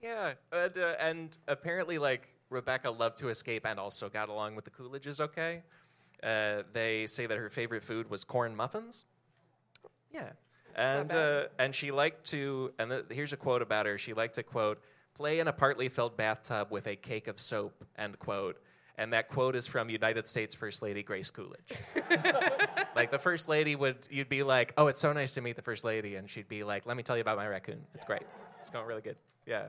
Yeah, 0.02 0.32
and, 0.52 0.78
uh, 0.78 0.94
and 1.00 1.36
apparently, 1.46 1.98
like 1.98 2.28
Rebecca 2.50 2.90
loved 2.90 3.18
to 3.18 3.28
escape 3.28 3.66
and 3.66 3.78
also 3.78 4.08
got 4.08 4.28
along 4.28 4.56
with 4.56 4.64
the 4.64 4.70
Coolidges. 4.70 5.20
Okay, 5.20 5.62
uh, 6.22 6.62
they 6.72 7.06
say 7.06 7.26
that 7.26 7.38
her 7.38 7.48
favorite 7.48 7.84
food 7.84 8.10
was 8.10 8.24
corn 8.24 8.54
muffins. 8.56 9.04
Yeah, 10.12 10.30
and 10.74 11.12
uh, 11.12 11.44
and 11.58 11.74
she 11.74 11.92
liked 11.92 12.26
to. 12.30 12.72
And 12.80 12.90
th- 12.90 13.04
here's 13.10 13.32
a 13.32 13.36
quote 13.36 13.62
about 13.62 13.86
her. 13.86 13.96
She 13.96 14.12
liked 14.12 14.34
to 14.34 14.42
quote 14.42 14.82
play 15.14 15.38
in 15.38 15.46
a 15.46 15.52
partly 15.52 15.88
filled 15.88 16.16
bathtub 16.16 16.68
with 16.70 16.86
a 16.88 16.96
cake 16.96 17.28
of 17.28 17.38
soap. 17.38 17.84
End 17.96 18.18
quote. 18.18 18.60
And 19.02 19.12
that 19.14 19.28
quote 19.28 19.56
is 19.56 19.66
from 19.66 19.90
United 19.90 20.28
States 20.28 20.54
First 20.54 20.80
Lady 20.80 21.02
Grace 21.02 21.28
Coolidge. 21.28 21.82
like 22.94 23.10
the 23.10 23.18
first 23.18 23.48
lady 23.48 23.74
would, 23.74 23.96
you'd 24.08 24.28
be 24.28 24.44
like, 24.44 24.72
"Oh, 24.76 24.86
it's 24.86 25.00
so 25.00 25.12
nice 25.12 25.34
to 25.34 25.40
meet 25.40 25.56
the 25.56 25.62
first 25.62 25.82
lady," 25.82 26.14
and 26.14 26.30
she'd 26.30 26.48
be 26.48 26.62
like, 26.62 26.86
"Let 26.86 26.96
me 26.96 27.02
tell 27.02 27.16
you 27.16 27.20
about 27.20 27.36
my 27.36 27.48
raccoon. 27.48 27.84
It's 27.96 28.04
great. 28.04 28.22
It's 28.60 28.70
going 28.70 28.86
really 28.86 29.02
good." 29.02 29.16
Yeah. 29.44 29.66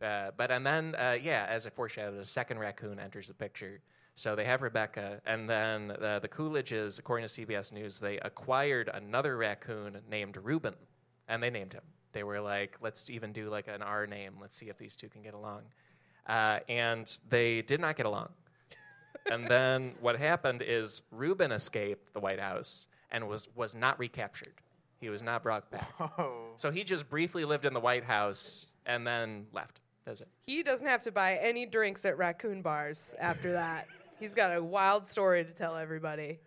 Uh, 0.00 0.30
but 0.36 0.52
and 0.52 0.64
then 0.64 0.94
uh, 0.94 1.16
yeah, 1.20 1.46
as 1.48 1.66
a 1.66 1.72
foreshadow, 1.72 2.16
a 2.16 2.24
second 2.24 2.60
raccoon 2.60 3.00
enters 3.00 3.26
the 3.26 3.34
picture. 3.34 3.80
So 4.14 4.36
they 4.36 4.44
have 4.44 4.62
Rebecca, 4.62 5.20
and 5.26 5.50
then 5.50 5.90
uh, 5.90 6.20
the 6.20 6.28
Coolidges, 6.28 7.00
according 7.00 7.26
to 7.26 7.46
CBS 7.46 7.72
News, 7.72 7.98
they 7.98 8.18
acquired 8.18 8.90
another 8.94 9.36
raccoon 9.36 9.98
named 10.08 10.36
Reuben, 10.40 10.74
and 11.26 11.42
they 11.42 11.50
named 11.50 11.72
him. 11.72 11.82
They 12.12 12.22
were 12.22 12.40
like, 12.40 12.76
let's 12.80 13.10
even 13.10 13.32
do 13.32 13.48
like 13.48 13.66
an 13.66 13.82
R 13.82 14.06
name. 14.06 14.34
Let's 14.40 14.54
see 14.54 14.68
if 14.68 14.78
these 14.78 14.94
two 14.94 15.08
can 15.08 15.22
get 15.22 15.34
along. 15.34 15.62
Uh, 16.28 16.60
and 16.68 17.16
they 17.30 17.62
did 17.62 17.80
not 17.80 17.96
get 17.96 18.06
along. 18.06 18.28
and 19.30 19.46
then 19.48 19.94
what 20.00 20.16
happened 20.18 20.62
is 20.66 21.02
Reuben 21.10 21.52
escaped 21.52 22.12
the 22.12 22.20
White 22.20 22.40
House 22.40 22.88
and 23.10 23.26
was 23.28 23.48
was 23.56 23.74
not 23.74 23.98
recaptured. 23.98 24.52
He 25.00 25.08
was 25.10 25.22
not 25.22 25.42
brought 25.42 25.70
back. 25.70 25.88
So 26.56 26.70
he 26.70 26.82
just 26.84 27.08
briefly 27.08 27.44
lived 27.44 27.64
in 27.64 27.72
the 27.72 27.80
White 27.80 28.04
House 28.04 28.66
and 28.84 29.06
then 29.06 29.46
left. 29.52 29.80
That's 30.04 30.20
it. 30.20 30.28
He 30.44 30.62
doesn't 30.62 30.88
have 30.88 31.02
to 31.02 31.12
buy 31.12 31.38
any 31.40 31.66
drinks 31.66 32.04
at 32.04 32.18
raccoon 32.18 32.62
bars 32.62 33.14
after 33.20 33.52
that. 33.52 33.86
He's 34.18 34.34
got 34.34 34.56
a 34.56 34.62
wild 34.62 35.06
story 35.06 35.44
to 35.44 35.52
tell 35.52 35.76
everybody. 35.76 36.40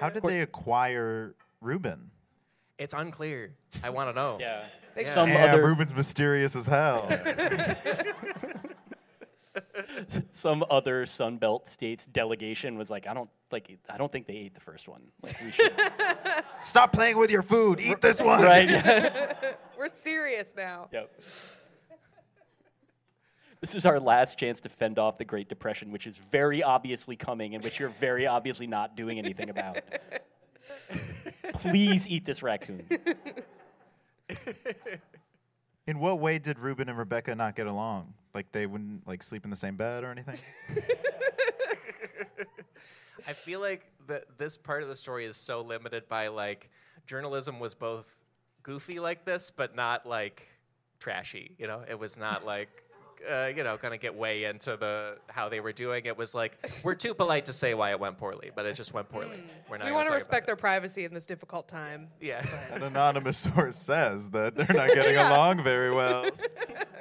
How 0.00 0.08
did 0.08 0.22
they 0.22 0.40
acquire 0.40 1.34
Reuben? 1.60 2.10
It's 2.78 2.94
unclear. 2.94 3.52
I 3.84 3.90
want 3.90 4.08
to 4.08 4.14
know. 4.14 4.38
Yeah. 4.40 4.64
They- 4.94 5.04
Some 5.04 5.28
Damn, 5.28 5.50
other 5.50 5.66
Reuben's 5.66 5.94
mysterious 5.94 6.56
as 6.56 6.66
hell. 6.66 7.06
some 10.32 10.64
other 10.70 11.04
Sunbelt 11.06 11.66
states 11.66 12.06
delegation 12.06 12.76
was 12.76 12.90
like, 12.90 13.06
I 13.06 13.14
don't 13.14 13.30
like. 13.50 13.76
I 13.88 13.96
don't 13.96 14.10
think 14.10 14.26
they 14.26 14.34
ate 14.34 14.54
the 14.54 14.60
first 14.60 14.88
one. 14.88 15.02
Like, 15.22 15.54
Stop 16.60 16.92
playing 16.92 17.18
with 17.18 17.30
your 17.30 17.42
food. 17.42 17.80
Eat 17.80 18.00
this 18.00 18.20
one. 18.22 18.42
right? 18.42 19.46
We're 19.76 19.88
serious 19.88 20.54
now. 20.56 20.88
Yep. 20.92 21.10
This 23.60 23.74
is 23.76 23.86
our 23.86 24.00
last 24.00 24.38
chance 24.38 24.60
to 24.62 24.68
fend 24.68 24.98
off 24.98 25.18
the 25.18 25.24
Great 25.24 25.48
Depression, 25.48 25.92
which 25.92 26.06
is 26.06 26.16
very 26.16 26.62
obviously 26.62 27.14
coming 27.16 27.54
and 27.54 27.62
which 27.62 27.78
you're 27.78 27.90
very 28.00 28.26
obviously 28.26 28.66
not 28.66 28.96
doing 28.96 29.18
anything 29.18 29.50
about. 29.50 29.78
Please 31.54 32.08
eat 32.08 32.24
this 32.24 32.42
raccoon. 32.42 32.84
In 35.86 35.98
what 36.00 36.18
way 36.18 36.38
did 36.38 36.58
Reuben 36.58 36.88
and 36.88 36.98
Rebecca 36.98 37.34
not 37.34 37.54
get 37.54 37.66
along? 37.68 38.14
Like 38.34 38.50
they 38.52 38.66
wouldn't 38.66 39.06
like 39.06 39.22
sleep 39.22 39.44
in 39.44 39.50
the 39.50 39.56
same 39.56 39.76
bed 39.76 40.04
or 40.04 40.10
anything? 40.10 40.38
I 43.28 43.32
feel 43.32 43.60
like 43.60 43.84
that 44.08 44.38
this 44.38 44.56
part 44.56 44.82
of 44.82 44.88
the 44.88 44.96
story 44.96 45.24
is 45.24 45.36
so 45.36 45.60
limited 45.60 46.08
by 46.08 46.28
like 46.28 46.70
journalism 47.06 47.60
was 47.60 47.74
both 47.74 48.18
goofy 48.62 49.00
like 49.00 49.24
this, 49.24 49.50
but 49.50 49.76
not 49.76 50.06
like 50.06 50.46
trashy. 50.98 51.54
You 51.58 51.66
know, 51.66 51.82
it 51.88 51.98
was 51.98 52.18
not 52.18 52.44
like. 52.44 52.68
Uh, 53.30 53.52
you 53.56 53.62
know, 53.62 53.76
gonna 53.76 53.98
get 53.98 54.16
way 54.16 54.42
into 54.46 54.76
the 54.76 55.16
how 55.28 55.48
they 55.48 55.60
were 55.60 55.70
doing. 55.70 56.06
It 56.06 56.18
was 56.18 56.34
like 56.34 56.58
we're 56.82 56.96
too 56.96 57.14
polite 57.14 57.44
to 57.44 57.52
say 57.52 57.72
why 57.72 57.92
it 57.92 58.00
went 58.00 58.18
poorly, 58.18 58.50
but 58.52 58.66
it 58.66 58.74
just 58.74 58.92
went 58.92 59.08
poorly. 59.10 59.40
We're 59.70 59.78
not. 59.78 59.86
We 59.86 59.92
want 59.92 60.08
to 60.08 60.12
respect 60.12 60.42
about 60.42 60.46
their 60.48 60.56
privacy 60.56 61.04
in 61.04 61.14
this 61.14 61.24
difficult 61.24 61.68
time. 61.68 62.08
it. 62.20 62.26
Yeah. 62.26 62.44
An 62.72 62.82
anonymous 62.82 63.38
source 63.38 63.76
says 63.76 64.30
that 64.30 64.56
they're 64.56 64.76
not 64.76 64.88
getting 64.88 65.16
along 65.18 65.62
very 65.62 65.92
well. 65.92 66.28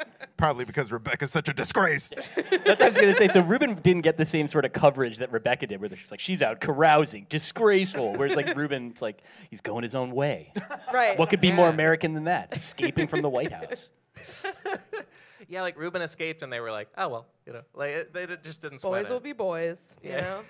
Probably 0.42 0.66
because 0.66 0.92
Rebecca's 0.92 1.32
such 1.32 1.50
a 1.50 1.54
disgrace. 1.54 2.10
That's 2.36 2.50
what 2.66 2.82
I 2.82 2.86
was 2.90 2.96
gonna 2.96 3.14
say. 3.14 3.28
So 3.28 3.42
Reuben 3.44 3.76
didn't 3.76 4.02
get 4.02 4.18
the 4.18 4.26
same 4.26 4.48
sort 4.48 4.66
of 4.66 4.74
coverage 4.74 5.18
that 5.18 5.32
Rebecca 5.32 5.68
did, 5.68 5.80
where 5.80 5.90
she's 5.96 6.10
like, 6.10 6.20
she's 6.20 6.42
out 6.42 6.60
carousing, 6.60 7.28
disgraceful. 7.30 8.14
Whereas 8.14 8.36
like 8.36 8.56
Reuben's 8.56 9.04
like, 9.04 9.22
he's 9.52 9.62
going 9.62 9.84
his 9.84 9.94
own 9.94 10.10
way. 10.12 10.52
Right. 10.92 11.18
What 11.18 11.30
could 11.30 11.42
be 11.42 11.52
more 11.52 11.70
American 11.70 12.14
than 12.16 12.24
that? 12.26 12.56
Escaping 12.56 13.08
from 13.08 13.22
the 13.22 13.30
White 13.30 13.52
House. 13.52 13.90
yeah, 15.48 15.62
like 15.62 15.78
Reuben 15.80 16.02
escaped, 16.02 16.42
and 16.42 16.52
they 16.52 16.60
were 16.60 16.72
like, 16.72 16.90
"Oh 16.98 17.08
well," 17.08 17.28
you 17.46 17.54
know, 17.54 17.62
like 17.74 17.92
it, 17.92 18.14
they 18.14 18.26
d- 18.26 18.36
just 18.44 18.62
didn't 18.64 18.80
sweat 18.80 18.94
Boys 19.04 19.10
it. 19.10 19.14
will 19.14 19.20
be 19.22 19.32
boys. 19.34 19.96
You 20.04 20.10
Yeah. 20.10 20.22
know. 20.22 20.42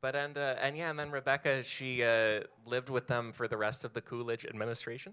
But 0.00 0.14
and 0.16 0.36
uh, 0.36 0.56
and 0.60 0.76
yeah, 0.76 0.90
and 0.90 0.98
then 0.98 1.10
Rebecca 1.10 1.62
she 1.64 2.02
uh, 2.02 2.40
lived 2.66 2.90
with 2.90 3.06
them 3.06 3.32
for 3.32 3.48
the 3.48 3.56
rest 3.56 3.84
of 3.84 3.94
the 3.94 4.00
Coolidge 4.02 4.44
administration, 4.44 5.12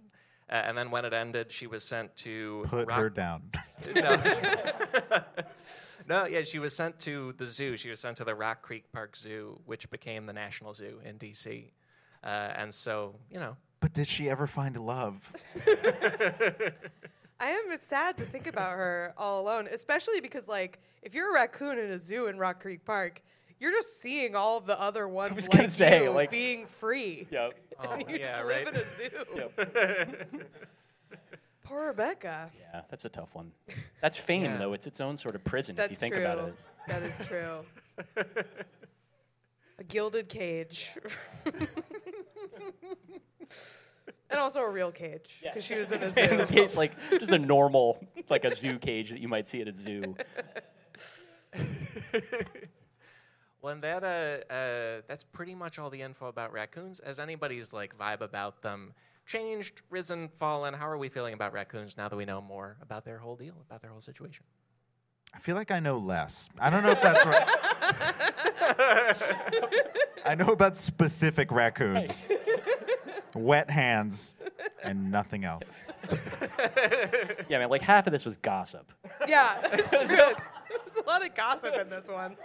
uh, 0.49 0.61
and 0.65 0.77
then 0.77 0.91
when 0.91 1.05
it 1.05 1.13
ended, 1.13 1.51
she 1.51 1.67
was 1.67 1.84
sent 1.84 2.15
to 2.17 2.65
Put 2.67 2.88
Rock- 2.88 2.99
her 2.99 3.09
down. 3.09 3.43
no. 3.95 4.17
no, 6.07 6.26
yeah, 6.26 6.43
she 6.43 6.59
was 6.59 6.76
sent 6.76 6.99
to 6.99 7.34
the 7.38 7.45
zoo. 7.45 7.77
She 7.77 7.89
was 7.89 7.99
sent 7.99 8.17
to 8.17 8.23
the 8.23 8.35
Rock 8.35 8.61
Creek 8.61 8.91
Park 8.93 9.15
Zoo, 9.15 9.59
which 9.65 9.89
became 9.89 10.26
the 10.26 10.34
National 10.34 10.73
Zoo 10.73 10.99
in 11.03 11.17
D.C. 11.17 11.72
Uh, 12.23 12.27
and 12.55 12.73
so, 12.73 13.15
you 13.30 13.39
know, 13.39 13.55
But 13.80 13.93
did 13.93 14.07
she 14.07 14.30
ever 14.30 14.47
find 14.47 14.77
love? 14.77 15.31
I 17.39 17.49
am 17.49 17.77
sad 17.80 18.17
to 18.17 18.23
think 18.23 18.47
about 18.47 18.72
her 18.77 19.13
all 19.17 19.41
alone, 19.41 19.67
especially 19.72 20.22
because 20.22 20.47
like 20.47 20.80
if 21.01 21.13
you're 21.13 21.31
a 21.31 21.34
raccoon 21.34 21.77
in 21.77 21.91
a 21.91 21.97
zoo 21.97 22.27
in 22.27 22.38
Rock 22.38 22.61
Creek 22.61 22.85
Park, 22.85 23.22
you're 23.60 23.72
just 23.72 24.02
seeing 24.02 24.36
all 24.36 24.57
of 24.57 24.65
the 24.65 24.80
other 24.80 25.07
ones 25.07 25.41
like 25.44 25.52
gonna 25.52 25.69
say, 25.69 26.03
you 26.03 26.11
like- 26.11 26.30
being 26.32 26.65
free. 26.65 27.27
Yep. 27.32 27.60
Oh, 27.77 27.98
you 27.98 28.06
yeah, 28.07 28.18
just 28.19 28.44
right. 28.45 28.65
live 28.65 28.73
in 28.73 28.80
a 28.80 28.86
zoo. 28.86 29.10
Poor 31.65 31.88
Rebecca. 31.88 32.49
Yeah, 32.57 32.82
that's 32.90 33.03
a 33.03 33.10
tough 33.10 33.36
one. 33.36 33.52
That's 33.99 34.15
fame, 34.15 34.44
Yeah. 34.45 34.57
though. 34.57 34.72
It's 34.72 34.88
its 34.88 35.02
own 35.02 35.18
sort 35.18 35.36
of 35.36 35.44
prison 35.44 35.76
That's 35.76 35.88
if 35.88 35.91
you 35.91 35.98
think 35.98 36.14
true. 36.14 36.23
about 36.23 36.48
it. 36.48 36.56
That 36.88 37.03
is 37.03 37.27
true. 37.27 37.65
a 39.77 39.84
gilded 39.84 40.30
cage. 40.30 40.91
and 44.30 44.40
also 44.40 44.61
a 44.61 44.69
real 44.69 44.91
cage 44.91 45.40
because 45.44 45.65
she 45.65 45.76
was 45.76 45.91
in 45.91 46.02
a 46.02 46.07
zoo. 46.10 46.22
In 46.22 46.38
this 46.38 46.52
case, 46.52 46.77
like 46.77 46.94
just 47.10 47.32
a 47.32 47.40
normal, 47.40 48.06
like 48.30 48.45
a 48.45 48.56
zoo 48.56 48.77
cage 48.80 49.10
that 49.10 49.19
you 49.19 49.27
might 49.27 49.49
see 49.49 49.60
at 49.61 49.68
a 49.68 49.73
zoo. 49.73 50.15
Well, 53.65 53.73
and 53.73 53.81
that 53.81 54.03
uh, 54.03 54.53
uh, 54.53 55.01
that's 55.07 55.23
pretty 55.23 55.55
much 55.55 55.79
all 55.79 55.89
the 55.89 56.03
info 56.03 56.27
about 56.27 56.53
raccoons. 56.53 57.01
Has 57.03 57.17
anybody's 57.17 57.73
like 57.73 57.97
vibe 57.97 58.21
about 58.21 58.61
them 58.61 58.93
changed, 59.25 59.81
risen, 59.89 60.27
fallen? 60.27 60.75
How 60.75 60.87
are 60.87 60.99
we 60.99 61.09
feeling 61.09 61.33
about 61.33 61.51
raccoons 61.51 61.97
now 61.97 62.07
that 62.07 62.15
we 62.15 62.25
know 62.25 62.41
more 62.41 62.77
about 62.79 63.05
their 63.05 63.17
whole 63.17 63.35
deal, 63.35 63.55
about 63.67 63.81
their 63.81 63.89
whole 63.89 64.01
situation? 64.01 64.45
I 65.33 65.39
feel 65.39 65.55
like 65.55 65.71
I 65.71 65.79
know 65.79 65.97
less. 65.97 66.47
I 66.59 66.69
don't 66.69 66.83
know 66.83 66.91
if 66.91 67.01
that's 67.01 67.25
right. 67.25 67.49
I 70.27 70.35
know 70.35 70.49
about 70.49 70.77
specific 70.77 71.51
raccoons, 71.51 72.29
wet 73.35 73.71
hands, 73.71 74.35
and 74.83 75.11
nothing 75.11 75.43
else. 75.43 75.81
Yeah, 77.49 77.59
man, 77.59 77.69
like 77.69 77.81
half 77.81 78.07
of 78.07 78.13
this 78.13 78.25
was 78.25 78.37
gossip. 78.37 78.91
Yeah, 79.27 79.59
it's 79.73 80.03
true. 80.05 80.17
There's 80.17 80.97
a 81.03 81.07
lot 81.07 81.25
of 81.25 81.35
gossip 81.35 81.75
in 81.75 81.89
this 81.89 82.09
one. 82.09 82.35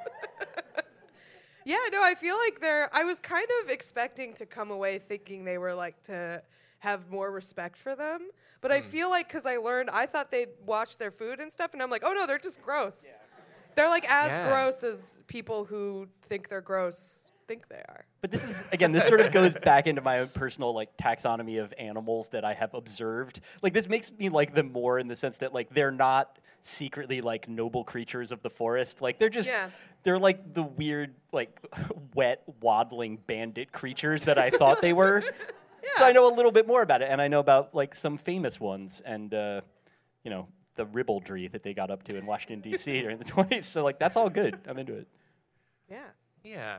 Yeah, 1.65 1.77
no, 1.93 2.03
I 2.03 2.15
feel 2.15 2.37
like 2.37 2.61
they're. 2.61 2.89
I 2.95 3.05
was 3.05 3.21
kind 3.21 3.47
of 3.63 3.71
expecting 3.71 4.35
to 4.35 4.47
come 4.47 4.71
away 4.71 4.99
thinking 4.99 5.45
they 5.45 5.59
were 5.59 5.75
like 5.75 6.03
to 6.05 6.43
have 6.81 7.11
more 7.11 7.31
respect 7.31 7.77
for 7.77 7.95
them, 7.95 8.31
but 8.61 8.73
I 8.73 8.81
hmm. 8.81 8.87
feel 8.87 9.11
like 9.11 9.29
because 9.29 9.47
I 9.47 9.57
learned, 9.57 9.91
I 9.91 10.07
thought 10.07 10.31
they'd 10.31 10.49
watch 10.65 10.99
their 10.99 11.11
food 11.11 11.41
and 11.41 11.53
stuff, 11.53 11.73
and 11.73 11.83
I'm 11.83 11.91
like, 11.91 12.03
oh 12.05 12.13
no, 12.13 12.27
they're 12.27 12.39
just 12.39 12.63
gross. 12.63 13.19
They're 13.75 13.89
like 13.89 14.11
as 14.11 14.37
Yeah. 14.37 14.49
gross 14.49 14.83
as 14.83 15.23
people 15.27 15.65
who 15.65 16.09
think 16.23 16.49
they're 16.49 16.61
gross 16.61 17.31
think 17.51 17.69
they 17.69 17.83
are. 17.89 18.05
But 18.21 18.31
this 18.31 18.45
is 18.45 18.63
again, 18.73 18.93
this 18.93 19.09
sort 19.09 19.21
of 19.21 19.33
goes 19.33 19.55
back 19.55 19.89
into 19.89 20.01
my 20.03 20.21
own 20.21 20.29
personal 20.29 20.73
like 20.73 20.97
taxonomy 20.97 21.61
of 21.61 21.75
animals 21.79 22.29
that 22.29 22.45
I 22.45 22.55
have 22.55 22.75
observed. 22.75 23.41
Like 23.61 23.75
this 23.75 23.89
makes 23.89 24.13
me 24.13 24.29
like 24.29 24.55
them 24.55 24.71
more 24.71 24.99
in 24.99 25.09
the 25.09 25.17
sense 25.17 25.39
that 25.39 25.53
like 25.53 25.69
they're 25.71 25.91
not 25.91 26.39
secretly 26.61 27.21
like 27.21 27.49
noble 27.49 27.85
creatures 27.85 28.33
of 28.33 28.43
the 28.43 28.51
forest. 28.51 29.01
Like 29.03 29.19
they're 29.19 29.29
just 29.29 29.49
Yeah. 29.49 29.71
they're 30.03 30.19
like 30.19 30.55
the 30.55 30.63
weird 30.63 31.15
like 31.33 31.59
wet 32.15 32.43
waddling 32.61 33.19
bandit 33.27 33.73
creatures 33.73 34.25
that 34.25 34.39
I 34.39 34.51
thought 34.51 34.81
they 34.81 34.93
were. 34.93 35.23
So 35.97 36.05
I 36.07 36.13
know 36.13 36.33
a 36.33 36.35
little 36.35 36.53
bit 36.53 36.67
more 36.69 36.83
about 36.83 37.03
it, 37.03 37.09
and 37.11 37.21
I 37.21 37.29
know 37.29 37.41
about 37.41 37.75
like 37.75 37.95
some 37.95 38.17
famous 38.17 38.61
ones, 38.61 39.03
and 39.05 39.35
uh, 39.35 39.61
you 40.23 40.31
know 40.31 40.47
the 40.77 40.87
ribaldry 40.87 41.49
that 41.49 41.63
they 41.63 41.75
got 41.75 41.91
up 41.91 42.05
to 42.05 42.17
in 42.17 42.25
Washington 42.27 42.61
D.C. 42.61 43.01
during 43.03 43.19
the 43.19 43.25
20s. 43.25 43.65
So 43.65 43.83
like 43.83 43.99
that's 43.99 44.15
all 44.17 44.31
good. 44.31 44.57
I'm 44.69 44.79
into 44.79 44.95
it. 44.95 45.09
Yeah. 45.91 46.05
Yeah. 46.45 46.77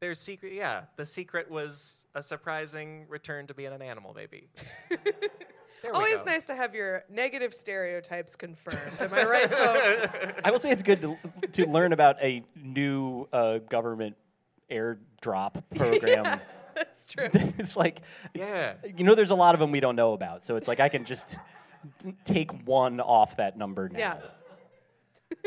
Their 0.00 0.14
secret, 0.14 0.52
yeah. 0.52 0.82
The 0.96 1.06
secret 1.06 1.50
was 1.50 2.06
a 2.14 2.22
surprising 2.22 3.06
return 3.08 3.46
to 3.46 3.54
being 3.54 3.72
an 3.72 3.80
animal, 3.82 4.12
maybe. 4.14 4.50
There 5.86 5.92
we 5.92 5.98
Always 5.98 6.22
go. 6.22 6.32
nice 6.32 6.46
to 6.46 6.54
have 6.56 6.74
your 6.74 7.04
negative 7.08 7.54
stereotypes 7.54 8.34
confirmed. 8.34 9.00
Am 9.00 9.14
I 9.14 9.24
right, 9.24 9.48
folks? 9.48 10.18
I 10.44 10.50
will 10.50 10.58
say 10.58 10.72
it's 10.72 10.82
good 10.82 11.00
to, 11.02 11.16
to 11.52 11.66
learn 11.66 11.92
about 11.92 12.20
a 12.20 12.42
new 12.60 13.28
uh, 13.32 13.58
government 13.58 14.16
airdrop 14.68 15.62
program. 15.76 16.40
That's 16.74 17.06
true. 17.06 17.28
it's 17.32 17.76
like, 17.76 18.00
Yeah. 18.34 18.74
you 18.96 19.04
know, 19.04 19.14
there's 19.14 19.30
a 19.30 19.36
lot 19.36 19.54
of 19.54 19.60
them 19.60 19.70
we 19.70 19.78
don't 19.78 19.94
know 19.94 20.12
about. 20.12 20.44
So 20.44 20.56
it's 20.56 20.66
like 20.66 20.80
I 20.80 20.88
can 20.88 21.04
just 21.04 21.36
take 22.24 22.50
one 22.66 22.98
off 23.00 23.36
that 23.36 23.56
number 23.56 23.88
now. 23.88 23.98
Yeah. 24.00 24.16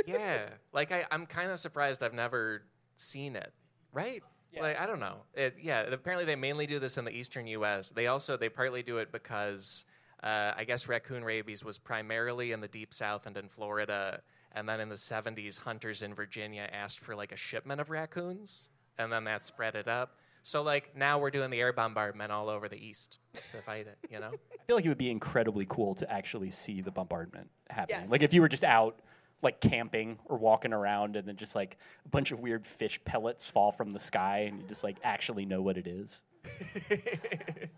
yeah. 0.07 0.49
Like 0.71 0.93
I, 0.93 1.05
I'm 1.11 1.25
kind 1.25 1.51
of 1.51 1.59
surprised 1.59 2.01
I've 2.01 2.13
never 2.13 2.63
seen 2.95 3.35
it. 3.35 3.51
Right? 3.91 4.23
Like 4.57 4.79
I 4.79 4.85
don't 4.85 5.01
know. 5.01 5.17
It, 5.33 5.57
yeah. 5.61 5.81
Apparently 5.81 6.23
they 6.25 6.35
mainly 6.37 6.65
do 6.65 6.79
this 6.79 6.97
in 6.97 7.03
the 7.03 7.11
eastern 7.11 7.45
U.S. 7.47 7.89
They 7.89 8.07
also 8.07 8.37
they 8.37 8.49
partly 8.49 8.83
do 8.83 8.99
it 8.99 9.11
because 9.11 9.85
uh, 10.23 10.53
I 10.57 10.63
guess 10.65 10.87
raccoon 10.87 11.23
rabies 11.23 11.63
was 11.63 11.77
primarily 11.77 12.51
in 12.51 12.61
the 12.61 12.67
deep 12.67 12.93
south 12.93 13.25
and 13.25 13.37
in 13.37 13.49
Florida, 13.49 14.21
and 14.51 14.67
then 14.67 14.79
in 14.79 14.89
the 14.89 14.95
70s, 14.95 15.61
hunters 15.61 16.01
in 16.01 16.13
Virginia 16.13 16.67
asked 16.71 16.99
for 16.99 17.15
like 17.15 17.31
a 17.31 17.37
shipment 17.37 17.79
of 17.79 17.89
raccoons, 17.89 18.69
and 18.97 19.11
then 19.11 19.23
that 19.25 19.45
spread 19.45 19.75
it 19.75 19.87
up. 19.87 20.17
So 20.43 20.63
like 20.63 20.95
now 20.95 21.19
we're 21.19 21.31
doing 21.31 21.49
the 21.49 21.59
air 21.59 21.73
bombardment 21.73 22.31
all 22.31 22.49
over 22.49 22.67
the 22.67 22.83
east 22.83 23.19
to 23.33 23.57
fight 23.57 23.87
it. 23.87 23.97
You 24.09 24.19
know? 24.19 24.31
I 24.51 24.63
feel 24.67 24.75
like 24.75 24.85
it 24.85 24.89
would 24.89 24.97
be 24.97 25.11
incredibly 25.11 25.65
cool 25.69 25.95
to 25.95 26.11
actually 26.11 26.49
see 26.51 26.81
the 26.81 26.91
bombardment 26.91 27.49
happening. 27.69 28.01
Yes. 28.01 28.09
Like 28.09 28.23
if 28.23 28.33
you 28.33 28.41
were 28.41 28.49
just 28.49 28.63
out 28.63 28.99
like 29.41 29.61
camping 29.61 30.17
or 30.25 30.37
walking 30.37 30.73
around 30.73 31.15
and 31.15 31.27
then 31.27 31.37
just 31.37 31.55
like 31.55 31.77
a 32.05 32.09
bunch 32.09 32.31
of 32.31 32.39
weird 32.39 32.67
fish 32.67 32.99
pellets 33.05 33.49
fall 33.49 33.71
from 33.71 33.93
the 33.93 33.99
sky 33.99 34.39
and 34.49 34.59
you 34.59 34.67
just 34.67 34.83
like 34.83 34.97
actually 35.03 35.45
know 35.45 35.61
what 35.61 35.77
it 35.77 35.87
is. 35.87 36.23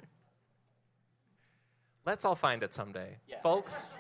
Let's 2.06 2.26
all 2.26 2.36
find 2.36 2.64
it 2.64 2.74
someday, 2.74 3.18
folks. 3.44 3.98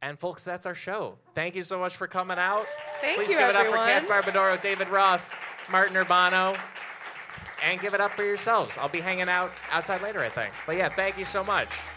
And 0.00 0.18
folks, 0.18 0.42
that's 0.42 0.66
our 0.66 0.74
show. 0.74 1.18
Thank 1.34 1.54
you 1.54 1.62
so 1.62 1.78
much 1.78 1.96
for 1.96 2.08
coming 2.08 2.38
out. 2.38 2.66
Thank 3.00 3.18
Please 3.18 3.30
you, 3.30 3.38
give 3.38 3.50
it 3.50 3.56
up 3.56 3.66
for 3.66 3.76
Kat 3.76 4.02
everyone. 4.02 4.22
Barbadoro, 4.22 4.60
David 4.60 4.88
Roth, 4.88 5.24
Martin 5.70 5.94
Urbano, 5.94 6.58
and 7.62 7.80
give 7.80 7.94
it 7.94 8.00
up 8.00 8.10
for 8.12 8.24
yourselves. 8.24 8.78
I'll 8.78 8.88
be 8.88 9.00
hanging 9.00 9.28
out 9.28 9.52
outside 9.70 10.02
later, 10.02 10.18
I 10.18 10.28
think. 10.28 10.52
But 10.66 10.76
yeah, 10.76 10.88
thank 10.88 11.18
you 11.18 11.24
so 11.24 11.44
much. 11.44 11.68
Bye, 11.68 11.74
everyone. 11.74 11.91